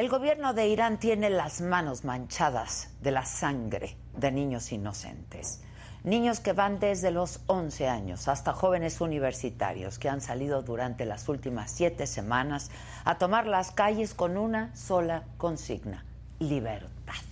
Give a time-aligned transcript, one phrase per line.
[0.00, 5.60] El gobierno de Irán tiene las manos manchadas de la sangre de niños inocentes.
[6.04, 11.28] Niños que van desde los 11 años hasta jóvenes universitarios que han salido durante las
[11.28, 12.70] últimas siete semanas
[13.04, 16.06] a tomar las calles con una sola consigna,
[16.38, 17.22] libertad.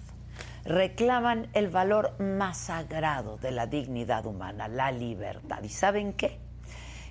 [0.67, 5.62] Reclaman el valor más sagrado de la dignidad humana, la libertad.
[5.62, 6.39] ¿Y saben qué?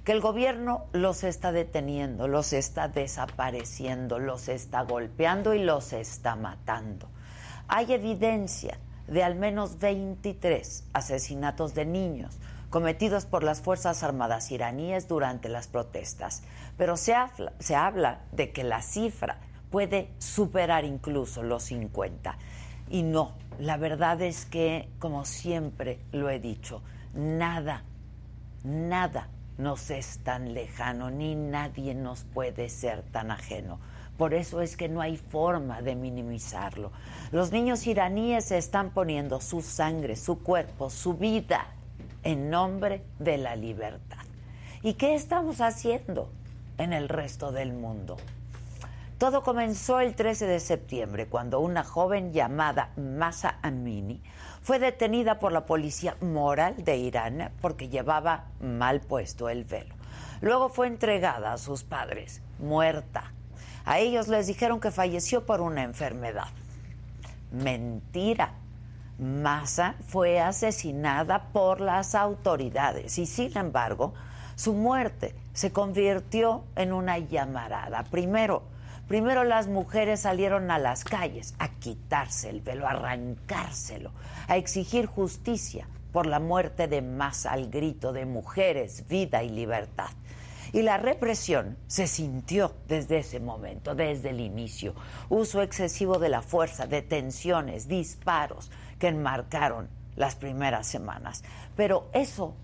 [0.07, 6.37] Que el gobierno los está deteniendo, los está desapareciendo, los está golpeando y los está
[6.37, 7.09] matando.
[7.67, 15.09] Hay evidencia de al menos 23 asesinatos de niños cometidos por las Fuerzas Armadas iraníes
[15.09, 16.41] durante las protestas,
[16.77, 19.41] pero se habla, se habla de que la cifra
[19.71, 22.37] puede superar incluso los 50.
[22.89, 26.81] Y no, la verdad es que, como siempre lo he dicho,
[27.13, 27.83] nada,
[28.63, 33.79] nada nos es tan lejano, ni nadie nos puede ser tan ajeno.
[34.17, 36.91] Por eso es que no hay forma de minimizarlo.
[37.31, 41.67] Los niños iraníes están poniendo su sangre, su cuerpo, su vida
[42.23, 44.17] en nombre de la libertad.
[44.81, 46.29] ¿Y qué estamos haciendo
[46.77, 48.17] en el resto del mundo?
[49.17, 54.21] Todo comenzó el 13 de septiembre, cuando una joven llamada Masa Amini
[54.67, 59.95] fue detenida por la policía moral de Irán porque llevaba mal puesto el velo.
[60.41, 63.31] Luego fue entregada a sus padres, muerta.
[63.85, 66.49] A ellos les dijeron que falleció por una enfermedad.
[67.49, 68.55] Mentira.
[69.17, 74.15] Masa fue asesinada por las autoridades y sin embargo
[74.55, 78.03] su muerte se convirtió en una llamarada.
[78.03, 78.63] Primero,
[79.07, 84.11] Primero las mujeres salieron a las calles a quitarse el velo, a arrancárselo,
[84.49, 90.09] a exigir justicia por la muerte de más al grito de mujeres, vida y libertad.
[90.73, 94.93] Y la represión se sintió desde ese momento, desde el inicio.
[95.29, 98.69] Uso excesivo de la fuerza, detenciones, disparos
[98.99, 101.45] que enmarcaron las primeras semanas.
[101.77, 102.55] Pero eso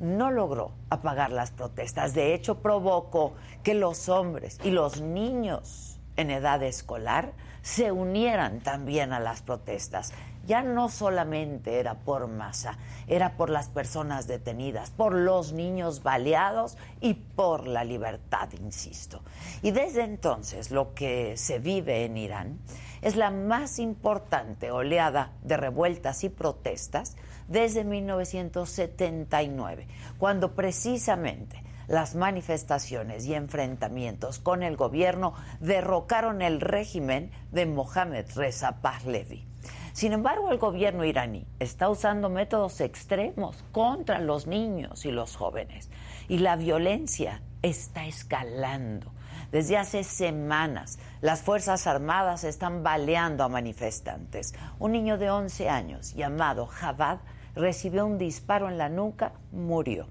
[0.00, 2.12] no logró apagar las protestas.
[2.12, 9.12] De hecho, provocó que los hombres y los niños en edad escolar se unieran también
[9.12, 10.12] a las protestas.
[10.46, 16.76] Ya no solamente era por masa, era por las personas detenidas, por los niños baleados
[17.00, 19.22] y por la libertad, insisto.
[19.62, 22.58] Y desde entonces lo que se vive en Irán
[23.02, 29.86] es la más importante oleada de revueltas y protestas desde 1979,
[30.18, 31.62] cuando precisamente
[31.92, 39.46] las manifestaciones y enfrentamientos con el gobierno derrocaron el régimen de Mohamed Reza Pahlavi.
[39.92, 45.90] Sin embargo, el gobierno iraní está usando métodos extremos contra los niños y los jóvenes
[46.28, 49.12] y la violencia está escalando.
[49.50, 54.54] Desde hace semanas, las Fuerzas Armadas están baleando a manifestantes.
[54.78, 57.18] Un niño de 11 años llamado Javad
[57.54, 60.08] recibió un disparo en la nuca, murió.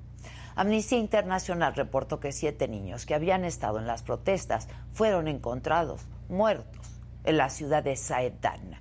[0.62, 7.02] Amnistía Internacional reportó que siete niños que habían estado en las protestas fueron encontrados muertos
[7.24, 8.76] en la ciudad de Saedan.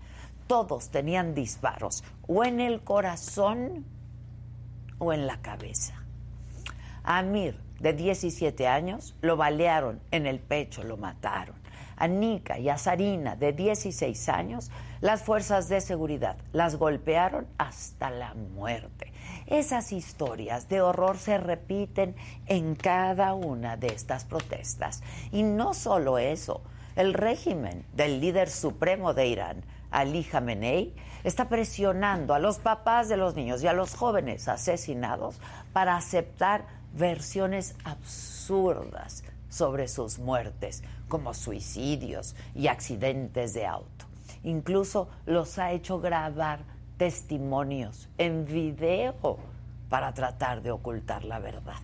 [0.47, 3.87] Todos tenían disparos o en el corazón
[4.99, 5.95] o en la cabeza.
[7.03, 11.57] Amir, de 17 años, lo balearon en el pecho, lo mataron.
[11.97, 18.11] A Nika y a Sarina, de 16 años, las fuerzas de seguridad las golpearon hasta
[18.11, 19.10] la muerte.
[19.51, 22.15] Esas historias de horror se repiten
[22.47, 25.03] en cada una de estas protestas.
[25.33, 26.63] Y no solo eso,
[26.95, 30.95] el régimen del líder supremo de Irán, Ali Khamenei,
[31.25, 35.41] está presionando a los papás de los niños y a los jóvenes asesinados
[35.73, 44.07] para aceptar versiones absurdas sobre sus muertes, como suicidios y accidentes de auto.
[44.45, 46.61] Incluso los ha hecho grabar
[47.01, 49.39] testimonios en video
[49.89, 51.79] para tratar de ocultar la verdad.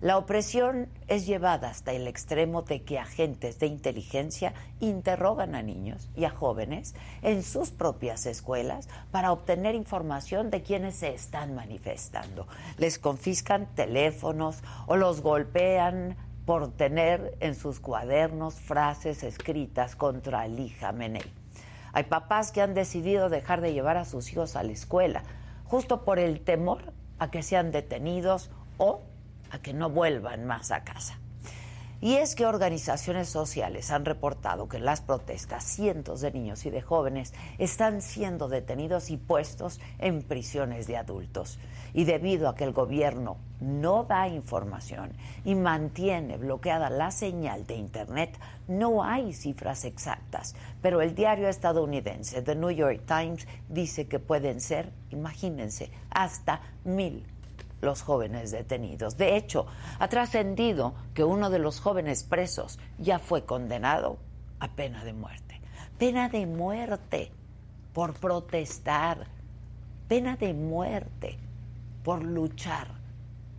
[0.00, 6.10] La opresión es llevada hasta el extremo de que agentes de inteligencia interrogan a niños
[6.16, 12.48] y a jóvenes en sus propias escuelas para obtener información de quienes se están manifestando.
[12.76, 20.70] Les confiscan teléfonos o los golpean por tener en sus cuadernos frases escritas contra Ali
[20.70, 21.47] Khamenei.
[21.92, 25.22] Hay papás que han decidido dejar de llevar a sus hijos a la escuela
[25.64, 29.02] justo por el temor a que sean detenidos o
[29.50, 31.18] a que no vuelvan más a casa.
[32.00, 36.70] Y es que organizaciones sociales han reportado que en las protestas cientos de niños y
[36.70, 41.58] de jóvenes están siendo detenidos y puestos en prisiones de adultos.
[41.94, 45.12] Y debido a que el gobierno no da información
[45.44, 50.54] y mantiene bloqueada la señal de Internet, no hay cifras exactas.
[50.80, 57.26] Pero el diario estadounidense The New York Times dice que pueden ser, imagínense, hasta mil
[57.80, 59.16] los jóvenes detenidos.
[59.16, 59.66] De hecho,
[59.98, 64.18] ha trascendido que uno de los jóvenes presos ya fue condenado
[64.60, 65.60] a pena de muerte.
[65.98, 67.30] Pena de muerte
[67.92, 69.26] por protestar.
[70.08, 71.38] Pena de muerte
[72.02, 72.88] por luchar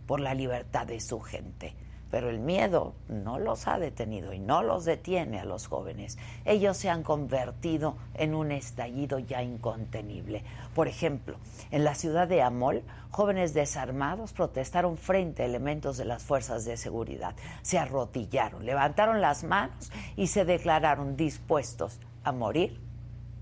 [0.06, 1.74] por la libertad de su gente.
[2.10, 6.18] Pero el miedo no los ha detenido y no los detiene a los jóvenes.
[6.44, 10.42] Ellos se han convertido en un estallido ya incontenible.
[10.74, 11.36] Por ejemplo,
[11.70, 16.76] en la ciudad de Amol, jóvenes desarmados protestaron frente a elementos de las fuerzas de
[16.76, 17.36] seguridad.
[17.62, 22.80] Se arrodillaron, levantaron las manos y se declararon dispuestos a morir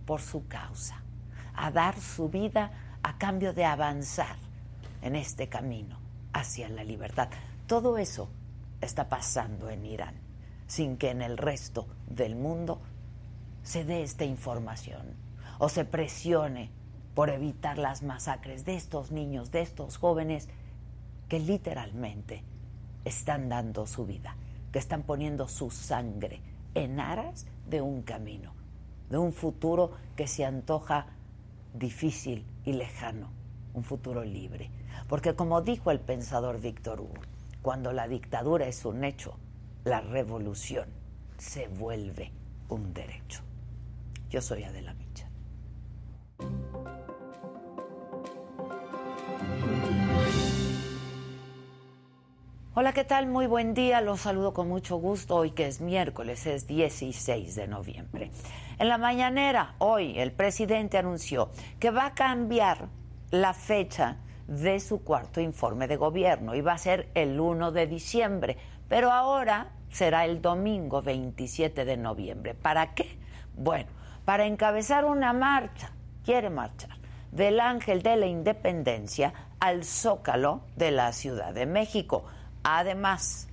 [0.05, 1.03] por su causa,
[1.55, 4.37] a dar su vida a cambio de avanzar
[5.03, 5.99] en este camino
[6.32, 7.29] hacia la libertad.
[7.67, 8.29] Todo eso
[8.81, 10.15] está pasando en Irán,
[10.67, 12.81] sin que en el resto del mundo
[13.63, 15.15] se dé esta información
[15.59, 16.71] o se presione
[17.15, 20.49] por evitar las masacres de estos niños, de estos jóvenes
[21.29, 22.45] que literalmente
[23.05, 24.37] están dando su vida,
[24.73, 26.41] que están poniendo su sangre
[26.75, 28.53] en aras de un camino,
[29.11, 31.07] de un futuro que se antoja
[31.75, 33.31] difícil y lejano,
[33.75, 34.71] un futuro libre.
[35.09, 37.23] Porque como dijo el pensador Víctor Hugo,
[37.62, 39.38] cuando la dictadura es un hecho,
[39.84, 40.88] la revolución
[41.37, 42.32] se vuelve
[42.69, 43.43] un derecho.
[44.31, 45.28] Yo soy Adela Micha.
[52.75, 53.26] Hola, ¿qué tal?
[53.26, 54.00] Muy buen día.
[54.00, 58.31] Los saludo con mucho gusto hoy que es miércoles, es 16 de noviembre.
[58.78, 61.50] En la mañanera, hoy, el presidente anunció
[61.81, 62.88] que va a cambiar
[63.32, 64.19] la fecha
[64.49, 66.55] de su cuarto informe de gobierno.
[66.55, 68.56] Iba a ser el 1 de diciembre,
[68.89, 72.55] pero ahora será el domingo 27 de noviembre.
[72.55, 73.19] ¿Para qué?
[73.55, 73.91] Bueno,
[74.25, 75.93] para encabezar una marcha,
[76.25, 76.97] quiere marchar,
[77.31, 82.25] del Ángel de la Independencia al Zócalo de la Ciudad de México.
[82.62, 83.49] Además,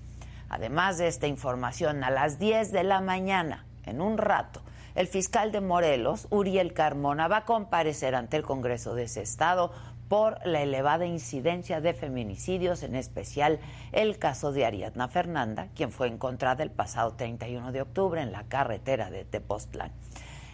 [0.49, 4.61] además de esta información, a las 10 de la mañana, en un rato,
[4.95, 9.73] el fiscal de Morelos, Uriel Carmona, va a comparecer ante el Congreso de ese estado
[10.07, 13.59] por la elevada incidencia de feminicidios, en especial
[13.91, 18.43] el caso de Ariadna Fernanda, quien fue encontrada el pasado 31 de octubre en la
[18.43, 19.91] carretera de Tepoztlán.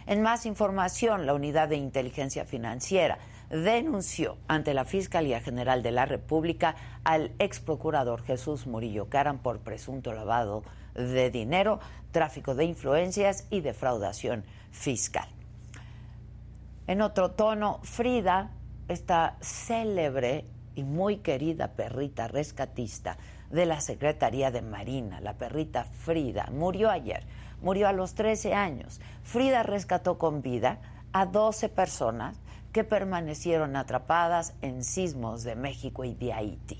[0.06, 3.18] En más información, la Unidad de Inteligencia Financiera
[3.50, 9.60] denunció ante la Fiscalía General de la República al ex procurador Jesús Murillo Caran por
[9.60, 11.78] presunto lavado de dinero,
[12.10, 15.28] tráfico de influencias y defraudación fiscal.
[16.86, 18.50] En otro tono, Frida
[18.88, 23.16] esta célebre y muy querida perrita rescatista
[23.50, 27.24] de la Secretaría de Marina, la perrita Frida, murió ayer,
[27.60, 29.00] murió a los 13 años.
[29.22, 30.78] Frida rescató con vida
[31.12, 32.40] a 12 personas
[32.72, 36.78] que permanecieron atrapadas en sismos de México y de Haití.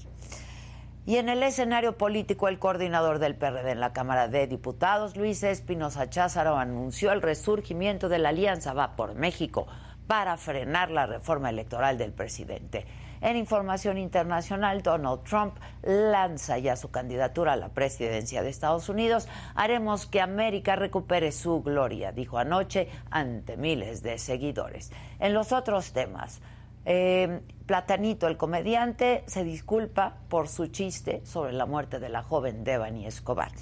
[1.05, 5.43] Y en el escenario político, el coordinador del PRD en la Cámara de Diputados, Luis
[5.43, 9.67] Espinosa Cházaro, anunció el resurgimiento de la Alianza Va por México
[10.07, 12.87] para frenar la reforma electoral del presidente.
[13.21, 19.29] En información internacional, Donald Trump lanza ya su candidatura a la presidencia de Estados Unidos.
[19.55, 24.91] Haremos que América recupere su gloria, dijo anoche ante miles de seguidores.
[25.21, 26.41] En los otros temas,
[26.85, 32.65] Eh, Platanito, el comediante, se disculpa por su chiste sobre la muerte de la joven
[32.65, 33.53] Devani Escobar.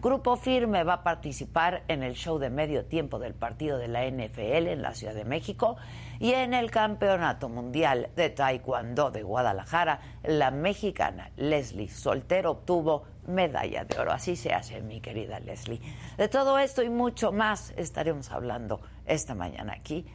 [0.00, 4.06] Grupo Firme va a participar en el show de medio tiempo del partido de la
[4.06, 5.76] NFL en la Ciudad de México
[6.18, 13.84] y en el Campeonato Mundial de Taekwondo de Guadalajara, la mexicana Leslie Soltero obtuvo medalla
[13.84, 14.12] de oro.
[14.12, 15.82] Así se hace, mi querida Leslie.
[16.16, 20.06] De todo esto y mucho más estaremos hablando esta mañana aquí.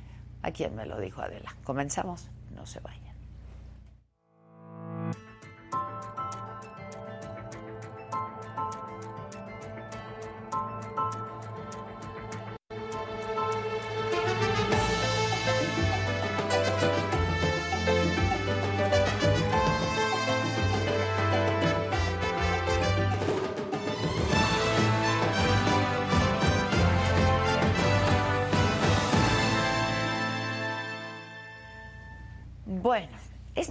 [0.42, 1.56] A quien me lo dijo Adela.
[1.64, 3.05] Comenzamos, no se vayan.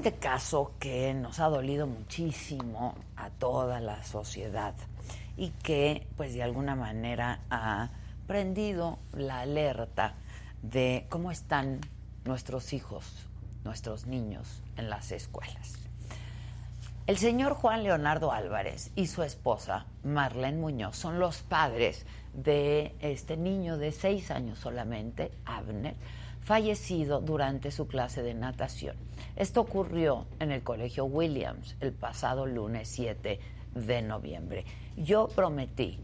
[0.05, 4.75] Este caso que nos ha dolido muchísimo a toda la sociedad
[5.35, 7.89] y que pues de alguna manera ha
[8.27, 10.13] prendido la alerta
[10.61, 11.81] de cómo están
[12.27, 13.07] nuestros hijos,
[13.65, 15.79] nuestros niños en las escuelas.
[17.07, 23.39] El señor Juan Leonardo Álvarez y su esposa Marlene Muñoz son los padres de este
[23.39, 25.95] niño de seis años solamente, Abner,
[26.45, 28.97] fallecido durante su clase de natación.
[29.35, 33.41] Esto ocurrió en el Colegio Williams el pasado lunes 7
[33.75, 34.65] de noviembre.
[34.97, 35.99] Yo prometí,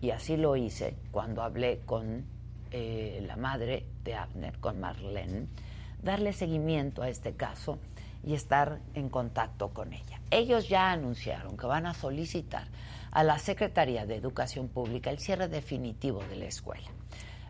[0.00, 2.24] y así lo hice cuando hablé con
[2.72, 5.46] eh, la madre de Abner, con Marlene,
[6.02, 7.78] darle seguimiento a este caso
[8.24, 10.20] y estar en contacto con ella.
[10.30, 12.66] Ellos ya anunciaron que van a solicitar
[13.12, 16.95] a la Secretaría de Educación Pública el cierre definitivo de la escuela.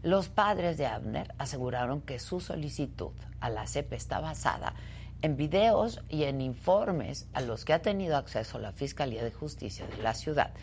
[0.06, 3.10] Los padres de Abner aseguraron que su solicitud
[3.40, 4.76] a la CEP está basada
[5.20, 9.84] en videos y en informes a los que ha tenido acceso la Fiscalía de Justicia
[9.84, 10.54] de la ciudad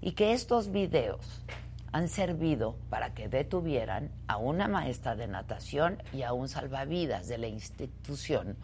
[0.00, 1.44] y que estos videos
[1.92, 7.38] han servido para que detuvieran a una maestra de natación y a un salvavidas de
[7.38, 8.56] la institución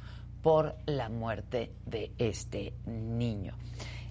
[0.42, 3.54] por la muerte de este niño.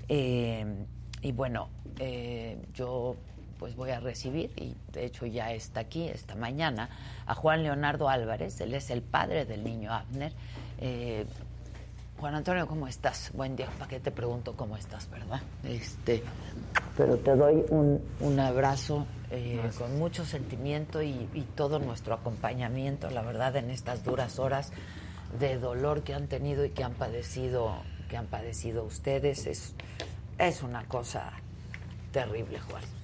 [0.07, 0.85] Eh,
[1.21, 1.67] y bueno,
[1.99, 3.17] eh, yo
[3.59, 6.89] pues voy a recibir, y de hecho ya está aquí esta mañana,
[7.25, 10.33] a Juan Leonardo Álvarez, él es el padre del niño Abner.
[10.79, 11.25] Eh,
[12.19, 13.31] Juan Antonio, ¿cómo estás?
[13.33, 15.41] Buen día, ¿para qué te pregunto cómo estás, verdad?
[15.65, 16.23] Este,
[16.95, 23.57] pero te doy un, abrazo eh, con mucho sentimiento y, todo nuestro acompañamiento, la verdad,
[23.57, 24.71] en estas duras horas
[25.37, 27.73] de dolor que han tenido y que han padecido,
[28.09, 29.45] que han padecido ustedes.
[29.45, 29.73] Es,
[30.37, 31.33] es una cosa
[32.13, 33.02] terrible, Juan.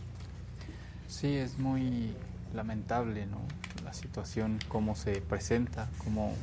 [1.09, 2.13] Sí, es muy
[2.53, 3.39] lamentable, ¿no?
[3.83, 6.33] La situación, cómo se presenta, cómo,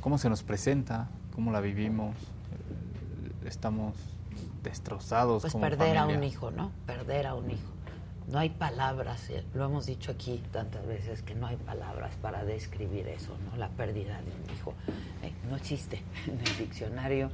[0.00, 2.16] cómo se nos presenta, cómo la vivimos.
[2.16, 3.94] Eh, estamos
[4.62, 5.42] destrozados.
[5.42, 6.72] Pues perder a un hijo, ¿no?
[6.86, 7.70] Perder a un hijo.
[8.28, 12.46] No hay palabras, eh, lo hemos dicho aquí tantas veces, que no hay palabras para
[12.46, 13.58] describir eso, ¿no?
[13.58, 14.72] La pérdida de un hijo.
[15.22, 17.30] Eh, no existe en el diccionario.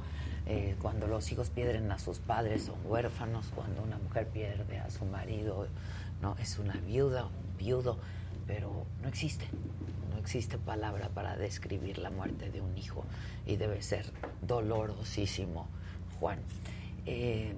[0.81, 5.05] cuando los hijos pierden a sus padres son huérfanos, cuando una mujer pierde a su
[5.05, 5.67] marido
[6.21, 6.35] ¿no?
[6.39, 7.97] Es una viuda, un viudo,
[8.47, 9.45] pero no existe,
[10.11, 13.03] no existe palabra para describir la muerte de un hijo
[13.45, 14.05] y debe ser
[14.41, 15.67] dolorosísimo,
[16.19, 16.39] Juan.
[17.05, 17.53] Eh,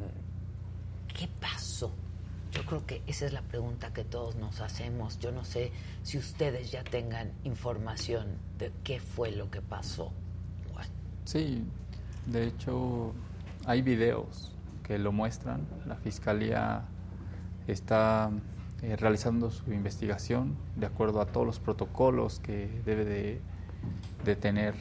[1.08, 1.92] ¿Qué pasó?
[2.52, 5.18] Yo creo que esa es la pregunta que todos nos hacemos.
[5.20, 5.72] Yo no sé
[6.04, 10.12] si ustedes ya tengan información de qué fue lo que pasó.
[10.72, 10.88] Juan.
[11.26, 11.64] Sí,
[12.28, 13.14] de hecho
[13.66, 14.52] hay videos
[14.84, 15.68] que lo muestran.
[15.88, 16.86] La fiscalía
[17.68, 18.32] está
[18.84, 24.76] eh, realizando su investigación de acuerdo a todos los protocolos que debe de, tener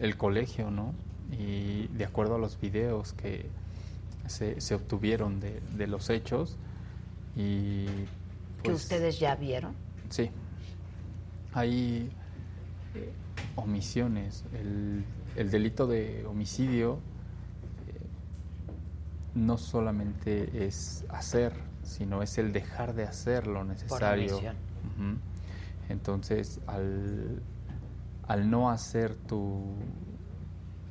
[0.00, 0.92] el, colegio, ¿no?
[1.30, 3.46] Y de acuerdo a los videos que
[4.26, 6.56] se, obtuvieron de, los hechos.
[7.36, 9.76] Y, ¿Que pues, ustedes ya vieron?
[10.08, 10.30] Sí.
[11.52, 12.10] Hay
[12.96, 13.12] eh,
[13.54, 14.44] omisiones.
[14.52, 15.04] El,
[15.36, 16.94] el, delito de homicidio
[17.86, 18.00] eh,
[19.36, 21.52] no solamente es hacer
[21.84, 24.40] sino es el dejar de hacer lo necesario.
[25.88, 27.42] Entonces, al,
[28.26, 29.62] al no hacer tu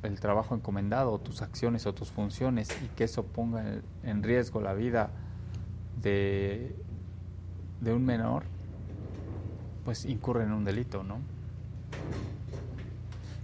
[0.04, 3.64] el trabajo encomendado, tus acciones o tus funciones y que eso ponga
[4.02, 5.10] en, riesgo la vida
[6.00, 6.76] de,
[7.80, 8.44] de un menor,
[9.84, 11.18] pues incurre en un delito, ¿no?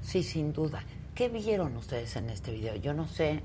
[0.03, 0.83] Sí, sin duda.
[1.15, 2.77] ¿Qué vieron ustedes en este video?
[2.77, 3.43] Yo no sé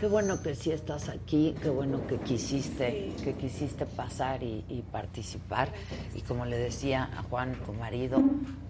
[0.00, 5.68] Qué bueno que sí estás aquí, qué bueno que quisiste, que quisiste pasar y, participar.
[6.14, 8.18] Y como le decía a Juan, tu marido,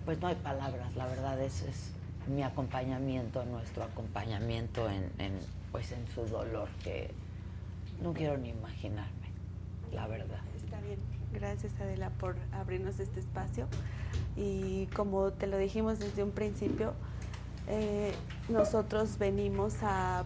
[0.04, 1.92] pues no hay palabras, la verdad es, es
[2.26, 5.38] mi acompañamiento, nuestro acompañamiento en, en,
[5.70, 7.12] pues en su dolor, que
[8.02, 9.28] no quiero ni imaginarme,
[9.92, 10.40] la verdad.
[10.56, 10.98] Está bien,
[11.32, 13.68] gracias Adela por abrirnos este espacio.
[14.36, 16.94] Y como te lo dijimos desde un principio,
[17.68, 18.12] eh,
[18.48, 20.24] nosotros venimos a,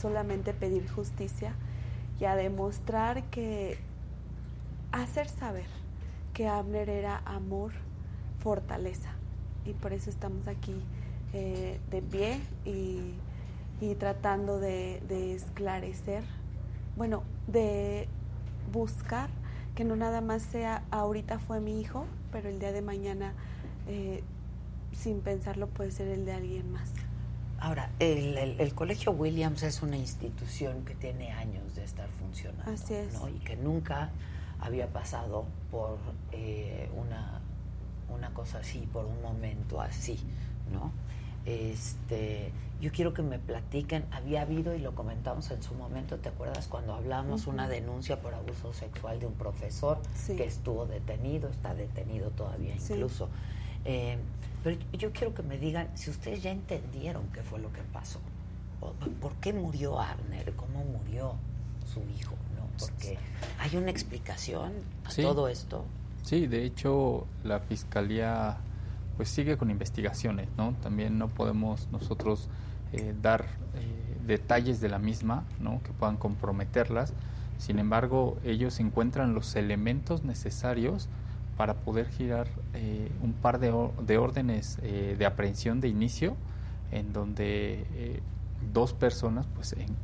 [0.00, 1.54] solamente pedir justicia
[2.20, 3.78] y a demostrar que,
[4.92, 5.66] hacer saber
[6.34, 7.72] que Abner era amor,
[8.40, 9.10] fortaleza.
[9.64, 10.74] Y por eso estamos aquí
[11.32, 13.14] eh, de pie y,
[13.98, 16.22] tratando de, de, esclarecer,
[16.96, 18.08] bueno, de
[18.72, 19.30] buscar
[19.74, 23.32] que no nada más sea ahorita fue mi hijo, pero el día de mañana
[23.88, 24.22] eh,
[24.92, 26.90] sin pensarlo puede ser el de alguien más.
[27.60, 32.70] Ahora, el, Colegio Williams es una institución que tiene años de estar funcionando.
[32.72, 33.14] Así es.
[33.34, 34.10] Y que nunca
[34.60, 35.98] había pasado por
[36.32, 37.40] eh, una,
[38.08, 40.18] una cosa así, por un momento así,
[40.72, 40.90] ¿no?
[41.44, 46.30] Este, yo quiero que me platiquen, había habido, y lo comentamos en su momento, ¿te
[46.30, 51.74] acuerdas cuando hablamos una denuncia por abuso sexual de un profesor que estuvo detenido, está
[51.74, 53.28] detenido todavía incluso?
[53.84, 54.18] Eh,
[54.62, 58.20] pero yo quiero que me digan si ustedes ya entendieron qué fue lo que pasó.
[59.20, 60.52] ¿Por qué murió Arner?
[60.54, 61.34] ¿Cómo murió
[61.92, 62.34] su hijo?
[62.56, 62.66] ¿no?
[62.78, 63.18] Porque
[63.58, 64.72] hay una explicación
[65.04, 65.84] a todo esto.
[66.22, 68.58] Sí, de hecho la fiscalía
[69.16, 70.72] pues sigue con investigaciones, ¿no?
[70.82, 72.48] También no podemos nosotros
[72.92, 75.82] eh, dar eh, detalles de la misma, ¿no?
[75.82, 77.12] Que puedan comprometerlas.
[77.58, 81.08] Sin embargo, ellos encuentran los elementos necesarios
[81.60, 83.70] para poder girar eh, un par de,
[84.06, 86.34] de órdenes de aprehensión de inicio,
[86.90, 88.22] en donde
[88.72, 89.94] dos personas, pues, en,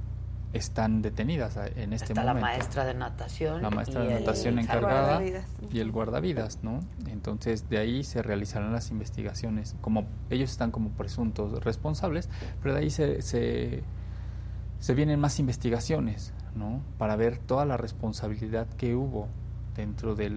[0.53, 2.35] están detenidas en este Está momento.
[2.35, 3.63] la maestra de natación.
[3.63, 5.23] La maestra de natación encargada
[5.71, 6.81] y el guardavidas, ¿no?
[7.07, 9.77] Entonces de ahí se realizarán las investigaciones.
[9.81, 12.29] Como ellos están como presuntos responsables,
[12.63, 16.81] pero de ahí se, se, vienen más investigaciones, ¿no?
[16.99, 19.29] Para ver toda la responsabilidad que hubo
[19.75, 20.33] dentro de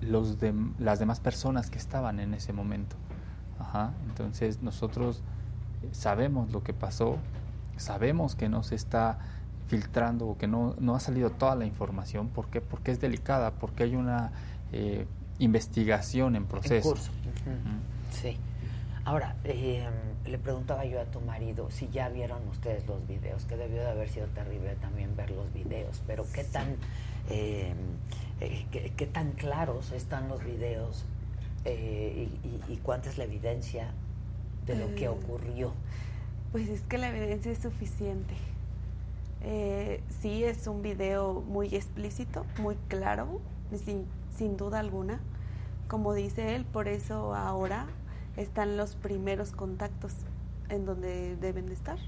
[0.00, 2.96] los de, las demás personas que estaban en ese momento.
[3.58, 3.92] Ajá.
[4.08, 5.22] Entonces nosotros
[5.92, 7.18] sabemos lo que pasó,
[7.76, 9.18] sabemos que no se está
[9.68, 12.28] filtrando o que no, no ha salido toda la información.
[12.28, 12.60] ¿Por qué?
[12.60, 14.32] Porque es delicada, porque hay una
[14.72, 15.06] eh,
[15.38, 16.94] investigación en proceso.
[18.10, 18.36] Sí.
[19.04, 19.88] Ahora, eh,
[20.26, 23.88] le preguntaba yo a tu marido si ya vieron ustedes los videos, que debió de
[23.88, 26.76] haber sido terrible también ver los videos, pero qué tan,
[27.30, 27.74] eh,
[28.40, 31.04] qué, tan claros están los videos
[31.64, 32.28] y,
[32.68, 33.92] y, cuánta es la evidencia
[34.66, 35.72] de lo que ocurrió.
[36.52, 38.34] Pues es que la evidencia es suficiente.
[39.42, 43.40] Eh, sí, es un video muy explícito, muy claro,
[43.84, 45.20] sin, sin duda alguna.
[45.88, 47.86] Como dice él, por eso ahora
[48.36, 50.12] están los primeros contactos
[50.68, 51.98] en donde deben de estar.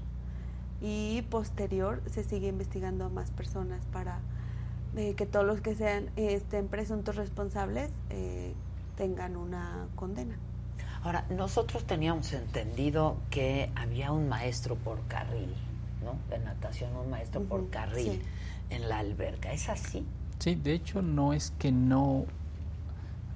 [0.81, 4.19] Y posterior se sigue investigando a más personas para
[4.95, 8.53] eh, que todos los que sean estén presuntos responsables eh,
[8.95, 10.35] tengan una condena.
[11.03, 15.53] Ahora, nosotros teníamos entendido que había un maestro por carril,
[16.03, 16.15] ¿no?
[16.29, 18.21] De natación, un maestro por carril
[18.69, 19.51] en la alberca.
[19.51, 20.05] ¿Es así?
[20.39, 22.25] Sí, de hecho no es que no,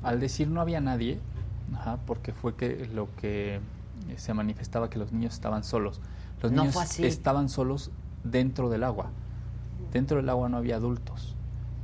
[0.03, 1.19] al decir no había nadie,
[2.05, 3.59] porque fue que lo que
[4.15, 6.01] se manifestaba que los niños estaban solos.
[6.41, 7.91] Los niños estaban solos
[8.23, 9.09] dentro del agua.
[9.91, 11.36] Dentro del agua no había adultos.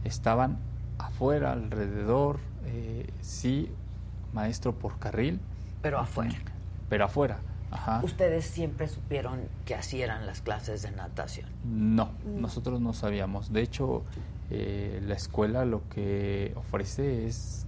[0.04, 0.58] Estaban
[0.98, 3.70] afuera, alrededor, eh, sí,
[4.34, 5.40] maestro por carril,
[5.82, 6.36] pero afuera.
[6.90, 7.40] Pero afuera.
[7.72, 8.02] Ajá.
[8.04, 11.50] ¿Ustedes siempre supieron que así eran las clases de natación?
[11.66, 12.40] No, mm.
[12.40, 13.52] nosotros no sabíamos.
[13.52, 14.04] De hecho,
[14.50, 17.66] eh, la escuela lo que ofrece es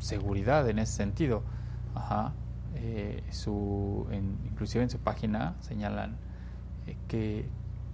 [0.00, 1.42] seguridad en ese sentido.
[1.94, 2.32] Ajá.
[2.76, 6.16] Eh, su, inclusive en su página señalan
[6.86, 7.46] eh, que,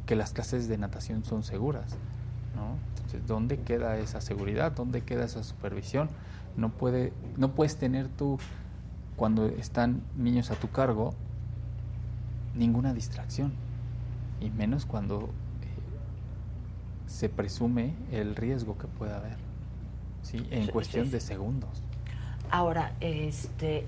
[0.06, 1.96] que, las clases de natación son seguras.
[2.54, 2.76] ¿No?
[2.96, 4.72] Entonces, ¿dónde queda esa seguridad?
[4.72, 6.08] ¿Dónde queda esa supervisión?
[6.56, 8.38] No, puede, no puedes tener tú
[9.16, 11.14] cuando están niños a tu cargo,
[12.54, 13.52] ninguna distracción,
[14.40, 15.28] y menos cuando eh,
[17.06, 19.36] se presume el riesgo que pueda haber,
[20.22, 20.46] ¿sí?
[20.50, 21.82] en cuestión de segundos.
[22.50, 23.86] Ahora, este,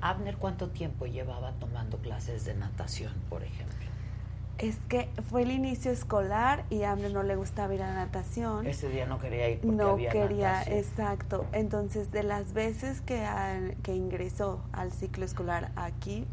[0.00, 3.71] Abner, ¿cuánto tiempo llevaba tomando clases de natación, por ejemplo?
[4.58, 8.66] Es que fue el inicio escolar y a no le gustaba ir a natación.
[8.66, 11.46] Ese día no quería ir porque no había quería, exacto.
[11.52, 13.26] Entonces, de las veces que,
[13.82, 16.26] que ingresó al ciclo escolar aquí,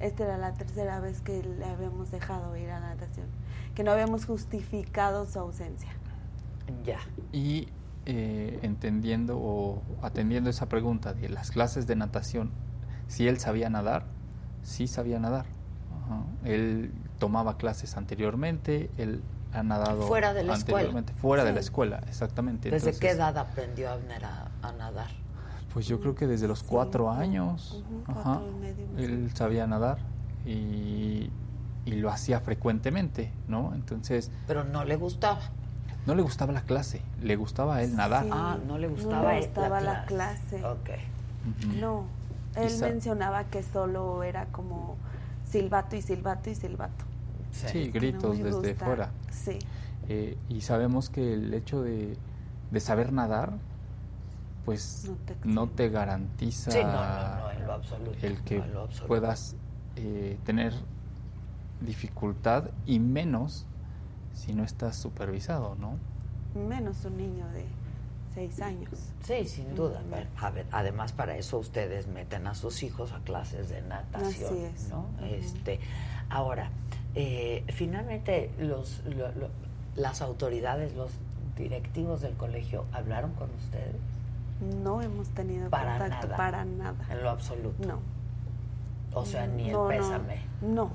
[0.00, 3.26] esta era la tercera vez que le habíamos dejado ir a natación.
[3.74, 5.90] que no habíamos justificado su ausencia.
[6.84, 6.98] Ya.
[7.32, 7.68] Y
[8.06, 12.50] eh, entendiendo o atendiendo esa pregunta de las clases de natación,
[13.08, 14.06] si él sabía nadar,
[14.62, 15.46] sí sabía nadar.
[16.44, 16.92] Él
[17.24, 19.22] tomaba clases anteriormente, él
[19.54, 21.22] ha nadado fuera de la anteriormente, escuela.
[21.22, 22.70] fuera de la escuela, exactamente.
[22.70, 25.08] ¿Desde qué edad aprendió Abner a, nadar?
[25.72, 27.82] Pues yo creo que desde los cuatro años.
[28.98, 29.96] él sabía nadar
[30.44, 31.30] y,
[31.86, 33.72] y, lo hacía frecuentemente, ¿no?
[33.74, 34.30] Entonces.
[34.46, 35.40] Pero no le gustaba.
[36.04, 38.26] No le gustaba la clase, le gustaba a él nadar.
[38.30, 40.62] Ah, no le gustaba, le gustaba la, clase.
[40.62, 40.90] Ok.
[41.80, 42.04] No,
[42.54, 44.98] él mencionaba que solo era como
[45.50, 47.13] silbato y silbato y silbato.
[47.54, 49.10] Sí, gritos desde fuera.
[49.30, 49.58] Sí.
[50.08, 52.16] Eh, y sabemos que el hecho de,
[52.70, 53.54] de saber nadar,
[54.64, 55.10] pues
[55.44, 56.70] no te, garantiza
[58.22, 58.62] el que
[59.06, 59.56] puedas
[59.96, 60.72] eh, tener
[61.80, 63.66] dificultad y menos
[64.32, 65.98] si no estás supervisado, ¿no?
[66.54, 67.66] Menos un niño de
[68.34, 68.90] seis años.
[69.22, 70.02] Sí, sin duda.
[70.40, 74.64] A ver, además para eso ustedes meten a sus hijos a clases de natación, Así
[74.64, 74.88] es.
[74.88, 75.06] ¿no?
[75.22, 75.78] Este,
[76.30, 76.70] ahora,
[77.14, 79.02] eh, finalmente los,
[79.96, 81.12] las autoridades, los
[81.56, 83.96] directivos del colegio hablaron con ustedes.
[84.82, 87.06] No hemos tenido contacto para nada.
[87.10, 87.86] En lo absoluto.
[87.86, 87.98] No.
[89.14, 90.38] O sea, ni el pésame.
[90.60, 90.90] No.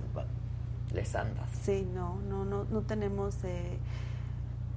[0.93, 1.49] Les andas.
[1.61, 3.43] Sí, no, no, no, no tenemos.
[3.43, 3.77] Eh,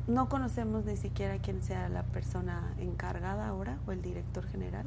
[0.07, 4.87] no conocemos ni siquiera quién sea la persona encargada ahora o el director general.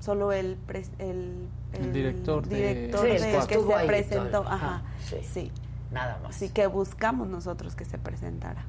[0.00, 0.56] Solo el,
[0.98, 4.44] el, el, director, director de, que, se presentó.
[4.46, 4.82] Ajá,
[5.22, 5.50] sí.
[5.90, 6.36] Nada más.
[6.36, 8.64] Así que buscamos nosotros que se presentara.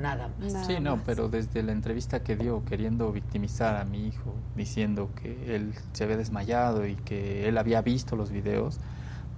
[0.00, 0.66] Nada más.
[0.66, 5.54] sí, no, pero desde la entrevista que dio, queriendo victimizar a mi hijo, diciendo que
[5.54, 8.78] él se había desmayado y que él había visto los videos,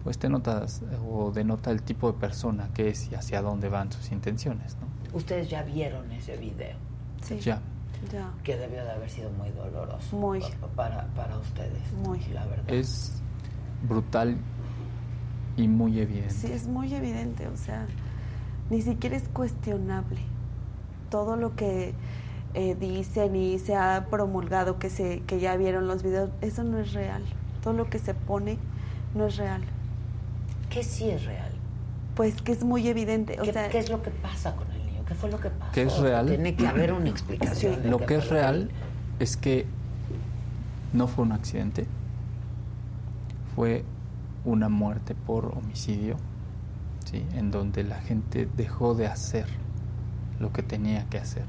[0.05, 3.91] pues te notas o denota el tipo de persona que es y hacia dónde van
[3.91, 5.17] sus intenciones, ¿no?
[5.17, 6.77] Ustedes ya vieron ese video.
[7.23, 7.39] Sí.
[7.41, 7.61] Ya.
[8.11, 8.33] Ya.
[8.43, 10.17] Que debió de haber sido muy doloroso.
[10.17, 10.43] Muy.
[10.75, 11.93] Para, para ustedes.
[12.05, 12.21] Muy.
[12.33, 12.69] La verdad.
[12.69, 13.23] Es
[13.87, 14.37] brutal
[15.57, 16.35] y muy evidente.
[16.35, 17.47] Sí, es muy evidente.
[17.49, 17.87] O sea,
[18.71, 20.21] ni siquiera es cuestionable.
[21.11, 21.95] Todo lo que
[22.55, 26.79] eh, dicen y se ha promulgado que, se, que ya vieron los videos, eso no
[26.79, 27.23] es real.
[27.63, 28.59] Todo lo que se pone
[29.15, 29.63] no es real.
[30.71, 31.53] ¿Qué sí es real?
[32.15, 33.41] Pues que es muy evidente.
[33.41, 35.05] O ¿Qué, sea, ¿Qué es lo que pasa con el niño?
[35.07, 35.51] ¿Qué fue lo que
[36.27, 37.91] Tiene que haber una explicación.
[37.91, 38.71] Lo que es real
[39.19, 39.67] es que
[40.93, 41.87] no fue un accidente,
[43.55, 43.85] fue
[44.45, 46.17] una muerte por homicidio,
[47.05, 47.25] ¿sí?
[47.35, 49.47] en donde la gente dejó de hacer
[50.41, 51.45] lo que tenía que hacer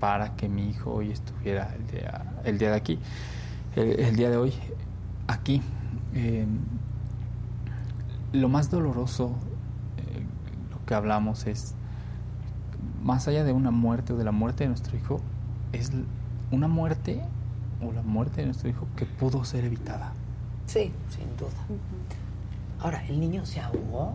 [0.00, 2.98] para que mi hijo hoy estuviera el día, el día de aquí,
[3.74, 4.52] el, día de hoy
[5.26, 5.62] aquí.
[6.14, 6.46] Eh,
[8.32, 9.34] lo más doloroso,
[9.96, 10.22] eh,
[10.70, 11.74] lo que hablamos es,
[13.08, 15.18] más allá de una muerte o de la muerte de nuestro hijo,
[15.72, 15.90] es
[16.50, 17.22] una muerte
[17.82, 20.12] o la muerte de nuestro hijo que pudo ser evitada.
[20.66, 21.48] Sí, sin duda.
[22.80, 24.12] Ahora, ¿el niño se ahogó?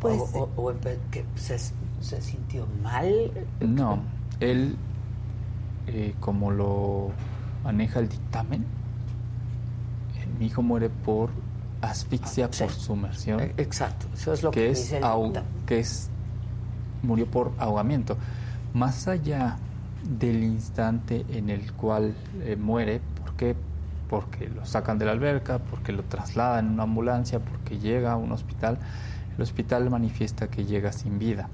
[0.00, 0.72] Pues, ¿O,
[1.10, 3.30] que se, se, sintió mal?
[3.60, 3.98] No,
[4.40, 4.76] él,
[5.86, 7.10] eh, como lo
[7.62, 11.28] maneja el dictamen, eh, mi hijo muere por
[11.82, 13.40] asfixia ah, por sumersión.
[13.40, 14.94] E, exacto, eso es lo que, es
[15.66, 16.10] que es
[17.02, 18.16] murió por ahogamiento.
[18.74, 19.56] Más allá
[20.18, 23.54] del instante en el cual eh, muere, ¿por qué?
[24.08, 28.16] Porque lo sacan de la alberca, porque lo trasladan en una ambulancia, porque llega a
[28.16, 28.78] un hospital.
[29.36, 31.48] El hospital manifiesta que llega sin vida.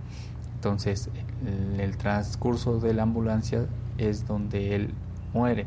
[0.55, 1.11] Entonces,
[1.47, 3.67] en el transcurso de la ambulancia
[3.99, 4.95] es donde él
[5.35, 5.67] muere.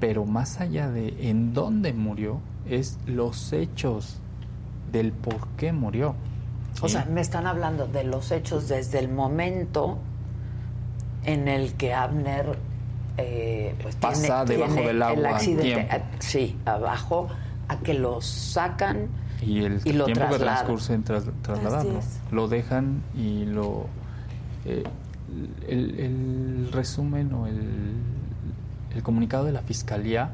[0.00, 4.20] Pero más allá de en dónde murió, es los hechos
[4.92, 6.14] del por qué murió.
[6.80, 9.98] O sea, me están hablando de los hechos desde el momento
[11.24, 12.58] en el que Abner
[13.16, 17.28] eh, pues pasa debajo del agua el accidente, eh, sí, abajo,
[17.68, 19.08] a que lo sacan
[19.40, 22.00] y el lo tiempo que transcurre en trasladarlo.
[22.32, 23.86] Lo dejan y lo
[24.64, 24.82] eh,
[25.68, 27.94] el, el, resumen o el,
[28.94, 30.30] el comunicado de la fiscalía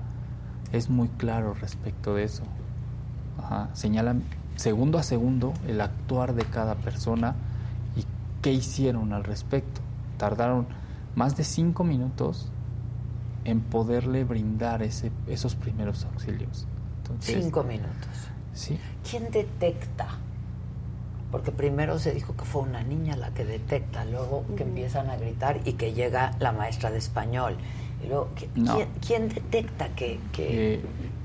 [0.72, 2.44] es muy claro respecto de eso.
[3.72, 4.22] Señalan
[4.60, 7.34] segundo a segundo el actuar de cada persona
[7.96, 8.04] y
[8.42, 9.80] qué hicieron al respecto.
[10.18, 10.66] Tardaron
[11.14, 12.50] más de cinco minutos
[13.46, 16.66] en poderle brindar ese, esos primeros auxilios.
[17.20, 18.10] cinco minutos.
[18.52, 18.78] Sí.
[19.08, 20.08] ¿Quién detecta?
[21.30, 25.16] Porque primero se dijo que fue una niña la que detecta, luego que empiezan a
[25.16, 27.56] gritar y que llega la maestra de español
[29.06, 30.80] ¿quién, detecta que, que, eh,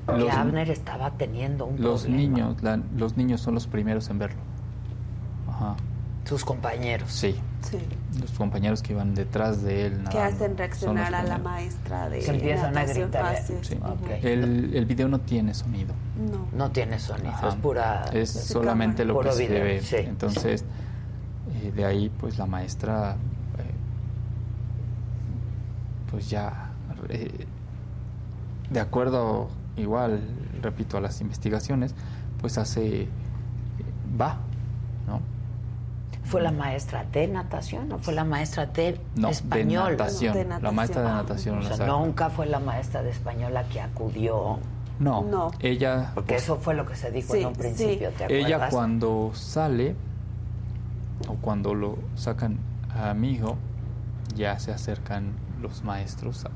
[0.08, 2.22] Abner estaba teniendo un los problema?
[2.22, 2.56] Niños,
[2.96, 4.40] los niños son los primeros en verlo.
[5.50, 5.76] Ajá.
[6.26, 7.12] Sus compañeros.
[7.12, 7.36] Sí.
[7.62, 7.78] Sí.
[8.20, 10.04] Los compañeros que iban detrás de él.
[10.10, 13.26] Que hacen reaccionar los a la maestra de Se empiezan a gritar.
[13.36, 13.68] Así es.
[13.68, 13.76] Sí.
[13.84, 14.10] Ok.
[14.24, 15.94] El, el video no tiene sonido.
[16.32, 16.48] No.
[16.58, 17.50] No tiene sonido, Ajá.
[17.50, 18.06] es pura...
[18.12, 19.14] Es solamente cámara.
[19.14, 19.82] lo que Puro se video, ve.
[19.82, 19.96] sí.
[19.98, 20.66] Entonces,
[21.64, 23.14] eh, de ahí, pues la maestra,
[23.60, 23.74] eh,
[26.10, 26.72] pues ya,
[27.10, 27.46] eh,
[28.72, 30.22] de acuerdo, igual,
[30.62, 31.94] repito, a las investigaciones,
[32.42, 33.08] pues hace,
[34.20, 34.38] va,
[35.08, 35.20] ¿no?
[36.24, 39.92] ¿Fue la maestra de natación o fue la maestra de No, español?
[39.92, 40.34] de natación.
[40.34, 40.76] No, de La natación.
[40.76, 41.58] maestra de Ah, natación.
[41.60, 44.58] O la sea, nunca fue la maestra de español la que acudió,
[45.00, 45.52] no, No.
[45.60, 48.16] ella, porque eso fue lo que se dijo Sí, en un principio, sí.
[48.18, 48.48] ¿te acuerdas?
[48.48, 49.96] ella cuando sale
[51.28, 52.58] o cuando lo sacan
[52.94, 53.56] a mi hijo,
[54.36, 56.50] ya se acercan los maestros a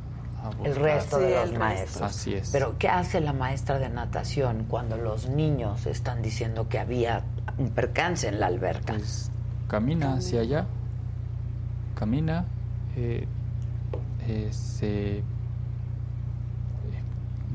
[0.51, 0.81] El buscar.
[0.83, 1.59] resto Sí, de los el resto.
[1.59, 2.01] maestros.
[2.01, 2.49] Así es.
[2.51, 7.23] Pero ¿qué hace la maestra de natación cuando los niños están diciendo que había
[7.57, 8.93] un percance en la alberca?
[8.93, 9.31] Pues
[9.67, 10.65] camina hacia allá,
[11.95, 12.45] camina,
[12.95, 13.27] eh,
[14.27, 15.23] eh, se eh,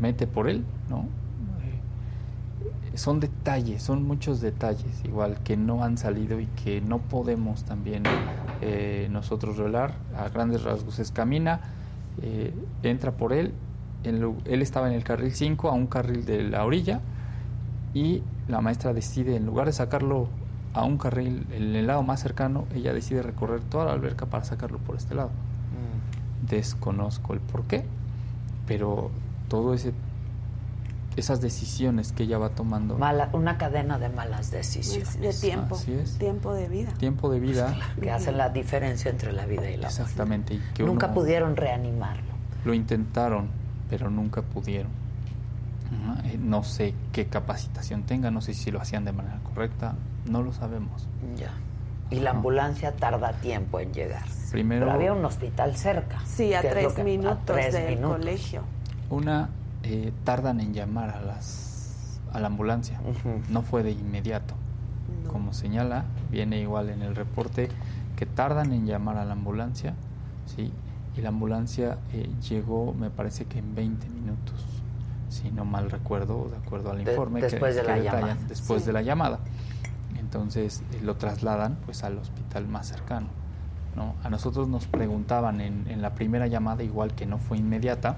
[0.00, 1.06] mete por él, ¿no?
[2.94, 8.04] Son detalles, son muchos detalles, igual que no han salido y que no podemos también
[8.60, 9.94] eh, nosotros revelar.
[10.16, 11.58] A grandes rasgos es camina,
[12.22, 13.52] eh, entra por él,
[14.04, 17.00] él estaba en el carril 5 a un carril de la orilla
[17.94, 20.28] y la maestra decide, en lugar de sacarlo
[20.74, 24.44] a un carril en el lado más cercano, ella decide recorrer toda la alberca para
[24.44, 25.30] sacarlo por este lado.
[25.30, 26.46] Mm.
[26.48, 27.84] Desconozco el por qué,
[28.66, 29.10] pero
[29.48, 29.92] todo ese
[31.16, 35.76] esas decisiones que ella va tomando, Mala- una cadena de malas decisiones De tiempo.
[35.76, 36.18] Así es.
[36.18, 36.92] Tiempo de vida.
[36.94, 40.02] tiempo de vida, que hacen la diferencia entre la vida y la muerte.
[40.02, 42.34] exactamente, y que Nunca uno- pudieron reanimarlo.
[42.64, 43.48] Lo intentaron,
[43.90, 44.90] pero nunca pudieron.
[46.24, 49.94] Eh, No sé qué capacitación tenga, no sé si lo hacían de manera correcta,
[50.26, 51.06] no lo sabemos.
[51.36, 51.52] Ya.
[52.10, 54.24] Y la ambulancia tarda tiempo en llegar.
[54.50, 56.20] Primero, Pero había un hospital cerca.
[56.26, 58.16] Sí, a tres que- a minutos tres del minutos.
[58.18, 58.62] colegio.
[59.10, 59.48] una,
[59.84, 63.00] eh, tardan en llamar a, las, a la ambulancia,
[63.50, 64.54] no fue de inmediato.
[65.24, 65.30] No.
[65.30, 67.68] Como señala, viene igual en el reporte
[68.16, 69.94] que tardan en llamar a la ambulancia,
[70.46, 70.72] ¿sí?
[71.16, 74.64] Y la ambulancia eh, llegó, me parece que en 20 minutos,
[75.28, 77.40] si no mal recuerdo, de acuerdo al De- informe.
[77.40, 78.38] que- después de que la detallan, llamada.
[78.48, 78.86] Después Sí.
[78.86, 79.38] de la llamada.
[80.18, 83.26] Entonces eh, lo trasladan pues al hospital más cercano.
[83.96, 84.14] ¿no?
[84.24, 88.16] A nosotros nos preguntaban en, en la primera llamada, igual que no fue inmediata,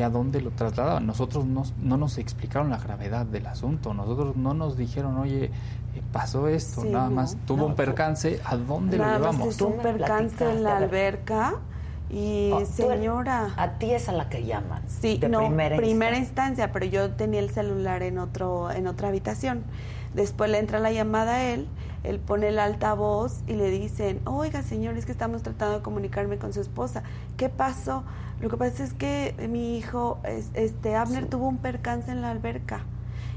[0.00, 1.06] que a dónde lo trasladaban.
[1.06, 5.50] Nosotros no, no nos explicaron la gravedad del asunto, nosotros no nos dijeron, oye, eh,
[6.10, 7.16] pasó esto, Sí, nada no.
[7.16, 9.56] más, tuvo No, un percance, ¿a dónde Nada lo llevamos?
[9.58, 11.56] Tú un percance en la alberca
[12.08, 13.50] y Oh, tú- señora.
[13.58, 14.82] A ti es a la que llaman.
[14.86, 16.64] Sí, de no, primera, primera, instancia.
[16.64, 19.64] instancia, pero yo tenía el celular en otro en otra habitación.
[20.14, 21.68] Después le entra la llamada a él,
[22.04, 26.38] él pone el altavoz y le dicen, oiga señor, es que estamos tratando de comunicarme
[26.38, 27.02] con su esposa.
[27.36, 28.04] ¿Qué pasó?
[28.40, 32.30] Lo que pasa es que mi hijo, es- este Abner, tuvo un percance en la
[32.30, 32.80] alberca.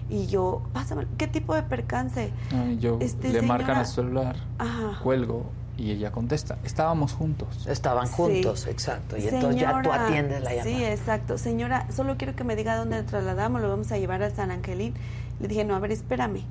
[0.09, 2.31] Y yo, pásame, ¿qué tipo de percance?
[2.53, 4.99] Ay, yo Este, le marcan señora- a su celular, Ajá.
[5.01, 5.45] cuelgo
[5.77, 7.65] y ella contesta, estábamos juntos.
[7.67, 8.13] Estaban Sí.
[8.13, 9.17] juntos, exacto.
[9.17, 10.63] Y entonces ya tú Señora, atiendes la llamada.
[10.77, 11.37] Sí, exacto.
[11.37, 14.93] Señora, solo quiero que me diga dónde trasladamos, lo vamos a llevar al San Angelín.
[15.39, 16.43] Le dije, no, a ver, espérame.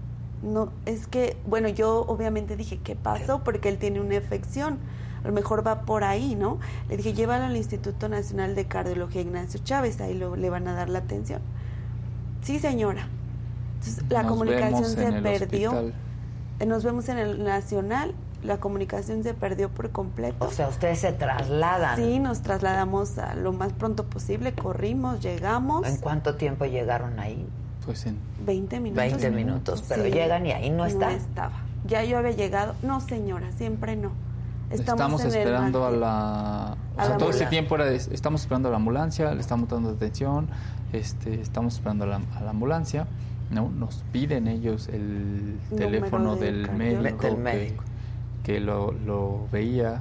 [0.43, 3.43] No, es que, bueno, yo obviamente dije, ¿qué pasó?
[3.45, 4.79] Porque él tiene una infección.
[5.23, 6.59] A lo mejor va por ahí, ¿no?
[6.89, 10.75] Le dije, llévalo al Instituto Nacional de Cardiología Ignacio Chávez, ahí lo, le van a
[10.75, 11.41] dar la atención.
[12.43, 13.07] Sí, señora.
[13.75, 15.71] Entonces, la Nos comunicación vemos se perdió.
[15.71, 15.95] hospital.
[16.59, 20.45] Eh, Nos vemos en el Nacional, la comunicación se perdió por completo.
[20.45, 21.97] O sea, ustedes se trasladan.
[21.97, 25.87] Sí, nos trasladamos a lo más pronto posible, corrimos, llegamos.
[25.87, 27.47] ¿En cuánto tiempo llegaron ahí?
[27.85, 28.17] Pues en
[28.47, 28.97] 20 minutos.
[29.05, 30.11] 20 minutos, pero Sí.
[30.11, 31.11] llegan y ahí no está.
[31.11, 31.53] No estaba.
[31.87, 32.75] Ya yo había llegado.
[32.83, 34.13] No, señora, siempre no.
[34.71, 36.77] Estamos, en el esperando a la...
[36.97, 37.49] O A sea, la todo ambulancia.
[37.51, 40.49] tiempo era de- estamos esperando a la ambulancia, le estamos dando atención,
[40.95, 43.07] este, estamos esperando a la, a la ambulancia,
[43.51, 43.69] ¿no?
[43.69, 47.85] Nos piden ellos el Número teléfono de del médico, Del que- médico.
[48.45, 50.01] Que, lo, lo veía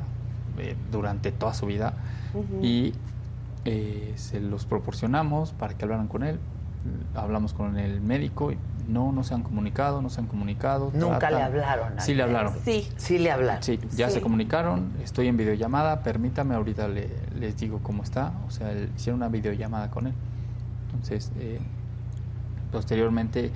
[0.58, 1.94] eh, durante toda su vida
[2.62, 2.94] y
[3.66, 6.40] eh, se los proporcionamos para que hablaran con él.
[7.16, 10.92] Hablamos con el médico y no, no se han comunicado, no se han comunicado.
[10.94, 11.38] Nunca tratan.
[11.38, 11.94] le hablaron.
[12.00, 12.54] Sí le hablaron.
[12.66, 12.88] Sí.
[12.98, 13.62] Sí le hablaron.
[13.64, 14.16] Sí, ya Sí.
[14.16, 19.20] se comunicaron, estoy en videollamada, permítame, ahorita le- les digo cómo está, o sea, hicieron
[19.20, 20.14] una videollamada con él.
[20.88, 21.60] Entonces, eh,
[22.72, 23.52] posteriormente,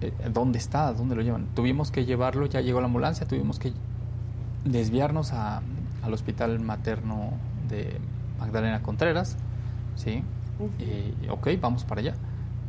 [0.00, 0.92] eh, ¿dónde está?
[0.92, 1.46] ¿Dónde lo llevan?
[1.54, 3.72] Tuvimos que llevarlo, ya llegó la ambulancia, tuvimos que
[4.64, 5.62] desviarnos a-
[6.02, 7.30] al hospital materno
[7.68, 7.98] de
[8.38, 9.36] Magdalena Contreras,
[9.96, 10.22] ¿sí?
[10.78, 12.14] Y, ok, vamos para allá.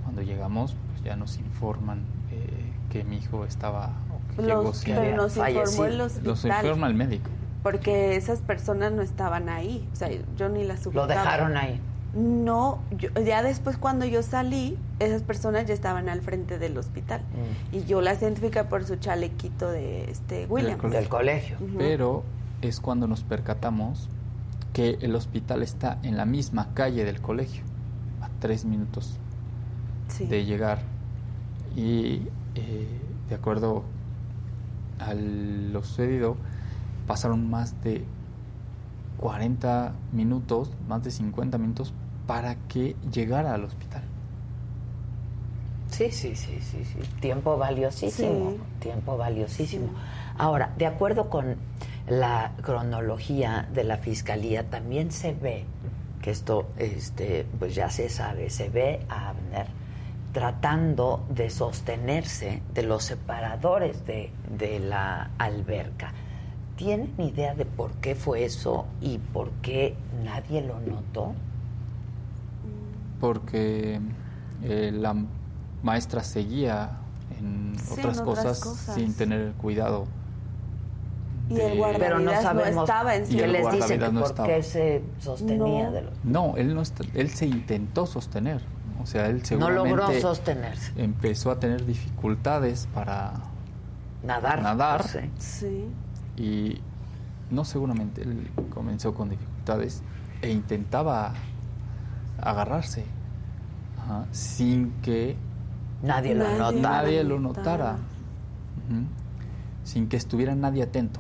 [0.03, 1.99] Cuando llegamos, pues ya nos informan
[2.31, 3.91] eh, que mi hijo estaba,
[4.37, 7.29] o llegó Los, sin- pero nos informó el Los informa el médico.
[7.63, 9.87] Porque esas personas no estaban ahí.
[9.91, 11.07] O sea, yo ni las Lo ubicaba.
[11.07, 11.79] dejaron ahí.
[12.13, 17.21] No, yo- ya después cuando yo salí, esas personas ya estaban al frente del hospital.
[17.71, 17.75] Mm.
[17.75, 20.77] Y yo las identifiqué por su chalequito de este Williams.
[20.79, 20.99] colegio.
[20.99, 21.57] Del colegio.
[21.77, 22.23] Pero
[22.61, 24.09] es cuando nos percatamos
[24.71, 27.63] que el hospital está en la misma calle del colegio,
[28.45, 29.17] tres minutos
[30.07, 30.27] Sí.
[30.27, 30.77] de llegar.
[31.75, 32.21] Y
[32.53, 32.87] eh,
[33.27, 33.81] de acuerdo
[34.99, 36.37] a lo sucedido,
[37.07, 38.05] pasaron más de
[39.17, 41.91] 40 minutos, más de 50 minutos
[42.27, 44.03] para que llegara al hospital.
[45.89, 46.99] Sí, sí, sí, sí, sí.
[47.21, 48.51] Tiempo valiosísimo.
[48.51, 48.57] Sí.
[48.79, 49.87] Tiempo valiosísimo.
[50.37, 51.55] Ahora, de acuerdo con
[52.07, 55.65] la cronología de la fiscalía, también se ve
[56.25, 59.67] que esto, este, pues ya se sabe, se ve a Abner
[60.33, 66.13] tratando de sostenerse de los separadores de, de la alberca.
[66.77, 71.35] ¿Tienen idea de por qué fue eso y por qué nadie lo notó?
[73.19, 73.99] porque
[74.63, 75.15] eh, la
[75.83, 76.89] maestra seguía
[77.39, 78.95] en Sí, otras, en otras cosas, cosas.
[78.95, 80.05] sin tener cuidado.
[81.49, 83.97] Y de- el guardavidas Pero no sabemos estaba en Y qué el les guardavidas que
[84.11, 84.47] no por estaba.
[84.47, 85.91] qué se sostenía No.
[85.91, 86.13] de los...
[86.23, 88.61] No, él no está- él se intentó sostener,
[89.01, 90.91] o sea, él No seguramente logró sostenerse.
[90.95, 93.33] empezó a tener dificultades para
[94.23, 94.61] Nadar.
[94.63, 95.03] Nadar.
[95.07, 95.19] sí.
[95.37, 95.85] Sí.
[96.37, 96.81] y
[97.51, 100.01] no seguramente él comenzó con dificultades
[100.41, 101.33] e intentaba
[102.41, 103.05] agarrarse
[104.01, 105.37] ajá, sin que
[106.01, 106.59] Nadie lo Nadie.
[106.59, 106.89] nota.
[106.89, 107.91] nadie lo notara.
[107.93, 107.97] notara,
[109.83, 111.19] sin que estuviera nadie atento.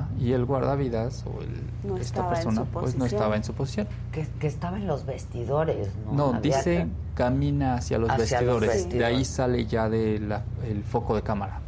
[0.00, 0.08] Ajá.
[0.18, 3.86] Y el guardavidas o el- No esta estaba persona pues no estaba en su posición.
[4.12, 6.12] Que, que estaba en los vestidores, ¿no?
[6.12, 8.88] No, Había dice que- camina hacia los Hacia los vestidores.
[8.98, 10.32] De ahí sale ya del
[10.64, 11.60] el foco de cámara.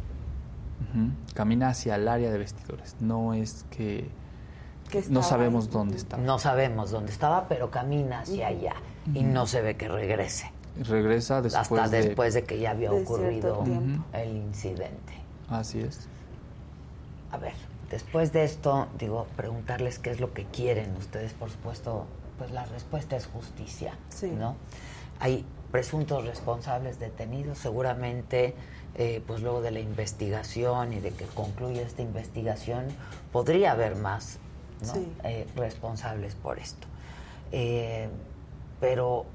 [1.33, 2.95] Camina hacia el área de vestidores.
[3.01, 4.09] No es que,
[4.89, 5.71] Que no estaba sabemos ahí.
[5.73, 6.17] dónde está.
[6.17, 8.75] No sabemos dónde estaba, pero camina hacia allá
[9.13, 10.51] y no se ve que regrese.
[10.87, 12.03] Regresa después hasta de...
[12.05, 13.63] después de que ya había de ocurrido
[14.13, 15.13] el incidente.
[15.49, 16.07] Así es.
[17.31, 17.53] A ver,
[17.89, 22.05] después de esto, digo, preguntarles qué es lo que quieren ustedes, por supuesto,
[22.37, 24.27] pues la respuesta es justicia, Sí.
[24.31, 24.55] ¿no?
[25.19, 28.53] Hay presuntos responsables detenidos, seguramente,
[28.95, 32.85] eh, pues luego de la investigación y de que concluya esta investigación,
[33.31, 34.39] podría haber más
[34.85, 34.93] ¿no?
[34.93, 35.11] Sí.
[35.23, 36.85] Eh, responsables por esto.
[37.53, 38.09] Eh,
[38.81, 39.25] pero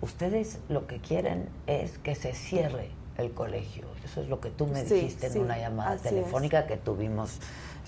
[0.00, 3.84] ustedes lo que quieren es que se cierre el colegio.
[4.04, 6.02] Eso es lo que tú me dijiste sí, en una llamada es.
[6.02, 7.38] telefónica que tuvimos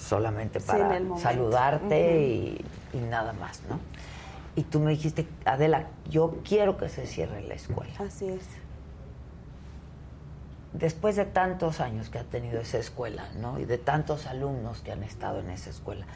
[0.02, 3.78] solamente para saludarte y, y nada más, ¿no?
[4.54, 7.92] Y tú me dijiste, Adela, yo quiero que se cierre la escuela.
[7.98, 8.42] Así es.
[10.74, 13.58] Después de tantos años que ha tenido esa escuela, ¿no?
[13.58, 16.06] Y de tantos alumnos que han estado en esa escuela,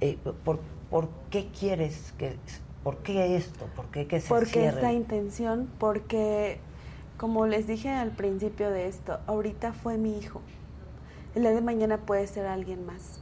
[0.00, 2.36] eh, ¿por, por qué quieres que,
[2.82, 4.78] por qué esto, por qué que se Porque cierre?
[4.78, 6.58] esa intención, porque
[7.16, 10.40] como les dije al principio de esto, ahorita fue mi hijo.
[11.34, 13.20] El día de mañana puede ser alguien más.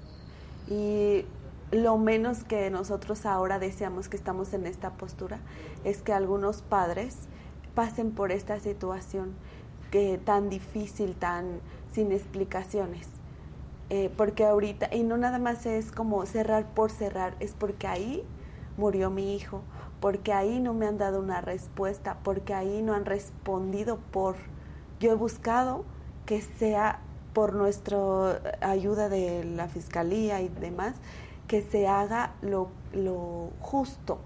[0.72, 1.26] Y
[1.70, 5.38] lo menos que nosotros ahora deseamos que estamos en esta postura
[5.84, 7.28] es que algunos padres
[7.74, 9.34] pasen por esta situación
[9.90, 11.60] que tan difícil, tan
[11.92, 13.06] sin explicaciones.
[13.90, 18.24] Eh, porque ahorita, y no nada más es como cerrar por cerrar, es porque ahí
[18.78, 19.60] murió mi hijo,
[20.00, 24.36] porque ahí no me han dado una respuesta, porque ahí no han respondido por...
[25.00, 25.84] Yo he buscado
[26.24, 27.00] que sea
[27.32, 30.94] por nuestra ayuda de la fiscalía y demás,
[31.48, 34.18] que se haga lo, lo justo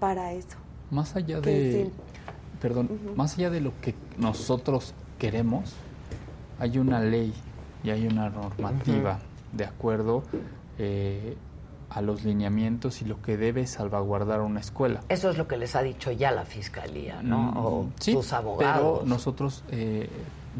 [0.00, 0.56] para eso.
[0.90, 1.84] Más allá Que de...
[1.86, 1.92] sí.
[2.60, 5.72] Perdón, más allá de lo que nosotros queremos,
[6.60, 7.32] hay una ley
[7.82, 9.18] y hay una normativa
[9.52, 10.22] de acuerdo
[10.78, 11.36] eh,
[11.90, 15.00] a los lineamientos y lo que debe salvaguardar una escuela.
[15.08, 17.38] Eso es lo que les ha dicho ya la fiscalía, ¿no?
[17.38, 18.98] Mm, O sí, tus abogados.
[19.00, 20.08] Pero nosotros eh,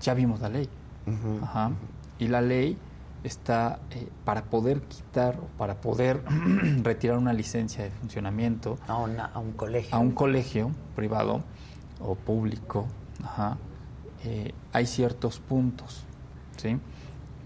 [0.01, 0.69] ya vimos la ley.
[1.43, 1.73] Ajá.
[2.19, 2.77] Y la ley
[3.25, 6.23] está eh, para poder quitar o para poder
[6.83, 9.95] retirar una licencia de funcionamiento a, una- a un colegio.
[9.95, 11.43] a un colegio privado
[12.01, 12.87] o público,
[13.23, 13.59] ajá,
[14.25, 16.05] eh, hay ciertos puntos,
[16.57, 16.79] ¿sí?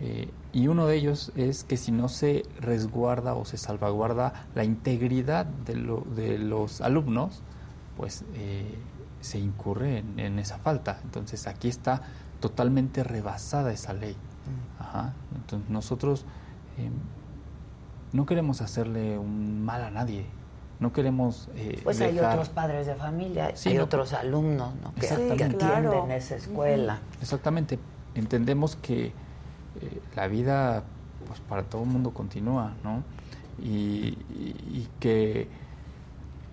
[0.01, 4.65] Eh, y uno de ellos es que si no se resguarda o se salvaguarda la
[4.65, 7.43] integridad de, lo- de los alumnos,
[7.99, 8.75] pues eh,
[9.21, 11.01] se incurre en, en esa falta.
[11.05, 12.03] Entonces aquí está
[12.41, 14.17] totalmente rebasada esa ley.
[14.79, 15.15] Ajá.
[15.35, 16.25] Entonces nosotros
[16.79, 16.91] eh,
[18.13, 20.27] no queremos hacerle un mal a nadie.
[20.79, 24.95] No queremos eh, Pues hay otros padres de familia, Sí, hay no, otros alumnos ¿no?
[24.95, 25.57] que, Exactamente.
[25.57, 26.99] que atienden esa escuela.
[27.23, 27.79] Exactamente,
[28.15, 30.85] entendemos que eh, la vida
[31.27, 33.03] pues para todo el mundo continúa, ¿no?
[33.59, 35.49] Y, y, que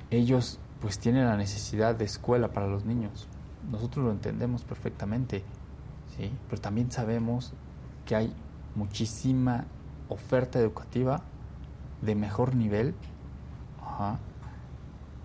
[0.09, 3.27] ellos pues tienen la necesidad de escuela para los niños.
[3.69, 5.43] Nosotros lo entendemos perfectamente,
[6.17, 6.31] ¿sí?
[6.49, 7.53] Pero también sabemos
[8.05, 8.33] que hay
[8.75, 9.65] muchísima
[10.09, 11.21] oferta educativa
[12.01, 12.95] de mejor nivel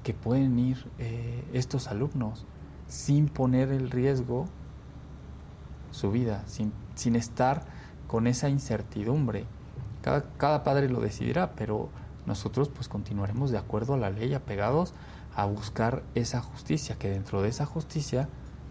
[0.03, 2.47] que pueden ir eh, estos alumnos
[2.87, 4.47] sin poner el riesgo
[5.91, 7.63] su vida, sin, sin estar
[8.07, 9.47] con esa incertidumbre.
[10.03, 11.89] Cada, cada padre lo decidirá, pero
[12.27, 14.95] nosotros pues continuaremos de acuerdo a la ley, apegados
[15.35, 18.29] a buscar esa justicia, que dentro de esa justicia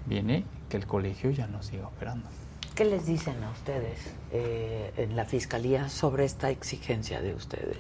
[0.08, 2.28] viene que el colegio ya no siga operando.
[2.76, 3.99] ¿Qué les dicen a ustedes
[4.32, 7.78] eh, en la fiscalía sobre esta exigencia de ustedes?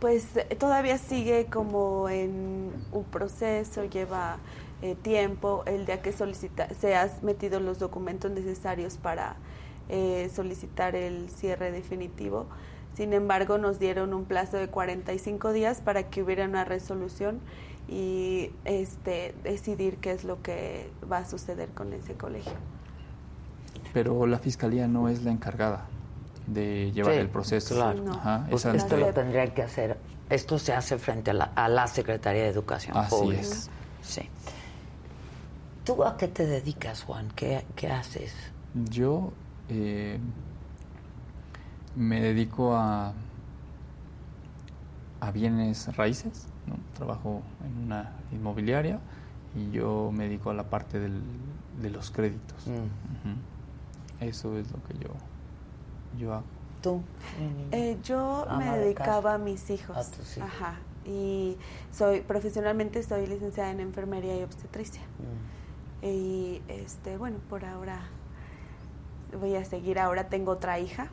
[0.00, 4.38] Pues eh, todavía sigue como en un proceso, lleva
[4.82, 9.36] eh, tiempo, el día que solicita, se han metido los documentos necesarios para
[9.90, 12.46] eh, solicitar el cierre definitivo.
[12.94, 17.40] Sin embargo, nos dieron un plazo de 45 días para que hubiera una resolución
[17.90, 22.52] y este, decidir qué es lo que va a suceder con ese colegio.
[23.92, 25.88] Pero la fiscalía no es la encargada
[26.46, 27.74] de llevar el proceso.
[27.74, 28.04] Claro.
[28.48, 29.98] Pues esto lo tendría que hacer.
[30.28, 33.42] Esto se hace frente a la, a la Secretaría de Educación Así Pública.
[33.42, 33.68] Es.
[34.02, 34.22] Sí.
[35.84, 37.32] ¿Tú a qué te dedicas, Juan?
[37.34, 38.32] ¿Qué, qué haces?
[38.74, 39.32] Yo
[39.68, 40.20] eh,
[41.96, 43.12] me dedico a,
[45.20, 46.46] a bienes raíces.
[46.70, 46.76] ¿No?
[46.96, 48.98] Trabajo en una inmobiliaria
[49.54, 51.20] y yo me dedico a la parte del,
[51.82, 52.66] de los créditos.
[52.66, 54.24] Mm.
[54.24, 55.10] Eso es lo que yo
[56.18, 56.44] yo hago.
[56.82, 57.02] ¿Tú?
[57.72, 59.96] Eh, yo me dedicaba a mis hijos.
[59.96, 60.48] A tus hijos.
[60.48, 60.76] Ajá.
[61.04, 61.56] Y
[61.92, 65.02] soy profesionalmente soy licenciada en enfermería y obstetricia.
[65.02, 66.06] Mm.
[66.06, 68.00] Y este, bueno, por ahora
[69.38, 69.98] voy a seguir.
[69.98, 71.08] Ahora tengo otra hija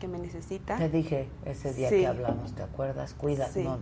[0.00, 0.76] que me necesita.
[0.76, 3.14] Te dije ese día que hablamos, ¿te acuerdas?
[3.14, 3.78] Cuida, no,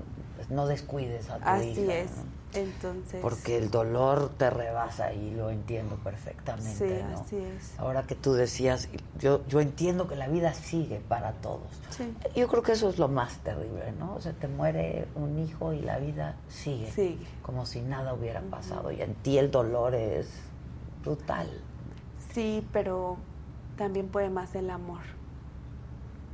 [0.51, 1.81] no, descuides a tu Así hija.
[1.81, 2.11] Así es.
[2.55, 3.21] Entonces.
[3.21, 6.71] Porque el dolor te rebasa y lo entiendo perfectamente.
[6.71, 7.79] Sí, así es.
[7.79, 11.67] Ahora que tú decías, yo, yo entiendo que la vida sigue para todos.
[11.91, 12.15] Sí.
[12.37, 14.15] Yo creo que eso es lo más terrible, ¿no?
[14.15, 16.91] O sea, te muere un hijo y la vida sigue.
[16.93, 17.27] Sigue.
[17.43, 18.93] Como si nada hubiera pasado.
[18.93, 20.29] Y en ti el dolor es
[21.03, 21.49] brutal.
[22.33, 23.17] Sí, pero
[23.77, 25.01] también puede más el amor.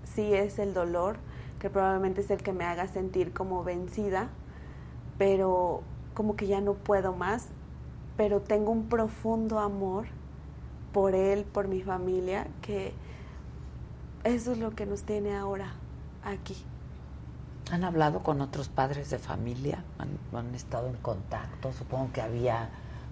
[0.04, 1.16] Sí es el dolor,
[1.60, 4.30] que probablemente es el que me haga sentir como vencida,
[5.18, 5.82] pero
[6.14, 7.48] como que ya no puedo más,
[8.16, 10.06] pero tengo un profundo amor
[10.92, 12.92] por él, por mi familia, que
[14.24, 15.74] eso es lo que nos tiene ahora
[16.24, 16.56] aquí.
[17.70, 19.84] ¿Han hablado con otros padres de familia?
[20.32, 21.72] ¿Han, estado en contacto?
[21.72, 22.68] Supongo que había,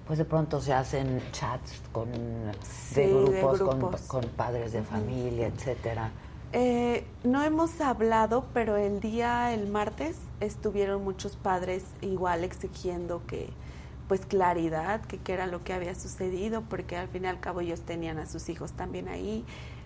[0.07, 3.07] pues de pronto se hacen chats con, de,
[3.41, 3.61] grupos,
[4.09, 6.11] Con, padres de familia, etcétera.
[6.53, 13.51] Eh, no hemos hablado, pero el día, el martes, estuvieron muchos padres igual exigiendo que,
[14.09, 17.61] pues, claridad, que qué era lo que había sucedido, porque al fin y al cabo
[17.61, 19.45] ellos tenían a sus hijos también ahí,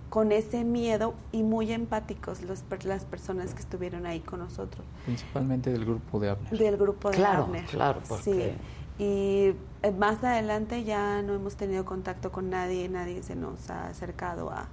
[0.08, 4.84] con ese miedo y muy empáticos los, las personas que estuvieron ahí con nosotros.
[5.04, 6.58] Principalmente del grupo de Abner.
[6.58, 7.64] Del grupo de claro, Abner.
[7.64, 8.54] Claro, porque...
[8.98, 9.02] Sí.
[9.02, 13.88] Y eh, más adelante ya no hemos tenido contacto con nadie, nadie se nos ha
[13.88, 14.68] acercado a,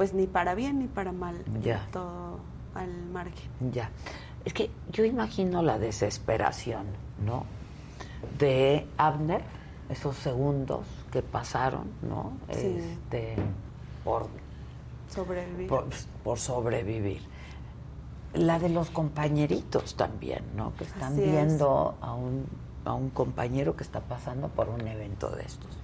[0.00, 1.86] pues ni para bien ni para mal, ya.
[1.92, 2.38] todo
[2.74, 3.50] al margen.
[3.70, 3.90] Ya.
[4.46, 6.86] Es que yo imagino la desesperación,
[7.22, 7.44] ¿no?
[8.38, 9.42] De Abner,
[9.90, 12.32] esos segundos que pasaron, ¿no?
[12.48, 13.36] Este,
[14.02, 14.28] por
[15.14, 15.68] sobrevivir.
[15.68, 17.20] Por, sobrevivir.
[18.32, 20.72] La de los compañeritos también, ¿no?
[20.76, 22.46] Que están viendo a un,
[22.86, 25.76] a un compañero que está pasando por un evento de estos.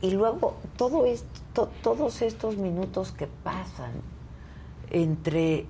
[0.00, 3.92] Y luego todo esto, todos estos minutos que pasan
[4.90, 5.66] entre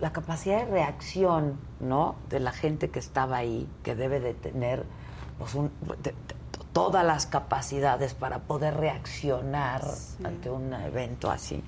[0.00, 2.16] la capacidad de reacción ¿no?
[2.28, 4.84] de la gente que estaba ahí, que debe de tener
[5.38, 5.56] pues,
[6.72, 9.82] todas las capacidades para poder reaccionar
[10.24, 11.62] ante un evento así.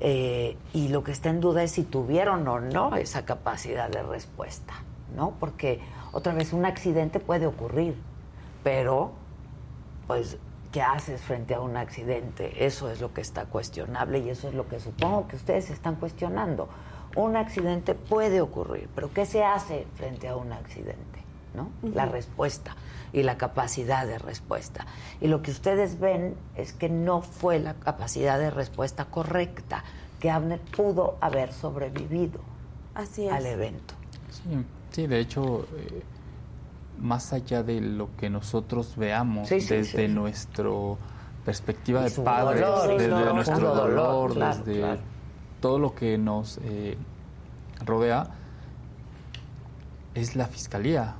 [0.00, 4.02] Eh, y lo que está en duda es si tuvieron o no esa capacidad de
[4.02, 4.74] respuesta,
[5.16, 5.34] ¿no?
[5.40, 5.80] Porque
[6.12, 7.96] otra vez un accidente puede ocurrir,
[8.62, 9.12] pero
[10.08, 10.38] pues,
[10.72, 12.66] ¿qué haces frente a un accidente?
[12.66, 15.94] Eso es lo que está cuestionable y eso es lo que supongo que ustedes están
[15.94, 16.68] cuestionando.
[17.14, 21.18] Un accidente puede ocurrir, pero ¿qué se hace frente a un accidente?
[21.54, 21.70] ¿no?
[21.94, 22.74] La respuesta
[23.12, 24.86] y la capacidad de respuesta.
[25.20, 29.84] Y lo que ustedes ven es que no fue la capacidad de respuesta correcta,
[30.20, 32.40] que Abner pudo haber sobrevivido
[32.94, 33.94] Así al evento.
[34.30, 35.66] Sí, sí de hecho...
[35.76, 36.02] Eh,
[36.98, 40.98] más allá de lo que nosotros veamos desde nuestro
[41.44, 42.66] perspectiva de padres,
[42.98, 44.98] desde nuestro dolor, desde
[45.60, 46.96] todo lo que nos eh,
[47.84, 48.28] rodea,
[50.14, 51.14] es la fiscalía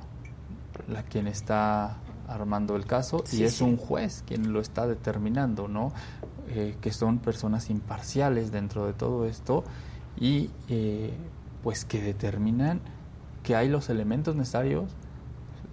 [0.87, 5.91] la quien está armando el caso y es un juez quien lo está determinando, ¿no?
[6.49, 9.63] Eh, que son personas imparciales dentro de todo esto
[10.17, 11.13] y eh,
[11.63, 12.81] pues que determinan
[13.43, 14.91] que hay los elementos necesarios,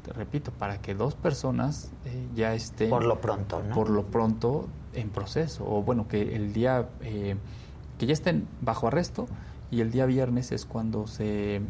[0.06, 2.88] te repito, para que dos personas eh, ya estén...
[2.90, 3.74] Por lo pronto, ¿no?
[3.74, 9.26] Por lo pronto en proceso, o bueno, que el día, que ya estén bajo arresto
[9.70, 11.60] y el día viernes es cuando se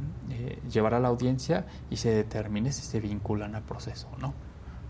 [0.70, 4.34] llevará la audiencia y se determine si se vinculan al proceso, ¿no?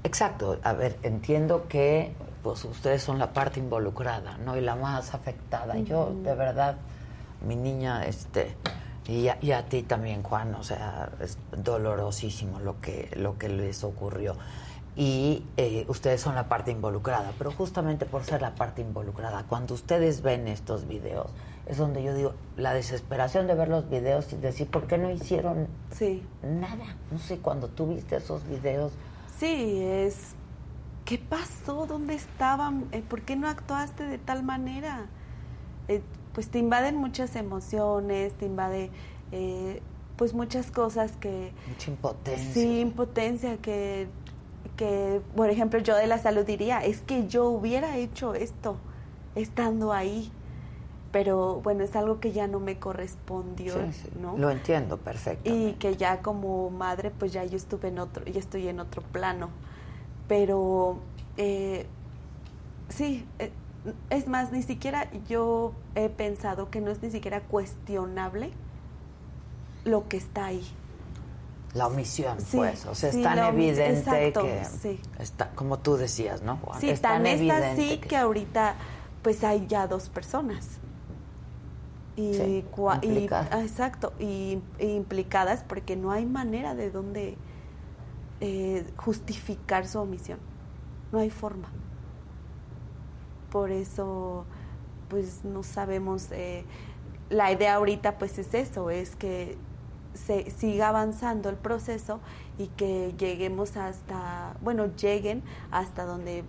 [0.02, 0.58] Exacto.
[0.62, 4.56] A ver, entiendo que pues ustedes son la parte involucrada, ¿no?
[4.56, 5.78] Y la más afectada.
[5.78, 6.76] Yo, de verdad,
[7.46, 8.54] mi niña, este,
[9.08, 14.36] y a, ti también, Juan, o sea, es dolorosísimo lo que, lo que les ocurrió.
[14.96, 19.74] Y eh, ustedes son la parte involucrada, pero justamente por ser la parte involucrada, cuando
[19.74, 21.30] ustedes ven estos videos,
[21.66, 25.10] es donde yo digo, la desesperación de ver los videos y decir, ¿por qué no
[25.10, 26.22] hicieron sí.
[26.42, 26.96] nada?
[27.10, 28.92] No sé, cuando tú viste esos videos,
[29.38, 30.34] Sí, es,
[31.04, 31.86] ¿qué pasó?
[31.86, 32.88] ¿Dónde estaban?
[32.92, 35.06] Eh, ¿Por qué no actuaste de tal manera?
[35.88, 36.00] Eh,
[36.36, 38.90] pues te invaden muchas emociones, te invade
[39.32, 39.80] eh,
[40.18, 41.50] pues muchas cosas que...
[41.66, 42.52] Mucha impotencia.
[42.52, 44.06] Sí, impotencia que,
[44.76, 48.76] que, por ejemplo, yo de la salud diría, es que yo hubiera hecho esto
[49.34, 50.30] estando ahí
[51.10, 53.72] pero bueno, es algo que ya no me correspondió,
[54.20, 54.36] ¿no?
[54.36, 55.50] Lo entiendo perfecto.
[55.50, 59.00] Y que ya como madre, pues ya yo estuve en otro, ya estoy en otro
[59.00, 59.48] plano.
[60.28, 60.98] Pero
[61.38, 61.86] eh,
[62.90, 63.50] sí, eh,
[64.10, 68.50] es más, ni siquiera yo he pensado que no es ni siquiera cuestionable
[69.84, 70.66] lo que está ahí.
[71.74, 74.62] La omisión, pues, o sea, es tan evidente que
[75.18, 76.58] está, como tú decías, ¿no?
[76.80, 78.76] Sí, es tan, es así que ahorita
[79.22, 80.78] pues hay ya dos personas
[82.16, 82.62] y,
[83.02, 83.48] implicadas.
[83.50, 87.36] Ah, exacto y, implicadas porque no hay manera de dónde
[88.40, 90.38] eh, justificar su omisión
[91.12, 91.68] no hay forma
[93.50, 94.44] por eso
[95.08, 96.64] pues no sabemos eh,
[97.30, 99.56] la idea ahorita pues es eso es que
[100.14, 102.20] se siga avanzando el proceso
[102.58, 106.44] y que lleguemos hasta bueno lleguen hasta donde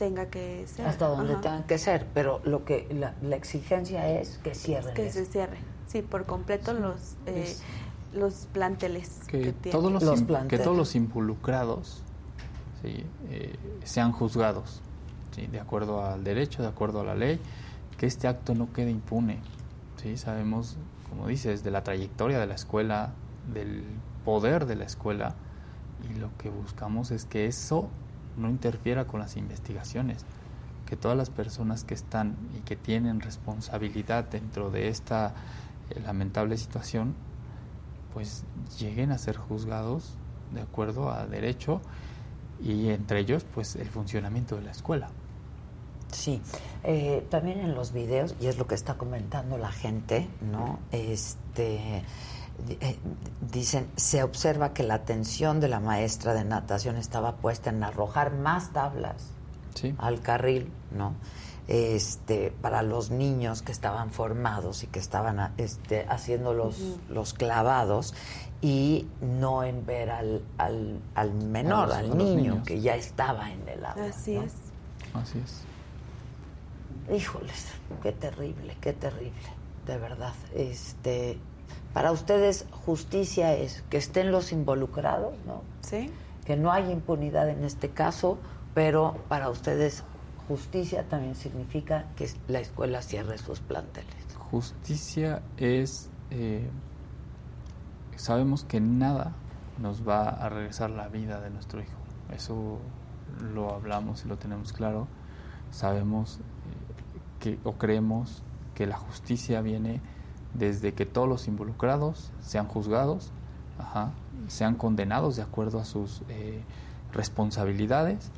[0.00, 0.86] tenga que ser.
[0.86, 4.94] Hasta donde tenga que ser, pero lo que la, exigencia es que cierre.
[4.94, 7.54] Que se cierre, sí, por completo los eh,
[8.14, 12.02] los planteles que, todos los, que todos los involucrados
[12.82, 13.04] ¿sí?
[13.28, 14.80] Eh, sean juzgados,
[15.46, 17.40] de acuerdo al derecho, de acuerdo a la ley,
[17.98, 19.40] que este acto no quede impune.
[19.96, 20.16] ¿sí?
[20.16, 20.76] Sabemos,
[21.08, 23.12] como dices, de la trayectoria de la escuela,
[23.52, 23.84] del
[24.24, 25.34] poder de la escuela,
[26.08, 27.88] y lo que buscamos es que eso
[28.36, 30.24] no interfiera con las investigaciones,
[30.86, 35.34] que todas las personas que están y que tienen responsabilidad dentro de esta
[35.90, 37.14] eh, lamentable situación,
[38.12, 38.44] pues
[38.78, 40.16] lleguen a ser juzgados
[40.52, 41.80] de acuerdo a derecho
[42.60, 45.10] y entre ellos pues el funcionamiento de la escuela.
[46.12, 46.42] Sí,
[46.84, 50.78] eh, también en los videos, y es lo que está comentando la gente, ¿no?
[50.92, 52.04] Este
[52.68, 52.98] eh,
[53.52, 58.34] dicen, se observa que la atención de la maestra de natación estaba puesta en arrojar
[58.34, 59.32] más tablas
[59.98, 61.14] al carril, ¿no?
[61.68, 66.76] Este, para los niños que estaban formados y que estaban este, haciendo los,
[67.08, 68.12] los clavados
[68.60, 74.06] y no en ver al, al, menor, al niño que ya estaba en el agua.
[74.06, 74.54] Así es.
[75.14, 75.69] Así es.
[77.12, 77.72] Híjoles,
[78.02, 79.32] qué terrible, qué terrible,
[79.86, 80.34] de verdad.
[80.54, 81.38] Este,
[81.92, 85.62] para ustedes justicia es que estén los involucrados, ¿no?
[85.80, 86.10] Sí.
[86.44, 88.38] Que no hay impunidad en este caso,
[88.74, 90.04] pero para ustedes
[90.48, 94.14] justicia también significa que la escuela cierre sus planteles.
[94.50, 96.68] Justicia es, eh,
[98.16, 99.32] sabemos que nada
[99.78, 101.98] nos va a regresar la vida de nuestro hijo.
[102.34, 102.78] Eso
[103.54, 105.06] lo hablamos y lo tenemos claro.
[105.70, 106.40] Sabemos
[107.40, 108.42] que o creemos
[108.74, 110.00] que la justicia viene
[110.54, 113.32] desde que todos los involucrados sean juzgados,
[114.48, 116.60] sean condenados de acuerdo a sus eh,
[117.12, 118.30] responsabilidades,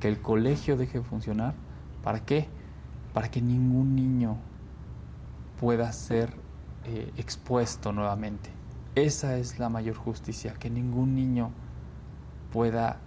[0.00, 1.54] que el colegio deje de funcionar.
[2.02, 2.48] ¿Para qué?
[3.12, 4.36] Para que ningún niño
[5.60, 6.32] pueda ser
[6.84, 8.50] eh, expuesto nuevamente.
[8.94, 11.50] Esa es la mayor justicia, que ningún niño
[12.52, 12.98] pueda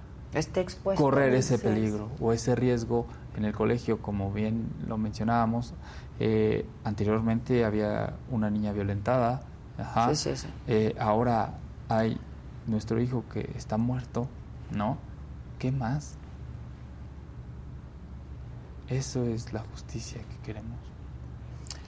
[0.95, 3.07] correr ese peligro o ese riesgo
[3.37, 5.73] en el colegio, como bien lo mencionábamos,
[6.19, 9.43] eh, anteriormente había una niña violentada,
[10.67, 11.53] eh, ahora
[11.87, 12.19] hay
[12.65, 14.27] nuestro hijo que está muerto,
[14.71, 14.97] ¿no?
[15.59, 16.15] ¿Qué más?
[18.87, 20.79] Eso es la justicia que queremos.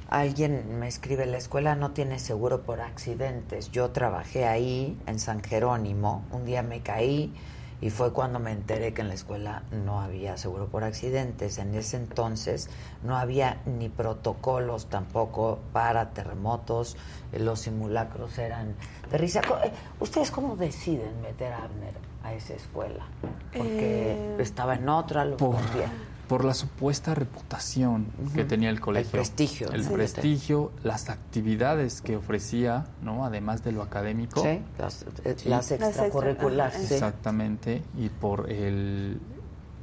[0.07, 3.71] Alguien me escribe, la escuela no tiene seguro por accidentes.
[3.71, 7.33] Yo trabajé ahí, en San Jerónimo, un día me caí
[7.81, 11.57] y fue cuando me enteré que en la escuela no había seguro por accidentes.
[11.57, 12.69] En ese entonces
[13.03, 16.97] no había ni protocolos tampoco para terremotos,
[17.31, 18.75] los simulacros eran
[19.11, 19.41] de risa.
[19.63, 23.05] Eh, ¿Ustedes cómo deciden meter a Abner a esa escuela?
[23.53, 25.55] Porque Eh, estaba en otra, lo Por.
[26.29, 29.11] Por la supuesta reputación que tenía el colegio.
[29.11, 29.89] prestigio, El Sí.
[29.91, 33.25] prestigio, las actividades que ofrecía, ¿no?
[33.25, 34.41] Además de lo académico.
[34.41, 35.49] Sí, las, eh, Sí.
[35.49, 36.91] las extra- extracurriculares.
[36.91, 39.19] Exactamente, y por el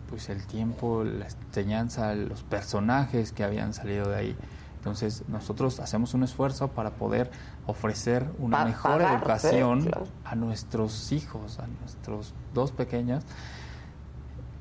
[0.09, 4.37] pues el tiempo, la enseñanza, los personajes que habían salido de ahí.
[4.77, 7.29] Entonces, nosotros hacemos un esfuerzo para poder
[7.67, 10.05] ofrecer una Pa- mejor pagar, educación claro.
[10.25, 13.25] a nuestros hijos, a nuestros dos pequeños,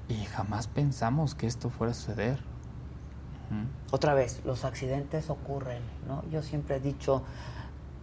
[0.08, 2.40] y jamás pensamos que esto fuera a suceder.
[3.92, 6.24] Otra vez, los accidentes ocurren, ¿no?
[6.32, 7.24] Yo siempre he dicho,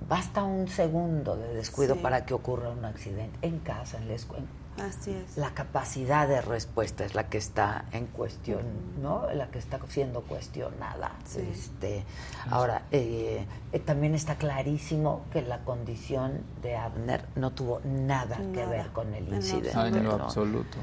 [0.09, 2.01] basta un segundo de descuido Sí.
[2.01, 4.47] para que ocurra un accidente en casa, en la escuela.
[4.79, 5.37] Así es.
[5.37, 8.63] La capacidad de respuesta es la que está en cuestión,
[9.03, 9.31] ¿no?
[9.35, 11.13] La que está siendo cuestionada.
[11.27, 11.47] Sí.
[11.53, 12.05] Este,
[12.49, 18.65] ahora, eh, eh, también está clarísimo que la condición de Abner no tuvo nada, que
[18.65, 19.73] ver con el incidente.
[19.79, 20.25] En lo ¿no?
[20.25, 20.79] absoluto.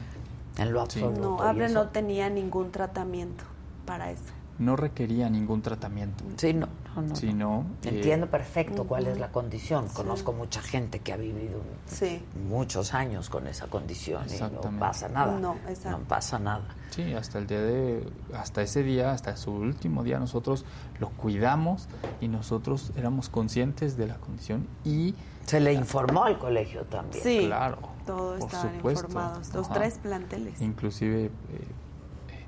[0.60, 0.99] En lo Sí.
[1.01, 1.38] absoluto.
[1.53, 3.43] No, eso- no tenía ningún tratamiento
[3.86, 4.24] para eso.
[4.60, 7.66] No requería ningún tratamiento, Sí, no, no, no.
[7.82, 9.88] Entiendo perfecto cuál es la condición.
[9.88, 9.95] Sí.
[9.95, 12.22] Conozco mucha gente que ha vivido Sí.
[12.49, 15.39] muchos años con esa condición y no pasa nada.
[15.39, 15.97] No, exacto.
[15.99, 16.66] No pasa nada.
[16.89, 18.05] Sí, hasta el día de,
[18.36, 20.66] hasta ese día, hasta su último día, nosotros
[20.99, 21.88] lo cuidamos
[22.20, 27.24] y nosotros éramos conscientes de la condición y Se le informó al colegio también.
[27.24, 27.78] Sí, claro,
[28.18, 29.07] todos por estaban supuesto.
[29.07, 29.53] informados.
[29.53, 29.74] Los Ajá.
[29.80, 30.62] tres planteles.
[30.62, 32.45] inclusive eh, eh,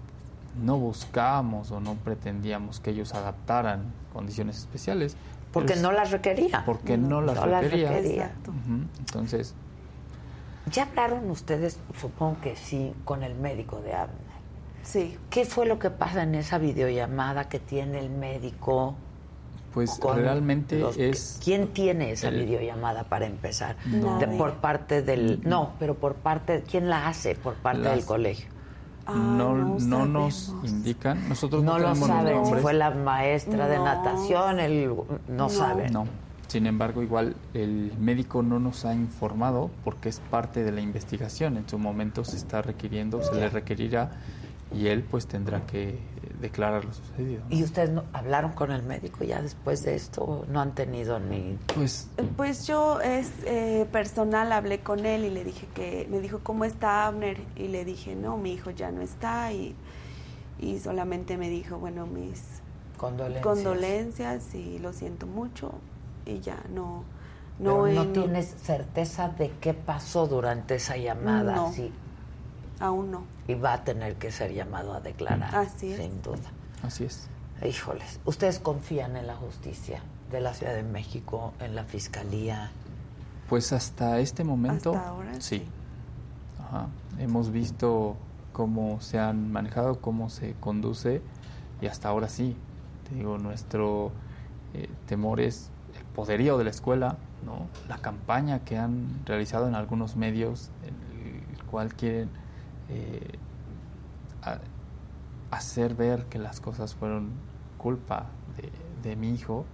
[0.62, 5.16] no buscábamos o no pretendíamos que ellos adaptaran condiciones especiales.
[5.54, 6.64] Porque no las requería.
[6.66, 8.34] porque no las No las requería.
[9.00, 9.54] Entonces,
[10.72, 14.18] ¿Ya hablaron ustedes, supongo que sí, con el médico de Abner?
[14.84, 15.18] Sí.
[15.30, 18.96] ¿Qué fue lo que pasa en esa videollamada que tiene el médico?
[19.74, 21.40] Pues con realmente los- es...
[21.44, 23.76] ¿Quién tiene esa el- videollamada para empezar?
[23.86, 25.42] De- por parte del...
[25.44, 26.64] No, pero por parte...
[26.70, 27.36] ¿Quién la hace?
[27.36, 28.48] Por parte Las- del colegio.
[29.06, 32.46] Ah, no, no no nos indican, nosotros no, No lo saben.
[32.46, 33.86] Si fue la maestra de No.
[33.86, 35.50] natación, el, no, No.
[35.50, 35.92] saben.
[35.92, 36.06] No.
[36.48, 41.58] Sin embargo, igual el médico no nos ha informado porque es parte de la investigación.
[41.58, 44.12] En su momento se está requiriendo, se le requerirá
[44.74, 46.00] y él pues tendrá que
[46.40, 47.44] declarar lo sucedido.
[47.50, 47.56] ¿no?
[47.56, 50.46] ¿Y ustedes no, hablaron con el médico ya después de esto?
[50.50, 51.58] ¿No han tenido ni...?
[51.76, 56.40] Pues Pues yo es eh, personal hablé con él y le dije que me dijo
[56.42, 59.76] cómo está Abner y le dije no mi hijo ya no está y,
[60.60, 62.42] y solamente me dijo bueno mis
[62.98, 63.44] Condolencias.
[63.44, 65.74] condolencias y lo siento mucho
[66.26, 67.04] y ya no
[67.60, 71.72] Pero no no, he- tienes certeza de qué pasó durante esa llamada, No.
[71.74, 71.92] sí.
[72.82, 75.98] Aún no Y va a tener que ser llamado a declarar, Así es.
[76.00, 76.50] sin duda.
[76.84, 77.28] así es.
[77.66, 80.02] Híjoles, ¿ustedes confían en la justicia
[80.32, 82.72] de la Ciudad de México, en la Fiscalía?
[83.50, 85.64] Pues hasta este momento Hasta ahora, sí.
[86.60, 86.88] Ajá.
[87.20, 88.16] Hemos visto
[88.54, 91.22] cómo se han manejado, cómo se conduce
[91.82, 92.56] y hasta ahora sí.
[93.10, 94.12] Te digo, nuestro
[94.74, 97.68] eh, temor es el poderío de la escuela, ¿no?
[97.90, 102.30] La campaña que han realizado en algunos medios, en el cual quieren
[102.92, 103.20] eh,
[104.44, 104.60] a-
[105.52, 107.32] hacer ver que las cosas fueron
[107.78, 108.26] culpa
[108.58, 109.66] de, de mi hijo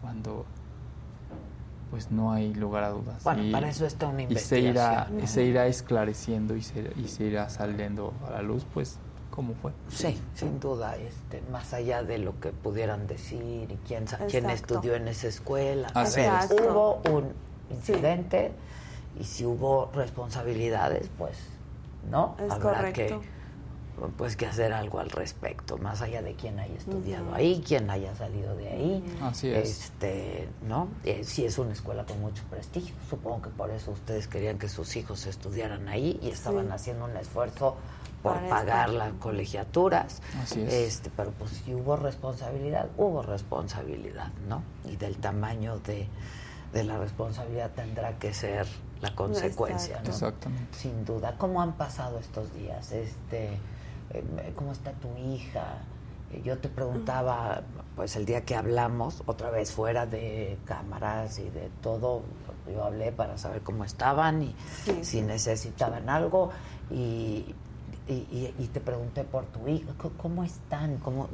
[0.00, 0.44] cuando
[1.90, 3.22] pues no hay lugar a dudas.
[3.22, 5.20] Bueno, Y- para eso está una y se irá, investigación.
[5.22, 8.98] y se irá esclareciendo y se, y se irá saliendo a la luz, pues,
[9.30, 9.72] cómo fue.
[9.88, 14.94] Sí, sin duda, este, más allá de lo que pudieran decir y quién, quién estudió
[14.94, 15.88] en esa escuela.
[15.94, 16.30] A Así ver,
[16.70, 17.24] hubo un
[17.68, 17.74] Sí.
[17.92, 18.52] incidente
[19.20, 21.36] y si hubo responsabilidades, pues,
[22.10, 22.36] ¿no?
[22.38, 23.20] Es Habrá correcto.
[23.20, 23.42] que
[24.16, 28.12] pues que hacer algo al respecto, más allá de quién haya estudiado ahí, quién haya
[28.16, 29.16] salido de ahí.
[29.20, 29.68] Así es.
[29.68, 30.88] Este, ¿no?
[31.04, 32.94] Eh, sí es una escuela con mucho prestigio.
[33.08, 36.72] Supongo que por eso ustedes querían que sus hijos estudiaran ahí y estaban Sí.
[36.72, 37.76] haciendo un esfuerzo
[38.22, 40.20] por Para pagar las colegiaturas.
[40.42, 40.72] Así es.
[40.72, 44.62] Este, pero pues si hubo responsabilidad, hubo responsabilidad, ¿no?
[44.90, 46.08] Y del tamaño de,
[46.72, 48.66] de la responsabilidad tendrá que ser
[49.02, 50.08] la consecuencia, Exacto.
[50.08, 50.14] ¿no?
[50.14, 50.78] Exactamente.
[50.78, 51.34] Sin duda.
[51.36, 52.92] ¿Cómo han pasado estos días?
[52.92, 53.58] Este,
[54.10, 55.78] eh, ¿Cómo está tu hija?
[56.32, 57.62] Eh, Yo te preguntaba,
[57.96, 62.22] pues el día que hablamos, otra vez fuera de cámaras y de todo,
[62.72, 64.98] yo hablé para saber cómo estaban y Sí.
[65.04, 66.50] si necesitaban algo
[66.88, 67.54] y,
[68.08, 69.92] y, te pregunté por tu hija.
[70.16, 70.98] ¿Cómo están?
[70.98, 71.28] ¿Cómo,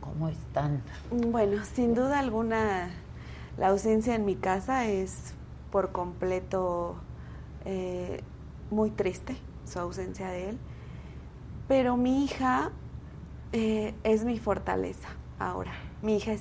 [0.00, 0.82] ¿Cómo están?
[1.10, 2.90] Bueno, sin duda alguna,
[3.58, 5.32] la ausencia en mi casa es
[5.74, 6.94] por completo
[7.64, 8.20] eh,
[8.70, 10.58] muy triste, su ausencia de él.
[11.66, 12.70] Pero mi hija
[13.50, 15.08] eh, es mi fortaleza
[15.40, 15.72] ahora.
[16.00, 16.36] Mi hija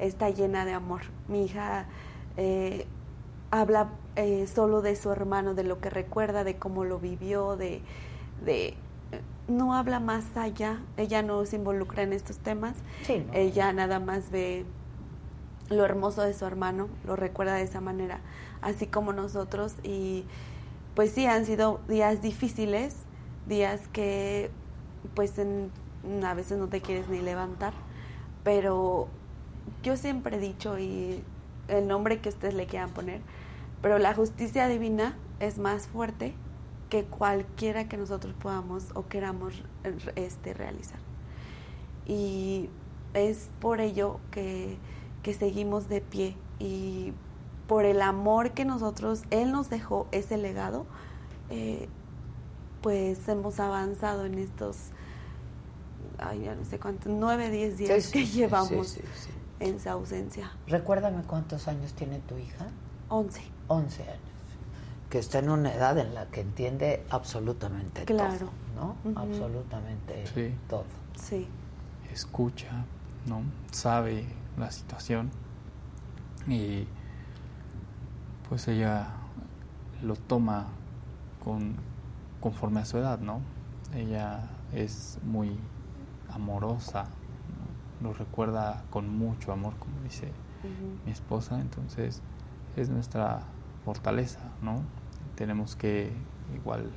[0.00, 1.02] está llena de amor.
[1.28, 1.86] Mi hija
[2.36, 2.88] eh,
[3.52, 3.90] habla
[4.52, 7.82] solo de su hermano, de lo que recuerda, de cómo lo vivió, de,
[8.44, 8.74] de
[9.46, 12.74] no habla más allá, ella no se involucra en estos temas,
[13.32, 14.66] ella nada más ve
[15.70, 18.20] lo hermoso de su hermano, lo recuerda de esa manera,
[18.62, 20.24] así como nosotros y
[20.94, 22.96] pues sí han sido días difíciles,
[23.46, 24.50] días que
[25.14, 27.72] pues a veces no te quieres ni levantar,
[28.44, 29.08] pero
[29.82, 31.22] yo siempre he dicho y
[31.68, 33.20] el nombre que ustedes le quieran poner,
[33.80, 36.34] pero la justicia divina es más fuerte
[36.88, 39.62] que cualquiera que nosotros podamos o queramos
[40.14, 40.98] este, realizar.
[42.06, 42.68] Y
[43.14, 44.76] es por ello que,
[45.38, 47.12] seguimos de pie y
[47.72, 50.84] por el amor que nosotros, Él nos dejó ese legado,
[51.48, 51.88] eh,
[52.82, 54.76] pues hemos avanzado en estos,
[56.18, 58.98] ay, ya no sé cuántos, nueve, diez días que llevamos
[59.58, 60.52] en su ausencia.
[60.66, 62.66] Recuérdame cuántos años tiene tu hija.
[63.08, 63.40] Once.
[63.68, 64.20] Once años
[65.08, 68.50] que está en una edad en la que entiende absolutamente claro.
[68.76, 69.18] todo, ¿no?
[69.18, 70.84] Absolutamente todo.
[71.16, 71.48] Sí.
[72.12, 72.84] Escucha,
[73.24, 73.40] ¿no?
[73.70, 74.26] Sabe
[74.58, 75.30] la situación
[76.46, 76.86] y
[78.52, 79.08] pues ella
[80.02, 80.66] lo toma
[81.42, 81.74] con
[82.38, 83.40] conforme a su edad, ¿no?
[83.94, 85.56] Ella es muy
[86.28, 87.06] amorosa,
[88.02, 90.32] lo recuerda con mucho amor, como dice
[91.06, 92.20] mi esposa, entonces
[92.76, 93.40] es nuestra
[93.86, 94.82] fortaleza, ¿no?
[95.34, 96.12] tenemos que
[96.54, 96.90] igual...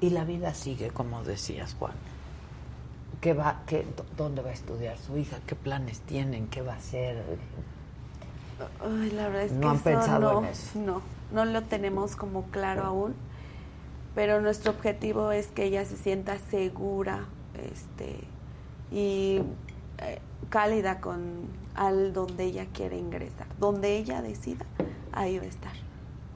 [0.00, 1.92] Y la vida sigue, como decías, Juan.
[3.20, 5.40] ¿Qué va, qué, ¿Dónde va a estudiar su hija?
[5.46, 6.48] ¿Qué planes tienen?
[6.48, 7.22] ¿Qué va a hacer?
[8.80, 10.78] Ay, la verdad es no han pensado en eso.
[10.78, 11.02] No,
[11.32, 13.14] no lo tenemos como claro aún,
[14.14, 18.20] pero nuestro objetivo es que ella se sienta segura este,
[18.90, 19.42] y
[19.98, 23.46] eh, cálida con al donde ella quiere ingresar.
[23.58, 24.66] Donde ella decida,
[25.12, 25.90] ahí va a estar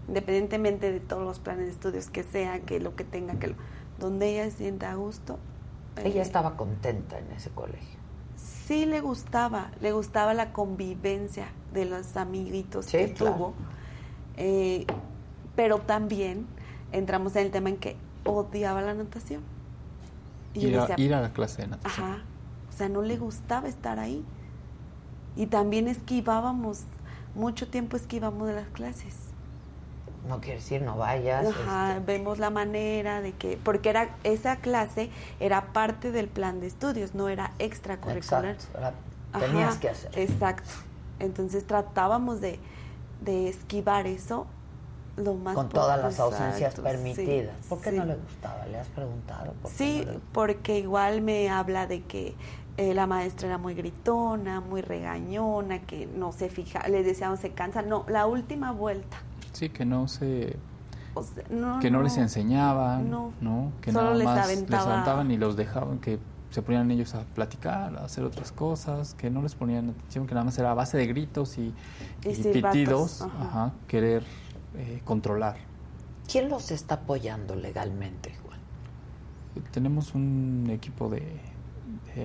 [0.08, 3.54] independientemente de todos los planes de estudios que sea, que lo que tenga, que
[3.98, 5.38] donde ella se sienta a gusto.
[5.96, 7.93] Ella eh, estaba contenta en ese colegio.
[8.66, 13.54] Sí le gustaba, le gustaba la convivencia de los amiguitos que tuvo,
[14.36, 14.86] eh,
[15.54, 16.46] pero también
[16.92, 19.42] entramos en el tema en que odiaba la natación.
[20.54, 22.06] Y ir, a, ir a la clase de natación.
[22.06, 22.22] Ajá,
[22.70, 24.24] o sea, no le gustaba estar ahí.
[25.36, 26.84] Y también esquivábamos,
[27.34, 29.33] mucho tiempo esquivábamos de las clases
[30.28, 31.46] no quiere decir no vayas.
[31.46, 32.04] Ajá, este.
[32.04, 35.10] Vemos la manera de que, porque era esa clase
[35.40, 38.46] era parte del plan de estudios, no era extracurricular.
[38.46, 40.18] Exacto, tenías que hacer.
[40.18, 40.70] Exacto.
[41.20, 42.58] Entonces tratábamos de,
[43.20, 44.46] de esquivar eso
[45.16, 47.54] lo más con todas las ausencias permitidas.
[47.68, 48.66] ¿Por qué no le gustaba?
[48.66, 49.54] ¿Le has preguntado?
[49.66, 52.34] sí, porque igual me habla de que
[52.76, 57.50] eh, la maestra era muy gritona, muy regañona, que no se fija, le decíamos se
[57.50, 57.82] cansa.
[57.82, 59.18] No, la última vuelta
[59.54, 60.56] Sí, que no se...
[61.80, 66.18] que no, les enseñaban, no, que nada más les aventaban y los dejaban, que
[66.50, 70.34] se ponían ellos a platicar, a hacer otras cosas, que no les ponían atención, que
[70.34, 71.74] nada más era a base de gritos y,
[72.22, 73.26] pitidos,
[73.88, 74.24] querer
[74.76, 75.56] eh, controlar.
[76.30, 78.58] ¿Quién los está apoyando legalmente, Juan?
[79.72, 81.40] Tenemos un equipo de,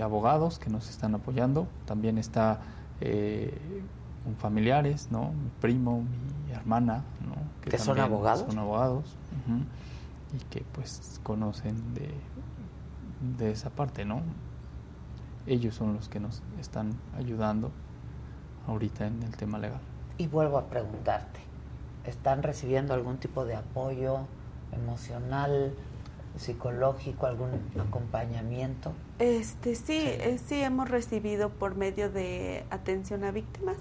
[0.01, 2.61] abogados que nos están apoyando, también está
[3.01, 3.57] eh,
[4.37, 5.31] familiares, ¿no?
[5.31, 6.03] Mi primo,
[6.45, 7.35] mi hermana, ¿no?
[7.61, 8.45] Que, son abogados.
[8.47, 9.15] Son abogados
[10.33, 12.11] y que pues conocen de,
[13.37, 14.21] de esa parte, ¿no?
[15.47, 17.71] Ellos son los que nos están ayudando
[18.67, 19.81] ahorita en el tema legal.
[20.17, 21.39] Y vuelvo a preguntarte,
[22.05, 24.27] ¿están recibiendo algún tipo de apoyo
[24.71, 25.73] emocional,
[26.39, 28.93] psicológico, algún acompañamiento?
[29.19, 33.77] Este sí, eh, sí, hemos recibido por medio de atención a víctimas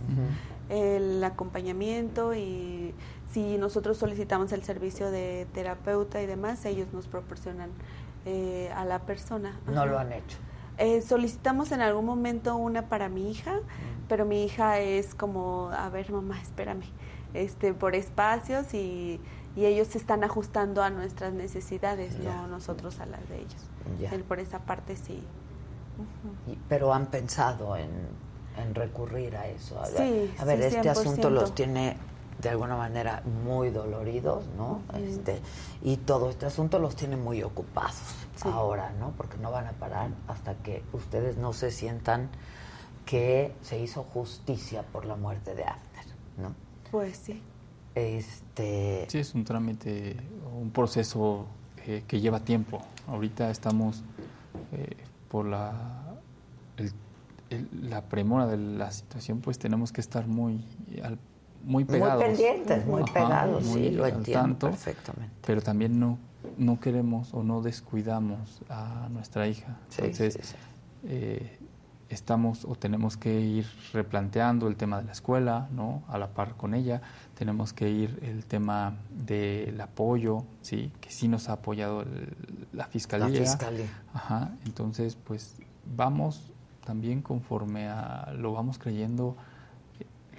[0.69, 2.95] el acompañamiento y
[3.31, 7.71] si nosotros solicitamos el servicio de terapeuta y demás, ellos nos proporcionan
[8.27, 9.59] eh, a la persona.
[9.67, 10.39] No lo han hecho.
[10.79, 13.61] Eh, solicitamos en algún momento una para mi hija,
[14.09, 16.85] pero mi hija es como, a ver mamá, espérame,
[17.35, 19.21] este, por espacios y
[19.59, 24.23] y ellos se están ajustando a nuestras necesidades, no nosotros a las de ellos.
[24.23, 25.21] por esa parte sí.
[26.69, 27.91] Pero han pensado en,
[28.73, 29.83] recurrir a eso.
[29.83, 31.97] A ver, a ver este asunto los tiene
[32.41, 34.83] de alguna manera muy doloridos, ¿no?
[34.95, 35.41] Este,
[35.83, 39.11] y todo este asunto los tiene muy ocupados ahora, ¿no?
[39.17, 42.31] Porque no van a parar hasta que ustedes no se sientan
[43.05, 46.05] que se hizo justicia por la muerte de Abner,
[46.37, 46.55] ¿no?
[46.93, 47.43] Pues sí.
[47.95, 49.07] Este...
[49.09, 50.16] Sí, es un trámite,
[50.61, 51.47] un proceso
[51.86, 52.80] eh, que lleva tiempo.
[53.07, 54.03] Ahorita estamos
[54.72, 54.97] eh,
[55.28, 55.72] por la,
[57.80, 60.64] la premura de la situación, pues tenemos que estar muy
[61.03, 61.18] al
[61.64, 62.24] muy pegados.
[62.24, 65.34] Muy pendientes, muy pegados, sí, lo entiendo perfectamente.
[65.47, 66.18] Pero también no,
[66.57, 69.76] no queremos o no descuidamos a nuestra hija.
[69.99, 70.55] Entonces,
[71.05, 71.58] eh,
[72.09, 76.03] estamos o tenemos que ir replanteando el tema de la escuela, ¿no?
[76.09, 77.03] A la par con ella.
[77.35, 80.91] Tenemos que ir el tema del apoyo, ¿sí?
[81.01, 82.05] Que sí nos ha apoyado
[82.73, 83.29] la fiscalía.
[83.29, 84.03] La fiscalía.
[84.15, 84.51] Ajá.
[84.65, 85.57] Entonces, pues
[85.97, 86.53] vamos
[86.85, 89.37] también conforme a lo vamos creyendo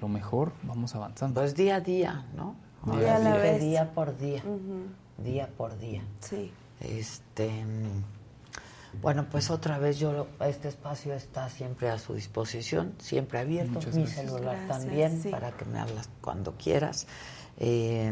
[0.02, 1.42] lo mejor, vamos avanzando.
[1.42, 2.56] Pues día a día, ¿no?
[2.98, 3.62] Día, a la vez.
[3.62, 4.42] día por día.
[5.18, 6.02] Día por día.
[6.22, 6.52] Sí.
[6.80, 7.52] Este.
[9.02, 14.08] Bueno, pues otra vez yo este espacio está siempre a su disposición, siempre abierto, mi
[14.08, 17.08] celular también para que me hablas cuando quieras.
[17.58, 18.12] Eh,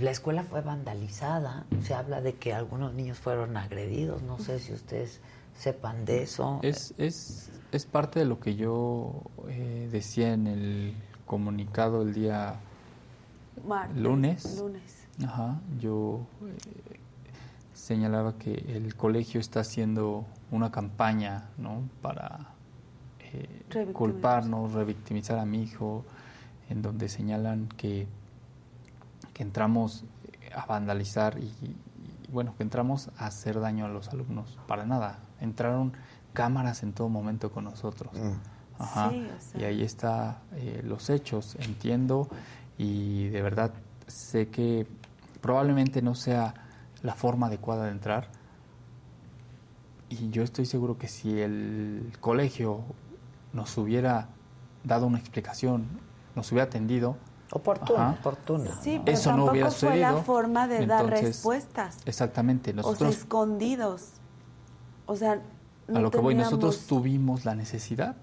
[0.00, 4.72] la escuela fue vandalizada, se habla de que algunos niños fueron agredidos, no sé si
[4.72, 5.20] ustedes
[5.58, 6.60] sepan de eso.
[6.62, 10.94] Es, es, es parte de lo que yo eh, decía en el
[11.26, 12.60] comunicado el día
[13.94, 14.58] lunes.
[14.58, 14.82] lunes.
[15.24, 16.56] Ajá, yo eh,
[17.84, 21.82] señalaba que el colegio está haciendo una campaña ¿no?
[22.00, 22.54] para
[23.20, 26.02] eh, culparnos, revictimizar a mi hijo,
[26.70, 28.08] en donde señalan que,
[29.34, 30.04] que entramos
[30.56, 31.52] a vandalizar y,
[32.32, 34.58] bueno, que entramos a hacer daño a los alumnos.
[34.66, 35.18] Para nada.
[35.40, 35.92] Entraron
[36.32, 38.14] cámaras en todo momento con nosotros.
[38.14, 38.80] Mm.
[38.82, 39.12] Ajá.
[39.58, 42.28] Y ahí está eh, los hechos, entiendo
[42.78, 43.72] y de verdad
[44.06, 44.86] sé que
[45.42, 46.63] probablemente no sea
[47.04, 48.28] la forma adecuada de entrar.
[50.08, 52.80] Y yo estoy seguro que si el colegio
[53.52, 54.28] nos hubiera
[54.82, 55.86] dado una explicación,
[56.34, 57.16] nos hubiera atendido,
[57.52, 58.70] Oportuna, oportuna.
[58.82, 61.98] Sí, pero Eso no hubiera fue la forma de dar respuestas.
[62.04, 62.72] Exactamente.
[62.72, 64.08] Nosotros, o escondidos.
[65.06, 65.40] O sea,
[65.94, 68.16] a lo que voy, nosotros tuvimos la necesidad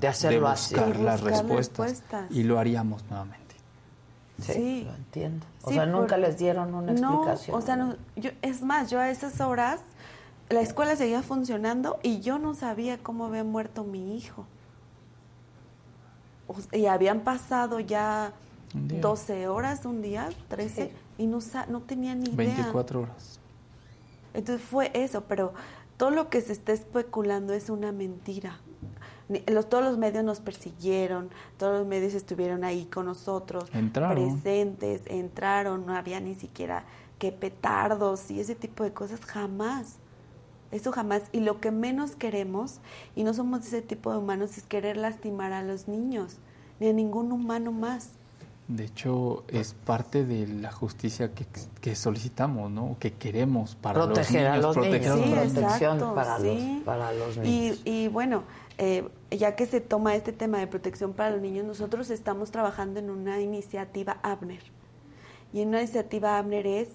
[0.00, 3.54] de hacerlo buscar, las respuestas, y lo haríamos nuevamente.
[4.40, 5.46] Sí, lo entiendo.
[5.66, 7.56] O sea, nunca les dieron una explicación.
[7.56, 9.80] o sea, no, yo, es más, yo a esas horas
[10.48, 14.46] la escuela seguía funcionando y yo no sabía cómo había muerto mi hijo.
[16.72, 18.32] y habían pasado ya
[18.72, 22.54] 12 horas, un día, 13, y no, no tenía ni idea.
[22.54, 23.40] 24 horas.
[24.34, 25.54] Entonces fue eso, pero
[25.96, 28.60] todo lo que se está especulando es una mentira.
[29.48, 35.84] Los, todos los medios nos persiguieron, todos los medios estuvieron ahí con nosotros, presentes, entraron,
[35.84, 36.84] no había ni siquiera
[37.18, 39.96] que petardos y ese tipo de cosas, jamás.
[40.70, 41.22] Eso jamás.
[41.32, 42.80] Y lo que menos queremos,
[43.14, 46.38] y no somos ese tipo de humanos, es querer lastimar a los niños,
[46.80, 48.10] ni a ningún humano más.
[48.68, 51.30] De hecho, es parte de la justicia
[51.80, 52.96] que, solicitamos, ¿no?
[52.98, 55.06] Que queremos para proteger los niños.
[55.06, 55.52] A los niños.
[55.52, 57.80] protección para, los, para los niños.
[57.84, 58.42] Y, y bueno,
[58.78, 63.00] eh, ya que se toma este tema de protección para los niños, nosotros estamos trabajando
[63.00, 64.62] en una iniciativa Abner.
[65.52, 66.88] Y en una iniciativa Abner es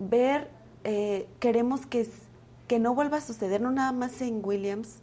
[0.00, 0.50] ver,
[0.84, 2.08] eh, queremos que,
[2.66, 5.00] que no vuelva a suceder, no nada más en Williams,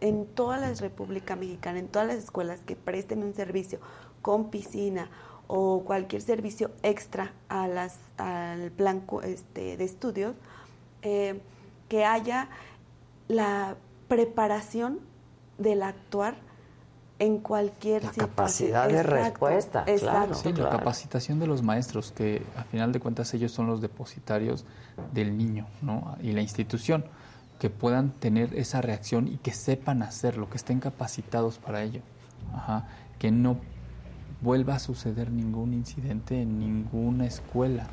[0.00, 3.78] en toda la República Mexicana, en todas las escuelas que presten un servicio
[4.22, 5.08] con piscina
[5.46, 10.34] o cualquier servicio extra a las, al plan este, de estudios,
[11.02, 11.40] eh,
[11.88, 12.48] que haya
[13.28, 13.76] la
[14.08, 15.00] preparación
[15.58, 16.36] del actuar
[17.18, 20.34] en cualquier la capacidad de respuesta, claro.
[20.34, 24.64] Sí, la capacitación de los maestros, que a final de cuentas ellos son los depositarios
[25.12, 26.16] del niño ¿no?
[26.20, 27.04] y la institución,
[27.60, 32.00] que puedan tener esa reacción y que sepan hacerlo, que estén capacitados para ello.
[32.52, 32.88] Ajá.
[33.18, 33.58] Que no
[34.42, 37.86] vuelva a suceder ningún incidente en ninguna escuela.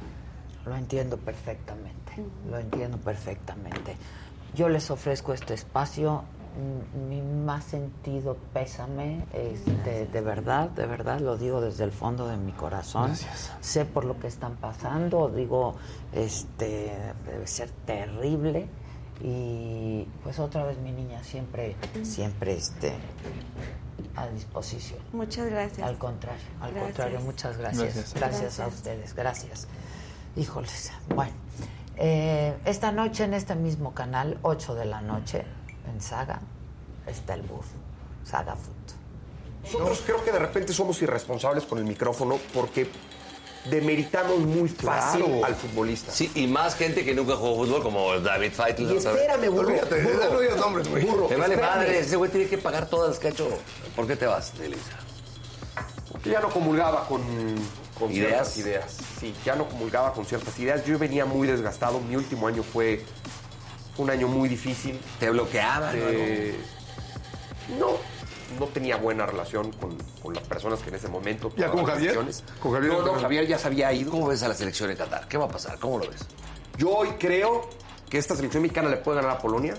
[0.65, 2.13] Lo entiendo perfectamente,
[2.49, 3.95] lo entiendo perfectamente.
[4.53, 6.23] Yo les ofrezco este espacio,
[7.09, 12.37] mi más sentido pésame, este, de verdad, de verdad, lo digo desde el fondo de
[12.37, 13.07] mi corazón.
[13.07, 13.51] Gracias.
[13.61, 15.75] Sé por lo que están pasando, digo,
[16.13, 16.91] este,
[17.25, 18.67] debe ser terrible.
[19.23, 22.93] Y pues otra vez mi niña siempre, siempre este,
[24.15, 24.99] a disposición.
[25.13, 25.87] Muchas gracias.
[25.87, 28.13] Al contrario, al contrario, muchas gracias.
[28.15, 29.67] Gracias, a ustedes, gracias.
[30.35, 31.33] Híjoles, bueno.
[31.97, 35.45] Eh, esta noche en este mismo canal, 8 de la noche,
[35.91, 36.39] en Saga,
[37.07, 37.65] está el bus,
[38.23, 39.71] Saga Food.
[39.73, 42.89] Nosotros creo que de repente somos irresponsables con el micrófono porque
[43.69, 45.45] demeritamos muy fácil Claro.
[45.45, 46.11] al futbolista.
[46.11, 48.97] Sí, y más gente que nunca jugó fútbol como David Y Feitel.
[48.97, 49.67] espérame, burro.
[49.67, 51.05] Olvídate, burro, no digas nombres, güey.
[51.05, 51.75] burro, Te vale espérame.
[51.77, 53.47] madre, ese güey tiene que pagar todas las que ha hecho.
[53.95, 54.97] ¿Por qué te vas, Elisa?
[56.11, 57.21] Porque ya no comulgaba con,
[57.99, 58.51] con ¿Ideas?
[58.51, 58.97] ciertas ideas.
[59.19, 60.83] Sí, ya no comulgaba con ciertas ideas.
[60.85, 61.99] Yo venía muy desgastado.
[61.99, 63.05] Mi último año fue
[63.97, 64.99] un año muy difícil.
[65.19, 65.95] ¿Te bloqueaban?
[65.97, 66.55] Eh,
[67.79, 67.91] no,
[68.59, 72.15] no tenía buena relación con, con las personas que en ese momento ¿Ya con Javier?
[72.59, 72.93] ¿Con Javier?
[72.93, 74.11] No, no, Javier ya se había ido.
[74.11, 75.27] ¿Cómo ves a la selección en Qatar?
[75.27, 75.79] ¿Qué va a pasar?
[75.79, 76.25] ¿Cómo lo ves?
[76.77, 77.69] Yo hoy creo
[78.09, 79.75] que esta selección mexicana le puede ganar a Polonia.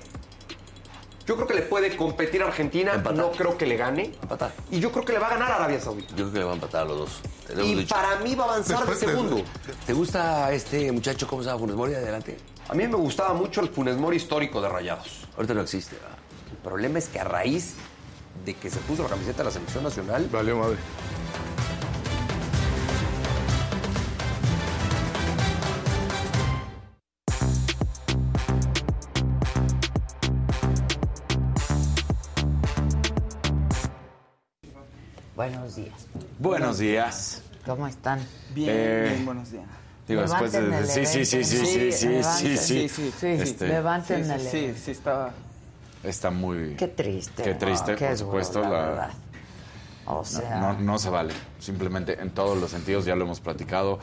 [1.26, 2.94] Yo creo que le puede competir a Argentina.
[2.94, 3.16] Empatar.
[3.18, 4.12] No creo que le gane.
[4.22, 4.52] Empatar.
[4.70, 6.08] Y yo creo que le va a ganar a Arabia Saudita.
[6.10, 7.20] Yo creo que le van a empatar a los dos.
[7.64, 7.94] Y dicho.
[7.94, 9.42] para mí va a avanzar Después de de- segundo.
[9.86, 11.94] ¿Te gusta este muchacho, cómo se llama, Funes Mori?
[11.94, 12.36] Adelante.
[12.68, 15.26] A mí me gustaba mucho el Funes Mori histórico de Rayados.
[15.36, 15.96] Ahorita no existe.
[15.96, 16.18] ¿verdad?
[16.50, 17.74] El problema es que a raíz
[18.44, 20.76] de que se puso la camiseta de la selección nacional, Valió madre.
[35.42, 36.06] Buenos días.
[36.38, 37.42] Buenos días.
[37.66, 38.20] ¿Cómo están?
[38.54, 39.64] Bien, Eh, bien, buenos días.
[40.06, 40.78] Digo, después Levanten de...
[40.78, 42.88] el Sí, sí, sí, sí, sí, sí, sí, sí.
[42.88, 45.32] Sí, sí, Este, levanten Sí, el sí, sí, estaba...
[46.04, 46.76] Está muy...
[46.76, 47.42] Qué triste.
[47.42, 47.98] Qué triste, ¿no?
[47.98, 48.60] Qué por duro, supuesto.
[48.60, 49.10] la la- verdad.
[50.06, 51.34] O sea, no, no se vale.
[51.58, 53.98] Simplemente en todos los sentidos, ya lo hemos platicado.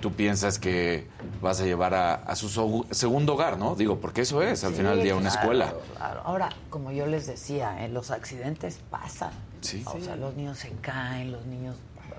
[0.00, 1.06] Tú piensas que
[1.40, 3.74] vas a llevar a, a su so- segundo hogar, ¿no?
[3.74, 5.74] Digo, porque eso es, al sí, final del día, una claro, escuela.
[5.96, 6.20] claro.
[6.24, 9.30] Ahora, como yo les decía, eh, los accidentes pasan.
[9.62, 9.82] Sí.
[9.86, 11.76] O sea, los niños se caen, los niños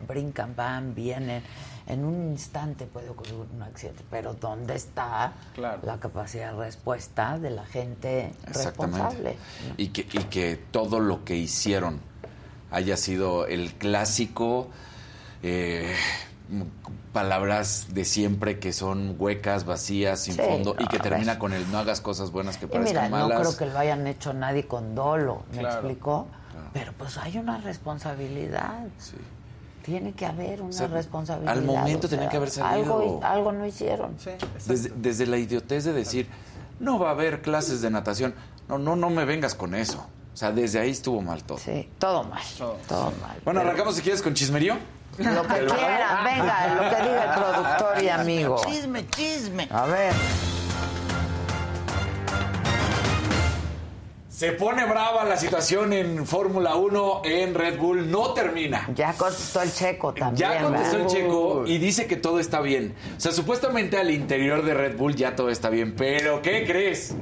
[0.07, 1.43] brincan, van, vienen.
[1.85, 5.79] En un instante puede ocurrir un accidente, pero ¿dónde está Claro.
[5.83, 9.31] la capacidad de respuesta de la gente responsable?
[9.31, 9.37] Exactamente.
[9.77, 11.99] Y que, y que todo lo que hicieron
[12.71, 14.67] haya sido el clásico,
[15.43, 15.95] eh,
[17.13, 21.53] palabras de siempre que son huecas, vacías, sin Sí, fondo, y no, que termina con
[21.53, 23.39] el no hagas cosas buenas que mira, parezcan no malas.
[23.39, 25.75] creo que lo hayan hecho nadie con dolo, ¿me Claro.
[25.75, 26.27] explicó?
[26.73, 28.85] Pero pues hay una responsabilidad.
[28.97, 29.15] Sí.
[29.83, 31.53] Tiene que haber una O sea, responsabilidad.
[31.57, 33.19] al momento o tenía que haber Algo, salido.
[33.23, 34.15] algo no hicieron.
[34.19, 34.31] Sí.
[34.67, 36.27] Desde, desde la idiotez de decir,
[36.79, 38.35] no va a haber clases de natación.
[38.67, 40.05] No, no, no me vengas con eso.
[40.37, 41.57] O sea, desde ahí estuvo mal todo.
[41.57, 42.43] Sí, todo mal.
[42.59, 42.77] Todo.
[42.87, 43.39] Todo mal.
[43.43, 44.77] Bueno, arrancamos si quieres con chismerío.
[45.17, 48.61] Lo que quieran, venga, lo que diga el productor y amigo.
[48.63, 49.67] Chisme, chisme.
[49.71, 50.13] A ver.
[54.29, 58.11] Se pone brava la situación en Fórmula 1 en Red Bull.
[58.11, 58.87] No termina.
[58.93, 60.51] Ya contestó el checo también.
[60.51, 62.93] Ya contestó el checo y dice que todo está bien.
[63.17, 65.95] O sea, supuestamente al interior de Red Bull ya todo está bien.
[65.95, 67.15] Pero, ¿qué crees?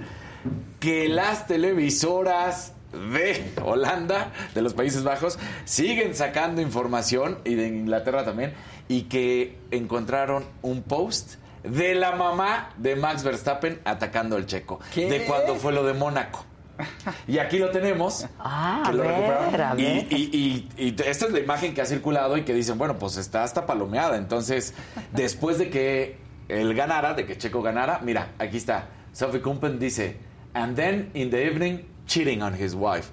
[0.82, 8.24] Que las televisoras de Holanda, de los Países Bajos, siguen sacando información, y de Inglaterra
[8.26, 8.54] también,
[8.88, 14.80] y que encontraron un post de la mamá de Max Verstappen atacando al checo.
[14.94, 15.10] ¿Qué?
[15.10, 16.46] De cuando fue lo de Mónaco.
[17.28, 18.28] Y aquí lo tenemos.
[18.38, 19.80] Ah, que lo ver, recuperaron.
[19.80, 23.44] y- y esta es la imagen que ha circulado y que dicen, bueno, pues está
[23.44, 24.18] hasta palomeada.
[24.18, 24.74] Entonces,
[25.14, 26.18] después de que
[26.50, 28.90] él ganara, de que Checo ganara, mira, aquí está.
[29.14, 30.18] Sophie Kumpen dice,
[30.54, 33.10] and then in the evening, cheating on his wife.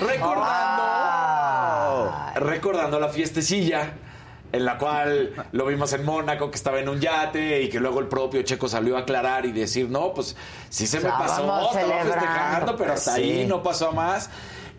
[0.00, 3.94] Recordando, recordando la fiestecilla
[4.50, 8.00] en la cual lo vimos en Mónaco, que estaba en un yate y que luego
[8.00, 10.36] el propio Checo salió a aclarar y decir, no, pues
[10.70, 14.30] sí se me pasó, estaba festejando, pero pues, hasta ahí no pasó a más.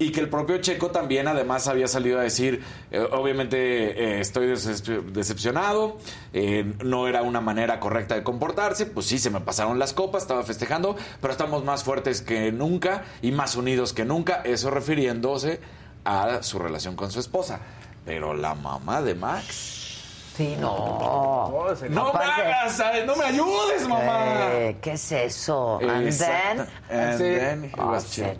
[0.01, 3.57] Y que el propio Checo también además había salido a decir, eh, obviamente
[4.01, 5.97] eh, estoy decep- decepcionado,
[6.31, 10.23] eh, no era una manera correcta de comportarse, pues sí, se me pasaron las copas,
[10.23, 15.59] estaba festejando, pero estamos más fuertes que nunca y más unidos que nunca, eso refiriéndose
[16.05, 17.59] a su relación con su esposa.
[18.05, 19.78] Pero la mamá de Max...
[20.39, 21.75] Sí, no.
[21.89, 23.05] No me Aparte- hagas, ¿sabes?
[23.05, 24.23] no me ayudes, mamá.
[24.53, 25.79] Eh, ¿Qué es eso?
[25.81, 26.97] And Exacta- then.
[26.97, 27.23] and Sí.
[27.25, 28.37] then he was che,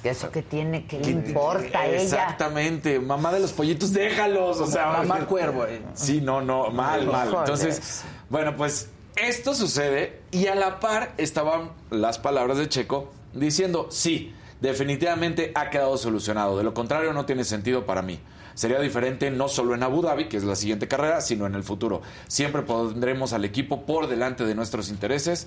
[0.00, 0.86] ¿qué ¿Eso qué tiene?
[0.86, 2.00] ¿Qué le ¿Qué- importa a ella?
[2.02, 5.82] Exactamente, mamá de los pollitos, déjalos, o sea, Mamá cuervo, eh.
[5.94, 7.26] Sí, no, no, mal, mal.
[7.36, 13.88] Entonces, bueno, pues esto sucede y a la par estaban las palabras de Checo diciendo,
[13.90, 18.20] sí, definitivamente ha quedado solucionado, de lo contrario no tiene sentido para mí.
[18.54, 21.64] Sería diferente no solo en Abu Dhabi, que es la siguiente carrera, sino en el
[21.64, 22.02] futuro.
[22.28, 25.46] Siempre pondremos al equipo por delante de nuestros intereses.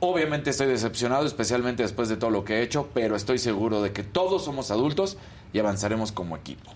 [0.00, 3.92] Obviamente estoy decepcionado, especialmente después de todo lo que he hecho, pero estoy seguro de
[3.92, 5.18] que todos somos adultos
[5.52, 6.70] y avanzaremos como equipo.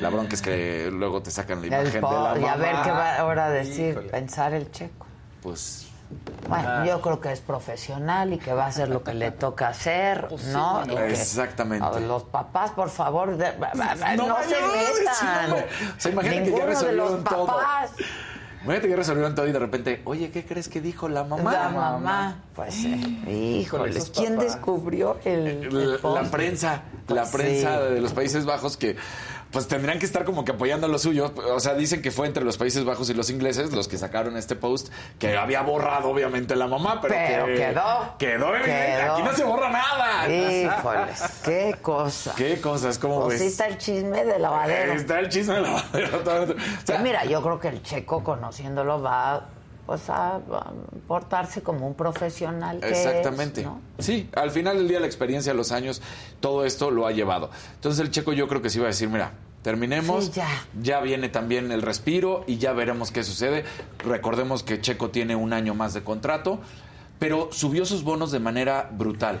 [0.00, 2.72] La bronca es que luego te sacan la imagen de la po- y a ver
[2.72, 2.84] mamá.
[2.84, 4.08] qué va ahora a decir, Híjole.
[4.08, 5.06] pensar el checo.
[5.42, 5.86] Pues
[6.48, 9.68] Bueno, yo creo que es profesional y que va a hacer lo que le toca
[9.68, 10.82] hacer, ¿no?
[10.84, 12.00] Y que- Exactamente.
[12.00, 14.44] los papás, por favor, de- no, No, se no, metan.
[15.14, 15.66] sí, hombre.
[15.96, 17.60] O sea, imagínate que ya Ninguno de los resolvieron todo.
[18.62, 21.50] Imagínate que resolvieron todo y de repente, oye, ¿qué crees que dijo la mamá?
[21.52, 22.36] La mamá.
[22.54, 27.94] Pues, eh, híjoles, ¿quién descubrió el, el La, prensa, Pues la prensa sí.
[27.94, 28.96] de los Países Bajos que
[29.50, 31.32] pues tendrían que estar como que apoyando lo suyo.
[31.54, 34.36] O sea, dicen que fue entre los Países Bajos y los ingleses los que sacaron
[34.36, 38.14] este post que había borrado obviamente la mamá, pero, Pero que quedó.
[38.18, 38.96] Quedó evidente.
[39.02, 39.12] Quedó.
[39.14, 40.28] Aquí no se borra nada.
[40.28, 42.34] Híjoles, qué cosa.
[42.36, 44.92] Qué cosas, ¿cómo Pues sí está el chisme de lavadero.
[44.92, 46.22] Está el chisme de lavadero.
[46.24, 49.46] O sea, mira, yo creo que el checo, conociéndolo, va
[49.90, 50.72] pues, a, a
[51.08, 53.62] portarse como un profesional que Exactamente.
[53.62, 53.80] es, ¿no?
[53.98, 56.00] Sí, al final del día la experiencia, los años,
[56.38, 57.50] todo esto lo ha llevado.
[57.74, 59.32] Entonces el checo yo creo que sí va a decir, mira,
[59.62, 60.40] terminemos, Sí,
[60.80, 61.00] ya.
[61.00, 63.64] viene también el respiro y ya veremos qué sucede.
[63.98, 66.60] Recordemos que Checo tiene un año más de contrato,
[67.18, 69.40] pero subió sus bonos de manera brutal.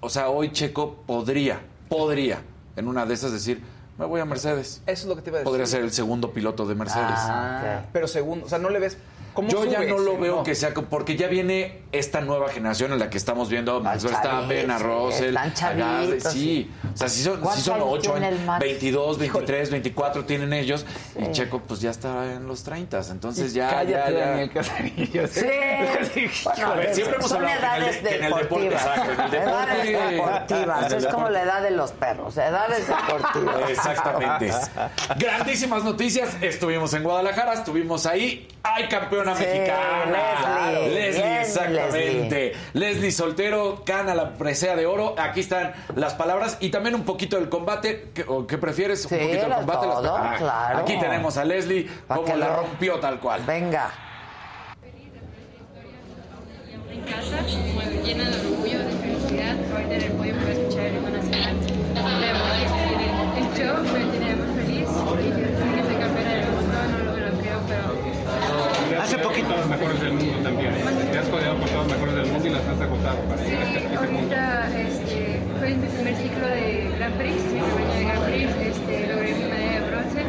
[0.00, 2.42] O sea, hoy Checo podría, podría,
[2.76, 3.62] en una de esas decir,
[3.98, 4.80] me voy a Mercedes.
[4.86, 5.50] Eso es lo que te iba a decir.
[5.50, 7.06] Podría ser el segundo piloto de Mercedes.
[7.16, 7.88] Ah, ok.
[7.92, 8.96] Pero segundo, o sea, no le ves.
[9.34, 10.42] ¿Cómo Yo ya sube no lo veo No.
[10.42, 14.02] que sea porque ya viene esta nueva generación en la que estamos viendo a Max
[14.02, 16.28] Verstappen, a Russell, a Gasly, sí.
[16.30, 16.70] sí.
[16.92, 18.60] O sea, si son, si ¿Cuántos son años 8 tiene el Max?
[18.64, 20.84] 22, 23, 24 tienen ellos
[21.16, 21.30] y Sí.
[21.32, 24.26] Checo pues ya está en los 30, entonces ya Cállate, ya, ya.
[24.30, 25.26] Daniel Casarillo.
[25.28, 25.40] Sí,
[26.44, 29.02] bueno, Híjole, siempre hemos son hablado que en el edades que en el deporte, exacto,
[29.12, 32.88] en el deporte- edades deportivas, en el es como la edad de los perros, edades
[32.88, 33.70] deportivas.
[33.92, 34.50] Exactamente.
[35.18, 36.36] Grandísimas noticias.
[36.40, 38.48] Estuvimos en Guadalajara, estuvimos ahí.
[38.62, 40.04] ¡Ay, campeona Sí, mexicana!
[40.76, 40.94] Leslie.
[40.94, 42.52] Leslie, exactamente.
[42.74, 43.12] Leslie.
[43.12, 45.14] Soltero, gana la presea de oro.
[45.18, 48.10] Aquí están las palabras y también un poquito del combate.
[48.14, 49.02] ¿Qué, o qué prefieres?
[49.02, 49.86] Sí, un poquito del combate.
[49.86, 50.78] las- Ah, claro.
[50.78, 53.42] Aquí tenemos a Leslie, Pa' como la lo- rompió tal cual.
[53.46, 53.90] Venga.
[56.90, 57.40] en casa,
[58.04, 60.34] llena de orgullo, de felicidad, ahorita en el podio
[63.58, 67.38] show me tiene muy feliz y decir que soy campeona del mundo, no lo, lo
[67.42, 70.72] creo, pero Hace poquito los mejores del mundo también.
[71.12, 73.52] Te has codeado con todos los mejores del mundo y las has agotado para sí,
[73.52, 78.04] este, este ahorita este, fue mi primer ciclo de Grand Prix, mi primer año de
[78.04, 80.20] Grand Prix, este, logré mi medalla de bronce,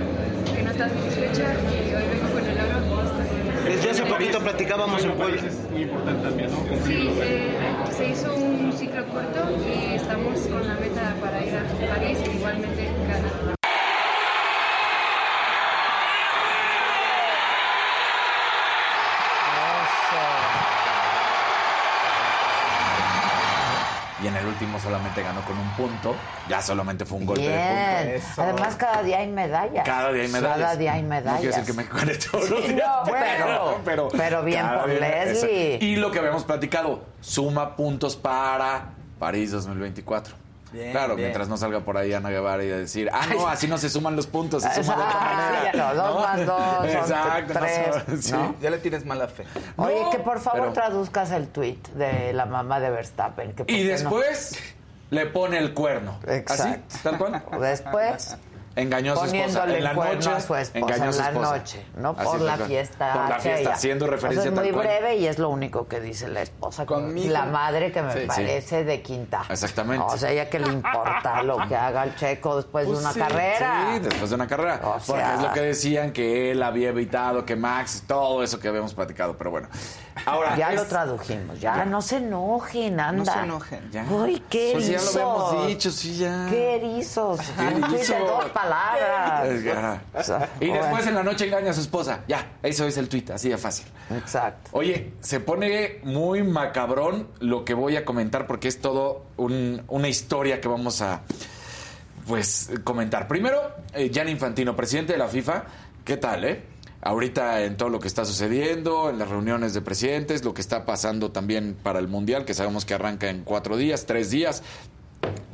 [0.55, 2.77] que no estaba satisfecha y hoy vengo con el oro.
[2.80, 5.41] Estoy- Desde hace poquito platicábamos en Puebla.
[5.45, 6.57] Es muy importante también, ¿no?
[6.88, 7.51] Sí, eh,
[7.95, 12.32] se hizo un ciclo corto y estamos con la meta para ir a París e
[12.36, 13.59] igualmente ganar.
[24.60, 26.16] Último solamente ganó con un punto.
[26.49, 28.41] Ya solamente fue un golpe de punto.
[28.41, 29.86] Además, cada día hay medallas.
[29.86, 30.57] Cada día hay medallas.
[30.60, 31.41] Cada día hay No medallas.
[31.43, 32.88] decir que México gane todos los días.
[33.05, 35.78] no, bueno, pero bien por Leslie.
[35.82, 40.36] Y lo que habíamos platicado, suma puntos para París 2024.
[40.72, 41.28] Bien, claro, bien.
[41.28, 44.15] mientras no salga por ahí Ana Guevara y decir, ah, no, así no se suman
[44.15, 45.70] los puntos, se suma de otra manera.
[45.70, 48.32] Exacto, dos más dos son Exacto, tres, sí.
[48.34, 48.55] ¿no?
[48.61, 49.45] Ya le tienes mala fe.
[49.78, 53.53] Oye, No, que por favor pero- traduzcas el tweet de la mamá de Verstappen.
[53.53, 54.59] Que Y después
[55.09, 56.20] le pone el cuerno.
[56.28, 56.86] Exacto.
[56.88, 57.43] Así, tal cual.
[57.59, 58.38] Después,
[58.82, 59.63] Engañó a su esposa.
[59.77, 61.57] En la noche, a su esposa engañó a en su la esposa.
[61.57, 62.15] noche, ¿no?
[62.17, 63.13] Así, Por la fiesta.
[63.13, 64.88] Por la fiesta, haciendo referencia O sea, es muy tal cual.
[64.88, 66.86] breve y es lo único que dice la esposa.
[66.86, 67.34] Con Con mi hijo.
[67.34, 68.25] la madre que me Sí, sí.
[68.27, 69.43] parece de quinta.
[69.49, 70.05] Exactamente.
[70.07, 73.13] O sea, ella que le importa lo que haga el checo después Pues de una
[73.13, 73.88] sí, carrera.
[73.93, 74.80] Sí, después de una carrera.
[74.84, 78.67] O Porque es lo que decían que él había evitado, que Max, todo eso que
[78.67, 79.38] habíamos platicado.
[79.38, 79.67] Pero bueno.
[80.26, 80.55] Ahora.
[80.57, 81.59] Ya lo tradujimos.
[81.59, 83.34] Ya, no se enojen, anda.
[83.34, 83.91] se enojen.
[83.91, 84.03] Ya.
[84.09, 85.15] Uy, qué Pues ya erizos.
[85.15, 86.47] lo habíamos dicho, sí, ya.
[86.49, 87.39] Qué erizos.
[87.57, 89.49] Qué dos palabras.
[90.59, 92.22] Y después en la noche engaña a su esposa.
[92.28, 93.86] Ya, eso es el tuit, así de fácil.
[94.15, 94.70] Exacto.
[94.74, 100.07] Oye, se pone muy macabrón lo que voy a comentar porque es todo un- una
[100.07, 101.22] historia que vamos a
[102.28, 103.28] pues comentar.
[103.28, 103.59] Primero,
[103.93, 105.63] eh, Gianni Infantino, presidente de la FIFA,
[106.05, 106.63] ¿qué tal, eh?
[107.02, 110.86] Ahorita en todo lo que está sucediendo, en las reuniones de presidentes, lo que está
[110.86, 114.64] pasando también para el Mundial, que sabemos que arranca en cuatro días, tres días.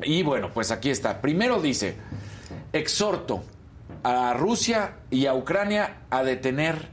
[0.02, 1.22] Y bueno, pues aquí está.
[1.22, 1.96] Primero dice,
[2.74, 3.44] exhorto
[4.04, 6.90] a Rusia y a Ucrania a detener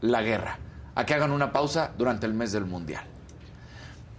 [0.00, 0.58] la guerra,
[0.94, 3.13] a que hagan una pausa durante el mes del Mundial.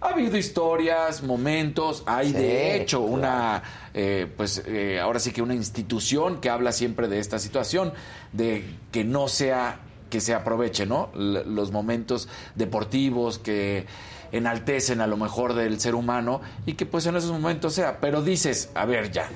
[0.00, 3.12] Ha habido historias, momentos, hay Sí, de hecho claro.
[3.14, 3.62] una,
[3.94, 7.92] eh, pues eh, ahora sí que una institución que habla siempre de esta situación,
[8.32, 11.08] de que no sea, que se aproveche, ¿no?
[11.14, 13.86] L- los momentos deportivos que
[14.32, 17.98] enaltecen a lo mejor del ser humano y que pues en esos momentos sea.
[17.98, 19.28] Pero dices, a ver, ya,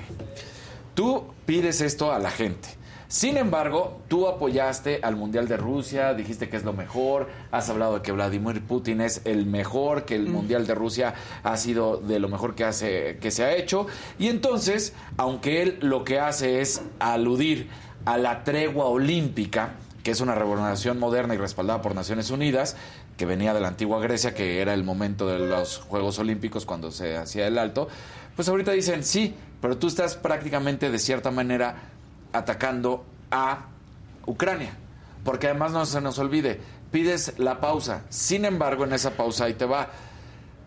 [0.93, 2.69] tú pides esto a la gente.
[3.11, 7.95] Sin embargo, tú apoyaste al Mundial de Rusia, dijiste que es lo mejor, has hablado
[7.95, 11.13] de que Vladimir Putin es el mejor, que el Mundial de Rusia
[11.43, 13.85] ha sido de lo mejor que, hace, que se ha hecho.
[14.17, 17.67] Y entonces, aunque él lo que hace es aludir
[18.05, 19.73] a la tregua olímpica,
[20.03, 22.77] que es una revolución moderna y respaldada por Naciones Unidas,
[23.17, 26.91] que venía de la antigua Grecia, que era el momento de los Juegos Olímpicos cuando
[26.91, 27.89] se hacía el alto,
[28.37, 31.91] pues ahorita dicen, sí, pero tú estás prácticamente de cierta manera
[32.33, 33.67] atacando a
[34.25, 34.73] Ucrania.
[35.23, 36.59] Porque además no se nos olvide,
[36.91, 38.03] pides la pausa.
[38.09, 39.89] Sin embargo, en esa pausa ahí te va.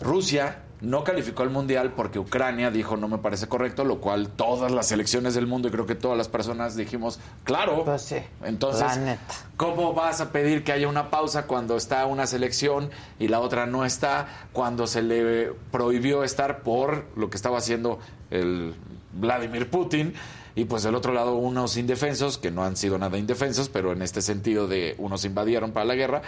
[0.01, 4.71] Rusia no calificó al Mundial porque Ucrania dijo no me parece correcto, lo cual todas
[4.71, 7.85] las elecciones del mundo y creo que todas las personas dijimos, claro.
[7.85, 9.19] Pues sí, Entonces.
[9.57, 13.67] ¿cómo vas a pedir que haya una pausa cuando está una selección y la otra
[13.67, 14.29] no está?
[14.53, 17.99] Cuando se le prohibió estar por lo que estaba haciendo
[18.31, 18.75] el
[19.13, 20.15] Vladimir Putin.
[20.57, 24.03] Y pues del otro lado unos indefensos, que no han sido nada indefensos, pero en
[24.03, 26.23] este sentido de unos invadieron para la guerra.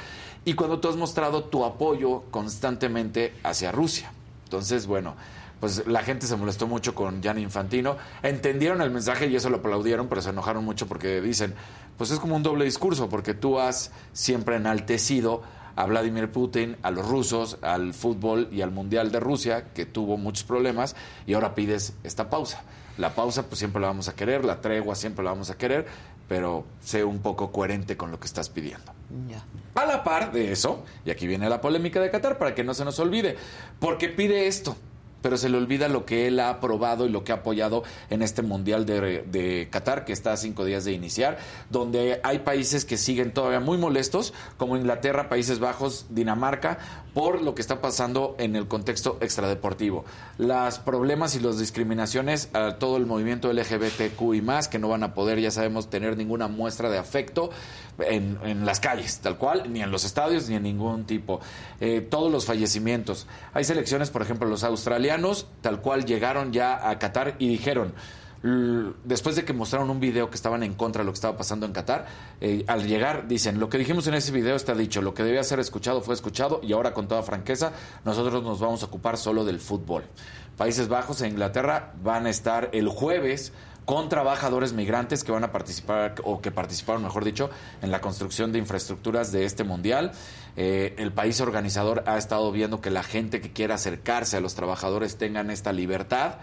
[0.44, 4.12] Y cuando tú has mostrado tu apoyo constantemente hacia Rusia.
[4.44, 5.14] Entonces, bueno,
[5.60, 7.96] pues la gente se molestó mucho con Gianni Infantino.
[8.22, 11.54] Entendieron el mensaje y eso lo aplaudieron, pero se enojaron mucho porque dicen,
[11.96, 15.42] pues es como un doble discurso, porque tú has siempre enaltecido
[15.76, 20.16] a Vladimir Putin, a los rusos, al fútbol y al Mundial de Rusia, que tuvo
[20.16, 20.96] muchos problemas,
[21.26, 22.62] y ahora pides esta pausa.
[22.98, 25.86] La pausa, pues siempre la vamos a querer, la tregua siempre la vamos a querer,
[26.28, 28.92] pero sé un poco coherente con lo que estás pidiendo.
[29.74, 32.74] A la par de eso, y aquí viene la polémica de Qatar para que no
[32.74, 33.36] se nos olvide,
[33.78, 34.76] porque pide esto,
[35.26, 38.22] pero se le olvida lo que él ha aprobado y lo que ha apoyado en
[38.22, 41.38] este Mundial de, Qatar, que está a cinco días de iniciar,
[41.68, 46.78] donde hay países que siguen todavía muy molestos, como Inglaterra, Países Bajos, Dinamarca,
[47.12, 50.04] por lo que está pasando en el contexto extradeportivo.
[50.38, 55.02] Los problemas y las discriminaciones a todo el movimiento LGBTQ y más, que no van
[55.02, 57.50] a poder, ya sabemos, tener ninguna muestra de afecto
[57.98, 61.40] en, en las calles, tal cual, ni en los estadios, ni en ningún tipo.
[61.80, 63.26] Eh, todos los fallecimientos.
[63.54, 65.15] Hay selecciones, por ejemplo, los australianos,
[65.60, 67.92] tal cual llegaron ya a Qatar y dijeron,
[69.04, 71.66] después de que mostraron un video que estaban en contra de lo que estaba pasando
[71.66, 72.06] en Qatar,
[72.40, 75.42] eh, al llegar dicen, lo que dijimos en ese video está dicho, lo que debía
[75.42, 77.72] ser escuchado fue escuchado y ahora con toda franqueza
[78.04, 80.04] nosotros nos vamos a ocupar solo del fútbol.
[80.56, 83.52] Países Bajos e Inglaterra van a estar el jueves
[83.86, 87.48] con trabajadores migrantes que van a participar, o que participaron, mejor dicho,
[87.82, 90.10] en la construcción de infraestructuras de este mundial.
[90.56, 94.54] Eh, el país organizador ha estado viendo que la gente que quiera acercarse a los
[94.56, 96.34] trabajadores tengan esta libertad,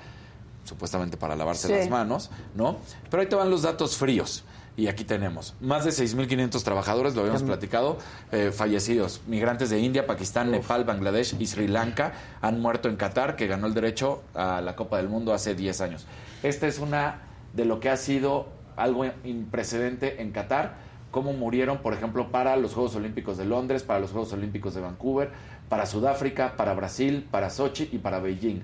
[0.64, 1.74] supuestamente para lavarse Sí.
[1.74, 2.78] las manos, ¿no?
[3.12, 4.44] Pero ahí te van los datos fríos.
[4.76, 7.98] Y aquí tenemos más de 6.500 trabajadores, lo habíamos platicado,
[8.32, 9.22] eh, fallecidos.
[9.28, 13.68] Migrantes de India, Pakistán, Nepal, Bangladesh y Sri Lanka han muerto en Qatar, que ganó
[13.68, 16.06] el derecho a la Copa del Mundo hace 10 años.
[16.42, 17.20] Esta es una
[17.54, 20.76] de lo que ha sido algo imprecedente en Qatar,
[21.12, 24.82] cómo murieron, por ejemplo, para los Juegos Olímpicos de Londres, para los Juegos Olímpicos de
[24.82, 25.30] Vancouver,
[25.70, 28.62] para Sudáfrica, para Brasil, para Sochi y para Beijing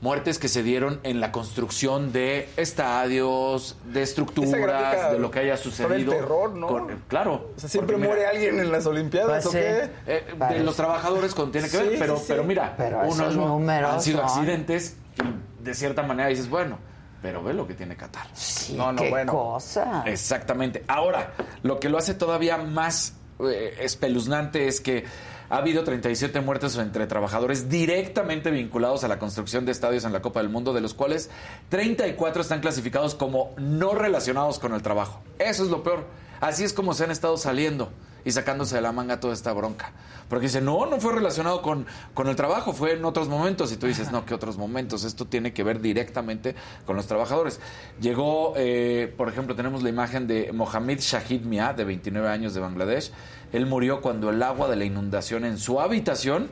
[0.00, 5.52] muertes que se dieron en la construcción de estadios, de estructuras, de lo que haya
[5.54, 6.12] por el sucedido.
[6.12, 6.66] terror, ¿no?
[6.66, 7.52] con- claro.
[7.56, 9.90] O sea, siempre mira, muere alguien en las Olimpiadas, Pues ¿o qué?
[10.06, 12.26] eh, de los trabajadores con tiene que ver, pero, sí, sí.
[12.28, 16.76] pero mira, Pero han sido accidentes y de cierta manera dices, bueno,
[17.24, 18.26] pero ve lo que tiene Qatar.
[18.34, 19.32] Sí, No, no, qué bueno.
[19.32, 20.02] cosa.
[20.04, 20.84] Exactamente.
[20.88, 21.32] Ahora,
[21.62, 25.06] lo que lo hace todavía más eh, espeluznante es que
[25.48, 30.20] ha habido 37 muertes entre trabajadores directamente vinculados a la construcción de estadios en la
[30.20, 31.30] Copa del Mundo, de los cuales
[31.70, 35.22] 34 están clasificados como no relacionados con el trabajo.
[35.38, 36.04] Eso es lo peor.
[36.42, 37.90] Así es como se han estado saliendo
[38.24, 39.92] y sacándose de la manga toda esta bronca.
[40.28, 43.70] Porque dicen, no, no fue relacionado con, con el trabajo, fue en otros momentos.
[43.72, 45.04] Y tú dices, no, ¿qué otros momentos?
[45.04, 46.54] Esto tiene que ver directamente
[46.86, 47.60] con los trabajadores.
[48.00, 52.60] Llegó, eh, por ejemplo, tenemos la imagen de Mohamed Shahid Mia, de 29 años de
[52.60, 53.12] Bangladesh.
[53.52, 56.48] Él murió cuando el agua de la inundación en su habitación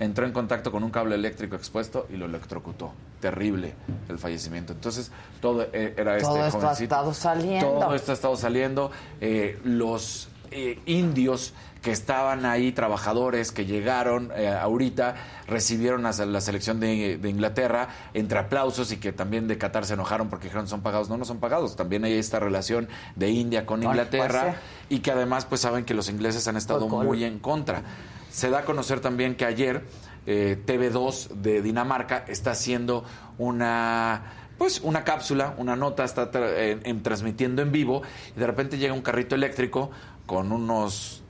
[0.00, 2.92] entró en contacto con un cable eléctrico expuesto y lo electrocutó.
[3.20, 3.74] Terrible
[4.08, 4.72] el fallecimiento.
[4.72, 6.84] Entonces, todo eh, era este Todo esto ha jovencito.
[6.84, 7.78] estado saliendo.
[7.78, 8.90] Todo esto ha estado saliendo.
[9.20, 11.52] Eh, los eh, indios
[11.82, 15.14] que estaban ahí, trabajadores que llegaron eh, ahorita,
[15.46, 19.94] recibieron a la selección de, de Inglaterra entre aplausos y que también de Qatar se
[19.94, 21.08] enojaron porque dijeron son pagados.
[21.08, 21.76] No, no son pagados.
[21.76, 24.56] También hay esta relación de India con Inglaterra pues,
[24.90, 27.82] y que además pues saben que los ingleses han estado muy en contra.
[28.30, 29.84] Se da a conocer también que ayer
[30.26, 33.04] eh, TV2 de Dinamarca está haciendo
[33.38, 34.22] una
[34.58, 38.02] pues una cápsula, una nota, está tra- en- en- transmitiendo en vivo
[38.36, 39.90] y de repente llega un carrito eléctrico
[40.30, 41.24] con unos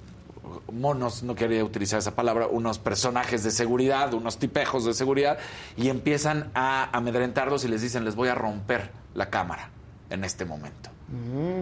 [0.70, 5.39] monos, no quería utilizar esa palabra, unos personajes de seguridad, unos tipejos de seguridad
[5.74, 9.70] y empiezan a amedrentarlos y les dicen les voy a romper la cámara
[10.10, 10.90] en este momento.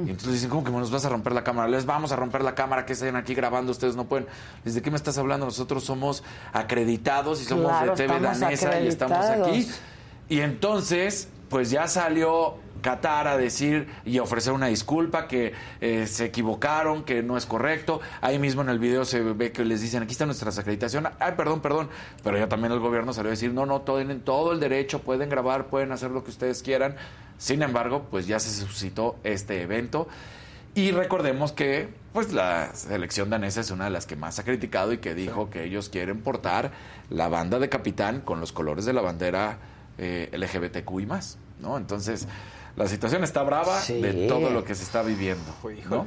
[0.05, 1.69] Y entonces dicen, ¿cómo que nos vas a romper la cámara?
[1.69, 4.27] Les vamos a romper la cámara, que estén aquí grabando, ustedes no pueden.
[4.65, 5.47] Les ¿de qué me estás hablando?
[5.47, 9.71] Nosotros somos acreditados y somos Claro, de TV Danesa y estamos aquí.
[10.29, 16.27] Y entonces, pues ya salió Qatar a decir y ofrecer una disculpa, que eh, se
[16.27, 18.01] equivocaron, que no es correcto.
[18.21, 21.09] Ahí mismo en el video se ve que les dicen, aquí está nuestra acreditación.
[21.19, 21.89] Ay, perdón, perdón.
[22.23, 25.29] Pero ya también el gobierno salió a decir, no, no, tienen todo el derecho, pueden
[25.29, 26.97] grabar, pueden hacer lo que ustedes quieran.
[27.39, 30.09] Sin embargo, pues ya se suscitó este evento.
[30.75, 34.93] Y recordemos que pues la selección danesa es una de las que más ha criticado
[34.93, 36.73] y que dijo que ellos quieren portar
[37.11, 39.59] la banda de capitán con los colores de la bandera
[39.99, 41.77] eh, LGBTQI más, ¿no?
[41.77, 42.29] Entonces,
[42.79, 44.01] la situación está brava Sí.
[44.01, 45.53] de todo lo que se está viviendo.
[45.91, 46.07] No,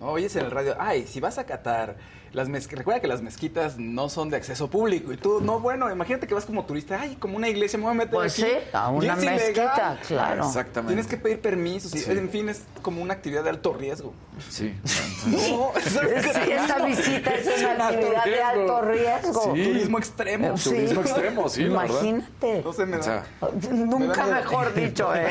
[0.00, 1.96] oyes en el radio, ay, si vas a Qatar,
[2.32, 5.90] las mez- recuerda que las mezquitas no son de acceso público y tú, no, bueno,
[5.90, 8.42] imagínate que vas como turista, ay, como una iglesia, me voy a meter Pues aquí.
[8.42, 9.34] sí, a Y una es ilegal.
[9.36, 10.46] mezquita, claro.
[10.46, 10.94] Exactamente.
[10.94, 12.10] Tienes que pedir permisos, y, Sí.
[12.10, 14.12] en fin, es como una actividad de alto riesgo.
[14.48, 14.74] Sí.
[15.26, 19.54] No, Sí, esa visita es una actividad de alto riesgo.
[19.54, 19.62] Sí.
[19.64, 20.56] Turismo extremo.
[20.56, 20.70] Sí.
[20.70, 21.62] Turismo extremo, sí.
[21.64, 22.62] Imagínate.
[22.64, 23.24] No sé, me da- O sea,
[23.72, 24.34] Nunca Me da miedo.
[24.36, 25.30] mejor dicho, ¿eh?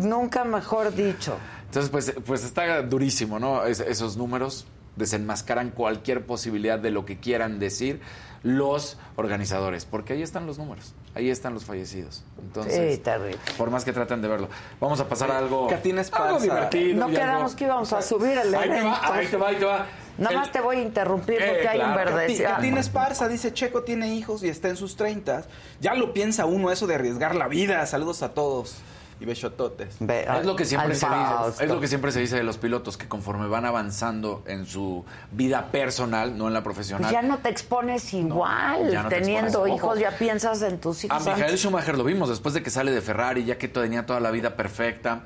[0.00, 1.36] Nunca mejor dicho.
[1.66, 3.64] Entonces, pues, pues está durísimo, ¿no?
[3.64, 4.66] Es- esos números
[5.00, 8.00] desenmascaran cualquier posibilidad de lo que quieran decir
[8.42, 12.24] los organizadores, porque ahí están los números, ahí están los fallecidos.
[12.40, 13.36] Entonces, Sí, terrible.
[13.58, 14.48] por más que traten de verlo.
[14.80, 16.98] Vamos a pasar a algo, algo divertido.
[16.98, 18.86] No algo- quedamos que íbamos a subir el Ahí te evento.
[18.90, 19.86] va, ahí te va, ahí te va.
[20.16, 22.14] Nada más te voy a interrumpir Eh, porque hay un claro.
[22.16, 22.28] verde.
[22.34, 25.44] Cati- Catina Esparza dice, Checo tiene hijos y está en sus 30.
[25.80, 27.84] Ya lo piensa uno eso de arriesgar la vida.
[27.86, 28.76] Saludos a todos.
[29.20, 29.96] Y besototes.
[30.00, 32.96] Es lo que siempre se dice, es lo que siempre se dice de los pilotos
[32.96, 37.02] que conforme van avanzando en su vida personal, no en la profesional.
[37.02, 38.90] Pues ya no te expones igual.
[38.90, 39.76] ya no te Teniendo expones.
[39.76, 41.18] hijos, ya piensas en tus A hijos.
[41.26, 41.60] Michael antes.
[41.60, 44.56] Schumacher lo vimos después de que sale de Ferrari, ya que tenía toda la vida
[44.56, 45.24] perfecta.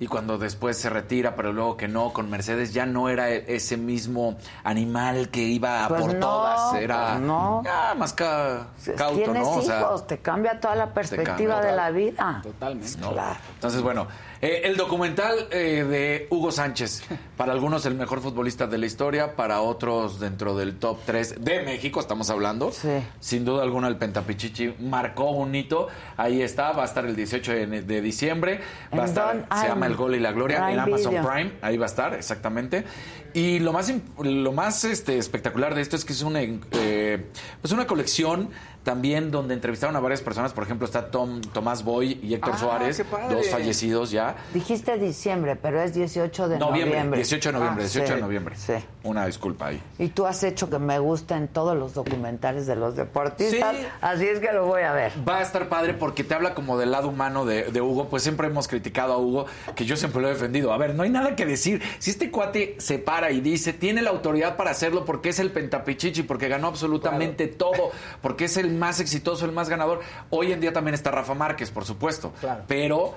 [0.00, 3.44] Y cuando después se retira, pero luego que no, con Mercedes ya no era e-
[3.54, 6.74] ese mismo animal que iba a Pues por no, todas.
[6.74, 7.62] Era pues no.
[7.64, 8.66] ya más ca-
[8.96, 9.50] cauto, Tienes ¿no?
[9.52, 12.40] O sea, hijos, te cambia toda la perspectiva de la vida.
[12.42, 12.98] Totalmente.
[12.98, 13.12] ¿no?
[13.12, 13.38] Claro.
[13.54, 14.08] Entonces, bueno,
[14.44, 17.02] eh, el documental eh, de Hugo Sánchez,
[17.36, 21.62] para algunos el mejor futbolista de la historia, para otros dentro del top 3 de
[21.62, 22.70] México, estamos hablando.
[22.70, 22.88] Sí.
[23.20, 25.88] Sin duda alguna el Pentapichichi marcó un hito.
[26.18, 28.60] Ahí está, va a estar el 18 de, de diciembre.
[28.92, 31.26] Va a ¿En estar, se Ah, llama El Gol y la Gloria en Amazon Video.
[31.26, 31.52] Prime.
[31.62, 32.84] Ahí va a estar, exactamente.
[33.32, 33.92] Y lo más,
[34.22, 37.26] lo más este, espectacular de esto es que es una, eh,
[37.60, 38.50] pues una colección
[38.84, 40.52] también donde entrevistaron a varias personas.
[40.52, 44.36] Por ejemplo, está Tom, Tomás Boy y Héctor Ah, Suárez, dos fallecidos ya.
[44.52, 47.18] Dijiste diciembre, pero es 18 de Noviembre, noviembre.
[47.18, 48.56] 18 de noviembre, Ah, 18 de noviembre.
[48.56, 48.74] Sí.
[49.02, 49.82] Una disculpa ahí.
[49.98, 53.86] Y tú has hecho que me gusten todos los documentales de los deportistas, Sí.
[54.00, 55.12] así es que lo voy a ver.
[55.28, 58.08] Va a estar padre porque te habla como del lado humano de, de Hugo.
[58.08, 60.72] Pues siempre hemos criticado a Hugo, que yo siempre lo he defendido.
[60.72, 61.82] A ver, no hay nada que decir.
[61.98, 65.50] Si este cuate se para y dice, tiene la autoridad para hacerlo porque es el
[65.52, 67.90] pentapichichi, porque ganó absolutamente todo,
[68.20, 70.00] porque es el más exitoso, el más ganador.
[70.30, 72.32] Hoy en día también está Rafa Márquez, por supuesto.
[72.40, 72.62] Claro.
[72.68, 73.14] Pero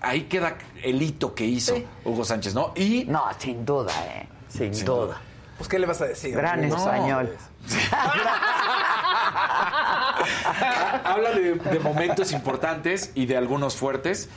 [0.00, 1.74] ahí queda el hito que hizo
[2.04, 2.72] Hugo Sánchez, ¿no?
[2.76, 4.28] Y No, sin duda, ¿eh?
[4.48, 5.04] Sin, Sin duda.
[5.06, 5.20] duda.
[5.58, 6.34] Pues, ¿qué le vas a decir?
[6.36, 6.76] Gran No.
[6.76, 7.36] español.
[11.04, 14.28] Habla de, de momentos importantes y de algunos fuertes.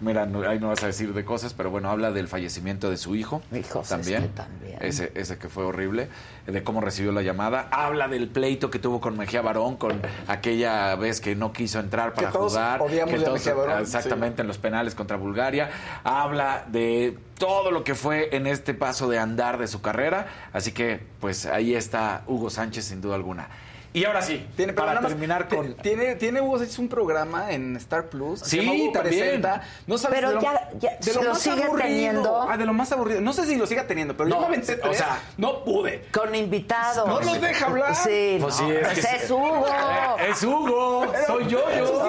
[0.00, 2.96] Mira, no- ahí no vas a decir de cosas, pero bueno, habla del fallecimiento de
[2.96, 3.42] su hijo.
[3.52, 4.22] Hijos, es también.
[4.22, 4.78] que también.
[4.80, 6.08] Ese, ese que fue horrible.
[6.46, 7.68] De cómo recibió la llamada.
[7.70, 12.12] Habla del pleito que tuvo con Mejía Barón, con aquella vez que no quiso entrar
[12.12, 12.82] para todos jugar.
[12.82, 15.70] odiamos que todos- Mejía Barón, Exactamente, en los penales contra Bulgaria.
[16.04, 20.26] Habla de todo lo que fue en este paso de andar de su carrera.
[20.52, 23.48] Así que, pues ahí está Hugo Sánchez, sin duda alguna.
[23.92, 25.74] Y ahora sí, Tiene, para más, terminar te- con...
[25.74, 28.40] Tiene, tiene Hugo Sánchez un programa en Star Plus.
[28.40, 29.20] se Sí, llama Hugo también.
[29.20, 29.62] Presenta.
[29.86, 31.86] No sabes Pero de lo, ya- ya, de lo ¿lo más sigue aburrido.
[31.88, 32.42] teniendo?
[32.50, 33.20] Ah, de lo más aburrido.
[33.20, 36.06] No sé si lo siga teniendo, pero No, yo me aventé o sea, no pude.
[36.12, 37.06] Con invitados.
[37.06, 37.94] No nos deja hablar.
[37.94, 39.30] Sí, Pues no, sí, es pues que es.
[39.30, 39.66] Hugo.
[40.28, 42.04] Es Hugo, soy yo, yo.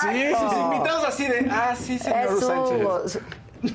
[0.00, 3.22] Sí, sí, Sus invitados así de, ah, sí, señor Es Sánchez.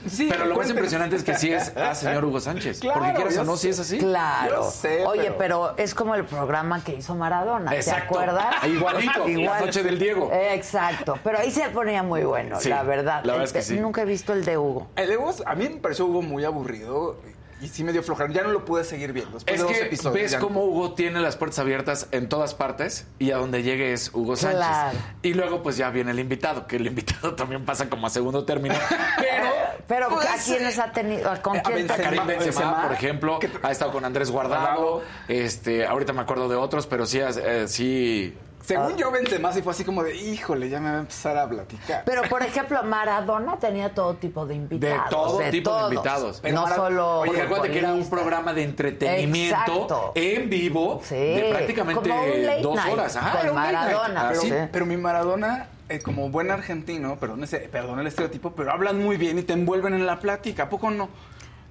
[0.09, 2.79] Sí, Pero lo más impresionante es que sí es a señor Hugo Sánchez.
[2.79, 3.97] Claro, Porque quieras o no, sí es así.
[3.99, 4.63] Claro.
[4.63, 5.73] Yo sé, Oye, pero- pero...
[5.77, 8.05] es como el programa que hizo Maradona, ¿te Exacto.
[8.15, 8.55] acuerdas?
[8.67, 10.29] Igualito, la noche del Diego.
[10.33, 13.21] Eh, Exacto, pero ahí se ponía muy bueno, Sí, la verdad.
[13.23, 13.79] la verdad es que te- sí.
[13.79, 14.87] Nunca he visto el de Hugo.
[14.95, 17.17] El de Hugo, a mí me pareció Hugo muy aburrido
[17.61, 18.31] y sí me dio flojera.
[18.33, 19.31] Ya no lo pude seguir viendo.
[19.35, 20.13] Después Es de dos que episodios.
[20.13, 20.47] ves ya no.
[20.47, 24.35] cómo Hugo tiene las puertas abiertas en todas partes y a donde llegue es Hugo
[24.35, 24.57] Sánchez.
[24.57, 24.97] Claro.
[25.21, 28.43] Y luego pues ya viene el invitado, que el invitado también pasa como a segundo
[28.45, 28.75] término.
[29.17, 29.45] Pero,
[29.87, 31.31] Pero pues, ¿a quiénes ha tenido?
[31.41, 31.77] ¿Con a quién?
[31.87, 35.01] Benzema, Karim Benzema, Benzema, por ejemplo, que- ha estado con Andrés Guardado.
[35.27, 38.35] Este, ahorita me acuerdo de otros, pero sí, eh, sí,
[38.65, 41.47] Según yo, Benzema sí fue así como de, híjole, ya me va a empezar a
[41.47, 42.03] platicar.
[42.05, 45.09] Pero, por ejemplo, Maradona tenía todo tipo de De invitados.
[45.09, 45.89] todo tipo todos.
[45.89, 46.41] de invitados.
[46.51, 47.19] no solo.
[47.19, 50.11] Oye, acuérdate que era un programa de entretenimiento Exacto.
[50.15, 53.15] en vivo Sí, de prácticamente como un late dos night horas.
[53.15, 53.55] Ajá, con.
[53.55, 54.35] Maradona.
[54.35, 54.51] Sí.
[54.71, 59.17] Pero mi Maradona, eh, como buen argentino, perdón, ese, perdón el estereotipo, pero hablan muy
[59.17, 60.63] bien y te envuelven en la plática.
[60.63, 61.09] ¿A poco no?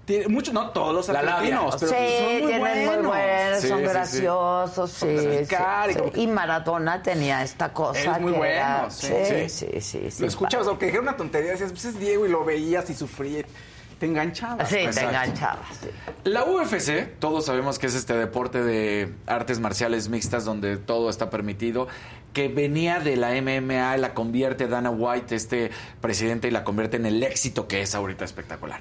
[0.05, 2.97] Tiene, muchos, no todos los argentinos, pero sí, son muy tienen buenos.
[2.99, 5.47] muy buenos, Sí, son sí, graciosos, sí.
[5.49, 9.07] Son y Y Maradona tenía esta cosa Es muy que bueno, era- sí.
[9.07, 9.49] sí, Sí.
[9.49, 12.45] sí, sí, sí, Lo escuchabas, aunque dijera una tontería, decías, pues es Diego y lo
[12.45, 13.45] veías y sufría.
[13.99, 14.69] Te enganchabas.
[14.69, 15.69] Sí, te enganchabas.
[15.81, 15.89] sí.
[16.25, 21.31] La UFC, todos sabemos que es este deporte de artes marciales mixtas donde todo está
[21.31, 21.87] permitido,
[22.35, 25.71] que venía de la MMA, la convierte Dana White, este
[26.03, 28.81] presidente, y la convierte en el éxito que es ahorita espectacular.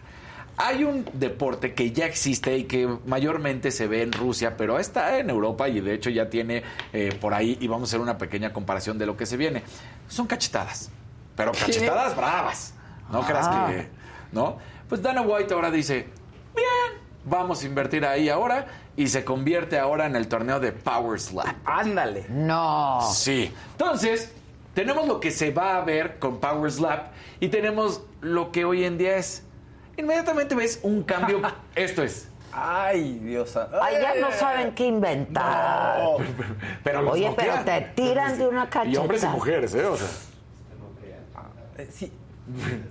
[0.57, 5.17] Hay un deporte que ya existe y que mayormente se ve en Rusia, pero está
[5.17, 6.63] en Europa y de hecho ya tiene
[6.93, 9.63] eh, por ahí, y vamos a hacer una pequeña comparación de lo que se viene.
[10.07, 10.91] Son cachetadas,
[11.35, 12.73] pero cachetadas bravas.
[13.11, 13.25] No Ah.
[13.27, 13.87] creas que...
[14.31, 14.57] ¿No?
[14.89, 16.07] Pues Dana White ahora dice,
[16.55, 21.19] bien, vamos a invertir ahí ahora y se convierte ahora en el torneo de Power
[21.19, 21.47] Slap.
[21.65, 22.25] Ándale.
[22.29, 22.99] No.
[23.11, 23.51] Sí.
[23.71, 24.31] Entonces,
[24.75, 27.07] tenemos lo que se va a ver con Power Slap
[27.39, 29.43] y tenemos lo que hoy en día es.
[29.97, 31.41] Inmediatamente ves un cambio.
[31.75, 32.29] Esto es.
[32.51, 33.57] Ay, Dios.
[33.81, 36.01] Ay, ya no saben qué inventar.
[36.83, 38.91] Pero los Oye, pero te tiran de una cacheta.
[38.91, 39.85] Y hombres y mujeres, ¿eh?
[39.85, 40.07] O sea.
[41.77, 42.11] Eh, sí.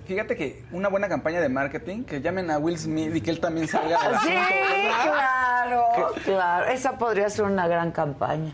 [0.05, 3.39] Fíjate que una buena campaña de marketing, que llamen a Will Smith y que él
[3.39, 4.09] también salga.
[4.09, 5.03] del Sí, asunto, ¿verdad?
[5.03, 5.85] claro,
[6.25, 6.65] claro.
[6.65, 8.53] Esa podría ser una gran campaña.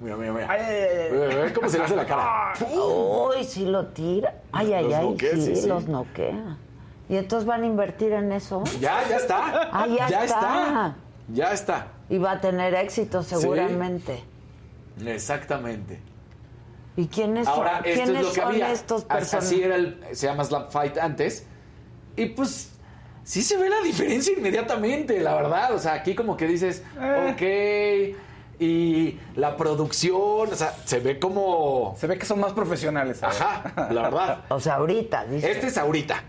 [0.00, 0.46] Mira, mira, mira.
[0.50, 2.52] Ay, ay, ay, cómo se le hace la cara.
[2.70, 4.34] Uy, sí lo tira.
[4.52, 5.66] Ay, ay, Los ay, noquea, sí, sí, sí.
[5.68, 6.56] los noquea.
[7.08, 8.62] ¿Y entonces van a invertir en eso?
[8.80, 9.70] Ya, ya está.
[9.72, 10.96] Ah, ya está.
[11.32, 11.86] Ya está.
[12.08, 14.22] Y va a tener éxito seguramente.
[15.04, 16.00] Exactamente.
[16.96, 18.72] ¿Y quiénes Ahora, son, esto es ¿quiénes lo que son había.
[18.72, 19.60] estos Así personajes?
[19.60, 21.46] era el, se llama Slap Fight antes.
[22.16, 22.72] Y pues,
[23.22, 25.74] sí se ve la diferencia inmediatamente, la verdad.
[25.74, 27.42] O sea, aquí como que dices, ok.
[28.58, 31.94] Y la producción, o sea, se ve como.
[31.98, 33.18] Se ve que son más profesionales.
[33.18, 33.40] ¿sabes?
[33.40, 34.44] Ajá, la verdad.
[34.48, 35.50] O sea, ahorita, dice.
[35.50, 36.22] Este es ahorita.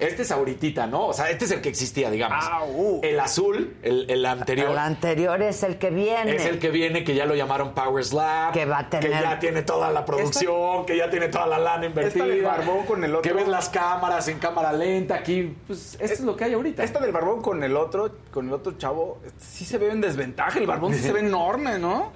[0.00, 1.06] Este es ahorita, ¿no?
[1.08, 2.38] O sea, este es el que existía, digamos.
[2.42, 3.00] Ah, uh.
[3.02, 4.70] El azul, el, el anterior.
[4.70, 6.36] El anterior es el que viene.
[6.36, 8.52] Es el que viene, que ya lo llamaron Power Slap.
[8.54, 11.58] Que va a tener- Que ya tiene toda la producción, que ya tiene toda la
[11.58, 12.24] lana invertida.
[12.24, 13.22] del barbón con el otro.
[13.30, 15.16] Que ves las cámaras en cámara lenta.
[15.16, 16.82] Aquí, pues, esto es, lo que hay ahorita.
[16.82, 20.58] Esta del barbón con el otro, con el otro chavo, sí se ve en desventaja.
[20.58, 22.12] El barbón sí se ve enorme, ¿no?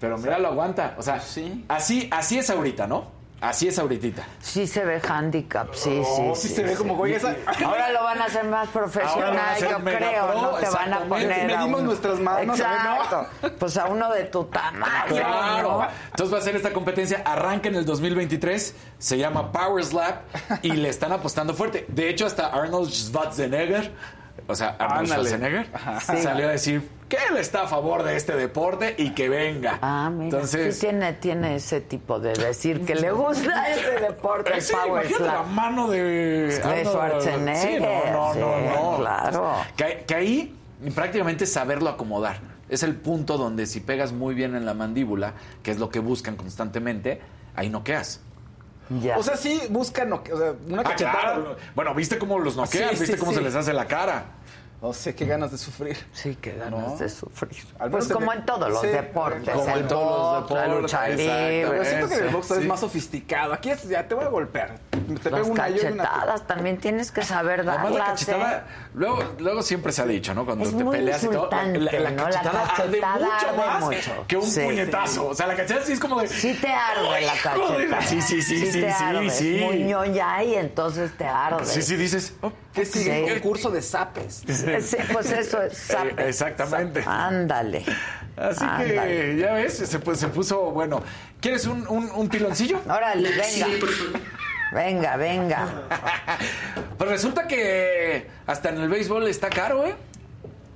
[0.00, 0.94] Pero mira, lo aguanta.
[0.98, 1.64] O sea, Sí.
[1.68, 3.21] así, así es ahorita, ¿no?
[3.42, 4.22] Así es ahorita.
[4.40, 8.22] Sí se ve handicap, sí, sí, Oh, sí se ve como, esa- Ahora lo van
[8.22, 11.66] a hacer más a profesional, yo creo, pro, no te van a poner a Medimos
[11.80, 12.94] uno- nuestras manos, a ver, ¿no?
[12.96, 13.26] Exacto.
[13.58, 15.80] Pues a uno de tu tamaño, Claro.
[15.82, 15.88] ¿no?
[16.12, 17.22] Entonces va a ser esta competencia.
[17.24, 18.74] Arranca en el 2023.
[18.98, 20.22] Se llama Power Slap
[20.62, 21.84] y le están apostando fuerte.
[21.88, 23.92] De hecho, hasta Arnold Schwarzenegger,
[24.46, 25.28] o sea, Arnold Ándale.
[25.28, 25.66] Schwarzenegger,
[26.00, 26.22] Sí.
[26.22, 29.78] salió a decir que él está a favor de este deporte y que venga.
[29.82, 34.60] Ah, mira, Entonces, sí tiene, tiene ese tipo de decir que le gusta ese deporte,
[34.60, 36.86] sí, Power la mano de, De Arnold.
[36.86, 38.96] Schwarzenegger, Sí, no, no, sí, no, no.
[38.98, 39.54] claro.
[39.76, 40.56] Que, que ahí
[40.94, 42.40] prácticamente saberlo acomodar.
[42.68, 45.98] Es el punto donde si pegas muy bien en la mandíbula, que es lo que
[45.98, 47.20] buscan constantemente,
[47.54, 48.20] ahí noqueas.
[49.00, 49.16] Ya.
[49.18, 51.20] O sea, sí buscan, no- o sea, una Ah, cachetada.
[51.22, 51.56] claro.
[51.74, 52.90] Bueno, ¿viste cómo los noquean?
[52.90, 53.38] Sí, sí, ¿Viste cómo sí.
[53.38, 54.24] se les hace la cara?
[54.82, 55.96] No sé qué ganas de sufrir.
[56.12, 56.96] sí, que ganas ¿no?
[56.96, 57.64] de sufrir.
[57.78, 60.82] Al Pues como en todos los sí, deportes, como en todos los box, la deportes,
[60.82, 61.66] lucha libre.
[61.70, 63.52] Pero siento que en el box es más sofisticado.
[63.52, 64.80] Aquí es, ya te voy a golpear.
[64.90, 68.62] Te Las pego una y cachetadas también tienes que saber Además, la darlas, cachetada, ¿eh?
[68.94, 70.44] Luego, luego siempre se ha dicho, ¿no?
[70.44, 71.78] Cuando Es te muy peleas y todo, ¿no?
[71.80, 74.24] La cachetada arde cachetada mucho más mucho.
[74.28, 75.28] que un Sí, puñetazo.
[75.28, 76.28] O sea, la cachetada sí es como de...
[76.28, 78.02] Sí te arde la cachetada.
[78.02, 79.30] Sí, sí, sí, sí, sí, arde.
[79.30, 79.56] sí.
[79.56, 81.64] Es muy ñoña y entonces te arde.
[81.64, 82.34] Sí, sí, dices...
[82.42, 83.14] oh, ¿Qué sigue?
[83.26, 83.32] Sí.
[83.32, 84.42] Un concurso de zapes.
[84.82, 85.90] Sí, pues eso es.
[85.90, 87.02] Eh, exactamente.
[87.06, 87.84] Ándale.
[88.36, 88.94] Así Ándale.
[89.06, 90.70] que, ya ves, se, pues, se puso...
[90.70, 91.02] Bueno,
[91.40, 92.80] ¿quieres un, un, un piloncillo?
[92.86, 93.66] Órale, venga.
[94.72, 95.68] Venga, venga.
[96.98, 99.94] Pues resulta que hasta en el béisbol está caro, ¿eh?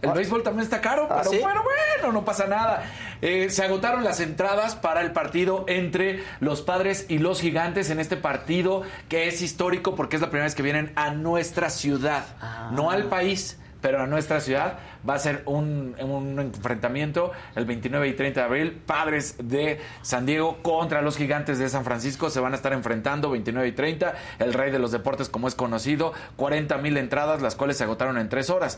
[0.02, 1.38] El béisbol también está caro, pero ¿sí?
[1.40, 2.82] bueno, bueno, no pasa nada.
[3.22, 8.00] Eh, se agotaron las entradas para el partido entre los padres y los gigantes en
[8.00, 12.24] este partido que es histórico porque es la primera vez que vienen a nuestra ciudad,
[12.72, 13.58] no al país.
[13.86, 18.44] Pero a nuestra ciudad va a ser un, un enfrentamiento el 29 y 30 de
[18.44, 18.82] abril.
[18.84, 23.30] Padres de San Diego contra los gigantes de San Francisco se van a estar enfrentando
[23.30, 24.12] 29 y 30.
[24.40, 28.18] El rey de los deportes, como es conocido, 40 mil entradas, las cuales se agotaron
[28.18, 28.76] en tres horas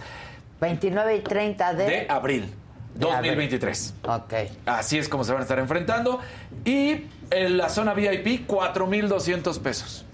[0.61, 1.85] 29 y 30 de...
[1.87, 2.53] de abril.
[2.97, 3.95] 2023.
[4.03, 4.35] Ok.
[4.67, 6.21] Así es como se van a estar enfrentando.
[6.67, 10.05] Y en la zona VIP, 4,200 pesos.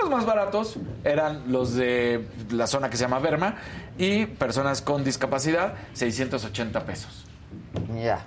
[0.00, 3.56] Los más baratos eran los de la zona que se llama Berma
[3.98, 7.24] y personas con discapacidad, 680 pesos.
[7.94, 8.24] Ya.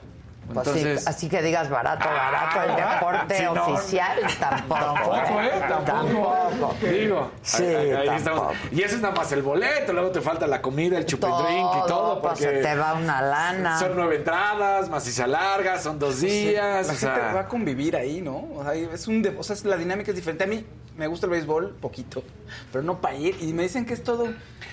[0.53, 3.65] Pues sí, Entonces- así que digas barato, barato, el Ah, deporte sí, no.
[3.67, 4.81] oficial tampoco.
[4.83, 5.51] Tampoco, ¿eh?
[5.85, 6.35] Tampoco.
[6.49, 6.75] Tampoco.
[6.81, 8.17] Digo, Sí, ahí- ahí tampoco.
[8.17, 8.53] estamos.
[8.73, 11.43] Y eso es nada más el boleto, luego te falta la comida, el chupe Todo,
[11.43, 12.21] drink y todo.
[12.21, 13.79] pues, Porque se te va una lana.
[13.79, 16.87] Son nueve entradas, más si se alarga, son dos días.
[16.87, 18.35] La o sea, gente va a convivir ahí, ¿no?
[18.55, 20.43] O sea, es un de- o sea, es- la dinámica es diferente.
[20.43, 20.65] A mí
[21.01, 22.23] me gusta el béisbol, poquito,
[22.71, 23.35] pero no para ir.
[23.41, 24.27] Y me dicen que es todo...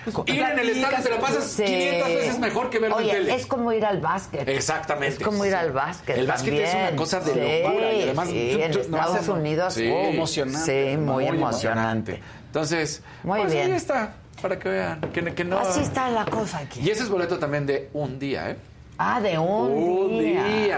[0.05, 1.63] pues, Ir en el estadio te lo pasas Sí.
[1.65, 3.35] 500 veces mejor que verlo Oye, en tele.
[3.35, 4.47] es como ir al básquet.
[4.47, 5.17] Exactamente.
[5.17, 6.17] Es como ir al básquet.
[6.17, 9.27] El básquet es una cosa de Sí, locura y además sí, tú- en tú- Estados
[9.27, 9.73] no, Unidos.
[9.73, 9.89] Sí.
[9.89, 12.21] uh, emocionante, Sí, muy, emocionante.
[12.45, 13.71] Entonces, Muy pues bien.
[13.71, 15.01] ahí está, para que vean.
[15.13, 15.59] Que, que no...
[15.59, 16.79] Así está la cosa aquí.
[16.81, 18.55] Y ese es boleto también de un día, ¿eh?
[19.01, 20.43] Ah, de un, Un día.
[20.43, 20.77] día.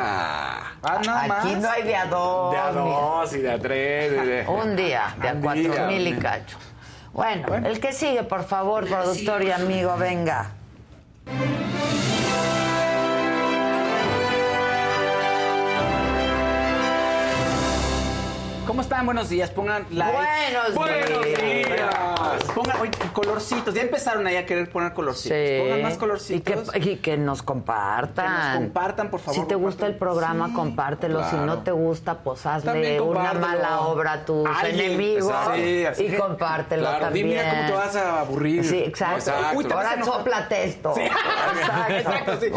[0.84, 1.58] Ah, nada Aquí más.
[1.58, 2.52] no hay de a dos.
[2.52, 4.12] De a dos y de a tres.
[4.14, 6.58] y de- Un día, de a Un cuatro día, mil y cacho.
[7.14, 10.52] Bueno, el que sigue, por favor, productor y amigo, venga.
[18.68, 19.06] ¿Cómo están?
[19.06, 19.50] Buenos días.
[19.50, 20.18] Pongan like.
[20.18, 21.42] Buenos Buenos días.
[21.42, 21.96] días.
[22.56, 23.74] Pongan oye, colorcitos.
[23.74, 25.38] Ya empezaron ahí a querer poner colorcitos.
[25.62, 26.72] Pongan más Y colorcitos.
[26.72, 28.26] que, y que nos compartan.
[28.26, 31.30] Que nos compartan, por favor, Si te gusta el programa, Sí, compártelo.
[31.30, 35.56] Si no te gusta, pues hazle una mala obra a tus Alguien, enemigos exacto.
[35.56, 37.28] Sí, así y compártelo Claro, también.
[37.30, 38.66] dime cómo te vas a aburrir.
[38.66, 39.18] Sí, exacto.
[39.32, 39.58] Exacto.
[39.58, 40.94] Uy, Ahora soplate esto.
[41.90, 42.48] Exacto, sí.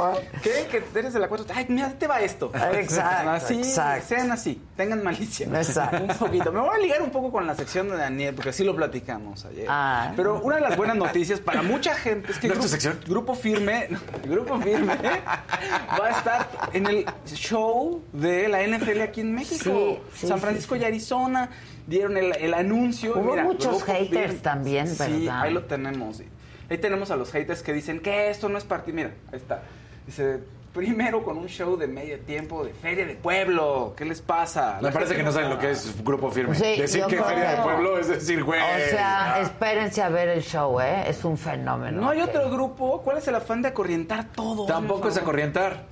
[0.43, 0.67] ¿Qué?
[0.71, 1.47] Que eres de la cuatro.
[1.55, 2.51] Ay, mira, te va esto.
[2.73, 4.07] Exacto, Así, exacto.
[4.09, 5.47] sean así, tengan malicia.
[5.47, 6.03] Exacto.
[6.03, 6.53] Un poquito.
[6.53, 9.45] Me voy a ligar un poco con la sección de Daniel, porque así lo platicamos
[9.45, 9.67] ayer.
[9.77, 10.13] Ah.
[10.17, 12.69] Pero una de las buenas noticias para mucha gente es que ¿No es tu Grupo-
[12.71, 13.01] sección?
[13.09, 13.89] Grupo Firme,
[14.25, 19.65] Grupo Firme va a estar en el show de la NFL aquí en México.
[19.65, 20.83] Sí, sí, San sí, Francisco sí.
[20.83, 21.51] y Arizona
[21.87, 23.15] dieron el, el anuncio.
[23.19, 24.35] Hubo Mira, muchos haters Firme.
[24.41, 24.97] también, Sí,
[25.27, 25.43] ¿verdad?
[25.43, 26.19] ahí lo tenemos.
[26.19, 26.25] sí.
[26.71, 28.95] Ahí tenemos a los haters que dicen que esto no es partido.
[28.97, 29.63] Mira, ahí está.
[30.07, 30.41] Dice,
[30.75, 33.95] primero con un show de medio tiempo de feria de pueblo.
[33.97, 34.79] ¿Qué les pasa?
[34.83, 36.55] Me parece que no saben lo que es grupo firme.
[36.57, 38.61] Sí, decir que creo feria de pueblo es decir, güey.
[38.61, 39.41] O sea, ah.
[39.41, 41.05] espérense a ver el show, ¿eh?
[41.09, 42.03] Es un fenómeno.
[42.03, 43.01] No hay otro grupo.
[43.03, 44.67] ¿Cuál es el afán de acorrientar todo?
[44.67, 45.85] Tampoco es acorrientar.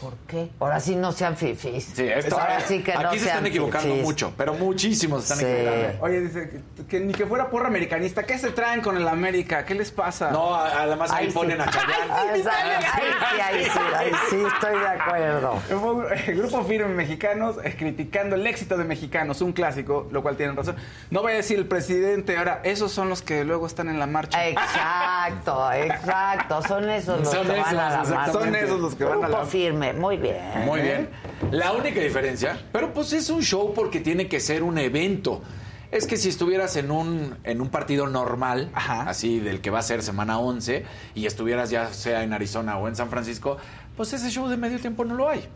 [0.00, 0.48] ¿Por qué?
[0.58, 1.84] Ahora sí no sean fifís.
[1.94, 4.02] Sí, esto, Ahora sí que no aquí se sean están equivocando fifís.
[4.02, 5.52] mucho, pero muchísimos se están Sí.
[5.54, 6.04] equivocando.
[6.04, 8.22] Oye, dice que, que ni que fuera porra americanista.
[8.24, 9.64] ¿Qué se traen con el América?
[9.66, 10.30] ¿Qué les pasa?
[10.30, 11.34] No, además ahí Ahí sí.
[11.36, 11.92] ponen a exacto.
[12.14, 15.58] Ahí sí, ahí sí, ahí sí, estoy de acuerdo.
[15.68, 20.56] Eh, Grupo Firme Mexicanos eh, criticando el éxito de Mexicanos, un clásico, lo cual tienen
[20.56, 20.76] razón.
[21.10, 24.06] No voy a decir el presidente, ahora, esos son los que luego están en la
[24.06, 24.46] marcha.
[24.48, 26.62] Exacto, exacto.
[26.66, 28.32] Son esos los Son que van a la esos, marcha.
[28.32, 29.44] Son esos los que van a Grupo la-
[29.92, 30.36] muy bien.
[30.64, 31.08] Muy bien.
[31.50, 35.42] La única diferencia, pero pues es un show porque tiene que ser un evento.
[35.90, 39.02] Es que si estuvieras en un, en un partido normal, Ajá.
[39.10, 40.84] así del que va a ser semana 11,
[41.16, 43.56] y estuvieras ya sea en Arizona o en San Francisco,
[43.96, 45.48] pues ese show de medio tiempo no lo hay.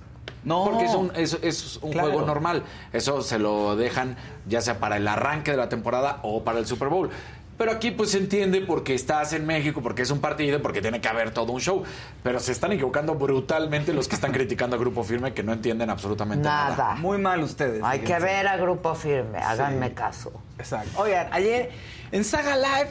[0.42, 0.64] No.
[0.64, 2.10] Porque es un, es, es un Claro.
[2.10, 2.64] juego normal.
[2.92, 4.16] Eso se lo dejan
[4.48, 7.10] ya sea para el arranque de la temporada o para el Super Bowl.
[7.56, 11.00] Pero aquí pues se entiende porque estás en México, porque es un partido, porque tiene
[11.00, 11.82] que haber todo un show.
[12.22, 15.90] Pero se están equivocando brutalmente los que están criticando a Grupo Firme que no entienden
[15.90, 16.70] absolutamente nada.
[16.70, 16.94] Nada.
[16.96, 17.82] Muy mal ustedes.
[17.84, 20.32] Hay que ver a Grupo Firme, háganme caso.
[20.58, 21.00] Exacto.
[21.00, 21.70] Oigan, ayer
[22.12, 22.90] en Saga Live,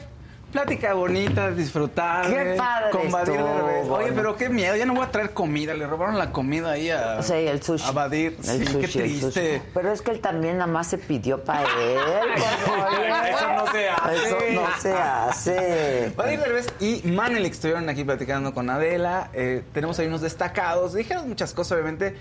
[0.53, 2.27] plática bonita, disfrutar.
[2.29, 3.89] Qué padre Con Badir Derbez.
[3.89, 5.73] Oye, pero qué miedo, ya no voy a traer comida.
[5.73, 7.83] Le robaron la comida ahí a, Sí, el sushi.
[7.85, 8.37] a Badir.
[8.37, 9.31] El sí, sushi, qué el triste.
[9.57, 9.61] sushi.
[9.73, 11.67] Pero es que él también nada más se pidió para él.
[13.29, 14.27] Eso no se hace.
[14.27, 16.13] Eso no se hace.
[16.15, 19.29] Badir Derbez y Manelik estuvieron aquí platicando con Adela.
[19.33, 20.93] eh, tenemos ahí unos destacados.
[20.93, 22.15] Dijeron muchas cosas, obviamente.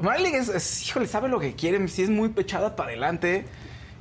[0.00, 1.88] Manelik es, es, híjole, sabe lo que quiere.
[1.88, 3.46] Sí, es muy pechada para adelante.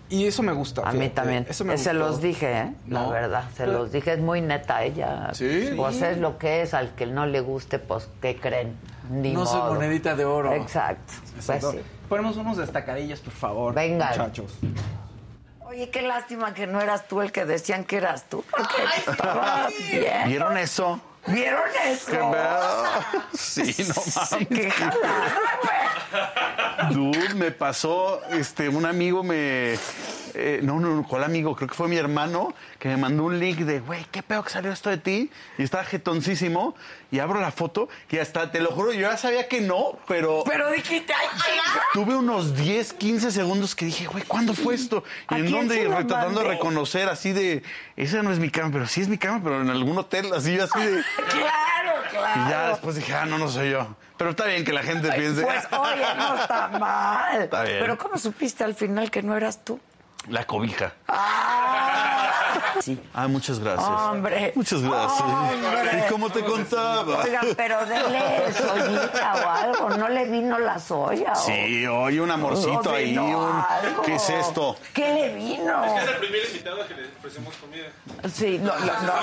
[0.10, 0.82] Y eso me gusta.
[0.84, 1.46] A mí fíjate, también.
[1.50, 2.06] Eso me se gustó.
[2.08, 2.74] los dije, ¿eh?
[2.88, 3.10] La No.
[3.10, 4.14] verdad, se Pero- los dije.
[4.14, 5.30] Es muy neta ella.
[5.34, 5.72] Sí.
[5.76, 6.74] Pues es lo que es.
[6.74, 8.78] Al que no le guste, pues, ¿qué creen?
[9.10, 9.74] Ni No soy modo.
[9.74, 10.54] monedita de oro.
[10.54, 11.14] Exacto.
[11.46, 11.80] Pues sí.
[12.08, 13.74] Ponemos unos destacadillos, por favor.
[13.74, 14.10] Venga.
[14.12, 14.54] Muchachos.
[15.66, 18.44] Oye, qué lástima que no eras tú el que decían que eras tú.
[18.50, 18.84] Porque
[19.92, 20.28] bien.
[20.28, 21.02] ¿Vieron eso?
[21.28, 22.32] ¿Vieron eso?
[23.34, 24.48] Sí, no mames.
[24.48, 25.38] Qué jalada,
[26.92, 29.78] Dude, me pasó, este, un amigo me...
[30.38, 31.56] eh, no, no, no, ¿cuál amigo?
[31.56, 34.50] Creo que fue mi hermano que me mandó un link de, güey, qué pedo que
[34.50, 35.32] salió esto de ti.
[35.58, 36.76] Y estaba jetoncísimo.
[37.10, 40.44] Y abro la foto y hasta, te lo juro, yo ya sabía que no, pero...
[40.46, 41.28] Pero dijiste, ay.
[41.94, 45.06] Tuve unos 10, 15 segundos que dije, güey, ¿cuándo fue esto?
[45.28, 45.86] ¿A ¿Y en dónde?
[45.86, 47.64] Tratando de reconocer así de,
[47.96, 50.60] esa no es mi cama, pero sí es mi cama, pero en algún hotel, así,
[50.60, 51.02] así de...
[51.30, 52.42] Claro, claro.
[52.46, 53.96] Y ya después dije, ah, no, no soy yo.
[54.18, 55.44] Pero está bien que la gente piense.
[55.44, 57.44] Pues, oye, no está mal.
[57.44, 57.78] Está bien.
[57.80, 59.80] Pero ¿cómo supiste al final que no eras tú?
[60.30, 60.94] La cobija.
[62.82, 63.00] Sí.
[63.14, 63.88] Ah, muchas gracias.
[63.90, 64.52] Hombre.
[64.56, 65.22] Muchas gracias.
[65.22, 66.04] Hombre.
[66.06, 67.20] ¿Y cómo te contaba?
[67.24, 69.90] Oiga, pero dele soyita o algo.
[69.98, 71.34] ¿No le vino la soya?
[71.34, 73.18] o- Sí, oye, un amorcito ¿No ahí.
[73.18, 73.64] un-?
[74.06, 74.78] ¿Qué es esto?
[74.94, 75.84] ¿Qué le vino?
[75.98, 77.88] Es el primer invitado que le ofrecemos comida.
[78.34, 79.14] Sí, no, no, no.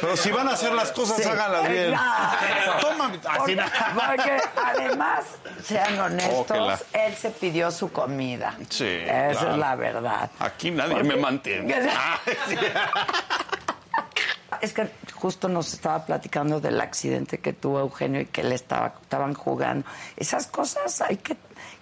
[0.00, 1.28] Pero si van a hacer las cosas, Sí.
[1.28, 1.92] háganlas bien.
[1.92, 2.86] Exacto.
[2.88, 3.06] Toma.
[3.06, 3.64] Así Porque, no.
[4.06, 5.24] porque además,
[5.64, 8.54] sean honestos, él se pidió su comida.
[8.68, 9.52] Sí, Esa claro.
[9.52, 10.30] es la verdad.
[10.38, 11.74] Aquí nadie Porque- me mantiene.
[11.94, 12.18] Ah,
[12.48, 12.56] sí.
[14.60, 18.94] Es que justo nos estaba platicando del accidente que tuvo Eugenio y que le estaba,
[19.02, 19.84] estaban jugando.
[20.16, 21.36] Esas cosas hay que...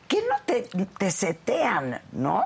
[0.09, 0.63] que no te,
[0.97, 2.45] te setean, no?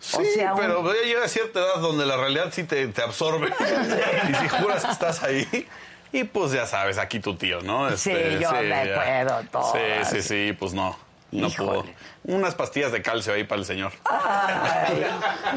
[0.00, 2.88] Sí, O sea, un- pero ya llega a cierta edad donde la realidad sí te,
[2.88, 3.52] te absorbe.
[4.30, 5.68] y si juras que estás ahí.
[6.10, 7.88] Y pues ya sabes, aquí tu tío, ¿no?
[7.88, 9.72] Este, Sí, yo me acuerdo todo.
[9.72, 9.78] Sí,
[10.10, 10.96] sí, sí, pues no.
[11.32, 11.84] No pudo.
[12.24, 13.92] Unas pastillas de calcio ahí para el señor.
[14.04, 15.06] Ay,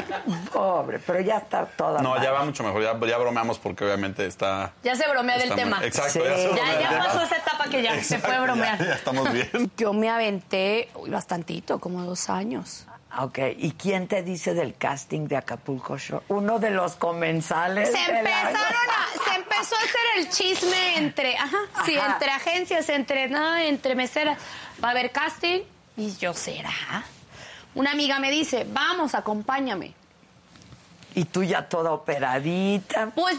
[0.52, 2.22] pobre, pero ya está toda No, mal.
[2.22, 2.82] ya va mucho mejor.
[2.82, 4.72] Ya, ya bromeamos porque obviamente está.
[4.82, 5.80] Ya se bromea del muy- tema.
[5.84, 6.18] Exacto, Sí.
[6.24, 7.04] ya se Ya, bromea del ya tema.
[7.06, 8.78] pasó esa etapa que ya se puede bromear.
[8.78, 9.70] Ya, ya estamos bien.
[9.76, 12.86] Yo me aventé uy, bastantito, como dos años.
[13.16, 16.22] Ok, ¿y quién te dice del casting de Acapulco Show?
[16.26, 17.92] Uno de los comensales.
[17.92, 23.28] Se empezaron a, se empezó a hacer el chisme entre, ajá, sí, entre agencias, entre
[23.28, 24.36] nada, entre meseras.
[24.82, 25.60] Va a haber casting
[25.96, 26.72] y yo será.
[27.74, 29.94] Una amiga me dice, vamos, acompáñame.
[31.16, 33.10] Y tú ya toda operadita.
[33.14, 33.36] Pues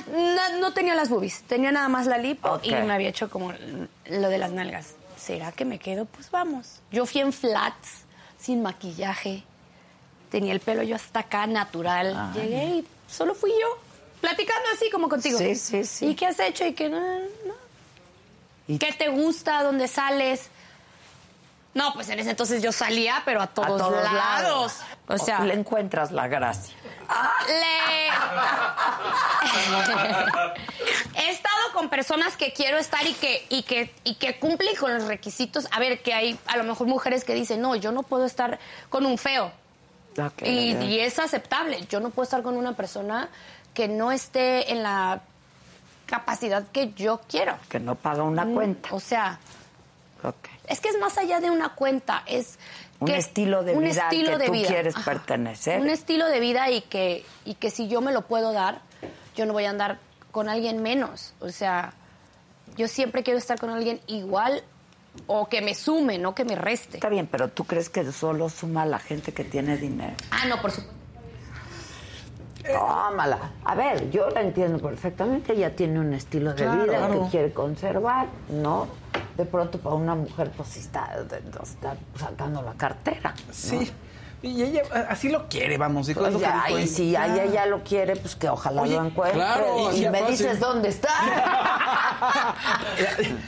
[0.60, 2.66] no tenía las boobies, tenía nada más la lipo Ok.
[2.66, 3.52] y me había hecho como
[4.06, 4.94] lo de las nalgas.
[5.18, 6.06] ¿Será que me quedo?
[6.06, 6.80] Pues vamos.
[6.92, 8.04] Yo fui en flats,
[8.40, 9.44] sin maquillaje.
[10.30, 12.32] Tenía el pelo yo hasta acá, natural.
[12.34, 13.78] Llegué y solo fui yo,
[14.22, 15.38] platicando así como contigo.
[15.38, 16.08] Sí, sí, sí.
[16.08, 16.66] ¿Y qué has hecho?
[16.66, 17.00] ¿Y qué no?
[17.00, 17.54] no.
[18.68, 19.64] ¿Y ¿Qué te gusta?
[19.64, 20.50] ¿Dónde sales?
[21.76, 24.14] No, pues en ese entonces yo salía, pero a todos, a todos lados.
[24.14, 24.74] lados.
[25.08, 26.74] O sea, le encuentras la gracia.
[27.48, 28.08] Le...
[31.22, 34.94] He estado con personas que quiero estar y que, y que, y que cumplen con
[34.94, 35.68] los requisitos.
[35.72, 38.58] A ver, que hay a lo mejor mujeres que dicen, no, yo no puedo estar
[38.90, 39.52] con un feo.
[40.18, 40.44] Ok.
[40.44, 41.86] Y, y es aceptable.
[41.88, 43.28] Yo no puedo estar con una persona
[43.74, 45.22] que no esté en la
[46.06, 47.58] capacidad que yo quiero.
[47.68, 48.90] Que no paga una cuenta.
[48.94, 49.40] O sea,
[50.24, 50.48] Ok.
[50.68, 52.58] Es que es más allá de una cuenta, es
[53.00, 54.68] Un que- estilo de un vida al estilo que de tú vida.
[54.68, 55.12] quieres Ajá.
[55.12, 55.82] pertenecer.
[55.82, 58.82] Un estilo de vida y que, y que si yo me lo puedo dar,
[59.36, 60.00] yo no voy a andar
[60.32, 61.34] con alguien menos.
[61.40, 61.94] O sea,
[62.78, 64.64] yo siempre quiero estar con alguien igual
[65.28, 66.98] o que me sume, no que me reste.
[66.98, 70.14] Está bien, pero ¿tú crees que solo suma la gente que tiene dinero?
[70.32, 70.94] Ah, no, por supuesto.
[72.66, 73.52] Tómala.
[73.64, 75.54] A ver, yo la entiendo perfectamente.
[75.54, 77.24] Ella tiene un estilo de Claro, vida claro.
[77.26, 78.88] que quiere conservar, ¿no?
[79.38, 81.16] De pronto para una mujer pues está,
[81.64, 83.34] está sacando la cartera.
[83.48, 83.54] ¿no?
[83.54, 83.92] Sí.
[84.42, 86.20] Y ella así lo quiere, vamos, dijo.
[86.20, 86.88] Pues ya, y ella.
[86.88, 87.24] si Ya.
[87.24, 89.40] a ella lo quiere, pues que ojalá Oye, lo encuentre.
[89.40, 90.28] claro, y me fácil.
[90.38, 91.10] dices dónde está.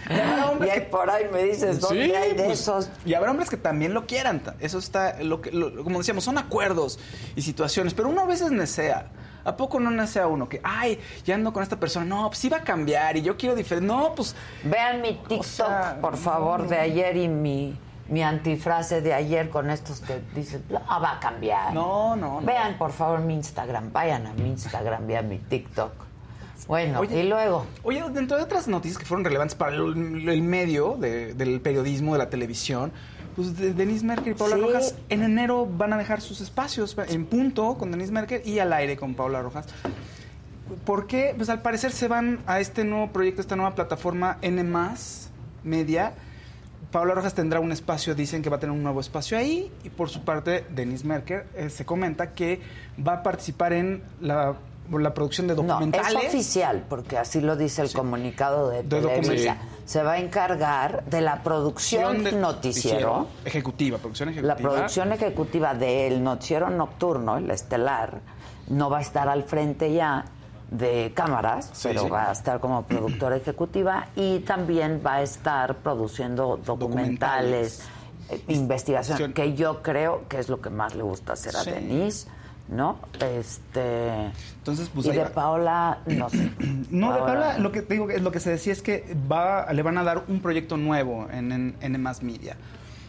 [0.10, 2.62] Y habrá hombres y ahí que- por ahí me dices dónde Sí, hay de pues,
[2.62, 2.90] esos.
[3.06, 4.42] Y habrá hombres que también lo quieran.
[4.60, 7.00] Eso está, lo que, lo- como decíamos, son acuerdos
[7.36, 7.94] y situaciones.
[7.94, 9.08] Pero uno a veces nesea.
[9.48, 10.50] ¿A poco no nesea uno?
[10.50, 12.06] Que, ay, ya ando con esta persona.
[12.06, 13.88] No, pues sí va a cambiar y yo quiero diferente.
[13.88, 14.36] No, pues.
[14.64, 17.78] Vean mi TikTok, sea, por favor, de ayer y mi,
[18.10, 21.74] mi antifrase de ayer con estos que dicen, no, va a cambiar.
[21.74, 22.46] No, no, no.
[22.46, 23.92] Vean, por favor, mi Instagram.
[23.94, 25.92] Vayan a mi Instagram, vean mi TikTok.
[26.68, 30.42] Bueno, Oye, y luego, Oye, dentro de otras noticias que fueron relevantes para el, el
[30.42, 32.92] medio de- del periodismo, de la televisión,
[33.38, 34.62] pues de- Denise Merker y Paula Sí.
[34.62, 38.74] Rojas en enero van a dejar sus espacios en punto con Denise Merker y al
[38.74, 39.68] aire con Paula Rojas.
[40.86, 41.34] ¿Por qué?
[41.38, 44.64] Pues al parecer se van a este nuevo proyecto, esta nueva plataforma N
[45.64, 46.14] Media.
[46.92, 49.72] Paula Rojas tendrá un espacio, dicen que va a tener un nuevo espacio ahí.
[49.84, 52.60] Y por su parte, Denise Merker eh, se comenta que
[53.06, 54.56] va a participar en la,
[54.92, 56.24] la producción de no, documentales.
[56.24, 59.58] es oficial, porque así lo dice el comunicado de, De Televisa.
[59.86, 63.28] Se va a encargar de la producción de- noticiero.
[63.46, 64.54] Ejecutiva, producción ejecutiva.
[64.54, 68.20] La producción ejecutiva del noticiero nocturno, el estelar,
[68.70, 70.26] no va a estar al frente ya
[70.72, 72.10] de cámaras, Sí, pero sí.
[72.10, 77.82] va a estar como productora ejecutiva y también va a estar produciendo documentales,
[78.30, 81.64] eh, investigación, que yo creo que es lo que más le gusta hacer a.
[81.64, 82.28] Denise,
[82.68, 82.98] ¿no?
[83.20, 85.26] Este Entonces, pues y de.
[85.26, 86.52] Paola, no sé.
[86.90, 89.16] No, de Paola- Paula, lo que te digo, es lo que se decía es que
[89.32, 92.58] va, le van a dar un proyecto nuevo en, en, en Más Media.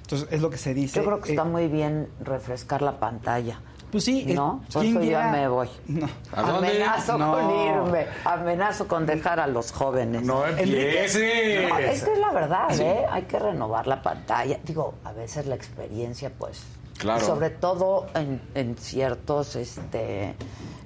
[0.02, 1.00] Entonces, es lo que se dice.
[1.00, 3.60] Yo creo que Eh, está muy bien refrescar la pantalla.
[3.90, 4.62] Pues sí, eh, ¿No?
[4.70, 5.68] Por ¿quién eso me voy.
[5.86, 6.06] No.
[6.34, 6.68] ¿A dónde?
[6.68, 7.32] Amenazo No.
[7.32, 8.06] con irme.
[8.24, 10.22] Amenazo con dejar a los jóvenes.
[10.22, 11.68] No empieces.
[11.70, 13.06] No, es que es la verdad, ¿eh?
[13.10, 14.58] Hay que renovar la pantalla.
[14.64, 16.62] Digo, a veces la experiencia, pues.
[16.98, 17.24] Claro.
[17.24, 20.34] Sobre todo en, en ciertos este,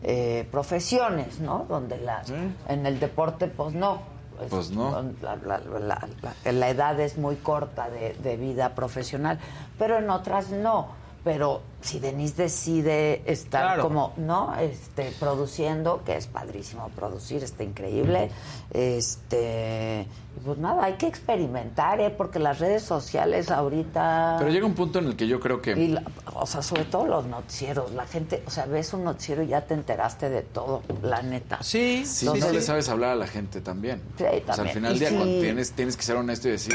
[0.03, 1.65] eh, profesiones, ¿no?
[1.69, 2.23] Donde la,
[2.69, 4.03] en el deporte, pues no.
[4.51, 4.91] Pues no.
[5.23, 6.09] La, la- la-
[6.45, 9.39] la- la edad es muy corta de, de vida profesional,
[9.79, 10.89] pero en otras no.
[11.25, 13.83] Pero si Denise decide estar Claro.
[13.85, 14.57] como, ¿no?
[14.59, 18.31] Este, produciendo, que es padrísimo producir, está increíble.
[18.73, 20.07] Este,
[20.45, 22.11] pues nada, hay que experimentar, ¿eh?
[22.11, 24.37] Porque las redes sociales ahorita...
[24.39, 25.73] Pero llega un punto en el que yo creo que...
[25.73, 26.03] Y la-
[26.35, 29.65] o sea, sobre todo los noticieros, la gente, o sea, ves un noticiero y ya
[29.67, 31.59] te enteraste de todo, la neta.
[31.63, 34.03] Sí, Si Entonces- no le sabes hablar a la gente también.
[34.19, 34.75] Sí, O sea, al también.
[34.75, 36.75] final del día si- tienes, tienes que ser honesto y decir,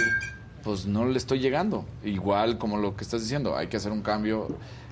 [0.67, 1.85] pues no le estoy llegando.
[2.03, 4.49] Igual como lo que estás diciendo, hay que hacer un cambio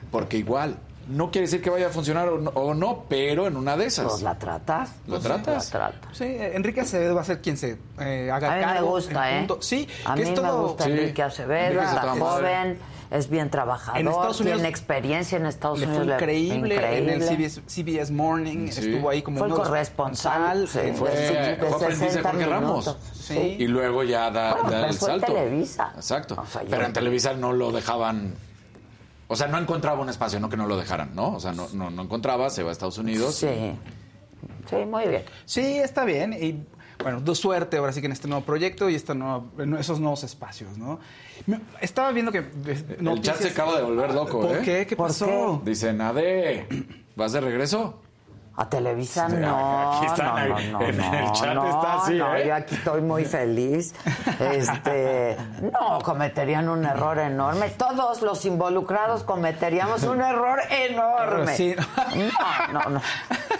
[0.09, 0.77] porque igual
[1.09, 3.85] no quiere decir que vaya a funcionar o no, o no, pero en una de
[3.85, 4.05] esas.
[4.07, 4.89] Pues la tratas.
[5.05, 5.65] ¿La Pues tratas?
[5.65, 6.17] La tratas.
[6.17, 8.89] Sí, Enrique Acevedo va a ser quien se eh, haga A mí me cargo.
[8.91, 9.39] gusta, en ¿eh?
[9.47, 9.61] punto.
[9.61, 10.45] Sí, A que mí es todo...
[10.61, 10.91] me gusta Sí.
[10.91, 12.79] Enrique Acevedo, Enrique es está joven,
[13.15, 16.21] es bien trabajador, En Estados Unidos tiene experiencia en Estados Le fue Unidos.
[16.21, 17.21] increíble, en el.
[17.23, 18.81] CBS, CBS Morning, Sí.
[18.91, 22.45] estuvo ahí como Fue el corresponsal, sí, Fue, de- de fue aprendiz de 60 Jorge
[22.45, 22.97] Ramos.
[23.13, 23.55] Sí.
[23.59, 25.33] Y luego ya da, Bueno, da pero el fue en salto.
[25.33, 25.93] Televisa.
[25.95, 26.35] Exacto.
[26.41, 28.33] O sea, yo- Pero en Televisa no lo dejaban.
[29.27, 31.33] O sea, no encontraba un espacio, no que no lo dejaran, ¿no?
[31.33, 33.33] O sea, no, no, no encontraba, se va a Estados Unidos.
[33.35, 33.47] Sí,
[34.69, 35.23] sí, muy bien.
[35.45, 36.33] Sí, está bien.
[36.33, 36.63] Y
[37.01, 39.99] bueno, de suerte ahora sí que en este nuevo proyecto y esta nueva- en esos
[39.99, 40.99] nuevos espacios, ¿no?
[41.45, 42.39] Me- Estaba viendo que...
[42.39, 44.61] El chat se acaba de volver loco, ¿Por ¿eh?
[44.63, 44.85] qué?
[44.87, 45.61] ¿Qué ¿Por pasó?
[45.65, 46.67] Dicen, Ade,
[47.15, 48.01] ¿vas de regreso?
[48.57, 51.95] A Televisa Sí, no, aquí están, no, no, no, en el no, chat no, está
[51.95, 52.47] así, no, ¿eh?
[52.47, 53.93] yo aquí estoy muy feliz.
[54.39, 57.69] Este, no, cometerían un error enorme.
[57.71, 61.55] Todos los involucrados cometeríamos un error enorme.
[61.55, 61.75] Sí.
[62.71, 63.01] No, no, no.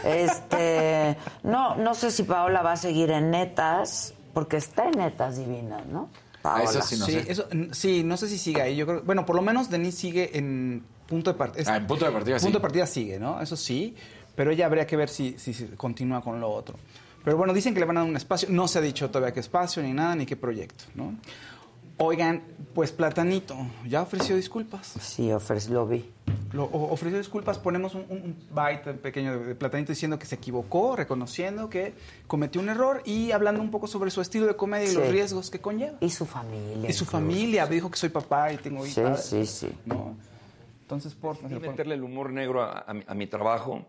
[0.03, 5.37] Este, no, no sé si Paola va a seguir en netas, porque está en netas
[5.37, 6.09] divinas, ¿no?
[6.41, 6.69] Paola.
[6.69, 7.31] eso sí no sí, sé.
[7.31, 8.75] eso, sí, no sé si sigue ahí.
[8.75, 11.73] Yo creo, bueno, por lo menos Denise sigue en punto de partida.
[11.73, 12.45] Ah, en punto de partida, sí.
[12.45, 13.41] Punto de partida sigue, ¿no?
[13.41, 13.95] Eso sí,
[14.35, 16.77] pero ella habría que ver si, si, si continúa con lo otro.
[17.23, 18.49] Pero bueno, dicen que le van a dar un espacio.
[18.51, 21.15] No se ha dicho todavía qué espacio, ni nada, ni qué proyecto, ¿no?
[21.97, 22.43] Oigan,
[22.73, 23.55] pues Platanito,
[23.87, 24.95] ya ofreció disculpas.
[24.99, 26.11] Sí, ofrece, lo vi.
[26.51, 30.97] Lo, ofreció disculpas, ponemos un, un, byte pequeño de, de Platanito diciendo que se equivocó,
[30.97, 31.93] reconociendo que
[32.27, 34.95] cometió un error y hablando un poco sobre su estilo de comedia y Sí.
[34.97, 35.97] los riesgos que conlleva.
[36.01, 36.89] Y su familia.
[36.89, 37.11] Y su incluso.
[37.11, 39.25] familia, dijo que soy papá y tengo Sí, hijas.
[39.25, 39.69] sí, sí.
[39.85, 40.17] ¿no?
[40.81, 43.85] Entonces, por Y meterle el humor negro a, a mi, a mi trabajo.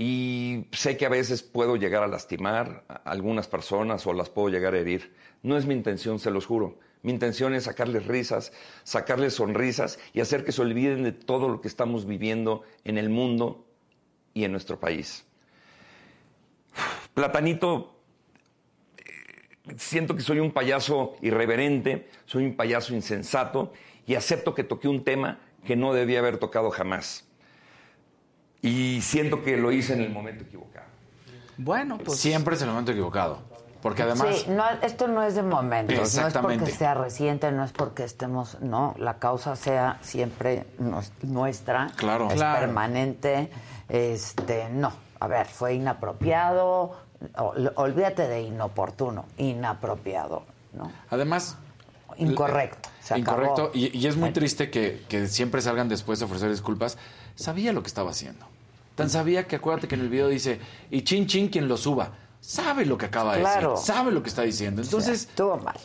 [0.00, 4.48] Y sé que a veces puedo llegar a lastimar a algunas personas o las puedo
[4.48, 5.12] llegar a herir.
[5.42, 6.78] No es mi intención, se los juro.
[7.02, 8.52] Mi intención es sacarles risas,
[8.84, 13.10] sacarles sonrisas y hacer que se olviden de todo lo que estamos viviendo en el
[13.10, 13.66] mundo
[14.34, 15.26] y en nuestro país.
[17.12, 18.00] Platanito,
[18.98, 23.72] eh, siento que soy un payaso irreverente, soy un payaso insensato
[24.06, 27.27] y acepto que toqué un tema que no debía haber tocado jamás.
[28.62, 30.86] Y siento que lo hice en el momento equivocado.
[31.56, 32.18] Bueno, pues.
[32.18, 33.38] Siempre es el momento equivocado.
[33.82, 34.26] Porque además.
[34.34, 36.64] Sí, no, esto no es de momentos, no es Exactamente.
[36.64, 42.26] porque sea reciente, no es porque estemos, no, la causa sea siempre nues- nuestra, Claro.
[42.28, 42.58] es Claro.
[42.66, 43.50] permanente,
[43.88, 46.96] este, no, a ver, fue inapropiado,
[47.36, 50.90] ol- olvídate de inoportuno, inapropiado, ¿no?
[51.10, 51.56] Además.
[52.16, 53.20] Incorrecto, se.
[53.20, 53.70] Incorrecto.
[53.74, 56.98] Y, y es muy triste que, que siempre salgan después de ofrecer disculpas.
[57.34, 58.46] Sabía lo que estaba haciendo.
[58.94, 60.58] Tan sabía que acuérdate que en el video dice,
[60.90, 62.10] y chin chin quien lo suba.
[62.40, 63.72] Sabe lo que acaba de Claro.
[63.72, 63.86] decir.
[63.86, 64.82] Sabe lo que está diciendo.
[64.82, 65.22] Entonces.
[65.28, 65.76] estuvo mal.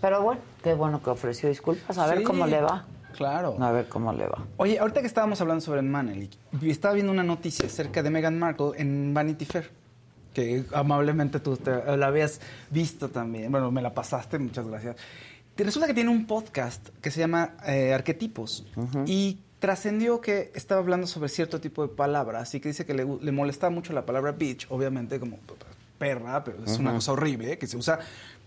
[0.00, 2.84] Pero bueno, qué bueno que ofreció disculpas, a ver cómo le va.
[3.16, 3.56] Claro.
[3.60, 4.38] A ver cómo le va.
[4.56, 8.72] Oye, ahorita que estábamos hablando sobre Manelik, estaba viendo una noticia acerca de Meghan Markle
[8.76, 9.70] en Vanity Fair,
[10.34, 13.52] que amablemente tú te- la habías visto también.
[13.52, 14.96] Bueno, me la pasaste, muchas gracias.
[15.56, 18.64] Resulta que tiene un podcast que se llama eh, Arquetipos
[19.06, 23.06] y trascendió que estaba hablando sobre cierto tipo de palabras y que dice que le,
[23.20, 25.38] le molestaba mucho la palabra bitch, obviamente como
[25.98, 28.00] perra, pero es una cosa horrible que se usa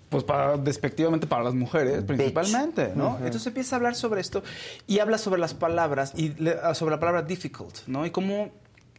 [0.09, 2.91] pues para, despectivamente para las mujeres principalmente.
[3.17, 4.43] Entonces empieza a hablar sobre esto
[4.87, 8.05] y habla sobre las palabras y le- ah, sobre la palabra difficult, ¿no?
[8.05, 8.49] Y cómo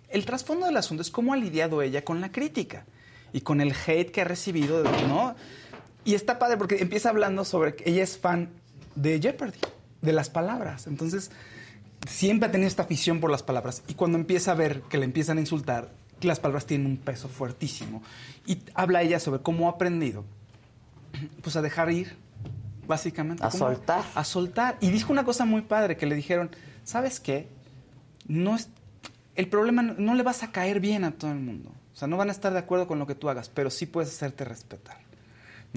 [0.09, 2.87] el trasfondo del asunto es cómo ha lidiado ella con la crítica
[3.33, 5.35] y con el hate que ha recibido, ¿no?
[6.07, 8.49] Y está padre porque empieza hablando sobre que ella es fan
[8.95, 9.59] de Jeopardy,
[10.03, 10.87] de las palabras.
[10.87, 11.33] Entonces,
[12.09, 13.83] siempre ha tenido esta afición por las palabras.
[13.89, 16.97] Y cuando empieza a ver que le empiezan a insultar, que las palabras tienen un
[16.97, 18.05] peso fuertísimo.
[18.47, 20.25] Y habla ella sobre cómo ha aprendido,
[21.43, 22.17] pues a dejar ir,
[22.87, 23.45] básicamente.
[23.45, 23.67] A ¿Cómo?
[23.67, 24.05] soltar.
[24.15, 24.79] A soltar.
[24.81, 26.51] Y dijo una cosa muy padre que le dijeron,
[26.85, 27.49] ¿sabes qué?
[28.29, 28.69] No es,
[29.35, 31.73] el problema no, no le vas a caer bien a todo el mundo.
[31.93, 33.87] O sea, no van a estar de acuerdo con lo que tú hagas, pero sí
[33.87, 35.06] puedes hacerte respetar.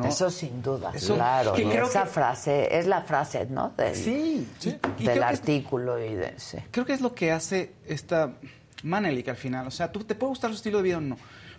[0.04, 0.10] ¿No?
[0.10, 1.54] Eso sin duda, Eso- claro.
[1.54, 3.74] que y creo esa que- frase es la frase, ¿no?
[3.78, 4.78] Del, Sí, sí.
[4.98, 6.34] Y del es- artículo y de...
[6.38, 6.58] sí.
[6.72, 8.34] Creo que es lo que hace esta
[8.84, 9.68] Manelik al final.
[9.68, 11.18] O sea, tú te puede gustar su estilo de vida o no,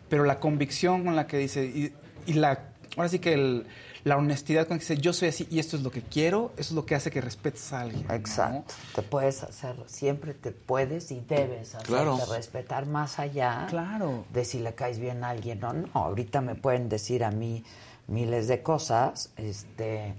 [0.09, 1.93] pero la convicción con la que dice y,
[2.27, 3.67] y la ahora sí que el-
[4.03, 6.53] la honestidad con la que dice yo soy así y esto es lo que quiero,
[6.57, 8.07] eso es lo que hace que respetes a alguien.
[8.09, 8.15] ¿no?
[8.15, 8.73] Exacto.
[8.95, 12.19] Te puedes hacer, siempre te puedes y debes hacerte Claro.
[12.33, 14.25] respetar más allá Claro.
[14.33, 15.89] de si le caes bien a alguien o no.
[15.93, 17.63] Ahorita me pueden decir a mí
[18.11, 20.15] miles de cosas, este,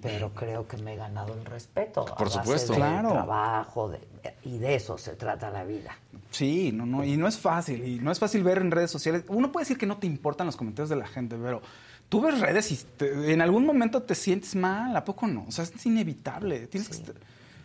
[0.00, 2.02] pero creo que me he ganado el respeto.
[2.02, 2.72] a Por base supuesto.
[2.72, 3.10] del Claro.
[3.10, 4.00] trabajo de-
[4.44, 5.96] y de eso se trata la vida.
[6.30, 9.24] Sí, no, no, y no es fácil, y no es fácil ver en redes sociales.
[9.28, 11.60] Uno puede decir que no te importan los comentarios de la gente, pero
[12.08, 15.44] tú ves redes y te- en algún momento te sientes mal, ¿a poco no?
[15.48, 16.66] O sea, es inevitable.
[16.68, 17.14] Tienes que estar-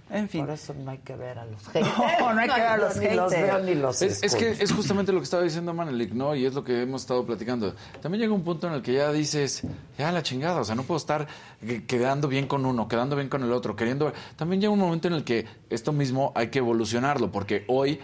[0.09, 0.45] En fin.
[0.45, 2.95] Por eso no hay que ver a los No, no hay que ver a los
[2.97, 3.47] ni los haters.
[3.47, 6.34] veo ni los Es, es que es justamente lo que estaba diciendo Manelik, ¿no?
[6.35, 7.73] Y es lo que hemos estado platicando.
[8.01, 9.63] También llega un punto en el que ya dices,
[9.97, 11.27] ya la chingada, o sea, no puedo estar
[11.59, 14.13] que- quedando bien con uno, quedando bien con el otro, queriendo...
[14.38, 17.99] También llega un momento en el que esto mismo hay que evolucionarlo, porque hoy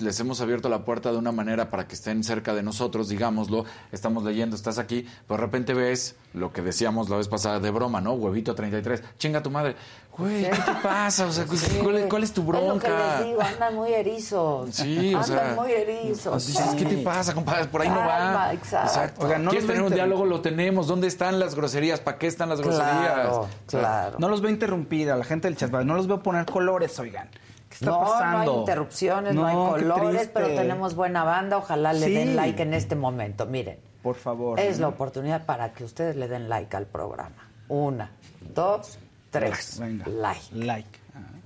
[0.00, 3.64] les hemos abierto la puerta de una manera para que estén cerca de nosotros, digámoslo,
[3.90, 7.68] estamos leyendo, estás aquí, pero de repente ves lo que decíamos la vez pasada de
[7.70, 8.12] broma, ¿no?
[8.14, 9.74] Huevito 33, chinga tu madre.
[10.18, 11.26] Güey, ¿qué te pasa?
[11.26, 11.46] O sea,
[11.82, 13.16] ¿cuál, es- cuál es tu Es lo que bronca?
[13.18, 14.74] les digo, andan muy erizos.
[14.74, 16.46] Sí, o andan sea, muy erizos.
[16.46, 17.64] Dices, ¿qué te pasa, compadre?
[17.66, 18.52] Por ahí no va.
[18.52, 19.24] exacto.
[19.26, 20.26] Oigan, no ¿Quieres tener un diálogo?
[20.26, 20.86] Lo tenemos.
[20.86, 22.00] ¿Dónde están las groserías?
[22.00, 23.30] ¿Para qué están las groserías?
[23.66, 24.16] claro.
[24.18, 27.30] No los veo interrumpir a la gente del chat, no los veo poner colores, oigan.
[27.70, 28.44] ¿Qué está no, pasando?
[28.44, 31.56] no hay interrupciones, no, No, hay colores, pero tenemos buena banda.
[31.56, 32.12] Ojalá le Sí.
[32.14, 33.46] den like en este momento.
[33.46, 34.60] Miren, Por favor.
[34.60, 37.48] es la oportunidad para que ustedes le den like al programa.
[37.68, 38.10] Una,
[38.54, 38.98] dos,
[39.32, 39.78] tres.
[39.80, 40.04] Venga.
[40.06, 40.40] Like.
[40.52, 40.88] Like.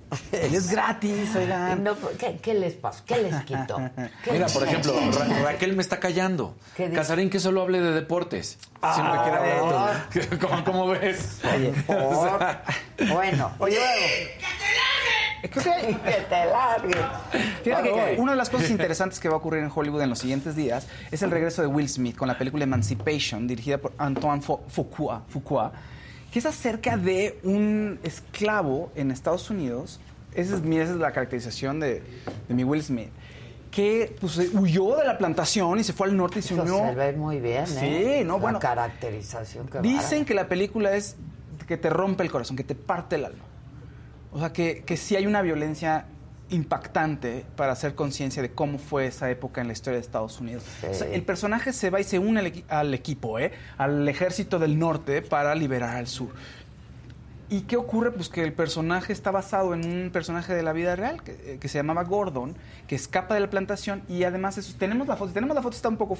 [0.31, 1.83] Es gratis, oigan.
[1.83, 3.03] No, ¿qué, qué les pasó?
[3.05, 3.75] ¿Qué les quitó?
[4.23, 4.93] ¿Qué Mira, les por ejemplo?
[5.11, 6.55] Ra- Raquel me está callando.
[6.77, 6.95] ¿Qué dice?
[6.95, 8.57] Casarín que solo hable de deportes.
[8.93, 10.49] Siempre quiere hablar de todo.
[10.49, 11.39] ¿Cómo, cómo ves?
[11.85, 13.79] Por- Bueno, Oye,
[15.41, 16.97] que te largues.
[17.63, 17.99] Fíjate Voy.
[17.99, 20.55] que una de las cosas interesantes que va a ocurrir en Hollywood en los siguientes
[20.55, 25.23] días es el regreso de Will Smith con la película Emancipation, dirigida por Antoine Fuqua,
[25.27, 25.71] Fuqua,
[26.31, 29.99] que es acerca de un esclavo en Estados Unidos.
[30.33, 32.03] Esa es, esa es la caracterización de,
[32.47, 33.09] de mi Will Smith.
[33.71, 36.77] Que pues, huyó de la plantación y se fue al norte y se Eso unió.
[36.89, 38.17] se ve muy bien, ¿eh?
[38.19, 38.59] Sí, no, La bueno.
[38.59, 41.15] caracterización que Dicen que la película es
[41.67, 43.43] que te rompe el corazón, que te parte el alma.
[44.31, 46.05] O sea, que, que sí hay una violencia
[46.49, 50.63] impactante para hacer conciencia de cómo fue esa época en la historia de Estados Unidos.
[50.89, 53.51] O sea, el personaje se va y se une al, equi- al equipo, ¿eh?
[53.77, 56.29] al ejército del norte para liberar al sur.
[57.49, 58.11] ¿Y qué ocurre?
[58.11, 61.57] Pues que el personaje está basado en un personaje de la vida real que, eh,
[61.61, 62.55] que se llamaba Gordon,
[62.87, 65.87] que escapa de la plantación y además eso, tenemos la foto, tenemos la foto, está
[65.87, 66.17] un poco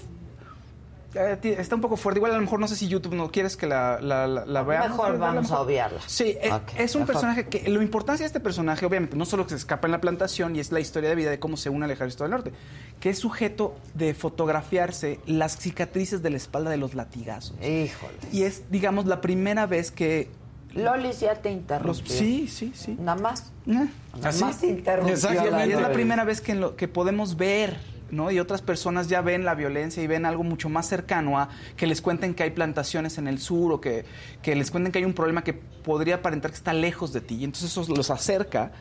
[1.43, 2.19] está un poco fuerte.
[2.19, 4.63] Igual a lo mejor no sé si YouTube no quieres que la, la, la- la
[4.63, 4.89] veamos.
[4.89, 5.99] Mejor pero vamos a mejor- obviarla.
[6.07, 7.13] Sí, eh, es un mejor.
[7.13, 10.01] personaje que lo importancia de este personaje, obviamente, no solo que se escapa en la
[10.01, 12.51] plantación y es la historia de vida de cómo se une al ejército del norte,
[12.99, 17.53] que es sujeto de fotografiarse las cicatrices de la espalda de los latigazos.
[17.61, 18.13] Híjole.
[18.31, 20.29] Y es, digamos, la primera vez que
[20.73, 22.05] Lolis ya te los, interrumpió.
[22.05, 22.95] sí, sí, sí.
[22.99, 23.51] Nada más.
[23.65, 23.87] Eh.
[24.21, 25.15] Nada más interrumpió.
[25.15, 25.69] Exactamente.
[25.69, 27.77] Y es la primera vez que, en lo- que podemos ver,
[28.11, 28.31] ¿no?
[28.31, 31.87] Y otras personas ya ven la violencia y ven algo mucho más cercano a que
[31.87, 34.05] les cuenten que hay plantaciones en el sur o que,
[34.41, 37.35] que les cuenten que hay un problema que podría aparentar que está lejos de ti.
[37.35, 38.71] Y entonces eso los acerca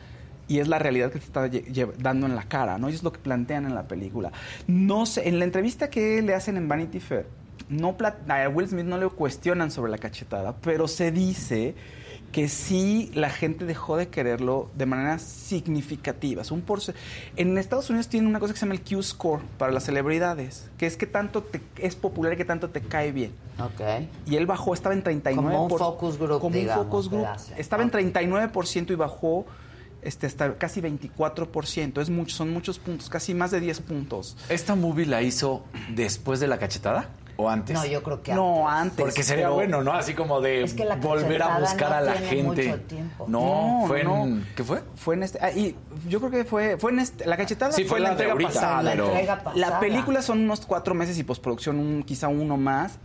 [0.47, 1.49] y es la realidad que te está
[1.99, 2.89] dando en la cara, ¿no?
[2.89, 4.31] Y es lo que plantean en la película.
[4.67, 7.27] No sé, en la entrevista que le hacen en Vanity Fair,
[7.69, 7.97] no
[8.29, 11.75] a Will Smith no le cuestionan sobre la cachetada, pero se dice
[12.31, 16.41] que sí la gente dejó de quererlo de manera significativa.
[16.41, 16.93] Es un porce-
[17.35, 20.85] en Estados Unidos tienen una cosa que se llama el Q-Score para las celebridades, que
[20.85, 23.31] es que tanto te- es popular y que tanto te cae bien.
[23.59, 23.81] Ok.
[24.27, 25.35] Y él bajó, estaba en 39%.
[25.35, 27.25] Como un focus group, Como digamos, un focus group.
[27.25, 27.59] hace.
[27.59, 29.45] Estaba en 39% y bajó
[30.03, 32.01] este, hasta casi 24%.
[32.01, 34.37] Es mucho, son muchos puntos, casi más de 10 puntos.
[34.47, 35.63] ¿Esta movie la hizo
[35.95, 37.73] después de la cachetada o antes?
[37.75, 38.99] No, yo creo que No, antes.
[38.99, 39.93] Porque sería pero- bueno, ¿no?
[39.93, 42.67] Así como de Es que la volver a buscar no a la tiene gente.
[42.67, 43.25] mucho tiempo.
[43.27, 44.23] No, No, fue no.
[44.23, 44.47] en.
[44.55, 44.81] ¿Qué fue?
[44.95, 45.39] Fue en este.
[45.41, 45.75] ah, y
[46.07, 47.25] yo creo que fue, fue en este.
[47.25, 48.83] La cachetada Sí, fue, la la entrega ahorita, pasada.
[48.83, 49.55] La pero- entrega pasada.
[49.55, 52.97] La película son unos cuatro meses y postproducción, un, quizá uno más.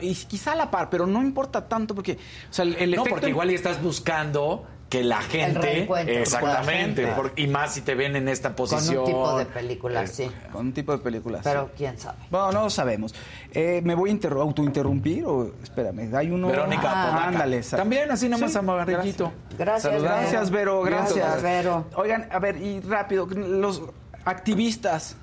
[0.00, 2.14] Y quizá a la par, pero no importa tanto porque.
[2.14, 5.58] O sea, el, el no, efecto- porque igual y estás buscando que la gente.
[5.60, 7.02] reencuentro con la exactamente.
[7.02, 7.06] gente.
[7.14, 9.00] por- y más si te ven en esta Con posición.
[9.00, 10.30] un tipo de película, Eh, sí.
[10.50, 11.40] Con un tipo de película.
[11.44, 11.72] Pero sí.
[11.76, 12.16] quién sabe.
[12.30, 13.14] Bueno, no lo sabemos.
[13.52, 16.14] Eh, ¿Me voy a interru- autointerrumpir o espérame?
[16.14, 16.48] Hay uno.
[16.48, 17.60] Verónica Ah, ándale.
[17.62, 19.30] También así nada más Sí, amarillito.
[19.58, 20.20] Gracias, Saludando.
[20.20, 21.16] Gracias, Vero, gracias.
[21.16, 21.86] Gracias, Vero.
[21.96, 23.82] Oigan, a ver, y rápido, los,
[24.24, 25.16] activistas,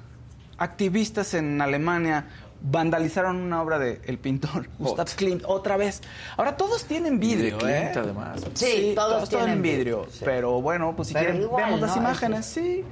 [0.58, 2.26] activistas en Alemania
[2.70, 6.02] vandalizaron una obra de el pintor Gustav Klimt otra vez.
[6.38, 8.00] Ahora todos tienen vidrio, de Klimt, ¿eh?
[8.00, 8.44] además.
[8.54, 10.02] Sí, todos tienen vidrio.
[10.02, 10.22] vidrio, sí.
[10.26, 12.02] Pero bueno, pues si Pero quieren igual, veamos las ¿no?
[12.02, 12.84] imágenes, sí.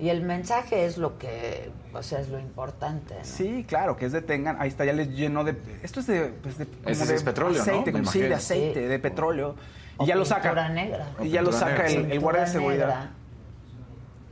[0.00, 3.14] Y el mensaje es lo que, o sea, es lo importante.
[3.14, 3.20] ¿no?
[3.24, 4.56] Sí, claro, que es detengan.
[4.60, 5.54] Ahí está, ya les llenó de.
[5.82, 6.32] Esto es de.
[6.42, 7.62] Pues de como Ese de es petróleo, ¿no?
[7.62, 8.86] aceite, como- sí, de aceite, Sí.
[8.86, 9.54] de petróleo.
[9.98, 10.68] O Y ya lo saca.
[10.70, 11.10] negra.
[11.22, 12.14] Y ya lo saca el, negra.
[12.14, 12.86] el guardia de seguridad.
[12.86, 13.10] negra.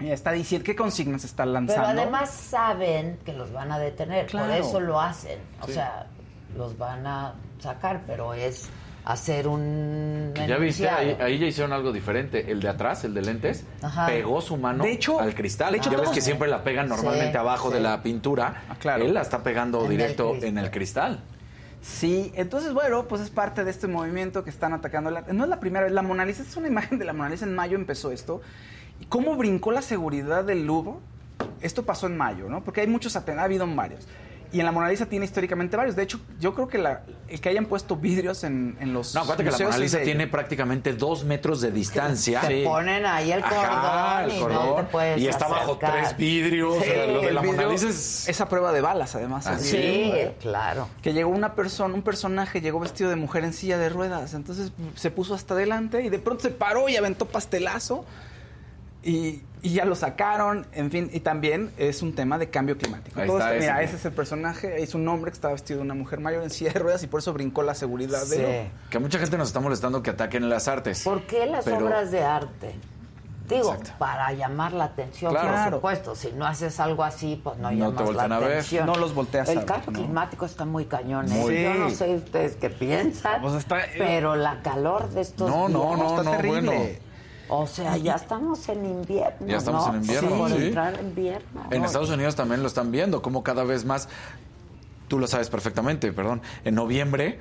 [0.01, 2.01] Está diciendo qué consignas está Pero lanzando.
[2.02, 5.39] además saben que los van a detener, por eso lo hacen.
[5.60, 5.74] O Sí.
[5.74, 6.06] sea,
[6.56, 8.68] los van a sacar, pero es
[9.05, 12.51] hacer un Ya viste, ahí, ya hicieron algo diferente.
[12.51, 14.06] El de atrás, el de lentes, Ajá.
[14.06, 15.72] pegó su mano De hecho- al cristal.
[15.72, 17.74] de hecho, ya ves que siempre la pegan normalmente Sí, abajo sí.
[17.74, 18.62] de la pintura.
[18.68, 19.05] Ah, claro.
[19.05, 21.20] Él la está pegando En directo en el cristal.
[21.82, 25.10] Sí, entonces, bueno, pues es parte de este movimiento que están atacando.
[25.10, 25.94] La, no es la primera vez.
[25.94, 27.47] La Mona Lisa, esta es una imagen de la Mona Lisa.
[27.47, 28.43] En mayo empezó esto.
[29.01, 30.94] ¿Y cómo brincó la seguridad del Louvre?
[31.60, 32.62] Esto pasó en mayo, ¿no?
[32.62, 34.06] Porque hay muchos, ha habido varios.
[34.52, 35.94] Y en la Mona Lisa tiene históricamente varios.
[35.94, 39.14] De hecho, yo creo que la- el que hayan puesto vidrios en, en los.
[39.14, 42.40] No, acuérdate que la Mona Lisa tiene prácticamente dos metros de distancia.
[42.40, 44.77] Te ponen ahí el cordón, Ajá, el y no cordón.
[44.86, 46.78] te puedes y está bajo tres vidrios.
[46.78, 48.28] o sea, lo de el la Mona Lisa es...
[48.28, 49.47] Esa prueba de balas, además.
[49.47, 49.56] Ah.
[49.60, 50.89] Sí, claro.
[51.01, 54.72] que llegó una persona, un personaje llegó vestido de mujer en silla de ruedas, entonces
[54.97, 58.05] se puso hasta adelante y de pronto se paró y aventó pastelazo
[59.02, 63.20] y, y ya lo sacaron, en fin, y también es un tema de cambio climático.
[63.20, 65.85] Ahí Todo está mira, ese es el personaje, es un hombre que estaba vestido de
[65.85, 68.68] una mujer mayor en silla de ruedas y por eso brincó la seguridad de él.
[68.90, 71.02] Que mucha gente nos está molestando que ataquen las artes.
[71.02, 72.74] ¿Por qué las Pero- obras de arte?
[73.48, 73.90] Digo, Exacto.
[73.98, 75.64] para llamar la atención, Claro.
[75.64, 76.14] por supuesto.
[76.14, 78.86] Si no haces algo así, pues no, No te llamas la a atención.
[78.86, 79.98] No los volteas a El ver, cambio ¿no?
[79.98, 81.27] climático está muy cañón.
[81.27, 81.35] ¿eh?
[81.35, 81.62] Muy.
[81.64, 85.81] Yo no sé ustedes qué piensan, Pues está- pero la calor de estos No, no,
[85.86, 86.60] días- no, está no, terrible.
[86.60, 87.10] bueno.
[87.51, 89.94] O sea, ya estamos en invierno, Ya estamos ¿no?
[89.94, 90.66] en invierno, Por sí.
[90.66, 91.62] entrar en invierno.
[91.70, 91.85] En.
[91.85, 94.09] Estados Unidos también lo están viendo, como cada vez más,
[95.09, 97.40] tú lo sabes perfectamente, perdón, en noviembre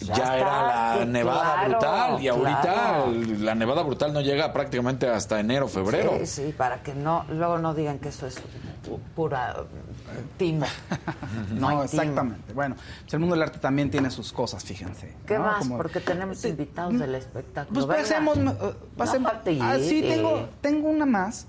[0.00, 3.12] Ya ya, está, era la nevada claro, brutal y ahorita claro.
[3.40, 6.12] la nevada brutal no llega prácticamente hasta enero, febrero.
[6.20, 10.66] Sí, sí, para que no, luego no digan que eso es pu- pura eh, timo.
[11.54, 11.82] No, timo.
[11.84, 12.52] exactamente.
[12.52, 15.14] Bueno, pues el mundo del arte también tiene sus cosas, fíjense.
[15.26, 15.44] ¿Qué ¿no?
[15.44, 15.58] más?
[15.58, 17.86] Como- Porque tenemos invitados del espectáculo.
[17.86, 19.32] Pues pasemos, eh, pasemos.
[19.32, 21.46] No, te- ah, sí, tengo, tengo una más.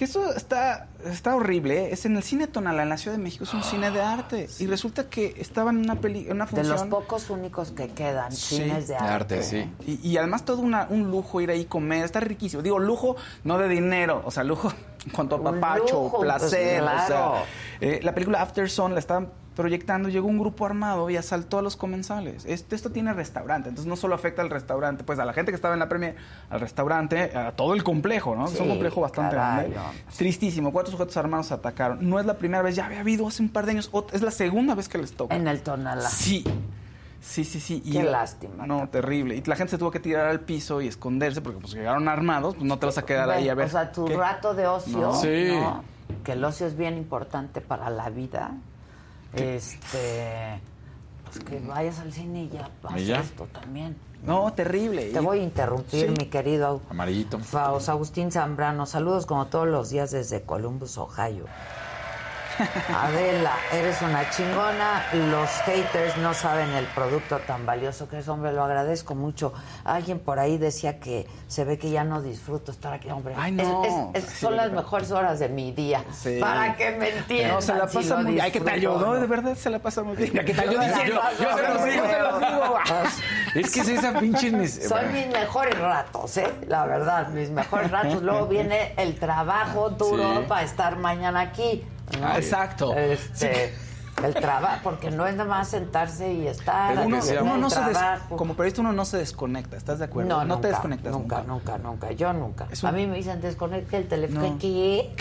[0.00, 1.84] Que eso está, está horrible.
[1.84, 1.88] ¿eh?
[1.92, 3.44] Es en el cine Tonala, en la Ciudad de México.
[3.44, 4.48] Es un cine de arte.
[4.58, 6.74] Y resulta que estaban en una, peli, en una De función.
[6.74, 8.56] los pocos únicos que quedan, Sí.
[8.56, 9.34] cines de De arte.
[9.34, 9.70] arte, sí.
[9.86, 12.62] Y, y además todo una- un lujo ir ahí comer, está riquísimo.
[12.62, 14.72] Digo, lujo no de dinero, o sea, lujo
[15.04, 16.80] en cuanto a papacho, lujo, placer.
[16.82, 17.32] pues, o sea,
[17.82, 19.28] eh, la película After Sun la estaban
[19.60, 22.44] proyectando, llegó un grupo armado y asaltó a los comensales.
[22.46, 25.56] Este- esto tiene restaurante, entonces no solo afecta al restaurante, pues a la gente que
[25.56, 26.16] estaba en la premier,
[26.48, 28.46] al restaurante, a todo el complejo, ¿no?
[28.46, 29.76] es un complejo bastante caray, grande.
[29.76, 30.14] no.
[30.16, 31.98] Tristísimo, cuatro sujetos armados se atacaron.
[32.08, 34.30] No es la primera vez, ya había habido hace un par de años, es la
[34.30, 35.34] segunda vez que les toca.
[35.36, 36.08] En el Tonalá.
[36.08, 36.44] Sí.
[37.20, 37.82] Sí, sí, sí.
[37.82, 39.36] Qué lástima, No, terrible.
[39.36, 42.54] Y la gente se tuvo que tirar al piso y esconderse porque pues llegaron armados,
[42.54, 43.66] pues no te vas a quedar ahí a ver.
[43.66, 45.14] O sea, tu qué- rato de ocio, No.
[45.14, 45.48] Sí.
[45.52, 45.84] ¿no?
[46.24, 48.52] que el ocio es bien importante para la vida.
[49.34, 50.60] Este,
[51.24, 53.20] pues que vayas al cine y ya pasa Y ya.
[53.20, 53.96] esto también.
[54.24, 55.06] No, terrible.
[55.12, 56.14] Te voy a interrumpir, Sí.
[56.18, 57.38] mi querido Amarillito.
[57.38, 58.84] Faust Agustín Zambrano.
[58.84, 61.44] Saludos como todos los días desde Columbus, Ohio.
[62.94, 65.04] Adela, eres una chingona.
[65.30, 69.52] Los haters no saben el producto tan valioso que es, hombre, lo agradezco mucho.
[69.84, 73.34] Alguien por ahí decía que se ve que ya no disfruto estar aquí, hombre.
[73.38, 74.10] Ay, no.
[74.14, 76.04] Es- son las mejores horas de mi día.
[76.12, 76.38] Sí.
[76.40, 77.54] Para que me entiendan.
[77.56, 78.44] No, se la pasa muy bien.
[78.44, 78.98] Ay, ¿qué tal yo?
[78.98, 80.44] No, de verdad se la pasa muy bien.
[80.44, 81.20] ¿Qué tal yo diciendo?
[81.36, 82.78] se los Yo se los digo, se los digo.
[83.54, 84.52] Es que es esa pinche...
[84.52, 86.46] mis- Son mis mejores ratos, ¿eh?
[86.68, 88.22] La verdad, mis mejores ratos.
[88.22, 90.44] Luego viene el trabajo duro Sí.
[90.48, 91.84] para estar mañana aquí.
[92.18, 92.26] ¿No?
[92.26, 92.94] Ah, exacto.
[92.94, 93.74] Este,
[94.24, 96.92] el trabajo, porque no es nada más sentarse y estar.
[97.06, 97.96] Uno, uno no se des-
[98.36, 100.28] como periodista uno no se desconecta, ¿estás de acuerdo?
[100.28, 101.78] No, no nunca, te desconectas nunca, nunca.
[101.78, 102.12] nunca, nunca.
[102.12, 102.66] Yo nunca.
[102.82, 104.46] Un- A mí me dicen desconecta el teléfono.
[104.46, 104.58] No.
[104.58, 105.14] ¿Qué?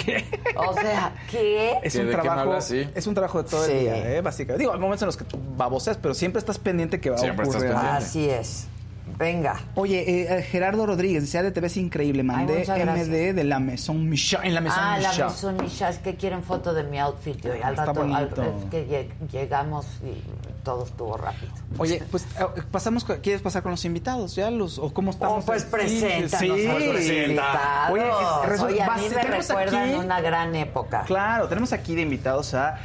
[0.58, 1.80] O sea, ¿qué?
[1.82, 2.66] Es ¿Que un qué trabajo, hablas?
[2.66, 2.90] Sí.
[2.94, 3.72] es un trabajo de todo Sí.
[3.72, 4.22] el día, ¿eh?
[4.22, 4.60] básicamente.
[4.60, 5.26] Digo, hay momentos en los que
[5.56, 7.78] baboseas, pero siempre estás pendiente que va Siempre a estás ocurrir.
[7.80, 8.06] pendiente.
[8.06, 8.68] Así es.
[9.20, 9.60] Venga.
[9.76, 12.24] Oye, eh, eh, Gerardo Rodríguez, dice, ADTV es increíble.
[12.24, 13.08] Mandé gracias.
[13.10, 15.10] MD de la Maison Micha, en la Maison Ah, la.
[15.28, 17.36] Maison Micha, es que quieren foto de mi outfit.
[17.44, 20.24] Yo, al Está rato, al- es que lleg- llegamos y
[20.64, 21.52] todo estuvo rápido.
[21.78, 24.36] Oye, pues eh, pasamos, ¿quieres pasar con los invitados?
[24.36, 25.44] ¿Ya los, o cómo estamos?
[25.44, 26.68] Oh, pues Sí, preséntanos sí.
[26.68, 27.92] a los invitados.
[27.92, 28.04] Oye,
[28.74, 31.04] Oye, a mí me tenemos recuerdan aquí- una gran época.
[31.06, 32.80] Claro, tenemos aquí de invitados a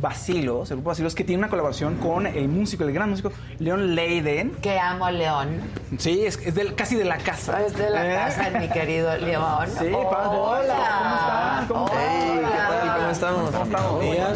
[0.00, 3.94] Vacilos, el grupo Vacilos, que tiene una colaboración con el músico, el gran músico Leon
[3.94, 4.52] Leiden.
[4.62, 5.60] Que amo a León.
[5.98, 7.62] Sí, es, es del- casi de la casa.
[7.64, 8.14] Es de la ¿Eh?
[8.14, 9.66] casa mi querido León.
[9.68, 10.38] Sí, padre.
[10.38, 11.64] Hola.
[11.68, 12.00] ¿Cómo están?
[12.08, 12.96] Hey, ¿qué tal?
[12.96, 13.50] ¿Cómo estamos?
[13.50, 13.90] ¿Cómo estás?
[13.90, 14.28] Buen día.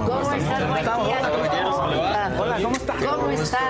[0.00, 2.11] Hola, ¿cómo están?
[2.86, 3.62] ¿Cómo están?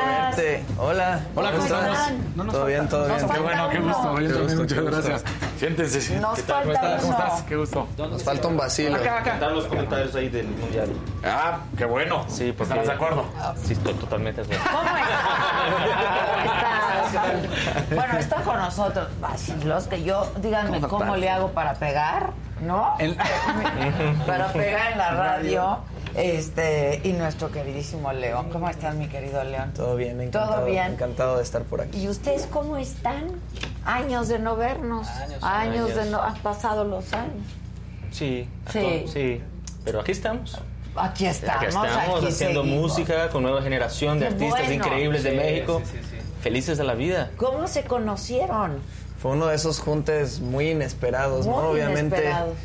[0.79, 1.21] Hola.
[1.35, 2.51] Hola, ¿cómo están?
[2.51, 3.19] Todo bien, todo bien.
[3.29, 4.15] Qué bueno, qué gusto.
[4.15, 4.97] Qué gusto, muchas qué gusto.
[5.03, 5.25] gracias.
[5.59, 6.21] Siéntense.
[6.21, 6.63] Nos ¿Qué tal?
[6.63, 7.01] ¿Cómo falta estás?
[7.03, 7.43] ¿Cómo estás?
[7.43, 7.89] Qué gusto.
[7.99, 8.97] Nos falta un vacilo.
[8.97, 9.39] Acá, acá.
[9.39, 10.89] Dar los comentarios ahí del mundial.
[11.25, 12.25] Ah, qué bueno.
[12.29, 12.73] Sí, porque...
[12.75, 13.25] ¿Estarás de acuerdo?
[13.63, 14.81] Sí, estoy totalmente de acuerdo.
[14.81, 17.93] ¿Cómo estás?
[17.95, 21.21] Bueno, está con nosotros Vacilos, que yo, díganme ¿Cómo cómo estás?
[21.21, 22.31] le hago para pegar,
[22.63, 22.95] ¿no?
[22.99, 23.17] El-
[24.27, 25.79] para pegar en la radio.
[26.15, 28.49] Este, y nuestro queridísimo León.
[28.51, 29.73] ¿Cómo estás, mi querido León?
[29.75, 30.57] Todo bien, encantado.
[30.57, 30.93] Todo bien.
[30.93, 32.03] Encantado de estar por aquí.
[32.03, 33.27] ¿Y ustedes cómo están?
[33.85, 35.09] Años de no vernos.
[35.09, 36.21] Años, Años, de no.
[36.23, 37.45] Han pasado los años.
[38.11, 39.05] Sí, Sí.
[39.13, 39.41] sí.
[39.85, 40.61] Pero aquí estamos.
[40.95, 41.57] Aquí estamos.
[41.57, 42.91] Aquí estamos aquí haciendo seguimos.
[42.91, 44.75] música con nueva generación de Qué artistas bueno.
[44.75, 45.81] increíbles de México.
[45.85, 47.31] sí, sí, Felices de la vida.
[47.39, 48.79] ¿Cómo se conocieron?
[49.21, 51.53] Fue uno de esos juntes muy inesperados, ¿no?
[51.63, 52.17] Muy Obviamente.
[52.17, 52.57] inesperados.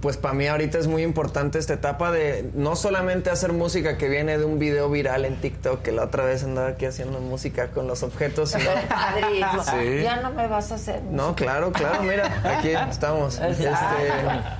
[0.00, 4.08] Pues para mí ahorita es muy importante esta etapa de no solamente hacer música que
[4.08, 7.68] viene de un video viral en TikTok, que la otra vez andaba aquí haciendo música
[7.72, 9.64] con los objetos, sino Padrísimo.
[9.64, 10.02] Sí.
[10.04, 11.02] Ya no me vas a hacer.
[11.02, 13.40] No, claro, claro, mira, aquí estamos.
[13.48, 13.70] Este,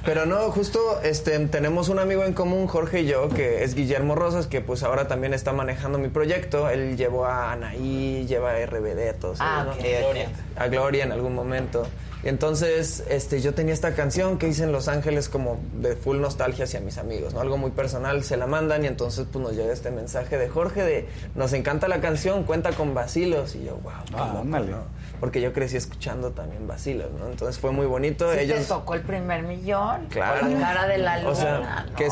[0.04, 4.14] pero no, justo este, tenemos un amigo en común, Jorge y yo, que es Guillermo
[4.14, 6.68] Rosas, que pues ahora también está manejando mi proyecto.
[6.70, 9.38] Él llevó a Anaí, lleva a RBD, a todos.
[9.40, 10.06] Ah, ellos, ¿no?
[10.06, 10.28] Gloria.
[10.56, 11.86] A Gloria en algún momento.
[12.24, 16.64] Entonces este, yo tenía esta canción que hice en Los Ángeles como de full nostalgia
[16.64, 17.40] hacia mis amigos, ¿no?
[17.40, 20.82] Algo muy personal, se la mandan y entonces pues nos llega este mensaje de Jorge
[20.82, 24.70] de nos encanta la canción, cuenta con vacilos y yo, wow, qué Ah, loco, ándale.
[24.72, 24.78] ¿no?
[25.20, 27.26] Porque yo crecí escuchando también vacilos, ¿no?
[27.28, 28.32] Entonces fue muy bonito.
[28.32, 30.06] Sí Ellos te tocó el primer millón.
[30.10, 30.40] Claro.
[30.40, 31.30] Con la cara de la luna.
[31.30, 31.94] o sea, ¿no?
[31.96, 32.08] que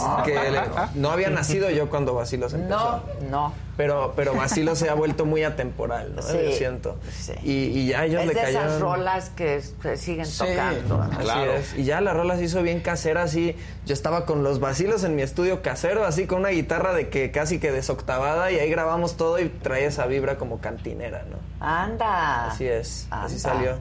[0.95, 3.03] no había nacido yo cuando Vacilos empezó.
[3.21, 3.66] No, no.
[3.77, 6.23] Pero, pero Vacilo se ha vuelto muy atemporal, ¿no?
[6.27, 6.97] Sí, Yo siento.
[7.11, 7.33] sí.
[7.43, 8.81] Y, y ya ellos es le de esas cayeron.
[8.81, 11.03] rolas que se siguen Sí, tocando.
[11.03, 11.53] así Claro.
[11.53, 11.75] es.
[11.77, 13.55] Y ya la rola se hizo bien casera, así.
[13.85, 17.31] Yo estaba con los vacilos en mi estudio casero, así con una guitarra de que
[17.31, 21.37] casi que desoctavada, y ahí grabamos todo y traía esa vibra como cantinera, ¿no?
[21.65, 22.47] Anda.
[22.51, 23.79] Así es, así salió.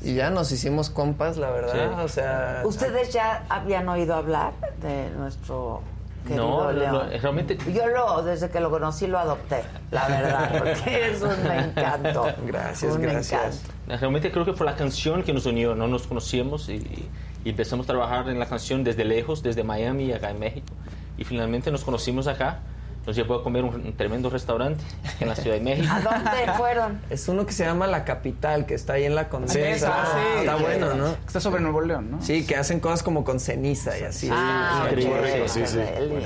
[0.00, 1.72] Y ya nos hicimos compas, la verdad.
[1.74, 2.00] Sí.
[2.04, 2.62] O sea.
[2.64, 5.82] ¿Ustedes ya habían oído hablar de nuestro
[6.28, 6.92] querido No, no, León?
[6.92, 11.42] no, realmente- Yo lo, desde que lo conocí lo adopté, la verdad, porque es un
[11.48, 12.26] me encanto.
[12.46, 13.62] Gracias, un gracias.
[13.64, 14.00] encanto.
[14.00, 17.08] Realmente creo que fue la canción que nos unió, no nos conocíamos y,
[17.44, 20.68] y empezamos a trabajar en la canción desde lejos, desde Miami acá en México.
[21.16, 22.60] Y finalmente nos conocimos acá,
[23.08, 24.84] nos llevó a comer un, un tremendo restaurante
[25.18, 25.88] en la Ciudad de México.
[25.90, 27.00] ¿A dónde fueron?
[27.08, 29.94] Es uno que se llama La Capital, que está ahí en la Condesa.
[30.02, 30.40] Ah, sí.
[30.40, 31.06] Está bueno, ¿no?
[31.26, 32.20] Está sobre Nuevo León, ¿no?
[32.22, 34.28] Sí, que hacen cosas como con ceniza y así.
[34.30, 35.78] Ah, Sí, increíble, sí, sí,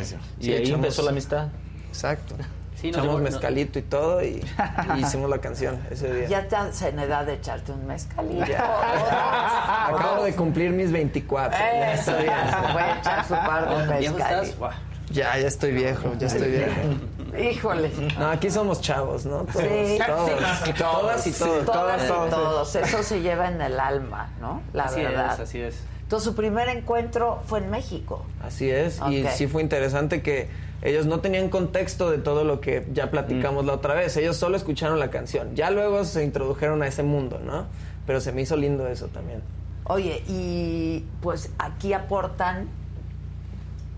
[0.05, 0.17] sí.
[0.41, 1.49] Y ahí echamos- empezó la amistad.
[1.89, 2.35] Exacto.
[2.83, 4.43] Sí, nos Echamos mezcalito y todo y,
[4.97, 6.27] y hicimos la canción ese día.
[6.27, 8.43] Ya estás en edad de echarte un mezcalito.
[8.57, 11.57] Acabo de cumplir mis 24.
[11.57, 14.57] ya Eso, ya se puede echar su par de mezcalitos.
[15.13, 16.81] Ya, ya estoy viejo, ya estoy viejo.
[17.39, 17.91] Híjole.
[18.19, 19.45] No, aquí somos chavos, ¿no?
[19.45, 20.31] Todos, Sí, todos,
[20.65, 20.73] sí.
[20.75, 22.77] todas y todos, Todas y todos, todos.
[22.77, 24.63] Eso se lleva en el alma, ¿no?
[24.73, 25.35] La Así verdad.
[25.35, 25.77] es, así es.
[26.03, 28.25] Entonces, su primer encuentro fue en México.
[28.43, 30.49] Así es, y sí fue interesante que
[30.83, 34.57] ellos no tenían contexto de todo lo que ya platicamos la otra vez, ellos solo
[34.57, 37.67] escucharon la canción, ya luego se introdujeron a ese mundo, ¿no?
[38.07, 39.41] Pero se me hizo lindo eso también.
[39.85, 42.69] Oye, y pues aquí aportan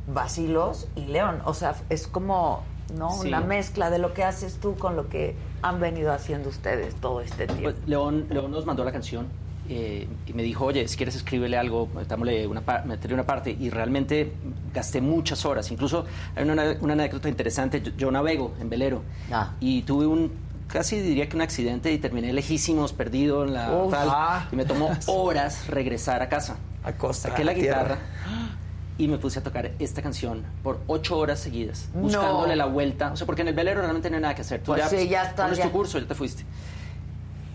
[0.06, 1.40] Basilos y León.
[1.44, 2.62] O sea, es como,
[2.98, 3.10] ¿no?
[3.10, 3.28] Sí.
[3.28, 7.20] Una mezcla de lo que haces tú con lo que han venido haciendo ustedes todo
[7.20, 7.62] este tiempo.
[7.64, 9.26] Pues, León, León nos mandó la canción
[9.68, 13.50] eh, y me dijo, oye, si quieres escríbele algo, metámosle una, meterle una parte.
[13.58, 14.32] Y realmente
[14.74, 15.70] gasté muchas horas.
[15.70, 16.04] Incluso
[16.36, 17.80] hay una, una anécdota interesante.
[17.80, 19.02] Yo, yo navego en velero
[19.32, 19.52] Ah.
[19.60, 20.30] y tuve un,
[20.68, 23.90] casi diría que un accidente y terminé lejísimos, perdido en la Uf.
[23.90, 24.48] tal, Ah.
[24.52, 26.56] y me tomó horas regresar a casa.
[26.84, 27.98] A costa, Saqué la a tierra.
[28.96, 32.02] y me puse a tocar esta canción por ocho horas seguidas, No.
[32.02, 33.10] buscándole la vuelta.
[33.12, 34.60] O sea, porque en el velero realmente no hay nada que hacer.
[34.60, 35.64] Tú Pues sí, ya está, ya.
[35.64, 36.44] tu curso, ya te fuiste.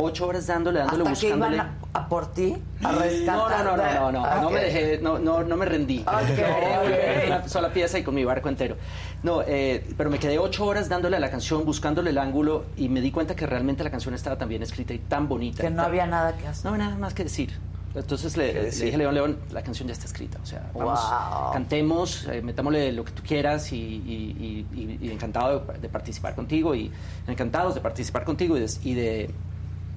[0.01, 1.55] Ocho horas dándole, dándole, Hasta que buscándole.
[1.57, 3.65] iban a, a por ti, a No, rescatar.
[3.65, 4.53] no, no, no, no, no, no Ok.
[4.53, 5.99] me dejé, no, no, no me rendí.
[5.99, 7.27] Ok, ok.
[7.27, 8.77] Una sola pieza y con mi barco entero.
[9.23, 12.87] No, eh, pero me quedé ocho horas dándole a la canción, buscándole el ángulo y
[12.87, 15.61] me di cuenta que realmente la canción estaba tan bien escrita y tan bonita.
[15.63, 16.63] Que no había nada que hacer.
[16.65, 17.57] No había nada más que decir.
[17.95, 20.37] Entonces le, dije a León, León, la canción ya está escrita.
[20.43, 21.53] O sea, vamos, Wow.
[21.53, 25.89] cantemos, eh, metámosle lo que tú quieras y, y- y- y- y encantado de, de
[25.89, 26.91] participar contigo y
[27.27, 29.29] encantados de participar contigo y de, y de-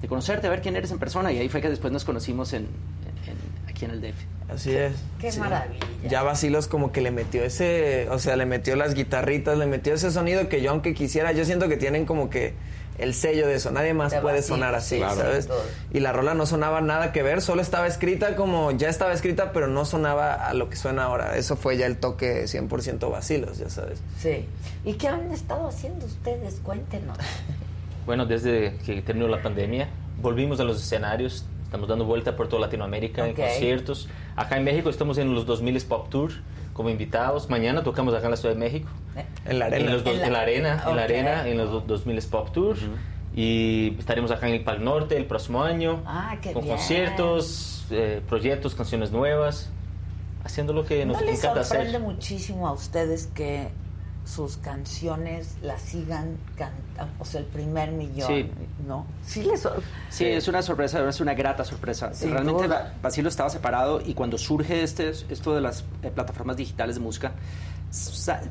[0.01, 1.31] de conocerte, a ver quién eres en persona.
[1.31, 4.17] Y ahí fue que después nos conocimos en, en- aquí en el DF.
[4.51, 4.93] Así es.
[5.19, 5.39] Qué sí.
[5.39, 5.79] maravilla.
[6.09, 9.93] Ya Basilos como que le metió ese, o sea, le metió las guitarritas, le metió
[9.93, 12.53] ese sonido que yo aunque quisiera, yo siento que tienen como que
[12.97, 15.15] el sello de eso, nadie más De puede sonar así, claro.
[15.15, 15.49] ¿sabes?
[15.91, 19.51] Y la rola no sonaba nada que ver, solo estaba escrita como, ya estaba escrita,
[19.51, 21.37] pero no sonaba a lo que suena ahora.
[21.37, 23.99] Eso fue ya el toque 100% Basilos, ya sabes.
[24.19, 24.45] Sí.
[24.85, 26.59] ¿Y qué han estado haciendo ustedes?
[26.63, 27.17] Cuéntenos.
[28.05, 29.87] Bueno, desde que terminó la pandemia,
[30.21, 33.29] volvimos a los escenarios, estamos dando vuelta por toda Latinoamérica Ok.
[33.29, 34.09] en conciertos.
[34.35, 36.31] Acá en México estamos en los 2000 Pop Tour
[36.73, 37.49] como invitados.
[37.49, 38.89] Mañana tocamos acá en la Ciudad de México.
[39.45, 39.91] En la En, arena.
[39.93, 42.51] los dos- En la- en la arena, en la arena, en los do- 2000 Pop
[42.51, 42.77] Tour.
[43.35, 46.01] Y estaremos acá en el Pal Norte el próximo año.
[46.05, 46.75] Ah, qué con bien.
[46.75, 49.69] conciertos, eh, proyectos, canciones nuevas,
[50.43, 52.01] haciendo lo que nos ¿No les encanta sorprende hacer.
[52.01, 53.69] muchísimo a ustedes que
[54.25, 57.11] sus canciones las sigan cantando?
[57.19, 58.49] O sea, el primer millón, Sí.
[58.87, 59.05] ¿no?
[59.25, 59.67] Sí les...
[60.09, 62.13] Sí, es una sorpresa, es una grata sorpresa.
[62.13, 62.67] Sin Realmente.
[62.67, 67.01] Ba- Basilo estaba separado y cuando surge este, esto de las eh, plataformas digitales de
[67.01, 67.33] música,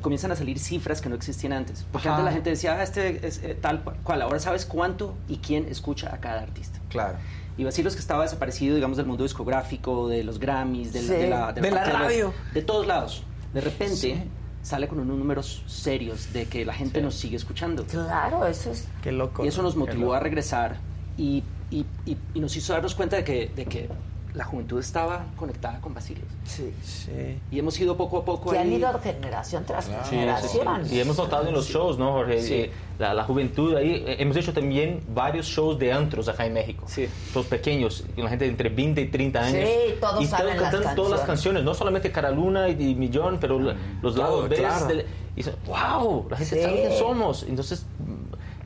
[0.01, 1.85] comienzan a salir cifras que no existían antes.
[1.91, 2.17] Porque Ajá.
[2.17, 4.21] antes la gente decía, ah, este es eh, tal cual.
[4.21, 6.79] Ahora sabes cuánto y quién escucha a cada artista.
[6.89, 7.17] Claro.
[7.57, 11.07] Y Basilo es que estaba desaparecido, digamos, del mundo discográfico, de los Grammys, de, la-
[11.07, 11.13] Sí.
[11.13, 12.33] de la, De la parte radio.
[12.53, 13.23] De todos lados.
[13.53, 14.23] De repente
[14.63, 17.85] sale con unos números serios de que la gente nos sigue escuchando.
[17.85, 18.87] Claro, eso es...
[19.03, 19.45] Qué loco.
[19.45, 19.67] Y eso ¿no?
[19.67, 20.77] nos motivó a regresar
[21.17, 23.89] y, y- y- y nos hizo darnos cuenta de que, de que
[24.33, 26.23] la juventud estaba conectada con Basilio.
[26.43, 26.73] Sí.
[26.83, 27.37] Sí.
[27.51, 28.75] Y hemos ido poco a poco Que han ahí.
[28.75, 30.15] ido generación tras Sí, sí, sí.
[30.15, 30.87] generación.
[30.91, 32.41] Y hemos notado en los shows, ¿no, Jorge?
[32.41, 32.53] Sí.
[32.55, 34.03] Eh, la, la juventud ahí.
[34.07, 36.83] eh, hemos hecho también varios shows de antros acá en México.
[36.87, 37.07] Sí.
[37.31, 39.69] Todos pequeños, con la gente de entre 20 y 30 años.
[39.69, 41.63] Sí, todos y saben las cantando todas las canciones.
[41.63, 44.55] no solamente Cara Luna y, y Millón, pero la- los lados B.
[44.55, 44.87] claro.
[45.35, 46.61] Y dicen, wow, la gente Sí.
[46.61, 47.43] sabe quién somos.
[47.43, 47.85] Entonces,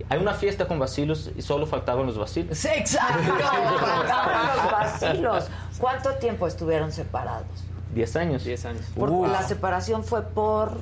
[0.09, 2.57] hay una fiesta con vacilos y solo faltaban los vacilos.
[2.57, 3.33] Sí, exacto.
[3.79, 5.47] Faltaban los vacilos.
[5.79, 7.47] ¿Cuánto tiempo estuvieron separados?
[7.93, 8.43] 10 años.
[8.43, 8.81] 10 años.
[8.95, 9.27] Por-.
[9.29, 10.79] La separación fue por...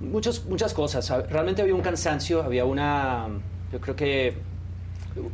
[0.00, 1.08] Muchas, muchas cosas.
[1.28, 3.26] Realmente había un cansancio, había una...
[3.72, 4.36] Yo creo que eh,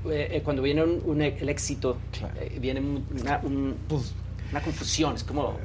[0.07, 1.99] eh, cuando viene un, un e- el éxito,
[2.41, 3.77] eh, viene un- una, un-
[4.51, 5.15] una confusión.
[5.17, 5.57] Es como...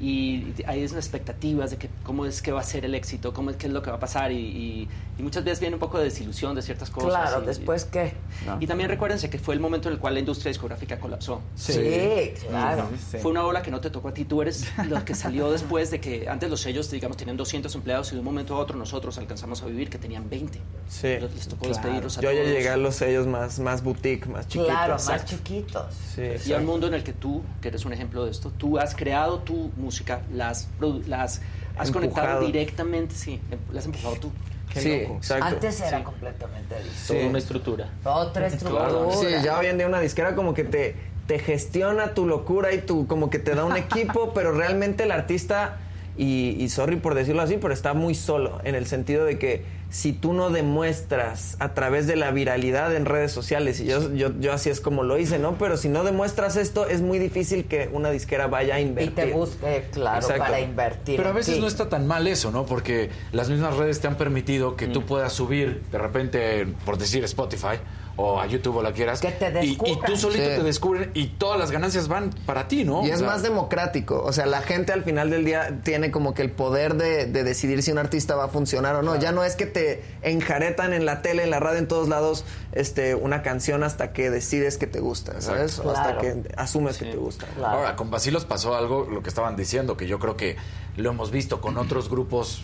[0.00, 3.50] Y hay unas expectativas de que cómo es que va a ser el éxito, cómo
[3.50, 4.32] es, qué es lo que va a pasar.
[4.32, 7.08] Y, y- y muchas veces viene un poco de desilusión de ciertas cosas.
[7.30, 8.12] Claro, y- después qué.
[8.44, 8.58] ¿no?
[8.60, 11.40] Y también recuérdense que fue el momento en el cual la industria discográfica colapsó.
[11.54, 12.88] Sí, claro.
[13.10, 13.18] Sí.
[13.18, 14.24] Fue una ola que no te tocó a ti.
[14.24, 18.10] Tú eres lo que salió después de que antes los sellos, digamos, tenían 200 empleados
[18.12, 20.58] y de un momento a otro nosotros alcanzamos a vivir que tenían 20.
[20.88, 21.08] Sí.
[21.20, 22.52] Les, les tocó despedirlos a Yo ya todos.
[22.52, 24.66] llegué a los sellos más, más boutique, más chiquitos.
[24.68, 25.94] Claro, más chiquitos.
[26.14, 26.58] Sí, Y a exacto.
[26.58, 29.38] un mundo en el que tú, que eres un ejemplo de esto, tú has creado
[29.40, 31.40] tu música, las, produ- las
[31.78, 34.30] has conectado directamente, sí, em- las has empujado tú.
[34.72, 35.14] Qué Sí, loco.
[35.16, 35.44] exacto.
[35.46, 36.04] Antes era Sí.
[36.04, 37.06] completamente distinto.
[37.08, 37.26] Toda Sí.
[37.28, 37.88] una estructura.
[38.04, 38.88] Otra estructura.
[39.12, 40.94] Sí, ya hoy en día una disquera como que te,
[41.26, 45.12] te gestiona tu locura y tu, como que te da un equipo, pero realmente el
[45.12, 45.78] artista,
[46.18, 49.64] y, y sorry por decirlo así, pero está muy solo, en el sentido de que
[49.90, 54.32] si tú no demuestras a través de la viralidad en redes sociales, y yo, yo,
[54.40, 55.56] yo así es como lo hice, ¿no?
[55.58, 59.14] Pero si no demuestras esto, es muy difícil que una disquera vaya a Y invertir.
[59.14, 60.42] te busque, claro, Exacto.
[60.42, 61.16] para invertir.
[61.16, 61.60] Pero a veces ti.
[61.60, 62.66] no está tan mal eso, ¿no?
[62.66, 64.92] Porque las mismas redes te han permitido que Mm.
[64.92, 67.78] tú puedas subir de repente, por decir Spotify
[68.18, 69.20] o a YouTube o la quieras.
[69.20, 69.76] Que te y, y
[70.06, 70.56] tú solito Sí.
[70.56, 73.04] te descubren y todas las ganancias van para ti, ¿no?
[73.06, 74.22] Y O es sea, más democrático.
[74.24, 77.44] O sea, la gente al final del día tiene como que el poder de, de
[77.44, 79.16] decidir si un artista va a funcionar o no.
[79.16, 82.44] Ya no es que te enjaretan en la tele, en la radio, en todos lados,
[82.72, 85.78] este, una canción hasta que decides que te gusta, ¿sabes?
[85.78, 87.46] O hasta que asumes que te gusta.
[87.56, 87.78] Claro.
[87.78, 90.56] Ahora, con Basilos pasó algo, lo que estaban diciendo, que yo creo que
[90.96, 92.62] lo hemos visto con otros grupos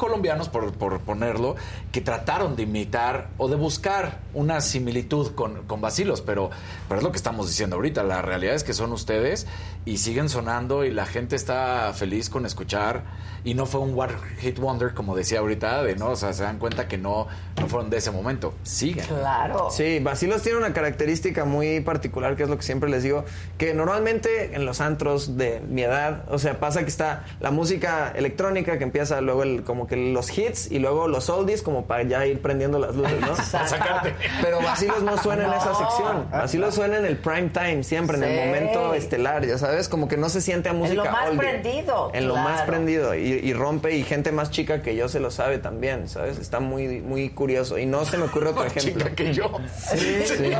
[0.00, 1.54] colombianos, por, por ponerlo,
[1.92, 6.50] que trataron de imitar o de buscar una similitud con, con Basilos, pero,
[6.88, 8.02] pero es lo que estamos diciendo ahorita.
[8.02, 9.46] La realidad es que son ustedes
[9.84, 13.02] y siguen sonando y la gente está feliz con escuchar
[13.42, 16.42] y no fue un One Hit Wonder, como decía ahorita, de no, o sea, se
[16.42, 17.26] dan cuenta que no,
[17.58, 18.52] no fueron de ese momento.
[18.62, 19.06] Siguen.
[19.06, 19.70] Claro.
[19.70, 23.24] Sí, Basilos tiene una característica muy particular, que es lo que siempre les digo,
[23.56, 28.12] que normalmente en los antros de mi edad, o sea, pasa que está la música
[28.14, 32.02] electrónica que empieza luego el, como que los hits y luego los oldies como para
[32.02, 33.34] ya ir prendiendo las luces, ¿no?
[33.36, 34.14] Sacarte.
[34.42, 35.78] Pero Basilos no suena en esa No.
[35.78, 36.30] sección.
[36.30, 38.28] Basilos suena en el prime time, siempre, en Sí.
[38.28, 41.38] el momento estelar, ya sabes, como que no se siente a música lo más oldie.
[41.38, 43.14] prendido, En lo más prendido.
[43.14, 46.38] Y, y rompe, y gente más chica que yo se lo sabe también, ¿sabes?
[46.38, 47.78] Está muy, muy curioso.
[47.78, 49.04] Y no se me ocurre otro Más ejemplo.
[49.04, 49.50] chica que yo.
[49.94, 50.52] Sí, sí.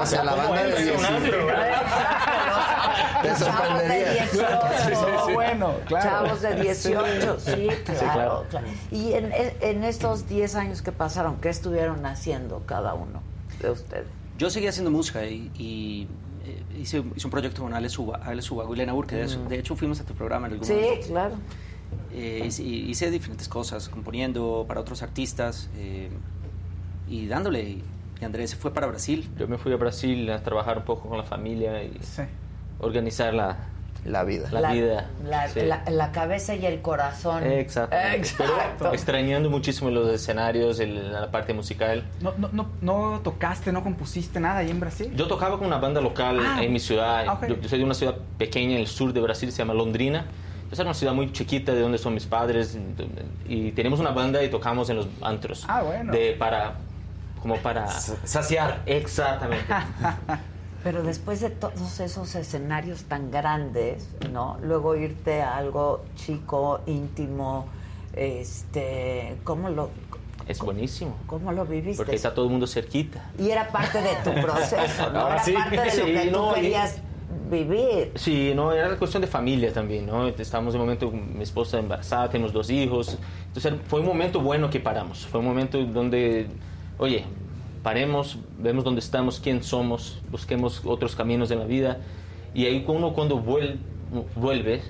[0.00, 0.98] O sea, la banda de 18.
[3.22, 4.28] Te Chavos de sorprendería.
[4.32, 5.32] 18.
[5.34, 6.08] bueno, claro.
[6.08, 8.00] Chavos de 18, sí, claro.
[8.00, 8.46] claro.
[8.50, 8.66] claro.
[8.90, 13.20] Y en, en estos 10 años que pasaron, ¿qué estuvieron haciendo cada uno
[13.60, 14.06] de ustedes?
[14.38, 16.06] Yo seguí haciendo música y, y,
[16.78, 19.16] hice, hice un proyecto con Ale, Suba, Ale Subago y Lena Burke.
[19.16, 19.48] De, Mm.
[19.48, 21.06] de hecho, fuimos a tu programa en algún Sí, momento.
[21.08, 21.34] claro.
[22.12, 26.10] Eh, hice, hice diferentes cosas, componiendo para otros artistas eh,
[27.08, 27.62] y dándole.
[27.62, 27.82] Y,
[28.20, 29.28] y Andrés se fue para Brasil.
[29.38, 31.92] Yo me fui a Brasil a trabajar un poco con la familia y
[32.80, 33.56] organizar la,
[34.04, 34.48] la vida.
[34.50, 35.06] La, vida.
[35.24, 35.60] La, sí.
[35.62, 37.44] la- la cabeza y el corazón.
[37.46, 37.94] Exacto.
[38.78, 42.04] Pero extrañando muchísimo los escenarios, el- la parte musical.
[42.20, 45.12] No, no, no, no tocaste, no compusiste nada ahí en Brasil.
[45.14, 46.62] Yo tocaba con una banda local Ah.
[46.62, 47.24] en mi ciudad.
[47.28, 47.46] Ah, ok.
[47.48, 50.26] yo, yo soy de una ciudad pequeña en el sur de Brasil, se llama Londrina.
[50.70, 52.78] Es una ciudad muy chiquita de donde son mis padres
[53.48, 55.64] y tenemos una banda y tocamos en los antros.
[55.66, 56.12] Ah, bueno.
[56.12, 56.74] De para
[57.40, 58.82] como para saciar.
[58.84, 59.64] Exactamente.
[60.84, 64.58] Pero después de todos esos escenarios tan grandes, ¿no?
[64.62, 67.66] Luego irte a algo chico, íntimo,
[68.14, 69.90] este, ¿cómo lo,
[70.46, 71.16] es buenísimo.
[71.26, 71.96] cómo lo viviste?
[72.02, 73.30] Porque está todo el mundo cerquita.
[73.38, 75.20] Y era parte de tu proceso, ¿no?
[75.20, 75.52] Ahora Era sí.
[75.52, 76.96] parte de lo que tú no, y- querías
[77.50, 78.12] vivir.
[78.14, 80.26] Sí, no, era cuestión de familia también, ¿no?
[80.28, 83.18] Estábamos de momento con mi esposa embarazada, tenemos dos hijos.
[83.48, 85.26] Entonces fue un momento bueno que paramos.
[85.26, 86.46] Fue un momento donde,
[86.98, 87.24] oye,
[87.92, 91.96] paremos, vemos dónde estamos, quién somos, busquemos otros caminos en la vida.
[92.52, 93.78] Y ahí uno cuando vuel-
[94.36, 94.82] vuelve,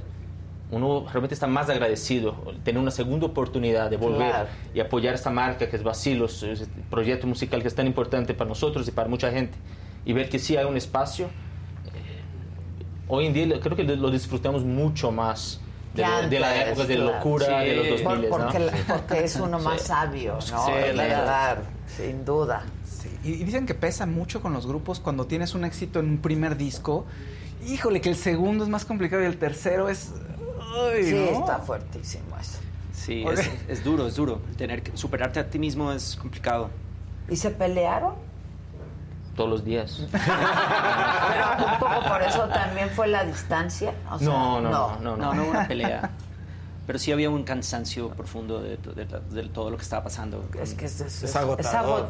[0.73, 2.35] uno realmente está más agradecido,
[2.65, 4.49] tener una segunda oportunidad de volver Claro.
[4.75, 8.49] y apoyar esta marca que es Vacilos, este proyecto musical que es tan importante para
[8.49, 9.57] nosotros y para mucha gente.
[10.05, 11.29] Y ver que sí hay un espacio
[13.07, 15.61] hoy en día creo que lo disfrutamos mucho más
[15.95, 17.12] de, lo- de la antes, época de claro.
[17.12, 17.91] locura de los Sí.
[18.05, 18.65] 2000, Por- porque, ¿no?
[18.66, 19.87] la- porque es uno más Sí.
[19.87, 20.41] sabio, ¿no?
[20.41, 20.97] Sí, claro.
[20.97, 22.62] verdad, sin duda.
[23.24, 26.19] Y, y dicen que pesa mucho con los grupos cuando tienes un éxito en un
[26.19, 27.05] primer disco.
[27.66, 30.12] Híjole, que el segundo es más complicado y el tercero es.
[30.93, 31.40] Ay, Sí, ¿no?
[31.40, 32.59] está fuertísimo eso.
[32.93, 34.40] Sí, es, es duro, es duro.
[34.57, 36.70] Tener que superarte a ti mismo es complicado.
[37.28, 38.15] ¿Y se pelearon?
[39.35, 40.07] Todos los días.
[40.12, 43.95] Pero un poco por eso también fue la distancia.
[44.11, 46.11] O sea, no, no, no, no, no, no hubo una pelea.
[46.89, 50.43] Pero sí había un cansancio profundo de, de- de- de todo lo que estaba pasando.
[50.59, 52.01] Es que es, es- Es es agotador.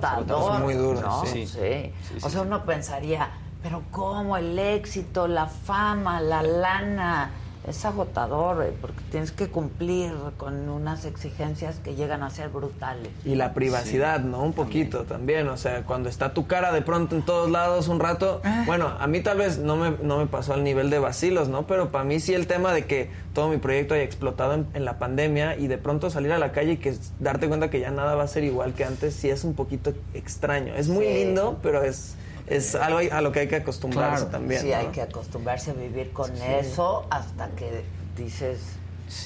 [0.55, 1.26] Es muy duro, ¿no?
[1.26, 1.46] sí.
[1.48, 1.92] Sí.
[2.22, 3.28] O sea, uno pensaría,
[3.60, 7.30] pero ¿cómo el éxito, la fama, la lana?
[7.68, 13.08] Es agotador, porque tienes que cumplir con unas exigencias que llegan a ser brutales.
[13.24, 14.42] Y la privacidad, ¿no?
[14.42, 15.48] Un poquito también.
[15.48, 18.40] O sea, cuando está tu cara de pronto en todos lados un rato.
[18.66, 21.66] Bueno, a mí tal vez no me, no me pasó al nivel de vacilos, ¿no?
[21.66, 24.84] Pero para mí sí el tema de que todo mi proyecto haya explotado en, en
[24.84, 27.90] la pandemia y de pronto salir a la calle y que darte cuenta que ya
[27.90, 30.74] nada va a ser igual que antes, sí es un poquito extraño.
[30.74, 31.12] Es muy Sí.
[31.14, 32.16] lindo, pero es,
[32.50, 34.60] es algo a lo que hay que acostumbrarse también.
[34.62, 34.76] Sí, ¿no?
[34.76, 36.42] hay que acostumbrarse a vivir con Sí.
[36.60, 37.84] eso hasta que
[38.16, 38.58] dices,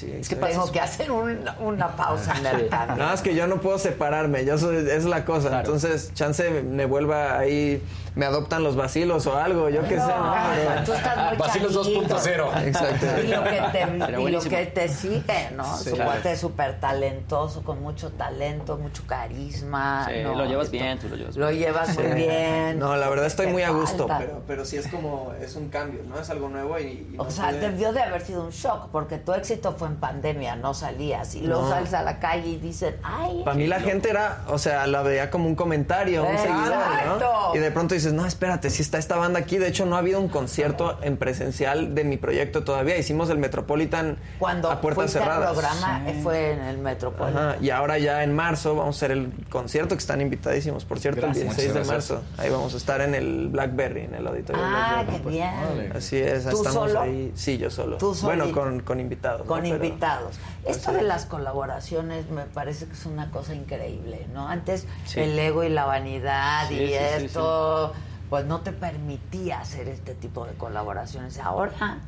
[0.01, 2.69] es que tengo que hacer un- una pausa en el.
[2.69, 5.59] Nada, es que yo no puedo separarme, yo soy, es la cosa.
[5.59, 7.81] Entonces, chance me vuelva ahí,
[8.15, 10.07] me adoptan los vacilos o algo, yo qué sé.
[10.07, 10.33] ¿no?
[10.55, 12.15] Pero- tú estás muy Vacilos chavito.
[12.17, 12.63] 2.0.
[12.67, 13.05] Exacto.
[13.23, 14.55] Y lo que te, Era y lo buenísimo.
[14.57, 15.77] que te sigue, ¿no?
[15.77, 15.89] Sí.
[15.89, 16.11] Su Claro.
[16.11, 20.07] cuate es súper talentoso, con mucho talento, mucho carisma.
[20.07, 20.35] Sí, ¿no?
[20.35, 21.59] lo llevas Esto- bien, tú lo llevas Lo bien.
[21.59, 22.13] llevas muy Sí.
[22.13, 22.79] bien.
[22.79, 26.01] No, la verdad estoy muy a gusto, pero, pero sí es como, es un cambio,
[26.07, 26.19] ¿no?
[26.19, 26.83] Es algo nuevo y...
[27.13, 29.95] y O no sea, debió de haber sido un shock, porque tu éxito fue en
[29.97, 31.35] pandemia, no salías.
[31.35, 31.69] Y luego No.
[31.69, 33.41] sales a la calle y dicen, ay.
[33.43, 37.49] Para mí la gente era, o sea, la veía como un comentario, un seguidor, Exacto.
[37.49, 37.55] ¿no?
[37.55, 39.57] Y de pronto dices, no, espérate, si está esta banda aquí.
[39.57, 42.97] De hecho, no ha habido un concierto en presencial de mi proyecto todavía.
[42.97, 45.49] Hicimos el Metropolitan Cuando a puertas cerradas.
[45.49, 47.49] al programa eh, fue en el Metropolitan.
[47.49, 50.99] Ajá, y ahora ya en marzo vamos a hacer el concierto que están invitadísimos, por
[50.99, 51.37] cierto, Gracias.
[51.43, 52.21] el 16 de marzo.
[52.37, 55.23] Ahí vamos a estar en el Blackberry, en el auditorio Ah, Blackberry.
[55.23, 55.91] qué bien.
[55.95, 57.01] Así es, ¿Tú estamos solo?
[57.01, 57.31] ahí.
[57.35, 57.97] Sí, yo solo.
[57.97, 59.47] ¿Tú bueno, con, con invitados.
[59.47, 59.69] Con ¿no?
[59.69, 60.35] Pero- invitados.
[60.65, 64.47] Esto de las colaboraciones me parece que es una cosa increíble, ¿no?
[64.47, 65.19] Antes Sí.
[65.19, 67.93] el ego y la vanidad Sí, y sí, sí, esto,
[68.29, 71.37] pues no te permitía hacer este tipo de colaboraciones.
[71.39, 71.99] Ahora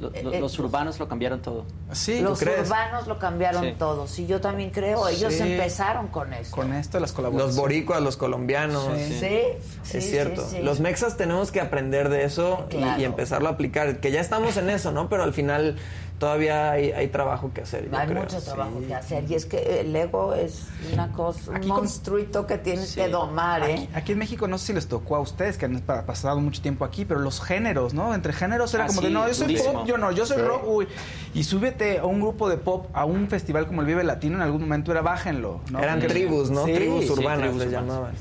[0.00, 1.64] Lo- eh, lo- eh, los urbanos lo cambiaron todo.
[1.92, 3.74] Sí, los urbanos lo cambiaron Sí.
[3.78, 4.06] todo.
[4.08, 5.06] Sí, yo también creo.
[5.08, 5.42] Ellos Sí.
[5.42, 6.56] empezaron con esto.
[6.56, 7.54] Con esto, las colaboraciones.
[7.54, 8.88] Los boricuas, los colombianos.
[8.96, 9.38] Sí, sí,
[9.84, 10.42] sí, es cierto.
[10.48, 10.62] sí, sí.
[10.62, 12.66] Los mexas tenemos que aprender de eso
[12.98, 13.98] y, empezarlo a aplicar.
[14.00, 15.08] Que ya estamos en eso, ¿no?
[15.08, 15.76] Pero al final
[16.28, 17.90] todavía hay, hay trabajo que hacer.
[17.90, 18.22] yo Hay creo.
[18.22, 20.62] mucho trabajo que hacer y es que el ego es
[20.94, 23.74] una cosa, un Aquí con- monstruito que tienes que domar, ¿eh?
[23.74, 26.40] Aquí, aquí en México no sé si les tocó a ustedes que han pa- pasado
[26.40, 28.14] mucho tiempo aquí, pero los géneros, ¿no?
[28.14, 30.38] Entre géneros era Ah, como sí, de no, yo soy pop, yo no, yo soy
[30.38, 30.42] Sí.
[30.44, 30.88] rock, uy.
[31.34, 34.42] Y súbete a un grupo de pop a un festival como el Vive Latino, en
[34.42, 35.80] algún momento era bájenlo, ¿no?
[35.80, 36.64] Eran Porque- tribus, ¿no?
[36.64, 37.88] Sí, tribus sí, urbanas tribus les urbanas.
[37.88, 38.14] llamaban.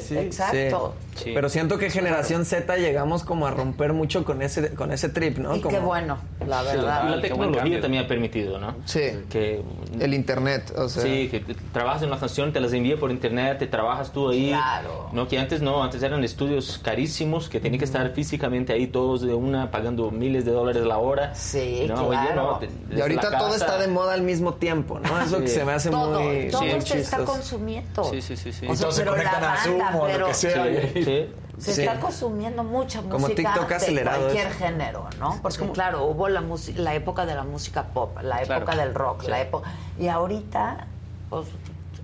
[0.00, 0.94] Sí, exacto.
[1.14, 1.30] Sí.
[1.32, 5.38] Pero siento que generación Z llegamos como a romper mucho con ese con ese trip,
[5.38, 5.56] ¿no?
[5.56, 7.08] Y como, qué bueno, la verdad.
[7.08, 8.74] Y la tecnología también ha permitido, ¿no?
[8.84, 9.00] Sí.
[9.30, 9.62] Que,
[9.98, 11.02] El internet, o sea.
[11.02, 11.40] Sí, que
[11.72, 14.48] trabajas en una canción, te las envía por internet, te trabajas tú ahí.
[14.48, 15.08] Claro.
[15.12, 19.22] No, que antes no, antes eran estudios carísimos que tenían que estar físicamente ahí todos
[19.22, 21.34] de una, pagando miles de dólares la hora.
[21.34, 22.42] Sí, no, hoy día claro.
[22.52, 22.55] no,
[22.94, 25.20] Y ahorita todo está de moda al mismo tiempo, ¿no?
[25.20, 25.54] Eso que Sí.
[25.56, 27.24] se me hace todo, muy, todo se está chistoso.
[27.24, 28.04] consumiendo.
[28.04, 28.66] Sí, sí, sí, sí.
[28.66, 30.64] O sea, Entonces se pero la conectan a Zoom banda, o lo pero que sea.
[30.64, 31.26] Sí, sí.
[31.58, 31.80] se Sí.
[31.82, 34.58] está consumiendo mucha Como música TikTok de acelerado cualquier eso.
[34.58, 35.38] género, ¿no?
[35.42, 38.62] Porque claro, hubo la música, la época de la música pop, la Claro.
[38.64, 39.30] época del rock, Sí.
[39.30, 40.86] la época y ahorita
[41.30, 41.46] pues,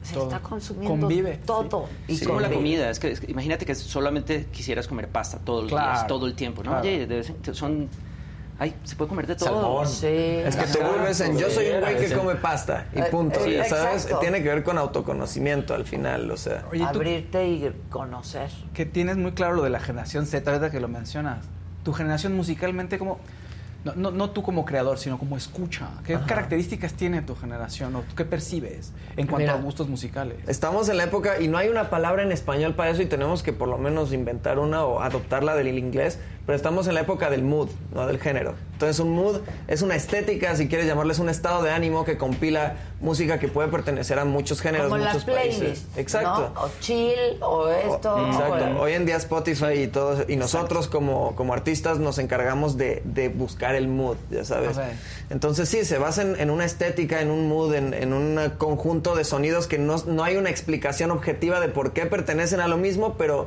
[0.02, 0.24] se Todo.
[0.24, 3.74] está consumiendo Convive, todo y Es como la comida, es que, es que imagínate que
[3.76, 6.70] solamente quisieras comer pasta todos los Claro, días, todo el tiempo, ¿no?
[6.70, 6.84] claro.
[6.88, 7.88] Oye, de son...
[8.58, 9.84] Ay, se puede comer de todo.
[9.84, 9.88] Salmón.
[9.88, 10.06] Sí.
[10.06, 13.44] Es que te vuelves en yo soy un güey que come pasta y Eh, punto,
[13.44, 14.04] eh, ya ¿sabes?
[14.04, 14.18] exacto.
[14.20, 16.64] Tiene que ver con autoconocimiento al final, o sea.
[16.70, 18.50] Oye, tú abrirte y conocer.
[18.74, 21.44] que tienes muy claro lo de la generación Z, ahorita que lo mencionas.
[21.82, 23.18] Tu generación musicalmente como...
[23.84, 25.88] No, no, no tú como creador, sino como escucha.
[26.06, 30.36] ¿Qué características tiene tu generación o tú qué percibes en cuanto Mira, a gustos musicales?
[30.46, 33.42] Estamos en la época y no hay una palabra en español para eso y tenemos
[33.42, 37.31] que por lo menos inventar una o adoptarla del inglés, pero estamos en la época
[37.31, 38.55] del mood, no del género.
[38.73, 42.74] Entonces un mood es una estética, si quieres llamarles un estado de ánimo que compila
[43.01, 45.86] música que puede pertenecer a muchos géneros, Como muchos las playlists, países.
[45.97, 46.51] Exacto.
[46.55, 46.62] ¿no?
[46.62, 48.14] O chill, o esto.
[48.14, 48.64] O- Exacto.
[48.78, 53.02] o- Hoy en día Spotify y todos y nosotros como, como artistas nos encargamos de,
[53.05, 54.77] de buscar el mood, ya sabes.
[55.31, 59.14] Entonces sí, se basa en, en una estética, en un mood, en, en un conjunto
[59.14, 62.77] de sonidos que no, no hay una explicación objetiva de por qué pertenecen a lo
[62.78, 63.47] mismo, pero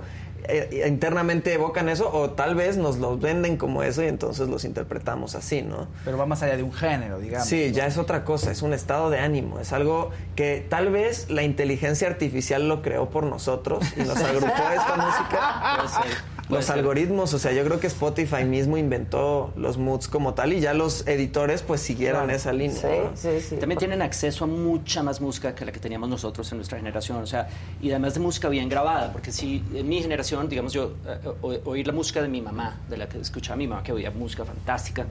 [0.49, 4.65] eh, internamente evocan eso o tal vez nos los venden como eso y entonces los
[4.65, 5.87] interpretamos así, ¿no?
[6.03, 7.47] Pero va más allá de un género, digamos.
[7.47, 11.29] Sí, ya es otra cosa, es un estado de ánimo, es algo que tal vez
[11.29, 16.15] la inteligencia artificial lo creó por nosotros y nos agrupó esta música.
[16.49, 16.77] Los ser.
[16.77, 20.73] algoritmos, o sea, yo creo que Spotify mismo inventó los moods como tal y ya
[20.73, 22.75] los editores pues siguieron esa línea.
[22.75, 23.11] Sí, ¿no?
[23.15, 23.55] sí, sí.
[23.57, 27.17] También tienen acceso a mucha más música que la que teníamos nosotros en nuestra generación,
[27.23, 27.47] o sea,
[27.81, 31.87] y además de música bien grabada, porque si en mi generación, digamos yo, eh, oír
[31.87, 35.05] la música de mi mamá, de la que escuchaba mi mamá, que oía música fantástica,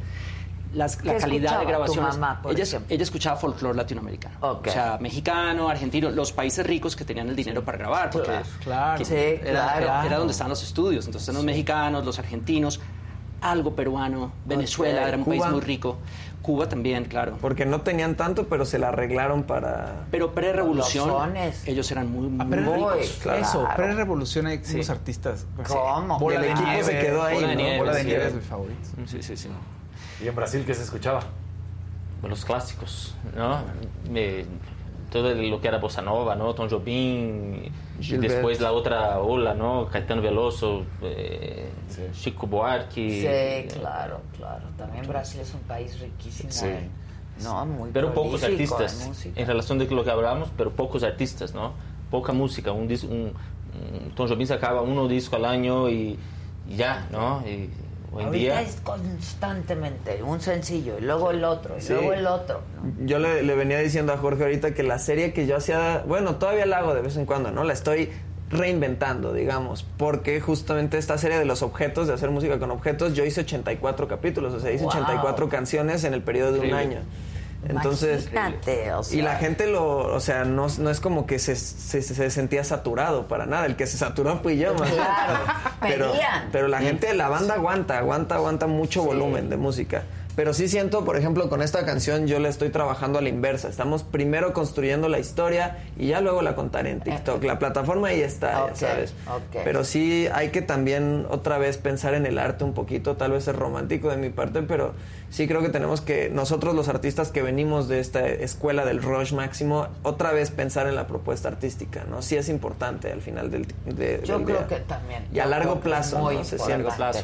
[0.75, 2.15] las- la ¿Qué calidad de tu grabaciones.
[2.19, 4.67] mamá, por ella, ella escuchaba folclore latinoamericano, Ok.
[4.67, 8.47] o sea, mexicano, argentino, los países ricos que tenían el dinero para grabar, porque Claro,
[8.63, 8.99] claro.
[8.99, 9.83] que Sí, era, claro.
[9.85, 12.81] era- era donde estaban los estudios, entonces los mexicanos, los argentinos,
[13.41, 15.09] algo peruano, Venezuela Ok.
[15.09, 15.37] era un Cuba.
[15.39, 15.99] país muy rico,
[16.41, 17.39] Cuba también, claro.
[17.41, 20.05] Porque no tenían tanto, pero se la arreglaron para...
[20.11, 21.35] Pero pre-revolución,
[21.67, 23.19] ellos eran muy, muy Pre- ricos.
[23.23, 23.39] claro.
[23.41, 24.75] Eso, pre-revolución hay Sí.
[24.77, 25.47] unos artistas.
[25.67, 26.19] ¿Cómo?
[26.19, 27.61] Bola de equipo nieve, se quedó ahí, Bola de ¿no?
[27.63, 28.07] nieve, Bola de Sí.
[28.07, 28.81] nieve es mi favorito.
[29.07, 29.49] Sí, sí, sí.
[30.23, 31.21] ¿Y en Brasil qué se escuchaba?
[32.23, 33.59] los clásicos, ¿no?
[34.11, 34.47] Me-
[35.13, 36.55] todo lo que era bossa nova, ¿no?
[36.55, 37.71] Tom Jobim, y
[38.03, 38.33] Gilberto.
[38.35, 39.87] después la otra ola, ¿no?
[39.93, 41.69] Caetano Veloso, eh,
[42.15, 43.69] Chico Buarque.
[43.69, 44.65] Sí, claro, claro.
[44.79, 46.51] También Brasil es un país riquísimo.
[46.51, 46.67] Sí.
[46.67, 46.91] en-
[47.45, 51.73] No, muy Pero pocos artistas, en relación de lo que hablábamos, pero pocos artistas, ¿no?
[52.11, 53.35] Poca música, un, un, un-
[54.15, 56.19] Tom Jobim sacaba uno disco al año y,
[56.69, 57.43] y ya, ¿no?
[57.47, 57.69] Y
[58.15, 58.63] hoy Ahorita día...
[58.63, 61.93] es constantemente un sencillo y luego el otro y Sí.
[61.93, 62.61] luego el otro.
[62.83, 63.07] ¿no?
[63.07, 66.37] Yo le, le venía diciendo a Jorge ahorita que la serie que yo hacía, bueno,
[66.37, 67.65] todavía la hago de vez en cuando, ¿no?
[67.65, 68.11] La estoy
[68.51, 73.25] reinventando, digamos, porque justamente esta serie de los objetos, de hacer música con objetos, yo
[73.25, 74.93] hice 84 capítulos, o sea, hice Wow.
[74.93, 76.99] 84 canciones en el periodo de un año.
[77.69, 81.39] Entonces, Imagínate, o sea, y la gente lo, o sea, no, no es como que
[81.39, 83.67] se, se, se sentía saturado para nada.
[83.67, 84.91] El que se saturó fui yo, más.
[84.91, 85.39] Claro,
[85.81, 86.13] pero,
[86.53, 89.07] pero la gente, la banda aguanta, aguanta, aguanta mucho Sí.
[89.07, 90.03] volumen de música.
[90.37, 93.69] Pero sí siento, por ejemplo, con esta canción yo le estoy trabajando a la inversa.
[93.69, 97.45] Estamos primero construyendo la historia y ya luego la contaré en TikTok.
[97.45, 99.15] La plataforma ahí está, ya sabes.
[99.63, 103.15] Pero sí hay que también otra vez pensar en el arte un poquito.
[103.17, 104.95] Tal vez es romántico de mi parte, pero
[105.31, 109.33] sí creo que tenemos que, nosotros los artistas que venimos de esta escuela del rush
[109.35, 112.23] máximo, otra vez pensar en la propuesta artística, ¿no?
[112.23, 115.27] Sí es importante al final del, de- yo del creo que también.
[115.33, 116.45] Y a largo plazo, muy ¿no?
[116.45, 117.23] Se a largo plazo.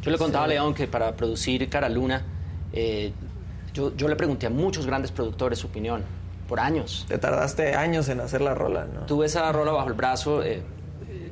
[0.00, 2.22] Yo le contaba a León que para producir Cara Luna,
[2.72, 3.12] eh,
[3.72, 6.02] yo, yo le pregunté a muchos grandes productores su opinión,
[6.48, 7.04] por años.
[7.08, 9.00] Te tardaste años en hacer la rola, ¿no?
[9.06, 10.62] Tuve esa rola bajo el brazo, eh,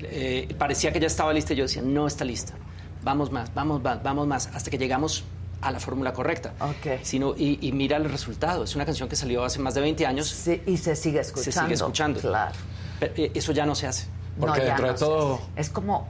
[0.03, 2.55] eh, parecía que ya estaba lista y yo decía, no está lista,
[3.03, 5.25] vamos más, vamos más, vamos más, hasta que llegamos
[5.61, 6.53] a la fórmula correcta.
[6.61, 7.01] Ok.
[7.03, 10.05] Sino, y, y mira el resultado, es una canción que salió hace más de 20
[10.07, 11.53] años, Sí, y se sigue escuchando.
[11.53, 12.21] se sigue escuchando.
[12.21, 12.55] Claro.
[13.01, 14.07] Pero, eh, eso ya no se hace.
[14.39, 15.45] Porque ya dentro de no todo- hace.
[15.61, 16.07] Es como,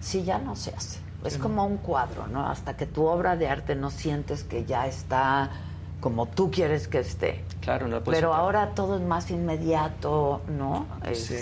[0.00, 0.98] sí, ya no se hace.
[1.24, 2.46] Es como un cuadro, ¿no?
[2.46, 5.50] Hasta que tu obra de arte no sientes que ya está
[6.00, 7.42] como tú quieres que esté.
[7.62, 10.86] Claro, no Pero ahora todo es más inmediato, ¿no?
[11.14, 11.36] Sí.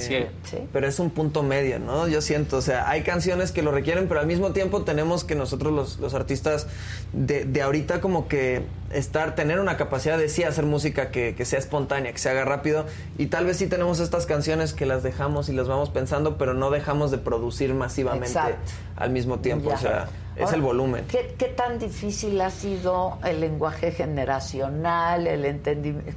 [0.44, 0.58] Sí.
[0.72, 2.08] Pero es un punto medio, ¿no?
[2.08, 5.34] Yo siento, o sea, hay canciones que lo requieren, pero al mismo tiempo tenemos que
[5.34, 6.66] nosotros los, los artistas
[7.12, 11.44] de, de ahorita como que estar, tener una capacidad de sí hacer música que, que
[11.44, 12.86] sea espontánea, que se haga rápido.
[13.18, 16.54] Y tal vez sí tenemos estas canciones que las dejamos y las vamos pensando, pero
[16.54, 18.72] no dejamos de producir masivamente Exacto.
[18.96, 19.70] Al mismo tiempo.
[19.70, 19.74] Ya.
[19.74, 21.04] O sea, es Ahora, el volumen.
[21.08, 26.12] ¿qué, qué tan difícil ha sido el lenguaje generacional, el entendimiento?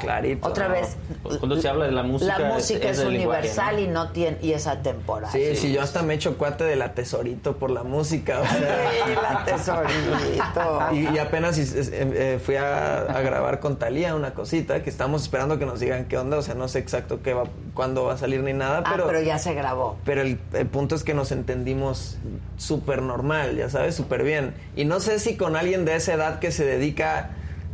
[0.00, 0.46] Clarito.
[0.48, 3.40] Otra vez, Pues Cuando se habla de la música, la música es es, el lenguaje,
[3.40, 3.80] universal ¿no?
[3.82, 5.30] y no tiene y es atemporal.
[5.32, 8.40] Sí, sí, yo hasta me he hecho cuate de la tesorito por la música.
[8.40, 8.58] o sea.
[9.06, 10.88] Sí, la tesorito.
[10.92, 15.22] Y, y apenas es- eh, fui a, a grabar con Talía una cosita que estamos
[15.22, 17.44] esperando que nos digan qué onda, o sea, no sé exacto qué va,
[17.74, 19.96] cuándo va a salir ni nada, Ah, pero pero ya se grabó.
[20.04, 22.18] pero el, el punto es que nos entendimos
[22.56, 24.54] súper normal, ya sabes, súper bien.
[24.76, 27.30] Y no sé si con alguien de esa edad que se dedica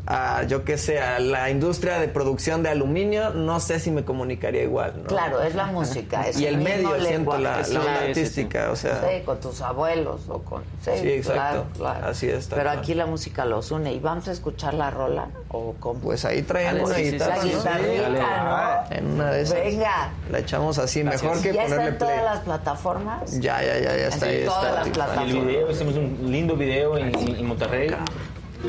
[0.07, 4.05] a, yo qué sé, a la industria de producción de aluminio, no sé si me
[4.05, 5.05] comunicaría igual, ¿no?
[5.09, 6.29] Claro, es la música.
[6.29, 7.77] Es y el medio, siento, la, la sí.
[7.77, 9.01] onda Sí, sí, artística, o sea...
[9.01, 10.63] Sí, con tus abuelos o con...
[10.83, 11.67] Sí, Sí, exacto.
[11.79, 12.07] claro, claro.
[12.09, 12.79] Así es, Pero cual.
[12.79, 13.93] aquí la música los une.
[13.95, 15.29] ¿Y vamos a escuchar la rola?
[15.49, 16.01] ¿O cómo?
[16.01, 18.11] Pues ahí traen Dale, una sí, sí, guitarra, sí, ¿no?
[18.11, 18.97] ¿no?
[18.97, 19.55] En una de esas.
[19.61, 20.11] Venga.
[20.31, 22.25] La echamos así, mejor que ¿Ya está ponerle en todas play.
[22.25, 23.41] las plataformas?
[23.41, 25.29] Ya, ya, ya, ya está En todas está, las plataformas.
[25.35, 27.95] Y el video, hicimos un lindo video en, en Monterrey.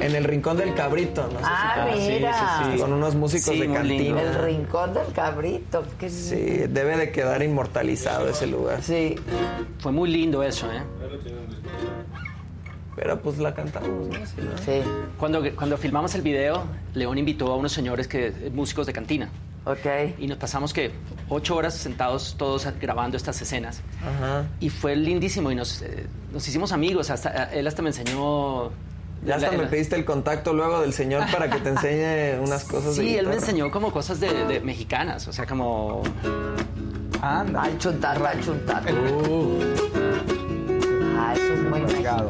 [0.01, 2.35] En el Rincón del Cabrito, no sé Ah, si- mira.
[2.80, 4.22] Con unos músicos Sí, de cantina.
[4.22, 5.84] El rincón del cabrito.
[5.99, 6.09] ¿qué?
[6.09, 6.35] Sí,
[6.69, 8.81] debe de quedar inmortalizado ese lugar.
[8.84, 9.15] Sí.
[9.80, 10.81] Fue muy lindo eso, ¿eh?
[12.95, 14.13] Pero pues la cantamos, ¿no?
[14.26, 14.57] Sí, ¿no?
[14.63, 14.81] Sí.
[15.17, 16.63] Cuando, cuando filmamos el video,
[16.93, 19.30] León invitó a unos señores que músicos de cantina.
[19.65, 20.17] Ok.
[20.19, 20.91] Y nos pasamos que
[21.27, 23.81] ocho horas sentados todos grabando estas escenas.
[24.01, 24.45] Ajá.
[24.59, 27.09] Y fue lindísimo y nos, eh, nos hicimos amigos.
[27.09, 28.72] Hasta, él hasta me enseñó...
[29.26, 32.39] Ya hasta la- me la- pediste el contacto luego del señor para que te enseñe
[32.43, 36.03] unas cosas de Sí, él me enseñó como cosas de, de mexicanas, o sea, como...
[37.22, 37.64] Anda.
[37.64, 38.84] Al chuntar, al chuntar.
[38.93, 39.60] Uh.
[41.18, 42.27] Ah, eso es muy mexicano.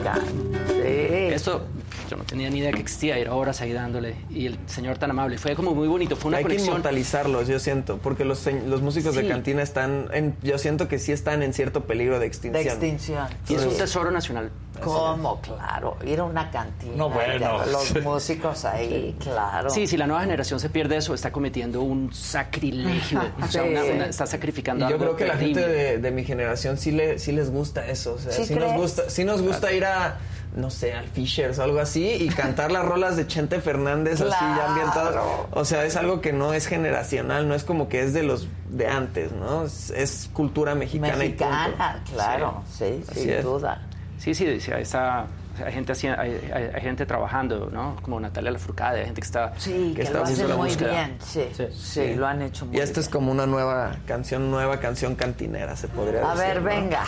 [0.68, 0.84] Sí.
[0.86, 1.66] Esto
[2.10, 4.16] yo no tenía ni idea que existía, era horas ahí dándole.
[4.30, 7.60] Y el señor tan amable, fue como muy bonito, fue una Hay que inmortalizarlos, yo
[7.60, 11.54] siento, porque los, los músicos de cantina están, en, yo siento que sí están en
[11.54, 12.66] cierto peligro de De extinción.
[12.68, 13.28] extinción.
[13.50, 14.52] Y es un tesoro nacional.
[14.84, 15.40] ¿Cómo?
[15.42, 15.96] Claro.
[16.06, 16.94] Ir a una cantina.
[16.98, 17.66] No, bueno.
[17.66, 19.70] Los músicos ahí, claro.
[19.70, 23.22] Sí, si la nueva generación se pierde eso, está cometiendo un sacrilegio.
[23.42, 26.12] O sea, una- una- está sacrificando Y yo algo creo que la gente de, de
[26.12, 28.16] mi generación sí, le, sí les gusta eso.
[28.16, 30.18] O sea, ¿Sí sí, nos gusta, sí nos gusta ir a,
[30.56, 34.30] no sé, al Fishers o algo así y cantar las rolas de Chente Fernández así
[34.32, 34.64] ya Claro.
[34.70, 35.48] ambientado.
[35.52, 38.48] O sea, es algo que no es generacional, no es como que es de los
[38.70, 39.66] de antes, ¿no?
[39.66, 41.14] Es, es cultura mexicana.
[41.16, 41.30] y.
[41.30, 42.64] Mexicana, claro.
[42.72, 43.44] Sí, sin es.
[43.44, 43.82] duda.
[44.18, 45.26] Sí, sí, sí, esa-
[45.66, 47.96] hay gente así, hay, hay- hay gente trabajando, ¿no?
[48.02, 50.68] Como Natalia Lafourcade, hay gente que está Sí, que, está lo haciendo hacen la muy
[50.70, 50.90] búsqueda.
[50.92, 51.18] bien.
[51.22, 55.16] Sí, sí, lo han hecho muy Y esta es como una nueva canción, nueva canción
[55.16, 56.30] cantinera, se podría.
[56.30, 56.46] A decir.
[56.48, 56.68] ver, ¿no?
[56.70, 57.04] venga.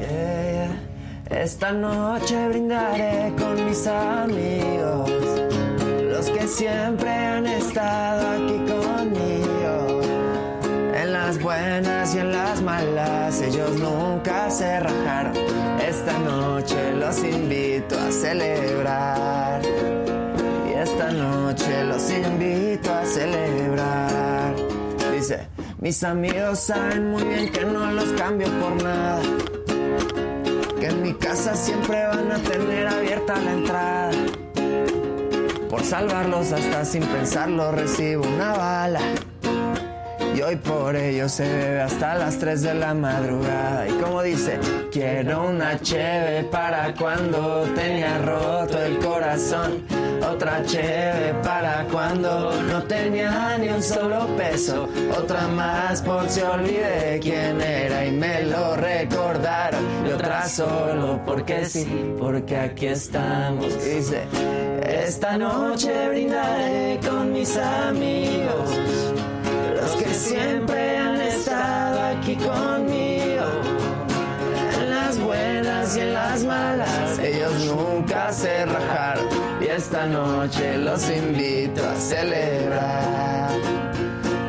[0.00, 0.39] Yeah.
[1.30, 5.08] Esta noche brindaré con mis amigos,
[6.10, 10.00] los que siempre han estado aquí conmigo.
[10.92, 15.32] En las buenas y en las malas, ellos nunca se rajaron.
[15.88, 19.62] Esta noche los invito a celebrar.
[20.68, 24.56] Y esta noche los invito a celebrar.
[25.14, 25.46] Dice,
[25.78, 29.22] mis amigos saben muy bien que no los cambio por nada.
[30.80, 34.10] Que en mi casa siempre van a tener abierta la entrada.
[35.68, 39.00] Por salvarlos hasta sin pensarlo recibo una bala.
[40.34, 43.88] Y hoy por ello se bebe hasta las 3 de la madrugada.
[43.88, 44.58] Y como dice,
[44.92, 49.84] quiero una cheve para cuando tenía roto el corazón.
[50.22, 54.88] Otra cheve para cuando no tenía ni un solo peso.
[55.18, 59.84] Otra más por si olvidé quién era y me lo recordaron.
[60.06, 63.82] Y otra solo porque sí, porque aquí estamos.
[63.82, 64.22] Dice,
[64.82, 69.19] esta noche brindaré con mis amigos
[69.80, 73.46] los que siempre han estado aquí conmigo.
[74.78, 79.26] En las buenas y en las malas, ellos nunca se rajaron.
[79.60, 83.50] Y esta noche los invito a celebrar.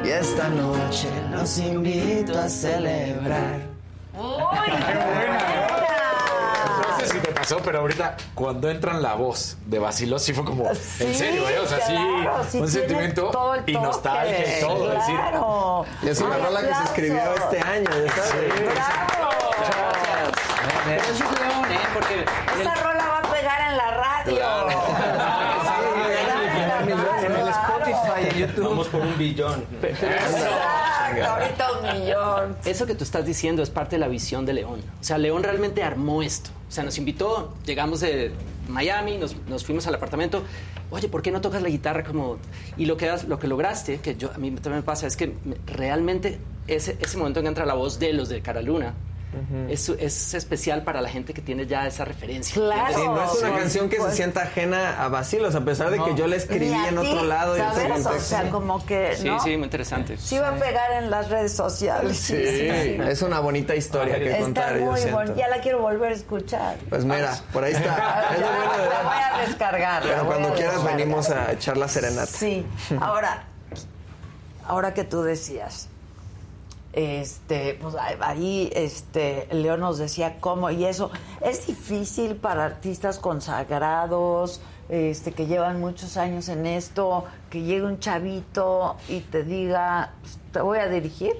[0.03, 3.71] Y esta noche los invito a celebrar.
[4.13, 6.00] Sé si te
[7.63, 11.59] pero ahorita cuando entran la voz de Basilos, sí fue como, en serio, ¿eh?
[11.59, 13.31] O sea, sí, un sentimiento
[13.65, 14.91] y nostalgia y todo.
[14.91, 15.85] Claro.
[16.01, 17.89] Decir, es una rola que se escribió este año.
[18.15, 18.81] Sí.
[22.57, 24.35] Esta rola va a pegar en la radio.
[24.35, 24.69] Claro.
[26.81, 28.87] En el Spotify, en YouTube.
[31.17, 32.57] Exacto, ahorita un millón.
[32.65, 34.81] Eso que tú estás diciendo es parte de la visión de León.
[34.99, 36.49] O sea, León realmente armó esto.
[36.67, 38.31] O sea, nos invitó, llegamos de
[38.69, 40.43] Miami, nos, nos fuimos al apartamento.
[40.89, 42.37] Oye, ¿por qué no tocas la guitarra como...?
[42.77, 45.27] Y lo que, lo que lograste, que yo, a mí también me pasa, es que
[45.45, 48.93] me- realmente ese, ese momento en que entra la voz de los de Cara Luna,
[49.69, 52.53] es, es especial para la gente que tiene ya esa referencia.
[52.53, 52.61] Sí,
[53.07, 56.27] no es una canción que se sienta ajena a vacilos, a pesar de que yo
[56.27, 57.57] la escribí en otro lado.
[57.57, 58.05] y otro ¿sabes?
[58.05, 59.39] O sea, como que, Sí, ¿no?
[59.41, 60.17] sí, muy interesante.
[60.17, 62.17] Sí va a pegar en las redes sociales.
[62.17, 65.35] Sí, es una bonita historia que Está contar, muy bonita.
[65.35, 66.77] Ya la quiero volver a escuchar.
[66.89, 68.27] Pues mira, por ahí está.
[68.33, 70.03] Es lo bueno de La voy a descargar.
[70.03, 70.97] Pero cuando a quieras descargar.
[70.97, 72.25] venimos a echar la serenata.
[72.27, 72.65] Sí.
[72.99, 73.45] Ahora,
[74.67, 75.89] ahora que tú decías,
[76.93, 81.11] este, pues ahí- este, Leo nos decía cómo y eso
[81.41, 87.99] es difícil para artistas consagrados, este, que llevan muchos años en esto, que llegue un
[87.99, 91.33] chavito y te diga, pues, te voy a dirigir.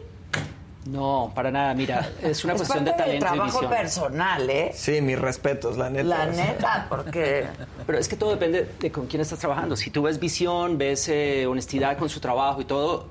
[0.86, 1.76] No, para nada.
[1.76, 4.72] Mira, es una es cuestión de parte del talento y trabajo personal, ¿eh?
[4.74, 6.04] Sí, mis respetos, la neta.
[6.06, 7.46] La neta, porque
[7.86, 9.76] Pero es que todo depende de con quién estás trabajando.
[9.76, 13.06] Si tú ves visión, ves eh, honestidad con su trabajo y todo,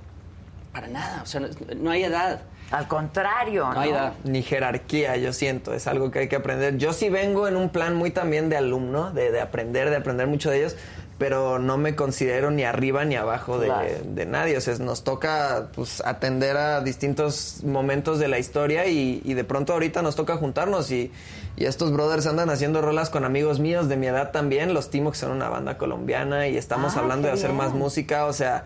[0.72, 1.20] para nada.
[1.22, 2.40] O sea, no, no hay edad.
[2.70, 4.12] Al contrario, No hay edad.
[4.22, 6.76] Ni jerarquía, yo siento, es algo que hay que aprender.
[6.76, 10.28] Yo sí vengo en un plan muy también de alumno, de, de aprender, de aprender
[10.28, 10.76] mucho de ellos,
[11.18, 13.88] pero no me considero ni arriba ni abajo de, Claro.
[14.04, 14.56] de nadie.
[14.56, 19.42] O sea, nos toca pues, atender a distintos momentos de la historia y, y de
[19.42, 21.10] pronto ahorita nos toca juntarnos y,
[21.56, 25.10] y estos brothers andan haciendo rolas con amigos míos de mi edad también, los Timo,
[25.10, 28.62] que son una banda colombiana y estamos Ah, hablando de hacer más música, o sea...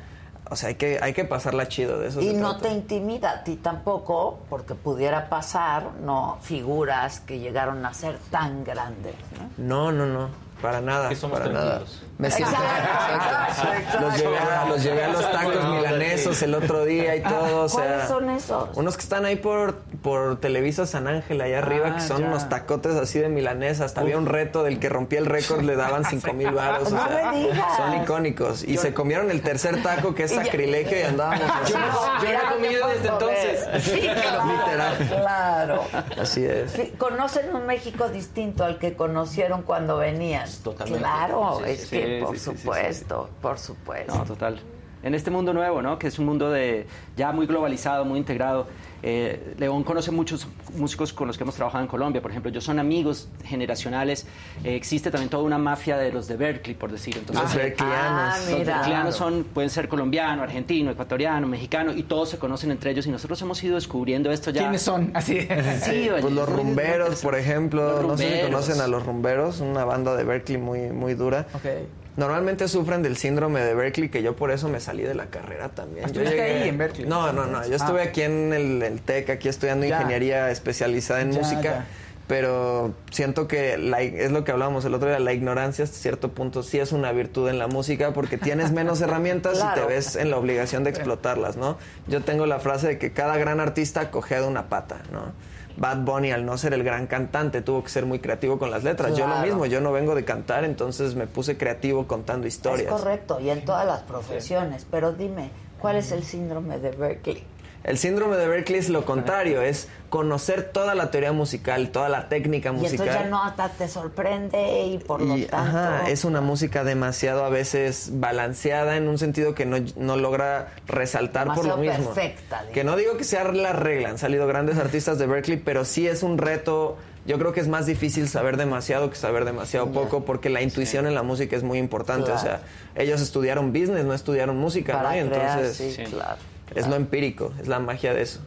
[0.51, 2.21] O sea, hay que, hay que pasarla chido de eso.
[2.21, 2.69] Y no trata.
[2.69, 8.63] te intimida a ti tampoco, porque pudiera pasar, no figuras que llegaron a ser tan
[8.63, 9.15] grandes.
[9.57, 9.91] ¿no?
[9.91, 10.29] No, no, no,
[10.61, 11.83] para nada, Que somos para nada.
[12.19, 12.55] Me siento
[13.49, 14.01] Exacto, exacto.
[14.03, 17.69] los llevé, a, los llevé a los tacos milanesos el otro día y todo, o
[17.69, 18.69] sea, ¿Cuáles son esos?
[18.77, 22.27] unos que están ahí por por Televisa San Ángel allá arriba Ah, que son ya.
[22.29, 25.77] unos tacotes así de milanesa, hasta había un reto del que rompía el récord le
[25.77, 27.77] daban cinco mil varos, o No sea, me digas.
[27.79, 31.73] son icónicos y se comieron el tercer taco que es sacrilegio y andábamos así.
[31.73, 33.69] Yo no he comido desde entonces.
[33.83, 34.97] Sí, claro, Literal.
[35.09, 35.83] claro.
[36.21, 36.71] Así es.
[36.73, 40.47] Sí, Conocen un México distinto al que conocieron cuando venían.
[40.63, 40.99] Totalmente.
[41.01, 44.15] Claro, Sí, es sí, que sí, por sí, sí, sí, supuesto, por supuesto.
[44.15, 44.61] No, total.
[45.05, 45.99] En este mundo nuevo, ¿no?
[45.99, 46.87] Que es un mundo de
[47.17, 48.67] ya muy globalizado, muy integrado.
[49.07, 50.47] Eh, León conoce muchos
[50.79, 52.23] músicos con los que hemos trabajado en Colombia.
[52.23, 54.27] Por ejemplo, ellos son amigos generacionales.
[54.65, 57.19] Eh, existe también toda una mafia de los de Berkeley, por decir.
[57.19, 58.35] Entonces, Los berkeleyanos.
[58.35, 58.75] Ah, los mira.
[58.77, 63.07] berkeleyanos son, pueden ser colombiano, argentino, ecuatoriano, mexicano, y todos se conocen entre ellos.
[63.07, 64.63] Y nosotros hemos ido descubriendo esto ya.
[64.63, 65.11] ¿Quiénes son?
[65.13, 65.39] Así.
[65.83, 68.51] Sí, oye, Pues los rumberos, por ejemplo, Los no sé si Rumberos.
[68.51, 71.47] conocen a los rumberos, una banda de Berkeley muy, muy dura.
[71.53, 71.67] Ok.
[72.17, 75.71] Normalmente sufren del síndrome de Berkeley, que yo por eso me salí de la carrera
[75.71, 76.03] también.
[76.13, 77.09] Yo ¿Estuviste ahí en Berkeley?
[77.09, 77.67] No, no, no.
[77.67, 78.05] Yo estuve Ah.
[78.05, 79.97] aquí en el, el TEC, aquí estudiando Ya.
[79.97, 81.63] ingeniería especializada en Ya, música.
[81.63, 81.87] ya.
[82.27, 86.31] Pero siento que la- es lo que hablábamos el otro día, la ignorancia hasta cierto
[86.33, 90.17] punto sí es una virtud en la música porque tienes menos herramientas y te ves
[90.17, 91.77] en la obligación de explotarlas, ¿no?
[92.07, 95.33] Yo tengo la frase de que cada gran artista cogea de una pata, ¿no?
[95.77, 98.85] Bad Bunny, al no ser el gran cantante, tuvo que ser muy creativo con las
[98.85, 99.17] letras.
[99.17, 102.93] Yo lo mismo, yo no vengo de cantar, entonces me puse creativo contando historias.
[102.93, 104.87] Es correcto, y en todas las profesiones.
[104.91, 107.54] Pero dime, ¿cuál es el síndrome de Berkeley?
[107.85, 112.29] El síndrome de Berkeley es lo contrario, es conocer toda la teoría musical, toda la
[112.31, 112.93] técnica Y musical.
[113.09, 115.57] entonces ya no hasta te sorprende y por lo Y, tanto...
[115.79, 120.73] ajá, es una música demasiado a veces balanceada en un sentido que no, no logra
[120.87, 122.07] resaltar por lo mismo.
[122.15, 122.73] perfecta, digamos.
[122.75, 126.09] que no digo que sea la regla, han salido grandes artistas de Berkeley, pero sí
[126.09, 126.97] es un reto.
[127.27, 131.07] Yo creo que es más difícil saber demasiado que saber demasiado poco, porque la intuición
[131.07, 132.27] en la música es muy importante.
[132.27, 132.39] Claro.
[132.41, 132.61] O sea,
[132.97, 135.27] ellos estudiaron business, no estudiaron música, Para ¿no?
[135.27, 136.37] Y crear, entonces sí, claro.
[136.75, 138.41] Es lo empírico, es la magia de eso.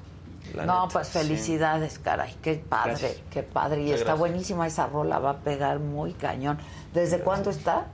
[0.56, 0.94] la No, neta.
[0.94, 3.18] pues felicidades, caray, qué padre, Gracias.
[3.32, 3.82] qué padre.
[3.82, 4.20] Y Muchas está gracias.
[4.20, 6.58] buenísima esa rola, va a pegar muy cañón.
[6.94, 7.88] ¿Desde cuándo está?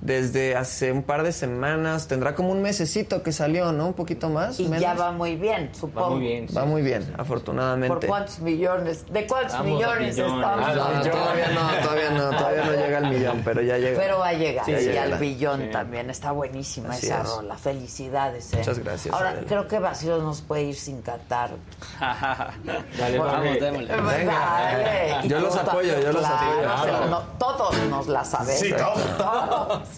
[0.00, 3.88] Desde hace un par de semanas, tendrá como un mesecito que salió, ¿no?
[3.88, 4.58] Un poquito más.
[4.58, 4.80] Y menos.
[4.80, 6.18] ya va muy bien, supongo.
[6.56, 7.94] Va muy bien, afortunadamente.
[7.94, 9.04] ¿Por cuántos millones?
[9.12, 10.34] ¿De cuántos Vamos millones millones.
[10.40, 10.44] estamos?
[10.66, 11.10] Ah, no, hablando?
[11.10, 14.00] todavía no, todavía no, todavía no llega al millón, pero ya llega.
[14.00, 15.02] Pero va a llegar, Sí, y llega.
[15.02, 15.70] al billón Sí.
[15.70, 16.08] también.
[16.10, 17.28] Está buenísima Así esa es.
[17.28, 17.56] rola.
[17.58, 18.52] Felicidades.
[18.54, 18.56] ¿eh?
[18.56, 19.46] Muchas gracias, Ahora, Adela.
[19.48, 21.50] creo que Vacío nos puede ir sin cantar.
[22.00, 23.88] Dale, Bueno, vamos, démosle.
[24.24, 25.28] Dale.
[25.28, 27.06] Yo los apoyo, yo los apoyo.
[27.10, 28.60] no, todos nos la sabemos.
[28.60, 29.89] Sí, todos.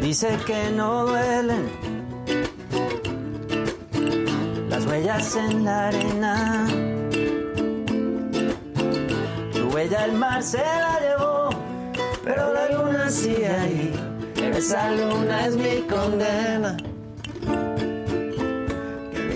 [0.00, 1.70] Dice que no duelen
[4.68, 6.66] las huellas en la arena.
[9.72, 11.48] huella el mar se la llevó,
[12.24, 13.92] pero la luna sigue ahí.
[14.36, 16.76] Esa luna es mi condena.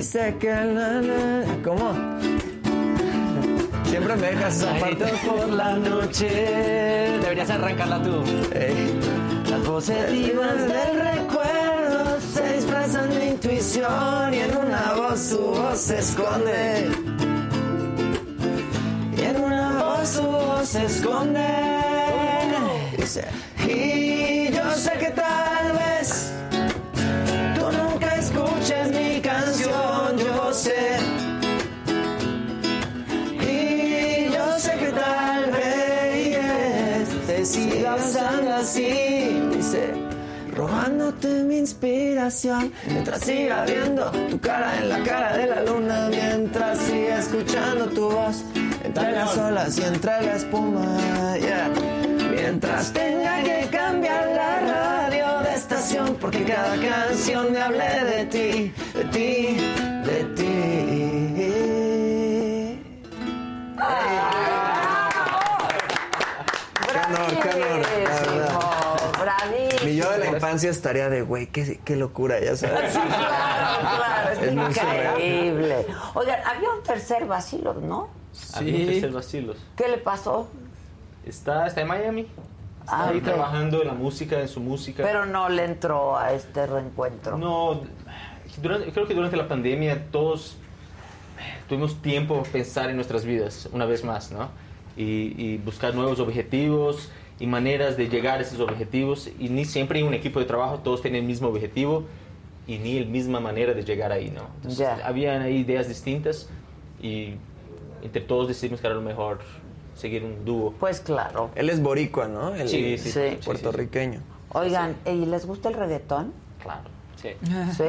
[0.07, 1.93] Que dice que la, la- ¿Cómo?
[3.87, 5.05] Siempre me dejas esa parte.
[5.27, 6.29] por la noche.
[7.23, 8.23] Deberías arrancarla tú.
[9.51, 15.79] Las voces vivas del recuerdo se disfrazan de intuición y en una voz su voz
[15.81, 16.89] se esconde.
[19.19, 21.47] Y en una voz su voz se esconde.
[23.69, 26.33] Y yo sé que tal vez
[27.59, 29.06] tú nunca escuches mi
[37.95, 39.41] usando así.
[39.55, 39.95] Dice,
[40.55, 42.73] robándote mi inspiración.
[42.87, 46.09] Mientras siga viendo tu cara en la cara de la luna.
[46.11, 48.45] Mientras siga escuchando tu voz
[48.85, 50.99] entre las olas y entre la espuma.
[51.39, 51.71] yeah.
[52.31, 56.17] Mientras tenga que cambiar la radio de estación.
[56.21, 59.57] Porque cada canción me hable de ti, de ti,
[60.05, 60.47] de ti.
[63.77, 64.86] Qué
[67.07, 67.87] honor, qué honor.
[69.21, 69.85] Bravísimo.
[69.85, 72.93] Mi yo de la infancia estaría de, güey, qué, qué locura, ya sabes.
[72.93, 75.87] Sí, claro, claro, es, Es increíble.
[76.15, 78.09] Oigan, había un tercer vacilo, ¿no?
[78.55, 79.57] Había un tercer vacilos.
[79.77, 80.49] ¿Qué le pasó?
[81.25, 82.21] Está, está en Miami.
[82.23, 82.37] Está
[82.89, 85.03] Ah, ahí trabajando en la música, en su música.
[85.03, 87.37] Pero no le entró a este reencuentro.
[87.37, 87.83] No,
[88.63, 90.57] durante- creo que durante la pandemia todos
[91.69, 94.51] tuvimos tiempo para pensar en nuestras vidas una vez más, ¿no?
[94.97, 99.29] Y, y buscar nuevos objetivos y maneras de llegar a esos objetivos.
[99.39, 102.05] Y ni siempre en un equipo de trabajo todos tienen el mismo objetivo
[102.67, 104.43] y ni la misma manera de llegar ahí, ¿no?
[104.57, 105.07] Entonces, Ya.
[105.07, 106.49] habían ahí ideas distintas
[107.03, 107.35] y
[108.03, 109.41] entre todos decidimos que era lo mejor
[109.95, 110.73] seguir un dúo.
[110.81, 111.51] Pues claro.
[111.55, 112.55] Él es boricua, ¿no?
[112.55, 114.21] El Sí, sí, sí, puertorriqueño.
[114.53, 116.33] Oigan, ¿y les gusta el reggaetón?
[116.63, 116.89] Claro,
[117.21, 117.29] sí.
[117.77, 117.85] ¿Sí?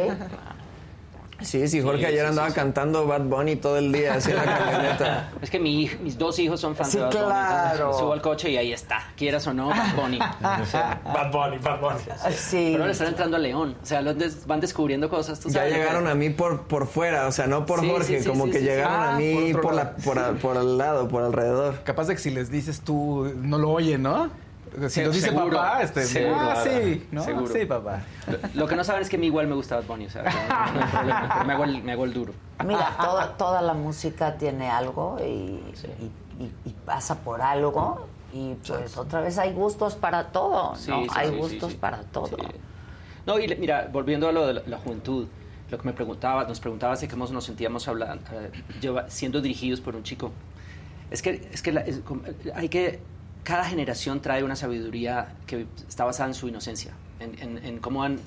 [1.42, 2.60] Sí, sí, Jorge Sí, ayer sí, andaba sí, sí.
[2.60, 5.32] cantando Bad Bunny todo el día, así en la camioneta.
[5.42, 7.26] Es que mi mis dos hijos son fans Sí, de Bad Bunny.
[7.26, 7.72] claro.
[7.72, 9.04] entonces me Subo al coche y ahí está.
[9.16, 10.18] Quieras o no, Bad Bunny.
[10.20, 12.00] Bad Bunny, Bad Bunny.
[12.36, 12.70] Sí.
[12.72, 13.76] Pero ahora están entrando a León.
[13.82, 15.40] O sea, los des- van descubriendo cosas.
[15.40, 15.74] ¿tú Ya sabes?
[15.74, 18.46] llegaron a mí por, por fuera, o sea, no por Sí, Jorge, sí, sí, como
[18.46, 19.96] sí, que llegaron Ah, a mí por por, la, lado.
[20.04, 21.82] por, a- por al lado, por alrededor.
[21.84, 24.30] Capaz de que si les dices tú, no lo oyen, ¿no?
[24.90, 26.38] Si lo dice seguro, papá, este, seguro.
[26.40, 27.24] ah, sí, ¿no?
[27.24, 27.54] Seguro.
[27.54, 28.02] Sí, papá.
[28.54, 30.06] Lo que no saben es que a mí igual me gusta Bad Bunny.
[30.06, 30.30] O sea, no,
[30.74, 32.34] no hay problema, pero me, hago el, me hago el duro.
[32.66, 38.08] Mira, toda, toda la música tiene algo y, y- y- y pasa por algo.
[38.34, 41.04] Y pues otra vez hay gustos para todo, Sí, ¿no?
[41.04, 41.78] sí, hay sí, sí, gustos sí.
[41.78, 42.38] para todo.
[43.26, 45.28] No, y mira, volviendo a lo de la, la juventud,
[45.72, 48.52] lo que me preguntaba, nos preguntaba si cómo nos sentíamos hablando, eh,
[49.08, 50.32] siendo dirigidos por un chico.
[51.10, 52.02] Es que, es que la- es
[52.54, 53.00] hay que,
[53.48, 58.03] cada generación trae una sabiduría que está basada en su inocencia, en, en- en cómo
[58.03, 58.19] han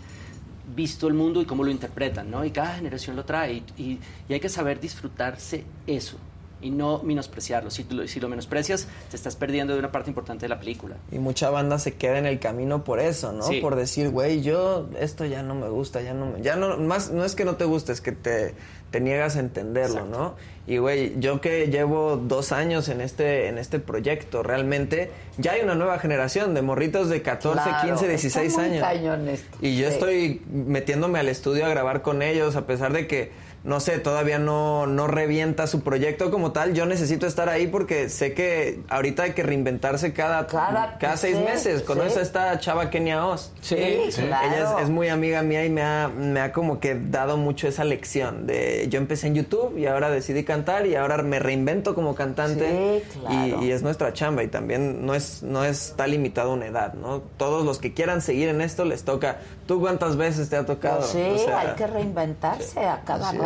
[0.74, 2.42] visto el mundo y cómo lo interpretan, ¿no?
[2.44, 6.16] Y cada generación lo trae y, y- y hay que saber disfrutarse eso
[6.62, 7.70] y no menospreciarlo.
[7.70, 10.97] Si, lo- si lo menosprecias, te estás perdiendo de una parte importante de la película.
[11.12, 13.42] Y mucha banda se queda en el camino por eso, ¿no?
[13.42, 13.60] Sí.
[13.60, 17.10] Por decir, güey, yo esto ya no me gusta, ya no me, ya no más
[17.10, 18.55] no es que no te guste, es que te,
[18.91, 20.35] te niegas a entenderlo, ¿no?
[20.67, 25.62] Y güey, yo que llevo dos años en este en este proyecto, realmente ya hay
[25.62, 28.83] una nueva generación de morritos de 14, Claro, 15, está 16 muy años.
[28.83, 29.59] cañón esto.
[29.60, 29.94] Y yo Sí.
[29.94, 33.33] estoy metiéndome al estudio a grabar con ellos, a pesar de que,
[33.63, 36.73] no sé, todavía no, no revienta su proyecto como tal.
[36.73, 41.45] Yo necesito estar ahí porque sé que ahorita hay que reinventarse cada, Cada- seis sí,
[41.45, 41.83] meses.
[41.83, 42.19] Conoces sí.
[42.21, 43.53] a esta chava Kenia Oz.
[43.61, 43.77] Sí,
[44.11, 44.23] Sí.
[44.23, 44.47] claro.
[44.49, 47.69] Ella es, es muy amiga mía y me ha, me ha como que dado mucho
[47.69, 51.95] esa lección de yo empecé en YouTube y ahora decidí cantar y ahora me reinvento
[51.95, 53.03] como cantante.
[53.13, 53.63] Sí, claro.
[53.63, 56.95] y, y es nuestra chamba y también no es no está limitado a una edad,
[56.95, 57.21] ¿no?
[57.37, 59.39] Todos los que quieran seguir en esto les toca.
[59.67, 60.99] ¿Tú cuántas veces te ha tocado?
[61.01, 63.37] Pues sí, O sea, hay que reinventarse a cada Así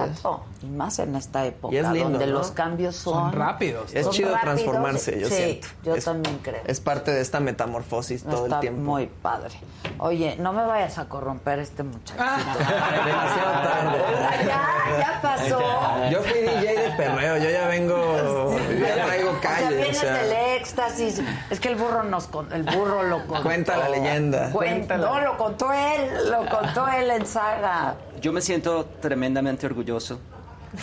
[0.62, 2.33] Y más en esta época Y es lindo, donde ¿no?
[2.34, 3.92] los cambios son, Son rápidos.
[3.94, 4.55] Es son chido rápidos.
[4.62, 5.68] transformarse, yo sí, siento.
[5.83, 6.62] Yo Es- también creo.
[6.66, 8.81] Es parte de esta metamorfosis todo Está el tiempo.
[8.81, 9.55] muy padre.
[9.99, 12.24] Oye, no me vayas a corromper este muchachito.
[13.05, 13.99] Demasiado tarde.
[14.47, 15.60] ya, ya pasó.
[16.10, 19.76] Yo fui DJ de perreo, yo ya vengo, ya traigo O sea, calle.
[19.76, 20.12] vienes o sea.
[20.15, 21.23] del éxtasis.
[21.50, 23.42] Es que el burro nos con- el burro lo contó.
[23.42, 24.50] Cuenta la leyenda.
[24.99, 27.94] No, lo contó él, lo contó él en saga.
[28.24, 30.18] Yo me siento tremendamente orgulloso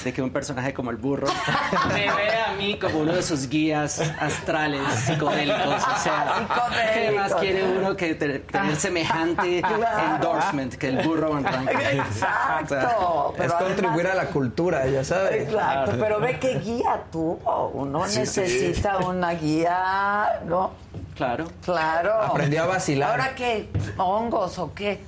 [0.03, 1.25] de que un personaje como el burro
[1.87, 5.65] me vea a mí como uno de sus guías astrales psicodélicos.
[5.83, 6.47] O sea,
[6.93, 10.15] ¿qué más quiere uno que te- tener semejante Claro.
[10.17, 11.67] endorsement que el burro Van?
[11.67, 13.33] Exacto.
[13.39, 15.47] es contribuir a la cultura, ya sabes.
[15.49, 17.71] Exacto, pero ve qué guía tuvo.
[17.73, 20.71] Uno Sí, necesita una guía, ¿no?
[21.15, 21.45] Claro.
[21.65, 22.21] Claro.
[22.21, 23.11] Aprendió a vacilar.
[23.11, 23.69] ¿Ahora qué?
[23.97, 25.03] ¿Hongos o qué?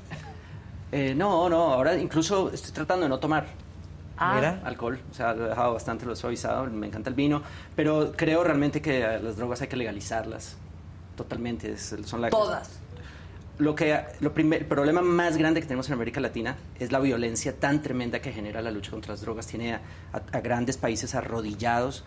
[0.96, 3.48] Eh, no, no, ahora incluso estoy tratando de no tomar.
[4.16, 4.60] Ah.
[4.64, 7.42] Alcohol, o sea, lo he dejado bastante, lo he suavizado, me encanta el vino,
[7.76, 10.56] pero creo realmente que las drogas hay que legalizarlas
[11.18, 12.30] totalmente, es- son la...
[12.30, 12.70] Todas.
[13.58, 17.00] Lo que, lo primer- el problema más grande que tenemos en América Latina es la
[17.00, 19.48] violencia tan tremenda que genera la lucha contra las drogas.
[19.48, 19.82] Tiene a,
[20.12, 22.04] a- a grandes países arrodillados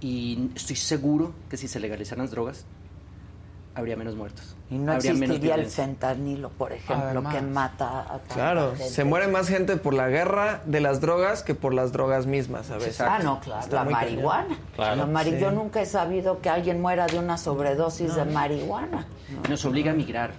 [0.00, 2.66] y estoy seguro que si se legalizaran las drogas,
[3.74, 4.55] habría menos muertos.
[4.68, 7.34] Y no habría menos existiría el fentanilo, por ejemplo, Además.
[7.36, 8.88] que mata a tanta Claro, gente.
[8.92, 12.70] se muere más gente por la guerra de las drogas que por las drogas mismas
[12.72, 13.00] a veces.
[13.00, 13.60] Ah, no, claro.
[13.60, 14.58] Está La marihuana.
[14.74, 14.96] Claro.
[14.96, 15.38] La mari- Sí.
[15.38, 19.06] Yo nunca he sabido que alguien muera de una sobredosis de marihuana.
[19.48, 20.32] Nos obliga a migrar,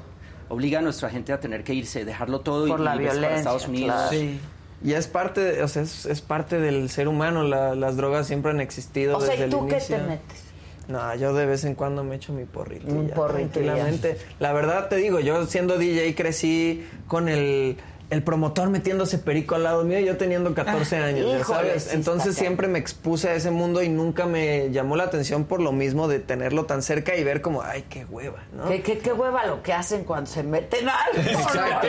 [0.49, 3.13] obliga a nuestra gente a tener que irse, dejarlo todo y Por la irse para
[3.13, 3.95] violencia, Estados Unidos.
[3.95, 4.09] claro.
[4.11, 4.39] Sí.
[4.83, 7.43] Y es parte, o sea, es, es parte del ser humano.
[7.43, 9.95] la- las drogas siempre han existido O sea, desde ¿y tú el qué inicio.
[9.95, 10.43] te metes?
[10.87, 12.87] No, yo de vez en cuando me echo mi porrito.
[12.87, 13.59] Un porrito.
[13.59, 14.17] Tranquilamente.
[14.39, 17.77] La verdad te digo, yo siendo DJ crecí con el,
[18.09, 21.67] el promotor metiéndose perico al lado mío y yo teniendo 14 Ah, años, ya híjole,
[21.67, 21.93] sabes.
[21.93, 25.73] Entonces siempre me expuse a ese mundo y nunca me llamó la atención por lo
[25.73, 28.69] mismo de tenerlo tan cerca y ver como, ay, qué hueva, ¿no?
[28.69, 31.29] ¿Qué, qué, qué hueva lo que hacen cuando se meten algo.
[31.29, 31.87] Exacto,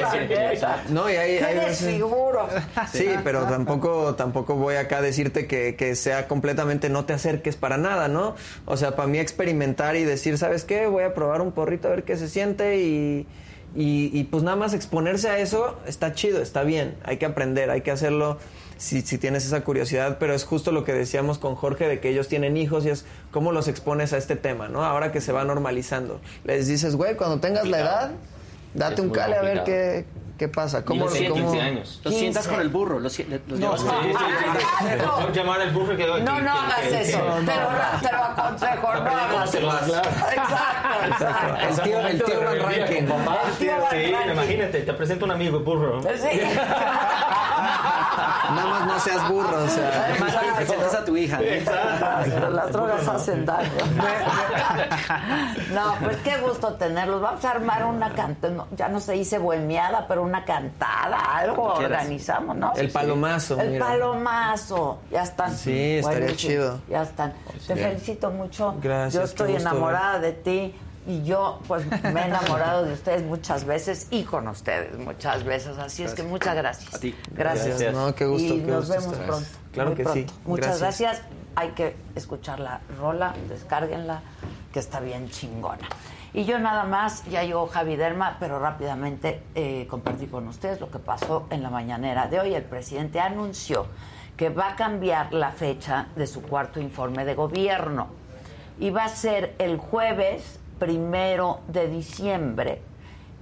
[0.90, 1.08] ¿no?
[1.08, 2.48] y hay, Qué hay desfiguro.
[2.92, 7.56] Sí, pero tampoco, tampoco voy acá a decirte que, que sea completamente no te acerques
[7.56, 8.34] para nada, ¿no?
[8.64, 10.86] O sea, para mí experimentar y decir, ¿sabes qué?
[10.86, 13.26] Voy a probar un porrito a ver qué se siente y,
[13.76, 17.70] y, y, pues nada más exponerse a eso está chido, está bien, hay que aprender,
[17.70, 18.38] hay que hacerlo
[18.78, 22.08] si, si tienes esa curiosidad, pero es justo lo que decíamos con Jorge de que
[22.08, 24.84] ellos tienen hijos y es cómo los expones a este tema, ¿no?
[24.84, 26.20] Ahora que se va normalizando.
[26.44, 28.10] Les dices, güey, cuando tengas la edad,
[28.74, 29.64] date un cale a ver complicado.
[29.66, 30.04] qué,
[30.38, 30.84] qué pasa.
[30.84, 32.00] ¿Cómo, los cómo- 15 años.
[32.04, 34.86] Los sientas con el burro, los, los No, llevas- sí, sí, sí, sí.
[34.98, 37.18] Mejor llamar al burro que No, no hagas eso.
[37.18, 37.54] Te
[38.12, 39.70] lo, lo aconsejo, no hagas lo eso.
[39.70, 39.88] hagas.
[40.32, 41.56] Exacto, exacto.
[41.68, 43.06] El tío, el tío Van Rankin.
[43.06, 46.00] Papá, El tío Van sí, imagínate, te presento un amigo burro.
[46.02, 46.40] Sí.
[48.50, 50.06] Nada más no seas burro, o sea.
[50.10, 51.38] Además, que presentas a tu hija.
[52.40, 52.50] ¿no?
[52.50, 53.68] Las drogas hacen daño.
[55.72, 57.20] No, pues qué gusto tenerlos.
[57.20, 62.56] Vamos a armar una cantada, ya no se dice bohemiada, pero una cantada, algo organizamos,
[62.56, 62.72] ¿no?
[62.74, 63.86] El palomazo, El mira.
[63.86, 64.98] palomazo.
[65.10, 65.54] Ya están.
[65.54, 66.80] Sí, estaría chido.
[66.88, 67.34] Ya están.
[67.66, 68.74] Te felicito mucho.
[68.82, 70.74] Gracias, Yo estoy enamorada de ti.
[71.06, 75.78] Y yo, pues, me he enamorado de ustedes muchas veces y con ustedes muchas veces.
[75.78, 76.94] Así es que muchas gracias.
[76.94, 77.14] A ti.
[77.32, 77.66] Gracias.
[77.80, 77.94] Gracias.
[77.94, 79.26] No, qué gusto, Y qué nos gusto vemos estar.
[79.26, 79.48] pronto.
[79.72, 80.20] Claro muy que pronto.
[80.32, 80.38] sí.
[80.44, 81.10] Muchas Gracias.
[81.10, 81.22] gracias.
[81.56, 84.20] Hay que escuchar la rola, descárguenla,
[84.72, 85.88] que está bien chingona.
[86.34, 90.90] Y yo nada más, ya llegó Javi Derma, pero rápidamente eh, compartí con ustedes lo
[90.90, 92.54] que pasó en la mañanera de hoy.
[92.54, 93.86] El presidente anunció
[94.36, 98.08] que va a cambiar la fecha de su cuarto informe de gobierno.
[98.78, 102.82] Y va a ser el jueves primero de diciembre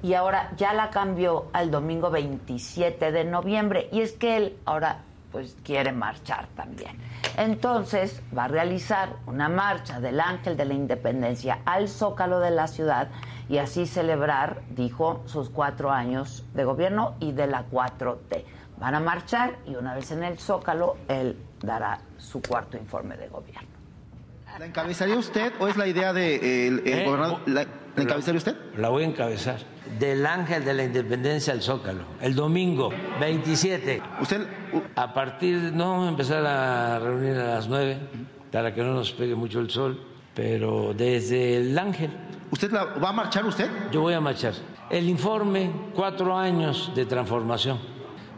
[0.02, 5.02] y ahora ya la cambió al domingo 27 de noviembre y es que él ahora
[5.32, 6.96] pues quiere marchar también.
[7.36, 12.68] Entonces va a realizar una marcha del Ángel de la Independencia al Zócalo de la
[12.68, 13.08] ciudad
[13.48, 18.44] y así celebrar, dijo, sus cuatro años de gobierno y de la 4T.
[18.78, 23.28] Van a marchar y una vez en el Zócalo él dará su cuarto informe de
[23.28, 23.75] gobierno.
[24.58, 27.04] ¿La encabezaría usted o es la idea de el, el ¿Eh?
[27.04, 27.40] gobernador?
[27.46, 28.56] ¿La, la encabezaría usted?
[28.78, 29.58] La voy a encabezar.
[29.98, 32.04] Del Ángel de la Independencia al Zócalo.
[32.22, 34.02] El domingo 27.
[34.20, 34.46] Usted.
[34.94, 35.56] A partir.
[35.74, 37.98] No vamos a empezar a reunir a las 9
[38.50, 40.02] para que no nos pegue mucho el sol.
[40.34, 42.10] Pero desde el Ángel.
[42.50, 43.68] ¿Usted la, va a marchar usted?
[43.92, 44.54] Yo voy a marchar.
[44.88, 47.78] El informe, cuatro años de transformación.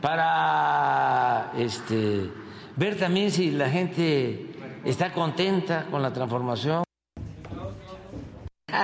[0.00, 2.30] Para este,
[2.76, 4.48] ver también si la gente
[4.84, 6.84] está contenta con la transformación.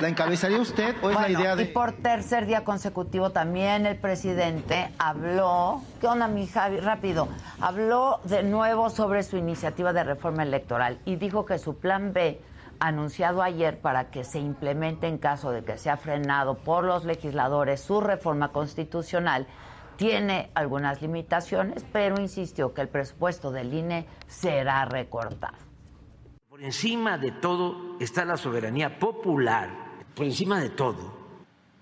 [0.00, 1.66] ¿La encabezaría usted o es la idea Y de.?
[1.66, 6.78] por tercer día consecutivo también el presidente habló, ¿qué onda mi Javi?
[6.78, 7.28] Rápido,
[7.60, 12.40] habló de nuevo sobre su iniciativa de reforma electoral y dijo que su plan B,
[12.80, 17.80] anunciado ayer para que se implemente en caso de que sea frenado por los legisladores
[17.80, 19.46] su reforma constitucional,
[19.96, 25.63] tiene algunas limitaciones, pero insistió que el presupuesto del INE será recortado.
[26.54, 29.70] Por encima de todo está la soberanía popular,
[30.14, 31.12] por encima de todo.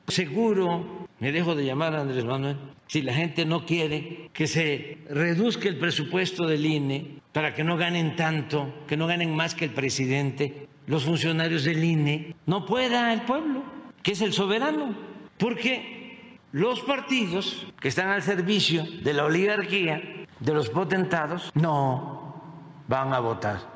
[0.09, 4.97] Seguro me dejo de llamar a Andrés Manuel si la gente no quiere que se
[5.11, 9.67] reduzca el presupuesto del INE para que no ganen tanto, que no ganen más que
[9.67, 13.63] el presidente, los funcionarios del INE, no pueda el pueblo,
[14.03, 14.97] que es el soberano,
[15.37, 20.01] porque los partidos que están al servicio de la oligarquía,
[20.41, 22.41] de los potentados, no
[22.89, 23.72] van a votar.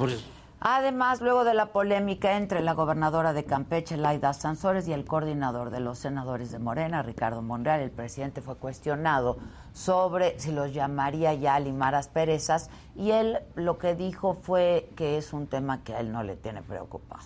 [0.00, 0.24] Por eso.
[0.60, 5.68] Además, luego de la polémica entre la gobernadora de Campeche, Laida Sansores, y el coordinador
[5.68, 9.36] de los senadores de Morena, Ricardo Monreal, el presidente fue cuestionado
[9.74, 15.18] sobre si los llamaría ya a limar asperezas y él lo que dijo fue que
[15.18, 17.24] es un tema que a él no le tiene preocupado.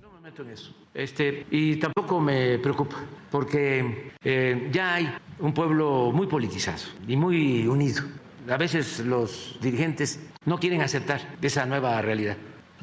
[0.00, 0.72] No me meto en eso.
[0.94, 2.96] Este, y tampoco me preocupa,
[3.30, 8.02] porque eh, ya hay un pueblo muy politizado y muy unido.
[8.48, 12.36] A veces los dirigentes no quieren aceptar esa nueva realidad.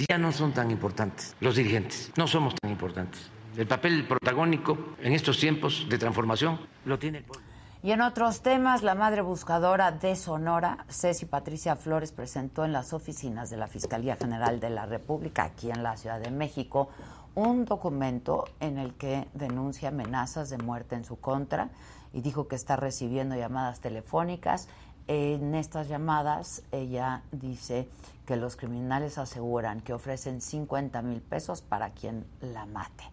[0.10, 3.30] Ya no son tan importantes los dirigentes, no somos tan importantes.
[3.58, 7.46] El papel protagónico en estos tiempos de transformación lo tiene el pueblo.
[7.82, 12.92] Y en otros temas, la madre buscadora de Sonora, Ceci Patricia Flores, presentó en las
[12.92, 16.90] oficinas de la Fiscalía General de la República, aquí en la Ciudad de México,
[17.36, 21.70] un documento en el que denuncia amenazas de muerte en su contra
[22.12, 24.68] y dijo que está recibiendo llamadas telefónicas
[25.10, 27.90] en estas llamadas ella dice
[28.28, 33.06] que los criminales aseguran que ofrecen 50 mil pesos para quien la mate.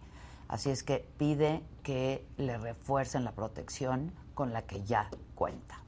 [0.47, 5.81] Así es que pide que le refuercen la protección con la que ya cuenta.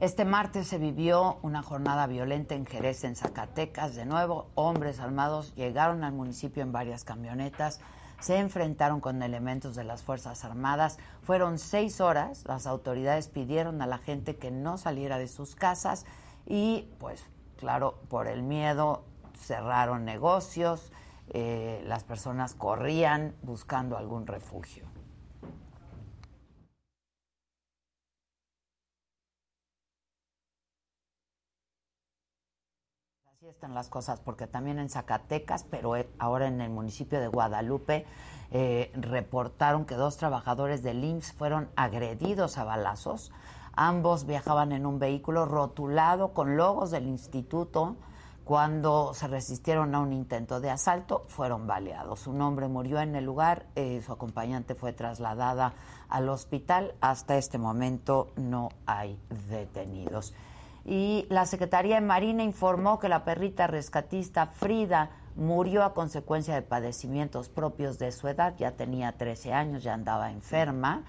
[0.00, 3.94] Este martes se vivió una jornada violenta en Jerez, en Zacatecas.
[3.94, 7.80] De nuevo, hombres armados llegaron al municipio en varias camionetas,
[8.18, 10.96] se enfrentaron con elementos de las Fuerzas Armadas.
[11.20, 16.06] Fueron seis horas, las autoridades pidieron a la gente que no saliera de sus casas
[16.46, 17.26] y, pues,
[17.58, 19.04] claro, por el miedo
[19.38, 20.92] cerraron negocios,
[21.28, 24.89] eh, las personas corrían buscando algún refugio.
[33.50, 38.06] Están las cosas, porque también en Zacatecas, pero eh, ahora en el municipio de Guadalupe,
[38.52, 43.32] eh, reportaron que dos trabajadores del IMSS fueron agredidos a balazos.
[43.74, 47.96] Ambos viajaban en un vehículo rotulado con logos del instituto.
[48.44, 52.28] Cuando se resistieron a un intento de asalto, fueron baleados.
[52.28, 55.74] Un hombre murió en el lugar, eh, su acompañante fue trasladada
[56.08, 56.94] al hospital.
[57.00, 60.34] Hasta este momento no hay detenidos
[60.90, 66.62] y la Secretaría de Marina informó que la perrita rescatista Frida murió a consecuencia de
[66.62, 71.04] padecimientos propios de su edad, ya tenía 13 años, ya andaba enferma.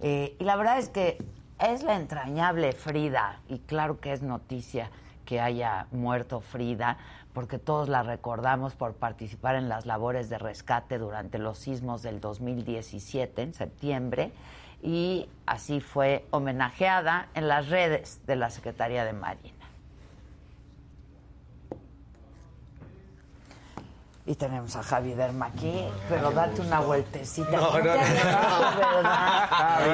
[0.00, 1.18] Eh, y la verdad es que
[1.58, 4.90] es la entrañable Frida, y claro que es noticia
[5.26, 6.96] que haya muerto Frida,
[7.34, 12.22] porque todos la recordamos por participar en las labores de rescate durante los sismos del
[12.22, 14.32] 2017, en septiembre
[14.86, 19.55] y así fue homenajeada en las redes de la Secretaría de Marina.
[24.28, 27.48] Y tenemos a Javi Derma aquí, pero date una vueltecita.
[27.52, 27.94] No, no,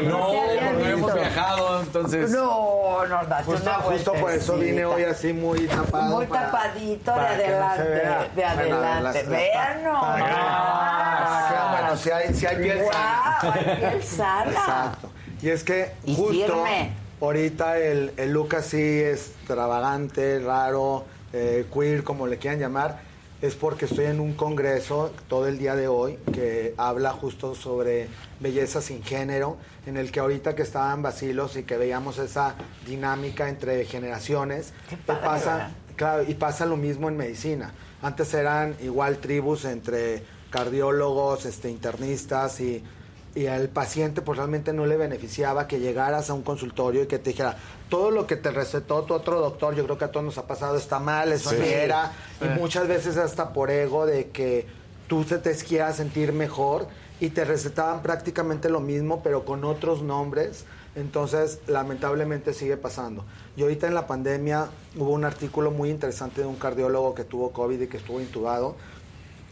[0.00, 0.02] no.
[0.02, 2.30] No, no hemos viajado, entonces.
[2.30, 6.04] No, no, date justo, una Justo por eso vine hoy así muy tapado.
[6.16, 8.00] Muy para- tapadito de no adelante, de
[8.44, 9.24] Bueno, adelante.
[9.24, 10.26] para
[11.48, 13.38] que- Bueno, si hay, si hay piel Guau, sana.
[13.42, 14.50] hay piel sana.
[14.50, 15.10] Exacto.
[15.42, 16.92] Y es que Y justo firme.
[17.20, 21.04] ahorita el, el look así extravagante, raro,
[21.34, 23.11] eh, queer, como le quieran llamar,
[23.42, 28.08] es porque estoy en un congreso todo el día de hoy que habla justo sobre
[28.38, 32.54] belleza sin género, en el que ahorita que estaban vacilos y que veíamos esa
[32.86, 34.72] dinámica entre generaciones,
[35.04, 35.70] padre, pasa, ¿verdad?
[35.96, 37.72] claro, y pasa lo mismo en medicina.
[38.00, 42.84] Antes eran igual tribus entre cardiólogos, este, internistas y,
[43.34, 47.18] y al paciente pues realmente no le beneficiaba que llegaras a un consultorio y que
[47.18, 47.56] te dijera
[47.88, 50.46] todo lo que te recetó tu otro doctor, yo creo que a todos nos ha
[50.46, 51.56] pasado, está mal, eso Sí.
[51.60, 52.46] era, Sí.
[52.46, 54.66] y muchas veces hasta por ego de que
[55.08, 56.86] tú se te quieras sentir mejor
[57.20, 60.64] y te recetaban prácticamente lo mismo pero con otros nombres.
[60.94, 63.24] Entonces, lamentablemente sigue pasando.
[63.56, 67.50] Y ahorita en la pandemia hubo un artículo muy interesante de un cardiólogo que tuvo
[67.52, 68.76] COVID y que estuvo intubado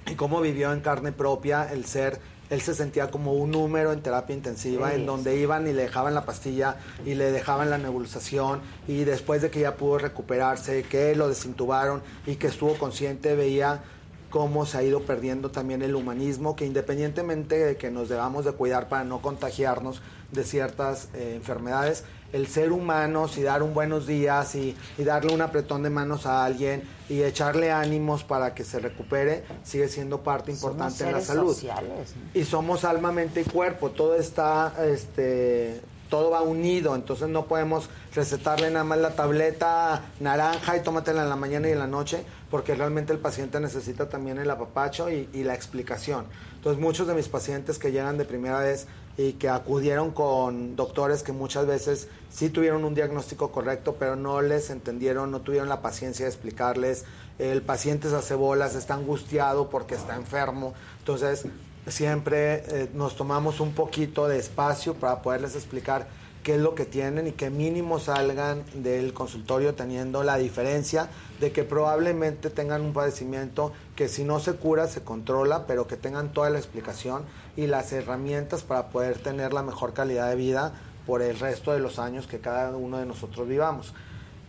[0.07, 4.03] y cómo vivió en carne propia el ser, él se sentía como un número en
[4.03, 4.97] terapia intensiva, Sí.
[4.97, 9.41] en donde iban y le dejaban la pastilla y le dejaban la nebulización y después
[9.41, 13.83] de que ya pudo recuperarse, que lo desintubaron y que estuvo consciente, veía
[14.31, 18.53] cómo se ha ido perdiendo también el humanismo, que independientemente de que nos debamos de
[18.53, 24.07] cuidar para no contagiarnos de ciertas eh, enfermedades, el ser humanos y dar un buenos
[24.07, 28.65] días y, y darle un apretón de manos a alguien y echarle ánimos para que
[28.65, 31.53] se recupere sigue siendo parte importante Somos en la seres salud.
[31.55, 32.41] sociales, ¿no?
[32.41, 37.89] Y somos alma, mente y cuerpo, todo está, este, todo va unido, entonces no podemos
[38.15, 42.25] recetarle nada más la tableta naranja y tómatela en la mañana y en la noche,
[42.51, 46.27] porque realmente el paciente necesita también el apapacho y, y la explicación.
[46.57, 48.87] Entonces muchos de mis pacientes que llegan de primera vez
[49.21, 54.41] y que acudieron con doctores que muchas veces sí tuvieron un diagnóstico correcto, pero no
[54.41, 57.05] les entendieron, no tuvieron la paciencia de explicarles.
[57.39, 60.73] El paciente se hace bolas, está angustiado porque está enfermo.
[61.01, 61.45] Entonces,
[61.87, 66.09] siempre eh, nos tomamos un poquito de espacio para poderles explicar
[66.43, 71.11] qué es lo que tienen y que mínimo salgan del consultorio teniendo la diferencia
[71.41, 75.97] de que probablemente tengan un padecimiento que si no se cura se controla, pero que
[75.97, 77.25] tengan toda la explicación
[77.57, 80.73] y las herramientas para poder tener la mejor calidad de vida
[81.07, 83.95] por el resto de los años que cada uno de nosotros vivamos.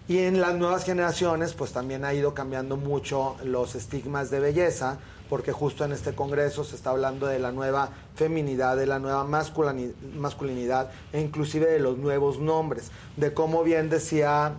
[0.08, 4.98] Y en las nuevas generaciones, pues también ha ido cambiando mucho los estigmas de belleza,
[5.30, 9.24] porque justo en este congreso se está hablando de la nueva feminidad, de la nueva
[9.24, 14.56] masculini- masculinidad e inclusive de los nuevos nombres, de cómo bien decía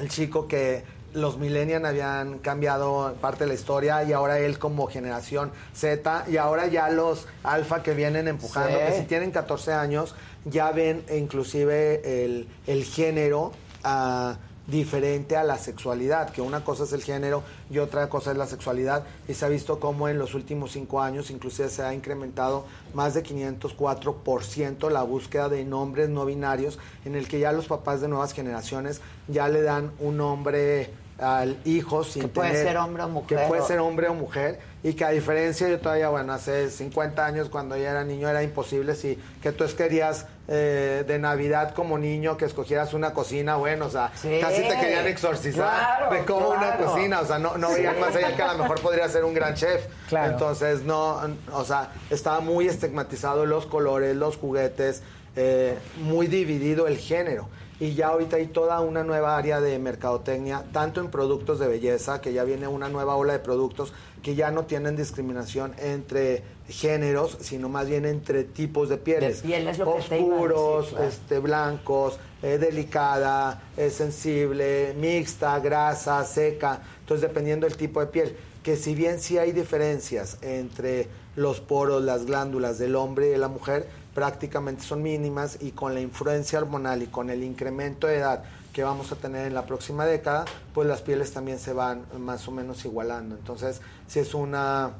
[0.00, 0.82] el chico que
[1.14, 6.36] los millennials habían cambiado parte de la historia y ahora él como generación Z y
[6.36, 8.84] ahora ya los alfa que vienen empujando, Sí.
[8.86, 10.14] que si tienen 14 años
[10.44, 13.52] ya ven inclusive el, el género
[13.84, 18.36] ah, diferente a la sexualidad, que una cosa es el género y otra cosa es
[18.36, 21.92] la sexualidad y se ha visto como en los últimos cinco años inclusive se ha
[21.92, 22.64] incrementado
[22.94, 28.00] más de 504% la búsqueda de nombres no binarios en el que ya los papás
[28.00, 30.90] de nuevas generaciones ya le dan un nombre
[31.20, 34.08] al hijo sin Que puede tener- ser hombre o mujer, que puede o- ser hombre
[34.08, 38.02] o mujer y que a diferencia yo todavía bueno hace 50 años cuando yo era
[38.02, 43.12] niño era imposible si que tú querías eh, de navidad como niño que escogieras una
[43.12, 47.26] cocina bueno o sea Sí, casi te querían exorcizar claro, de cómo una cocina o
[47.26, 49.84] sea no, no veían más allá que a lo mejor podría ser un gran chef.
[50.08, 50.32] Claro.
[50.32, 51.20] entonces no
[51.52, 55.02] o sea estaba muy estigmatizado los colores los juguetes
[55.36, 57.48] eh, muy dividido el género
[57.80, 62.20] y ya ahorita hay toda una nueva área de mercadotecnia, tanto en productos de belleza,
[62.20, 67.38] que ya viene una nueva ola de productos que ya no tienen discriminación entre géneros,
[67.40, 69.42] sino más bien entre tipos de pieles.
[69.42, 76.22] De piel, es lo que decir, Oscuros, este, blancos, eh, delicada, eh, sensible, mixta, grasa,
[76.24, 76.82] seca.
[77.00, 78.36] Entonces, dependiendo del tipo de piel.
[78.62, 83.38] Que si bien sí hay diferencias entre los poros, las glándulas del hombre y de
[83.38, 88.16] la mujer, prácticamente son mínimas y con la influencia hormonal y con el incremento de
[88.16, 92.04] edad que vamos a tener en la próxima década, pues las pieles también se van
[92.18, 93.34] más o menos igualando.
[93.34, 94.90] Entonces, si es una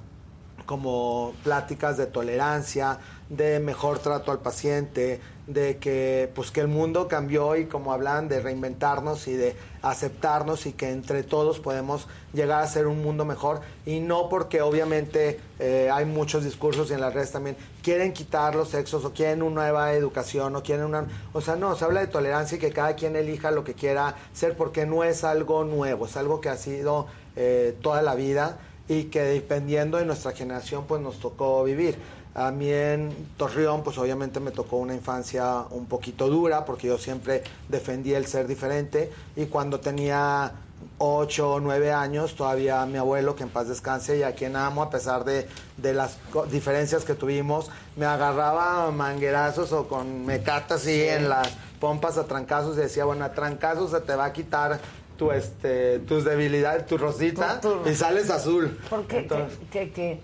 [0.67, 2.99] como pláticas de tolerancia,
[3.29, 5.21] de mejor trato al paciente,
[5.53, 10.67] de que pues que el mundo cambió y como hablan de reinventarnos y de aceptarnos
[10.67, 15.41] y que entre todos podemos llegar a ser un mundo mejor y no porque obviamente
[15.59, 19.43] eh, hay muchos discursos y en las redes también quieren quitar los sexos o quieren
[19.43, 22.73] una nueva educación o quieren una o sea no se habla de tolerancia y que
[22.73, 26.49] cada quien elija lo que quiera ser porque no es algo nuevo es algo que
[26.49, 27.07] ha sido
[27.37, 28.59] eh, toda la vida
[28.91, 31.97] y que dependiendo de nuestra generación pues nos tocó vivir.
[32.35, 36.97] A mí en Torreón pues obviamente me tocó una infancia un poquito dura porque yo
[36.99, 39.11] siempre defendí el ser diferente.
[39.37, 40.53] Y cuando tenía
[40.99, 44.83] 8 o 9 años todavía mi abuelo que en paz descanse y a quien amo
[44.83, 46.17] a pesar de, de las
[46.51, 51.03] diferencias que tuvimos me agarraba a manguerazos o con mecatas así Sí.
[51.03, 51.49] en las
[51.81, 54.79] pompas a trancazos y decía bueno a trancazos se te va a quitar
[55.19, 58.79] tu este tus debilidades tu rosita Tu- tu- y sales azul
[59.11, 60.21] Entonces- que, que- que, eh,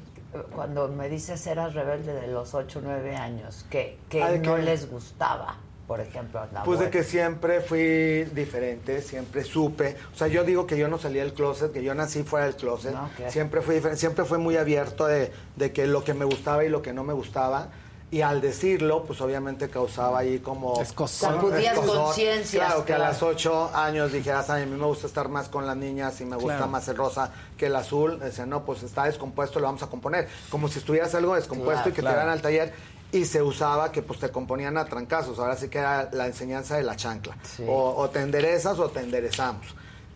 [0.54, 4.56] cuando me dices eras rebelde de los 8 o 9 años, que, que Ah, no
[4.56, 5.56] que- les gustaba,
[5.86, 9.96] por ejemplo, la Pues de que siempre fui diferente, siempre supe.
[10.12, 12.56] O sea, yo digo que yo no salí del closet, que yo nací fuera del
[12.56, 12.92] closet.
[12.92, 13.08] No.
[13.30, 16.68] Siempre fui diferente, siempre fui muy abierto de, de que lo que me gustaba y
[16.68, 17.68] lo que no me gustaba.
[18.08, 20.80] Y al decirlo, pues obviamente causaba ahí como...
[20.80, 21.34] Escozor.
[21.34, 25.28] Sacudías conciencias, Claro, que a las ocho años dijeras, "Ay, a mí me gusta estar
[25.28, 26.70] más con las niñas y me gusta Claro.
[26.70, 28.20] más el rosa que el azul.
[28.20, 30.28] Decía, no, pues está descompuesto, lo vamos a componer.
[30.50, 32.14] Como si estuvieras algo descompuesto Claro, y que claro.
[32.14, 32.72] te llevaran al taller
[33.10, 35.40] y se usaba que pues te componían a trancazos.
[35.40, 37.36] Ahora sí que era la enseñanza de la chancla.
[37.42, 37.64] Sí.
[37.68, 39.66] O, o te enderezas o te enderezamos.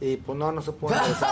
[0.00, 1.30] Y pues no, no se puede enderezar.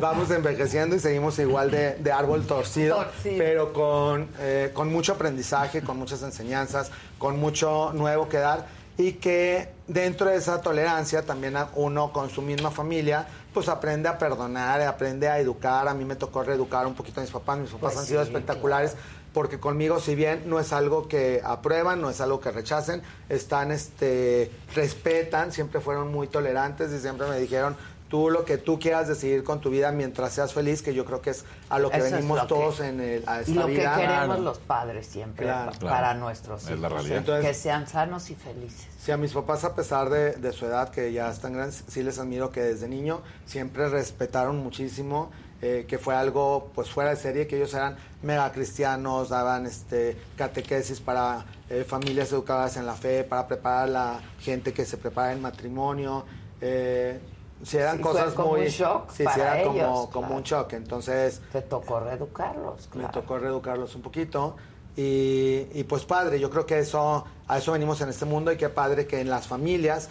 [0.00, 3.38] Vamos envejeciendo y seguimos igual de, de árbol torcido, Torcido.
[3.38, 9.12] pero con, eh, con mucho aprendizaje, con muchas enseñanzas, con mucho nuevo que dar y
[9.12, 14.80] que dentro de esa tolerancia también uno con su misma familia pues aprende a perdonar,
[14.82, 15.88] aprende a educar.
[15.88, 18.22] A mí me tocó reeducar un poquito a mis papás, mis papás Pues han sido
[18.22, 18.94] sí, espectaculares,
[19.32, 23.70] porque conmigo si bien no es algo que aprueban, no es algo que rechacen, están,
[23.70, 27.76] este, respetan, siempre fueron muy tolerantes y siempre me dijeron,
[28.08, 31.22] tú lo que tú quieras decidir con tu vida mientras seas feliz, que yo creo
[31.22, 33.54] que es a lo que Eso venimos lo que- todos en el, a esta Y
[33.54, 33.94] lo vida.
[33.94, 35.70] que queremos los padres siempre Claro.
[35.70, 35.94] pa- Claro.
[35.96, 36.92] para nuestros Es la hijos.
[36.92, 37.18] realidad.
[37.18, 38.88] Entonces- que sean sanos y felices.
[38.98, 42.02] Sí, a mis papás, a pesar de, de su edad, que ya están grandes, sí
[42.02, 45.30] les admiro que desde niño siempre respetaron muchísimo,
[45.62, 50.16] eh, que fue algo pues fuera de serie, que ellos eran mega cristianos, daban este
[50.36, 54.96] catequesis para eh, familias educadas en la fe, para preparar a la gente que se
[54.96, 56.24] prepara en matrimonio.
[56.60, 57.20] Eh,
[57.62, 58.62] sí, eran Sí, cosas como muy...
[58.62, 60.36] un shock sí, sí, para era como, ellos, como claro.
[60.36, 60.72] un shock.
[60.72, 61.40] Entonces...
[61.52, 63.12] Te tocó reeducarlos, Me claro.
[63.12, 64.56] tocó reeducarlos un poquito.
[64.96, 68.56] Y, y pues padre, yo creo que eso, a eso venimos en este mundo y
[68.56, 70.08] qué padre que en las familias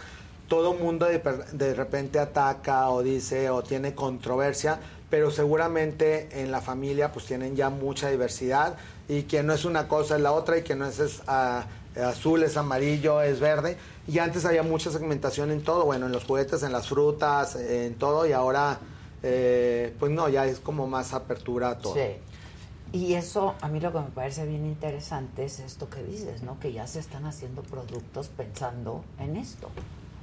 [0.48, 1.20] todo mundo de,
[1.52, 7.56] de repente ataca o dice o tiene controversia, pero seguramente en la familia pues tienen
[7.56, 8.76] ya mucha diversidad
[9.08, 11.66] y que no es una cosa es la otra y que no es, es, ah,
[11.96, 13.76] azul, es amarillo, es verde.
[14.06, 17.94] Y antes había mucha segmentación en todo, bueno, en los juguetes, en las frutas, en
[17.94, 18.78] todo y ahora
[19.22, 21.94] eh, pues no, ya es como más apertura a todo.
[21.94, 22.16] Sí.
[22.92, 26.58] Y eso, a mí lo que me parece bien interesante es esto que dices, ¿no?
[26.58, 29.68] Que ya se están haciendo productos pensando en esto.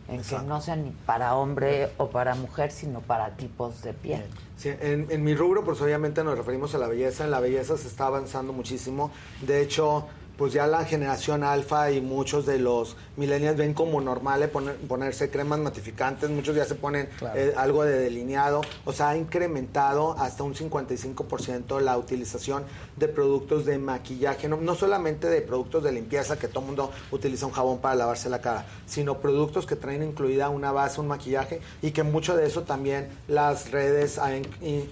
[0.08, 0.44] En Exacto.
[0.44, 4.24] que no sean ni para hombre o para mujer, sino para tipos de piel.
[4.56, 7.26] Sí, en, en mi rubro, pues obviamente nos referimos a la belleza.
[7.26, 9.12] En la belleza se está avanzando muchísimo.
[9.42, 14.50] De hecho, pues ya la generación alfa y muchos de los millennials ven como normal
[14.52, 16.30] poner- ponerse cremas matificantes.
[16.30, 17.40] Muchos ya se ponen Claro.
[17.40, 18.62] eh, algo de delineado.
[18.86, 22.64] O sea, ha incrementado hasta un 55% la utilización
[22.96, 24.48] de productos de maquillaje.
[24.48, 27.96] No, no solamente de productos de limpieza, que todo el mundo utiliza un jabón para
[27.96, 32.36] lavarse la cara, sino productos que traen incluida una base, un maquillaje y que mucho
[32.36, 34.44] de eso también las redes han,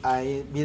[0.03, 0.23] han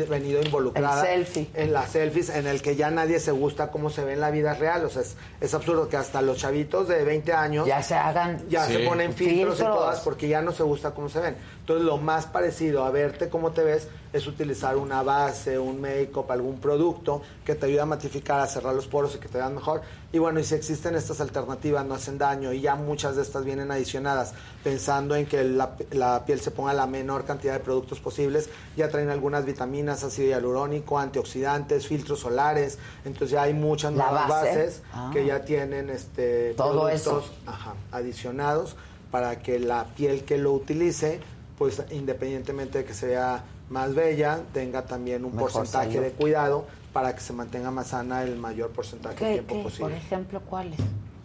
[0.08, 1.06] venido involucradas.
[1.08, 1.50] El selfie.
[1.54, 4.30] En las selfies, en el que ya nadie se gusta cómo se ve en la
[4.30, 4.69] vida real.
[4.84, 8.48] O sea, es, es absurdo que hasta los chavitos de 20 años Ya se hagan
[8.48, 9.76] ya se ponen filtros, y filtros.
[9.76, 11.36] todas porque ya no se gusta cómo se ven.
[11.70, 16.26] Entonces, lo más parecido a verte cómo te ves es utilizar una base, un make-up,
[16.32, 19.54] algún producto que te ayude a matificar, a cerrar los poros y que te vean
[19.54, 19.80] mejor.
[20.12, 23.44] Y bueno, y si existen estas alternativas, no hacen daño y ya muchas de estas
[23.44, 24.32] vienen adicionadas,
[24.64, 28.88] pensando en que la, la piel se ponga la menor cantidad de productos posibles, ya
[28.88, 34.48] traen algunas vitaminas, ácido hialurónico, antioxidantes, filtros solares, entonces ya hay muchas nuevas base.
[34.48, 35.10] bases Ah.
[35.12, 37.34] que ya tienen este Todo productos eso.
[37.46, 38.74] ajá, adicionados
[39.12, 41.20] para que la piel que lo utilice,
[41.60, 46.04] pues independientemente de que sea más bella, tenga también un Mejor porcentaje salud.
[46.04, 46.64] de cuidado
[46.94, 49.88] para que se mantenga más sana el mayor porcentaje de ¿Qué, tiempo qué, posible.
[49.90, 50.80] por ejemplo, cuáles?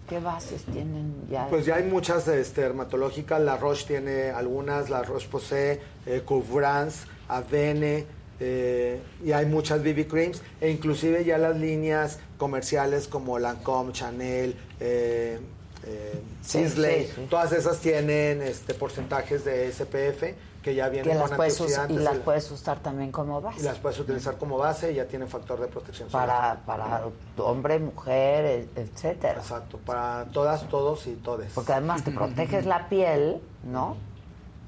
[0.09, 1.47] ¿Qué bases tienen ya?
[1.47, 3.39] Pues ya hay muchas este, dermatológicas.
[3.39, 8.05] La Roche tiene algunas, la Roche Posay, eh, Couvrance, Avene,
[8.41, 14.57] eh, y hay muchas BB creams, e inclusive ya las líneas comerciales como Lancome, Chanel,
[14.81, 15.39] eh,
[15.85, 17.27] eh, Sisley, sí, sí.
[17.29, 20.23] todas esas tienen este, porcentajes de SPF
[20.65, 23.59] que ya vienen que las con puedes y las puedes usar también como base.
[23.59, 26.59] y las puedes utilizar como base y ya tienen factor de protección solar.
[26.65, 29.39] para, para hombre, mujer, e- etcétera.
[29.39, 31.51] Exacto, para todas, todos y todes.
[31.53, 33.95] Porque además te proteges la piel, ¿no?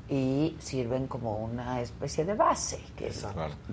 [0.08, 2.80] Y sirven como una especie de base.
[2.96, 3.12] Que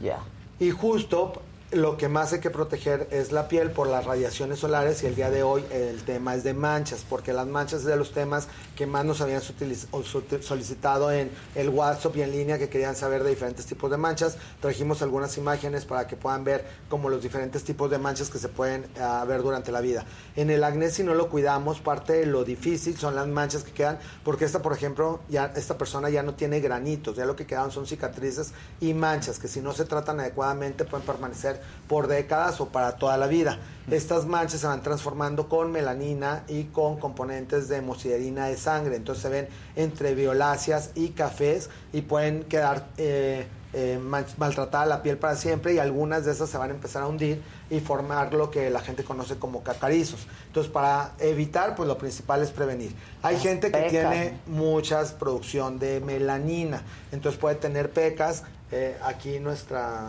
[0.01, 0.21] Ya.
[0.59, 1.35] Y justo
[1.75, 5.17] lo que más hay que proteger es la piel por las radiaciones solares y el
[5.17, 8.49] día de hoy el tema es de manchas, porque las manchas es de los temas
[8.77, 13.31] que más nos habían solicitado en el WhatsApp y en línea que querían saber de
[13.31, 14.37] diferentes tipos de manchas.
[14.61, 18.49] Trajimos algunas imágenes para que puedan ver como los diferentes tipos de manchas que se
[18.49, 20.05] pueden ah, ver durante la vida.
[20.37, 23.73] En el acné si no lo cuidamos, parte de lo difícil son las manchas que
[23.73, 27.47] quedan, porque esta, por ejemplo, ya esta persona ya no tiene granitos, ya lo que
[27.47, 32.61] quedan son cicatrices y manchas que si no se tratan adecuadamente pueden permanecer por décadas
[32.61, 33.59] o para toda la vida.
[33.91, 39.23] Estas manchas se van transformando con melanina y con componentes de hemosiderina de sangre, entonces
[39.23, 43.99] se ven entre violáceas y cafés y pueden quedar eh, eh,
[44.39, 47.43] maltratada la piel para siempre y algunas de esas se van a empezar a hundir
[47.69, 50.29] y formar lo que la gente conoce como cacarizos.
[50.47, 52.95] Entonces, para evitar, pues lo principal es prevenir.
[53.23, 58.45] Hay Las gente que pecas, tiene muchas producción de melanina, entonces puede tener pecas.
[58.71, 60.09] Eh, aquí nuestra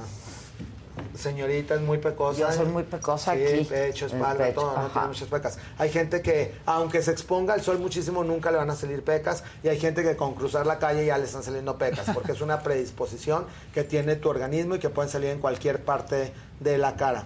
[1.18, 2.40] señorita es muy pecosa.
[2.40, 3.66] Yo soy muy pecosa Sí, aquí.
[3.66, 5.58] pecho, espalda, pecho, todo, no tiene muchas pecas.
[5.78, 9.44] Hay gente que, aunque se exponga al sol muchísimo, nunca le van a salir pecas.
[9.64, 12.42] Y hay gente que con cruzar la calle ya le están saliendo pecas, porque es
[12.42, 16.96] una predisposición que tiene tu organismo y que pueden salir en cualquier parte de la
[16.96, 17.26] cara.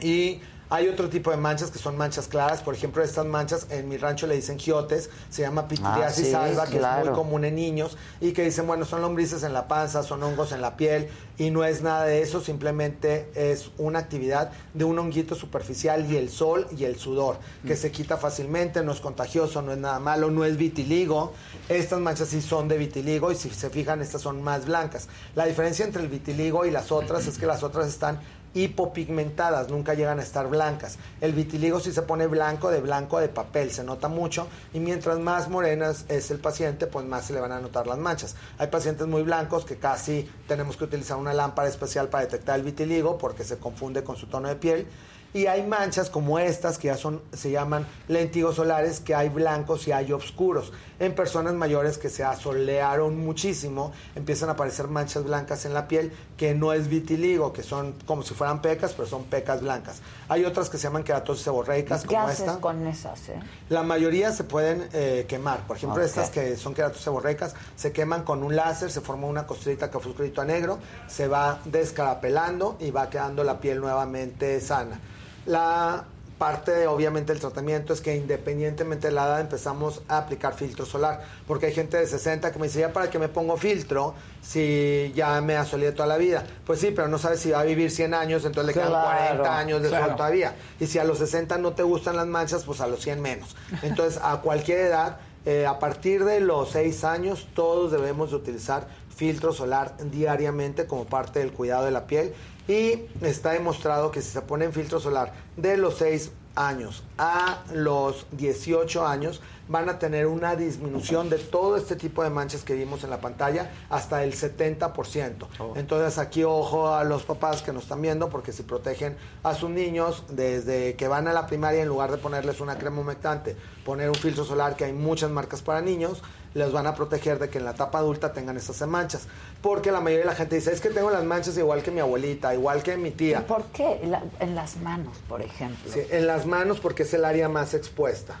[0.00, 0.40] Y
[0.70, 2.60] Hay otro tipo de manchas que son manchas claras.
[2.60, 6.50] Por ejemplo, estas manchas en mi rancho le dicen giotes, se llama pitiliasis Ah, sí,
[6.50, 9.66] alba, que es muy común en niños y que dicen, bueno, son lombrices en la
[9.66, 14.00] panza, son hongos en la piel y no es nada de eso, simplemente es una
[14.00, 18.82] actividad de un honguito superficial y el sol y el sudor, que se quita fácilmente,
[18.82, 21.32] no es contagioso, no es nada malo, no es vitiligo.
[21.68, 25.08] Estas manchas sí son de vitiligo y si se fijan, estas son más blancas.
[25.34, 28.20] La diferencia entre el vitiligo y las otras es que las otras están
[28.54, 30.98] hipopigmentadas, nunca llegan a estar blancas.
[31.20, 35.18] El vitiligo sí se pone blanco, de blanco de papel, se nota mucho y mientras
[35.18, 38.36] más morenas es el paciente, pues más se le van a notar las manchas.
[38.58, 42.64] Hay pacientes muy blancos que casi tenemos que utilizar una lámpara especial para detectar el
[42.64, 44.86] vitiligo porque se confunde con su tono de piel.
[45.34, 49.86] Y hay manchas como estas que ya son, se llaman lentigos solares, que hay blancos
[49.86, 50.72] y hay oscuros.
[51.00, 56.12] En personas mayores que se asolearon muchísimo, empiezan a aparecer manchas blancas en la piel
[56.36, 60.00] que no es vitiligo, que son como si fueran pecas, pero son pecas blancas.
[60.28, 62.60] Hay otras que se llaman queratosis seborreicas, ¿Qué como haces esta.
[62.60, 63.40] con esas, eh?
[63.68, 65.60] La mayoría se pueden eh, quemar.
[65.66, 69.46] Por ejemplo, estas que son queratosis seborreicas se queman con un láser, se forma una
[69.46, 74.98] costrita cafuscrito a negro, se va descarapelando y va quedando la piel nuevamente sana.
[75.46, 76.04] La
[76.38, 80.86] parte, de, obviamente, del tratamiento es que independientemente de la edad empezamos a aplicar filtro
[80.86, 81.22] solar.
[81.46, 85.12] Porque hay gente de 60 que me dice, ya para que me pongo filtro si
[85.14, 86.44] ya me asolé toda la vida.
[86.64, 89.42] Pues sí, pero no sabes si va a vivir 100 años, entonces le quedan Claro,
[89.42, 90.54] 40 años de sol todavía.
[90.78, 93.56] Y si a los 60 no te gustan las manchas, pues a los 100 menos.
[93.82, 98.86] Entonces, a cualquier edad, eh, a partir de los 6 años, todos debemos de utilizar
[99.14, 102.32] filtro solar diariamente como parte del cuidado de la piel.
[102.68, 107.62] Y está demostrado que si se pone en filtro solar de los 6 años a
[107.72, 112.74] los 18 años, van a tener una disminución de todo este tipo de manchas que
[112.74, 115.46] vimos en la pantalla hasta el 70%.
[115.76, 119.70] Entonces aquí ojo a los papás que nos están viendo porque si protegen a sus
[119.70, 124.08] niños desde que van a la primaria en lugar de ponerles una crema humectante, poner
[124.08, 126.22] un filtro solar que hay muchas marcas para niños,
[126.54, 129.22] les van a proteger de que en la etapa adulta tengan esas manchas.
[129.62, 132.00] Porque la mayoría de la gente dice, es que tengo las manchas igual que mi
[132.00, 133.46] abuelita, igual que mi tía.
[133.46, 134.00] ¿Por qué?
[134.04, 135.92] La- en las manos, por ejemplo.
[135.92, 138.36] Sí, en las manos porque es el área más expuesta.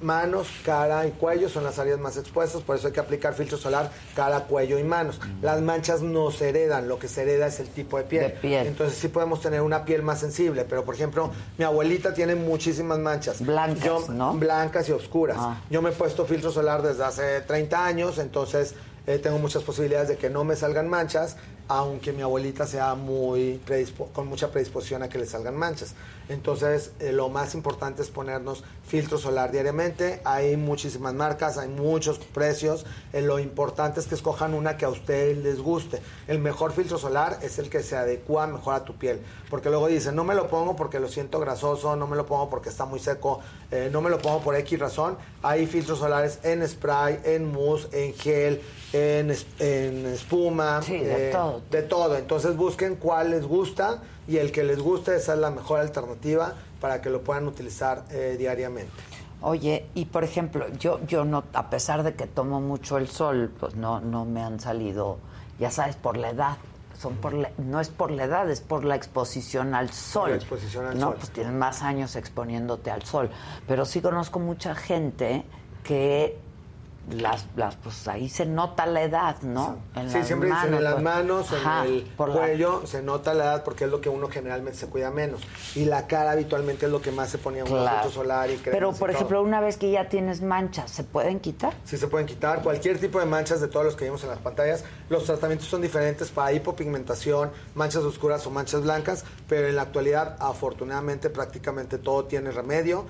[0.00, 3.58] Manos, cara y cuello son las áreas más expuestas, por eso hay que aplicar filtro
[3.58, 5.20] solar cara, cuello y manos.
[5.42, 8.22] Las manchas no se heredan, lo que se hereda es el tipo de piel.
[8.24, 8.66] De piel.
[8.66, 12.98] Entonces sí podemos tener una piel más sensible, pero por ejemplo, mi abuelita tiene muchísimas
[12.98, 13.44] manchas.
[13.44, 14.34] Blancas, ¿no?
[14.34, 15.36] Blancas y oscuras.
[15.38, 15.60] Ah.
[15.70, 18.74] Yo me he puesto filtro solar desde hace 30 años, entonces
[19.06, 21.36] eh, tengo muchas posibilidades de que no me salgan manchas,
[21.68, 23.60] aunque mi abuelita sea muy
[24.12, 25.94] con mucha predisposición a que le salgan manchas.
[26.28, 30.20] Entonces, eh, lo más importante es ponernos filtro solar diariamente.
[30.24, 32.84] Hay muchísimas marcas, hay muchos precios.
[33.12, 36.00] Eh, lo importante es que escojan una que a ustedes les guste.
[36.26, 39.20] El mejor filtro solar es el que se adecua mejor a tu piel.
[39.50, 42.50] Porque luego dicen, no me lo pongo porque lo siento grasoso, no me lo pongo
[42.50, 43.40] porque está muy seco,
[43.92, 45.16] no me lo pongo por X razón.
[45.42, 48.60] Hay filtros solares en spray, en mousse, en gel,
[48.96, 50.80] en, en espuma.
[50.82, 51.62] Sí, de todo.
[51.70, 52.16] De todo.
[52.16, 56.54] Entonces busquen cuál les gusta y el que les guste, esa es la mejor alternativa
[56.80, 58.92] para que lo puedan utilizar eh, diariamente.
[59.42, 63.52] Oye, y por ejemplo, yo, yo no, a pesar de que tomo mucho el sol,
[63.60, 65.18] pues no, no me han salido,
[65.58, 66.56] ya sabes, por la edad.
[66.98, 70.30] Son por la- no es por la edad, es por la exposición al sol.
[70.30, 71.16] la exposición al no, sol.
[71.18, 73.28] pues tienes más años exponiéndote al sol.
[73.68, 75.44] Pero sí conozco mucha gente
[75.84, 76.38] que
[77.10, 79.78] las, las, pues ahí se nota la edad, ¿no?
[79.94, 81.04] En sí, las siempre dicen en las pues.
[81.04, 84.08] manos, Ajá, en el por la- cuello, se nota la edad porque es lo que
[84.08, 85.40] uno generalmente se cuida menos.
[85.76, 88.02] Y la cara habitualmente es lo que más se ponía un Claro.
[88.02, 89.16] filtro solar y Pero, y por todo.
[89.18, 91.74] ejemplo, una vez que ya tienes manchas, ¿se pueden quitar?
[91.84, 94.38] Sí se pueden quitar cualquier tipo de manchas de todos los que vimos en las
[94.38, 94.84] pantallas.
[95.08, 100.36] Los tratamientos son diferentes para hipopigmentación, manchas oscuras o manchas blancas, pero en la actualidad
[100.40, 103.06] afortunadamente prácticamente todo tiene remedio.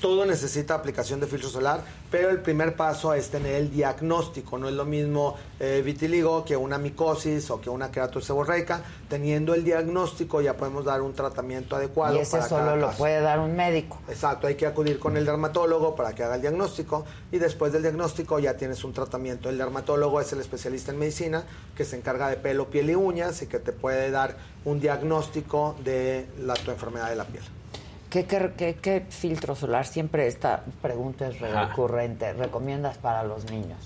[0.00, 4.56] Todo necesita aplicación de filtro solar, pero el primer paso es tener el diagnóstico.
[4.56, 8.82] No es lo mismo eh, vitiligo que una micosis o que una queratosis seborreica.
[9.10, 12.16] Teniendo el diagnóstico ya podemos dar un tratamiento adecuado.
[12.16, 12.98] y ese para solo cada lo caso.
[12.98, 13.98] puede dar un médico.
[14.08, 17.82] Exacto, hay que acudir con el dermatólogo para que haga el diagnóstico y después del
[17.82, 19.50] diagnóstico ya tienes un tratamiento.
[19.50, 21.44] El dermatólogo es el especialista en medicina
[21.76, 25.76] que se encarga de pelo, piel y uñas y que te puede dar un diagnóstico
[25.84, 27.44] de la, tu enfermedad de la piel.
[28.10, 29.86] ¿Qué, qué, qué- qué filtro solar?
[29.86, 31.66] Siempre esta pregunta es Ajá.
[31.68, 32.32] recurrente.
[32.32, 33.78] ¿Recomiendas para los niños?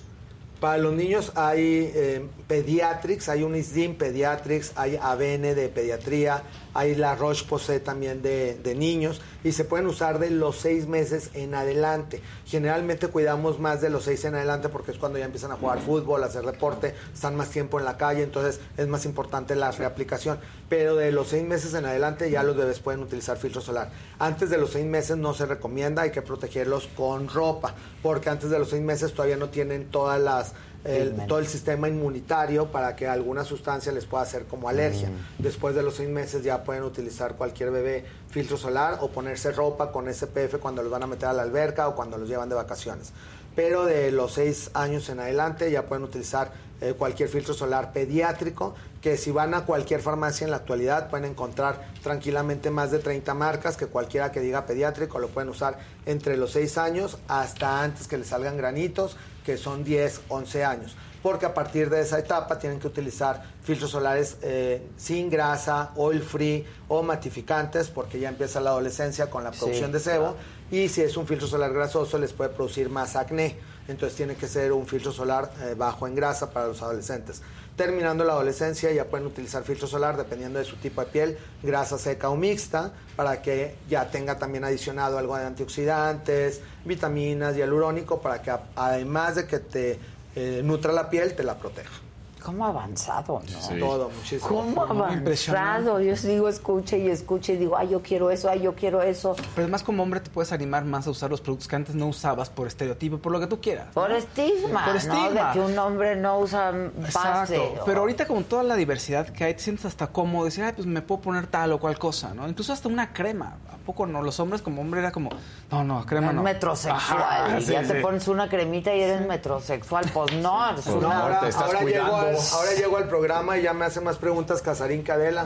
[0.61, 6.43] Para los niños hay eh, Pediatrics, hay un ISDIM Pediatrics, hay ABN de pediatría,
[6.75, 9.21] hay la Roche-Posay también de, de niños.
[9.45, 12.21] y se pueden usar de los seis meses en adelante.
[12.47, 15.81] Generalmente cuidamos más de los seis en adelante porque es cuando ya empiezan a jugar
[15.81, 19.71] fútbol, a hacer deporte, están más tiempo en la calle, entonces es más importante la
[19.71, 20.39] reaplicación.
[20.69, 23.91] Pero de los seis meses en adelante ya los bebés pueden utilizar filtro solar.
[24.19, 28.51] Antes de los seis meses no se recomienda, hay que protegerlos con ropa, porque antes
[28.51, 30.55] de los seis meses todavía no tienen todas las
[30.85, 35.09] el- todo el sistema inmunitario para que alguna sustancia les pueda hacer como alergia.
[35.39, 39.91] Después de los seis meses ya pueden utilizar cualquier bebé filtro solar o ponerse ropa
[39.93, 42.55] con SPF cuando los van a meter a la alberca o cuando los llevan de
[42.55, 43.13] vacaciones.
[43.57, 46.51] Pero de los seis años en adelante ya pueden utilizar
[46.85, 51.31] eh, cualquier filtro solar pediátrico, que si van a cualquier farmacia en la actualidad pueden
[51.31, 56.37] encontrar tranquilamente más de 30 marcas, que cualquiera que diga pediátrico lo pueden usar entre
[56.37, 60.97] los 6 años hasta antes que les salgan granitos, que son 10, 11 años.
[61.23, 66.21] Porque a partir de esa etapa tienen que utilizar filtros solares eh, sin grasa, oil
[66.21, 70.35] free o matificantes, porque ya empieza la adolescencia con la Sí, producción de sebo.
[70.71, 73.57] Y si es un filtro solar grasoso, les puede producir más acné.
[73.89, 77.43] Entonces tiene que ser un filtro solar eh, bajo en grasa para los adolescentes.
[77.77, 81.99] Terminando la adolescencia ya pueden utilizar filtro solar dependiendo de su tipo de piel, grasa
[81.99, 88.41] seca o mixta, para que ya tenga también adicionado algo de antioxidantes, vitaminas, hialurónico, para
[88.43, 89.99] que además de que te
[90.37, 92.04] eh, nutra la piel, te la proteja.
[92.45, 93.61] ¿Cómo ha avanzado, no?
[93.61, 93.79] Sí.
[93.81, 94.49] Todo, muchísimo.
[94.49, 96.01] ¿Cómo ha avanzado?
[96.01, 99.35] Yo digo, escuche y escuche y digo, ay, yo quiero eso, ay, yo quiero eso.
[99.35, 102.07] Pero además como hombre te puedes animar más a usar los productos que antes no
[102.07, 103.87] usabas por estereotipo, por lo que tú quieras.
[103.95, 104.99] Por estigma, Por ¿no?
[105.01, 105.47] estigma.
[105.49, 107.57] De que un hombre no usa base.
[107.57, 107.63] Exacto.
[107.83, 110.73] o- Pero ahorita con toda la diversidad que hay, te sientes hasta cómodo decir, ay,
[110.75, 112.47] pues me puedo poner tal o cual cosa, ¿no?
[112.49, 113.57] Incluso hasta una crema.
[113.73, 114.23] ¿A poco no?
[114.23, 115.29] Los hombres como hombre era como,
[115.71, 116.43] no, no, crema Es no.
[116.43, 116.97] metrosexual.
[117.23, 120.07] Ajá, y sí, ya te pones una cremita y eres metrosexual.
[120.13, 121.21] Pues no, es No, una...
[121.21, 125.03] ahora, ahora llego al, ahora llego al programa y ya me hace más preguntas Casarín
[125.05, 125.45] que Adela.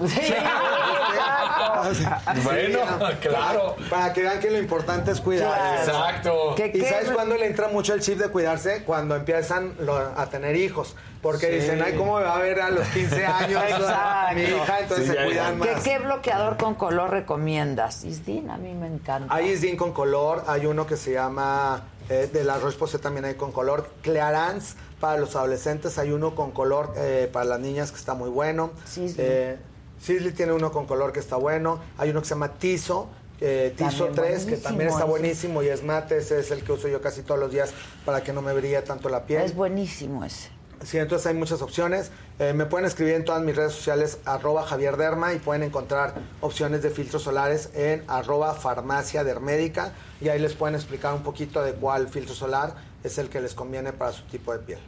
[2.44, 2.81] Bueno,
[3.20, 3.76] claro.
[3.91, 5.52] Para que vean que lo importante es cuidar.
[5.55, 5.81] Claro.
[5.81, 6.55] Exacto.
[6.57, 8.83] ¿Qué- ¿Y qué- sabes cuándo le entra mucho el chip de cuidarse?
[8.84, 10.94] Cuando empiezan lo- a tener hijos.
[11.23, 11.52] Porque Sí.
[11.57, 14.34] dicen, ay, ¿cómo me va a ver a los 15 años Exacto.
[14.36, 14.78] mi hija?
[14.81, 15.83] Entonces Sí, se ya, cuidan ¿Qué, más.
[15.83, 18.05] qué bloqueador con color recomiendas?
[18.05, 19.34] Isdin, a mí me encanta.
[19.34, 23.35] Hay Isdin con color, hay uno que se llama, eh, de la Roche-Posay también hay
[23.35, 23.89] con color.
[24.03, 28.31] Clarance para los adolescentes, hay uno con color eh, para las niñas que está muy
[28.31, 28.70] bueno.
[28.85, 29.15] Sisley.
[29.19, 29.57] Eh,
[30.01, 31.81] Sisley tiene uno con color que está bueno.
[31.99, 33.09] Hay uno que se llama Tizo.
[33.41, 36.89] eh, También 3, que también está buenísimo y es mate, ese es el que uso
[36.89, 37.70] yo casi todos los días
[38.05, 39.43] para que no me brille tanto la piel.
[39.43, 40.51] Es buenísimo ese.
[40.84, 42.10] Sí, entonces hay muchas opciones.
[42.39, 46.15] Eh, me pueden escribir en todas mis redes sociales, arroba Javier Derma, y pueden encontrar
[46.40, 51.62] opciones de filtros solares en arroba farmacia dermédica, y ahí les pueden explicar un poquito
[51.62, 54.78] de cuál filtro solar es el que les conviene para su tipo de piel.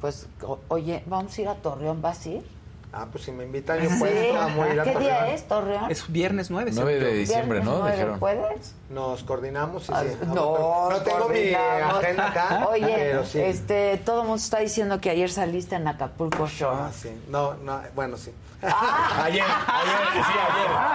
[0.00, 0.26] Pues,
[0.68, 2.59] oye, vamos a ir a Torreón, ¿vas a ir?
[2.92, 3.96] Ah, pues si me invitan, yo Sí.
[4.00, 5.26] puedo, vamos a ir a ¿Qué día Torreón.
[5.34, 5.90] es, Torreón?
[5.92, 7.86] Es viernes 9, 9 de diciembre, ¿no?
[7.86, 8.18] Dijeron.
[8.18, 8.74] ¿Puedes?
[8.88, 10.16] Nos coordinamos, sí, Ah, sí.
[10.26, 13.40] No, no tengo mi agenda acá, Oye, pero sí.
[13.40, 16.72] este, todo el mundo está diciendo que ayer saliste en Acapulco Show.
[16.74, 17.10] Ah, sí.
[17.28, 18.32] No, no, bueno, sí.
[18.62, 20.20] Ayer, ayer, sí,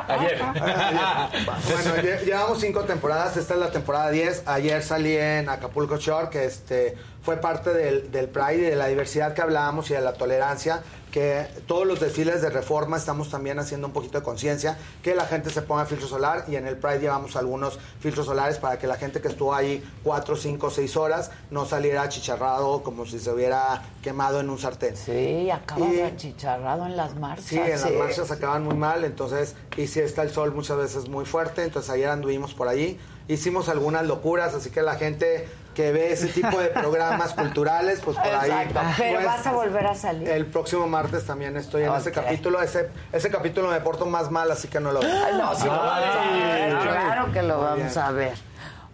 [0.07, 1.35] ayer, ayer.
[1.65, 4.43] Bueno, lle- llevamos cinco temporadas, esta es la temporada 10.
[4.45, 6.95] Ayer salí en Acapulco Shore, que este,
[7.26, 10.84] fue parte del, del Pride y de la diversidad que hablábamos y de la tolerancia,
[11.12, 15.26] que todos los desfiles de reforma estamos también haciendo un poquito de conciencia, que la
[15.26, 18.86] gente se ponga filtro solar y en el Pride llevamos algunos filtros solares para que
[18.86, 23.32] la gente que estuvo ahí cuatro, cinco, seis horas no saliera achicharrado como si se
[23.32, 24.95] hubiera quemado en un sartén.
[24.95, 27.45] Sí, acabas Y- achicharrado en las marchas.
[27.45, 31.08] Sí, en las marchas acaban muy mal, entonces, y si está el sol muchas veces
[31.10, 35.92] muy fuerte, entonces ayer anduvimos por allí, hicimos algunas locuras, así que la gente que
[35.92, 38.50] ve ese tipo de programas culturales, pues por ahí.
[38.50, 40.28] Exacto, pero pues, vas a volver a salir.
[40.28, 44.50] El próximo martes también estoy en ese capítulo, ese, ese capítulo me porto más mal,
[44.50, 45.38] así que no lo veo.
[45.38, 48.34] No, sí lo vamos a ver, Ay, claro que lo vamos a ver.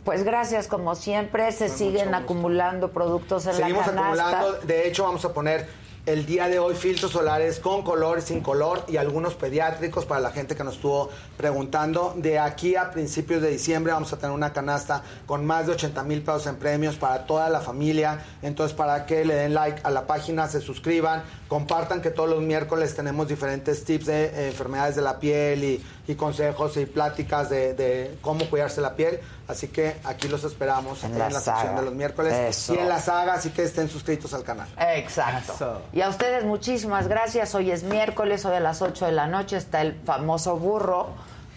[0.04, 4.30] Pues gracias, como siempre, se siguen acumulando productos en Seguimos la canasta.
[4.30, 5.68] acumulando, de hecho vamos a poner
[6.08, 10.20] el día de hoy filtros solares con color y sin color y algunos pediátricos para
[10.20, 12.16] la gente que nos estuvo preguntando.
[12.18, 16.04] De aquí a principios de diciembre vamos a tener una canasta con más de 80
[16.04, 18.26] mil pesos en premios para toda la familia.
[18.42, 22.42] Entonces para que le den like a la página, se suscriban, compartan que todos los
[22.42, 27.74] miércoles tenemos diferentes tips de enfermedades de la piel y, y consejos y pláticas de,
[27.74, 29.20] de cómo cuidarse la piel.
[29.48, 32.74] Así que aquí los esperamos En en, la sección de los miércoles Eso.
[32.74, 34.68] y en la saga, así que estén suscritos al canal.
[34.78, 35.82] Exacto.
[35.94, 37.54] Y a ustedes muchísimas gracias.
[37.56, 41.10] Hoy es miércoles, hoy a las 8 de la noche está el famoso burro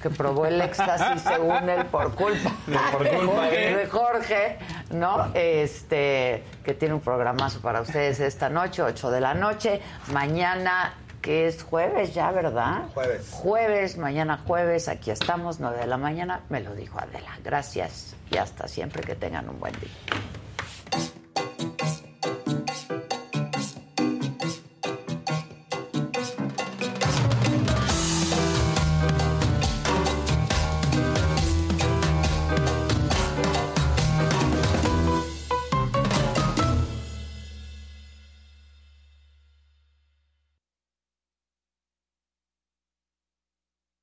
[0.02, 2.52] que probó el éxtasis según él por culpa,
[2.92, 3.74] Por culpa, ¿eh?
[3.74, 4.58] de Jorge,
[4.90, 5.30] ¿no?
[5.32, 9.80] Este, que tiene un programazo para ustedes esta noche, 8 de la noche.
[10.12, 10.92] Mañana
[11.24, 12.82] que es jueves ya, ¿verdad?
[12.92, 13.30] Jueves.
[13.30, 17.38] Jueves, mañana jueves, aquí estamos, 9 de la mañana, me lo dijo Adela.
[17.42, 19.88] Gracias y hasta siempre que tengan un buen día.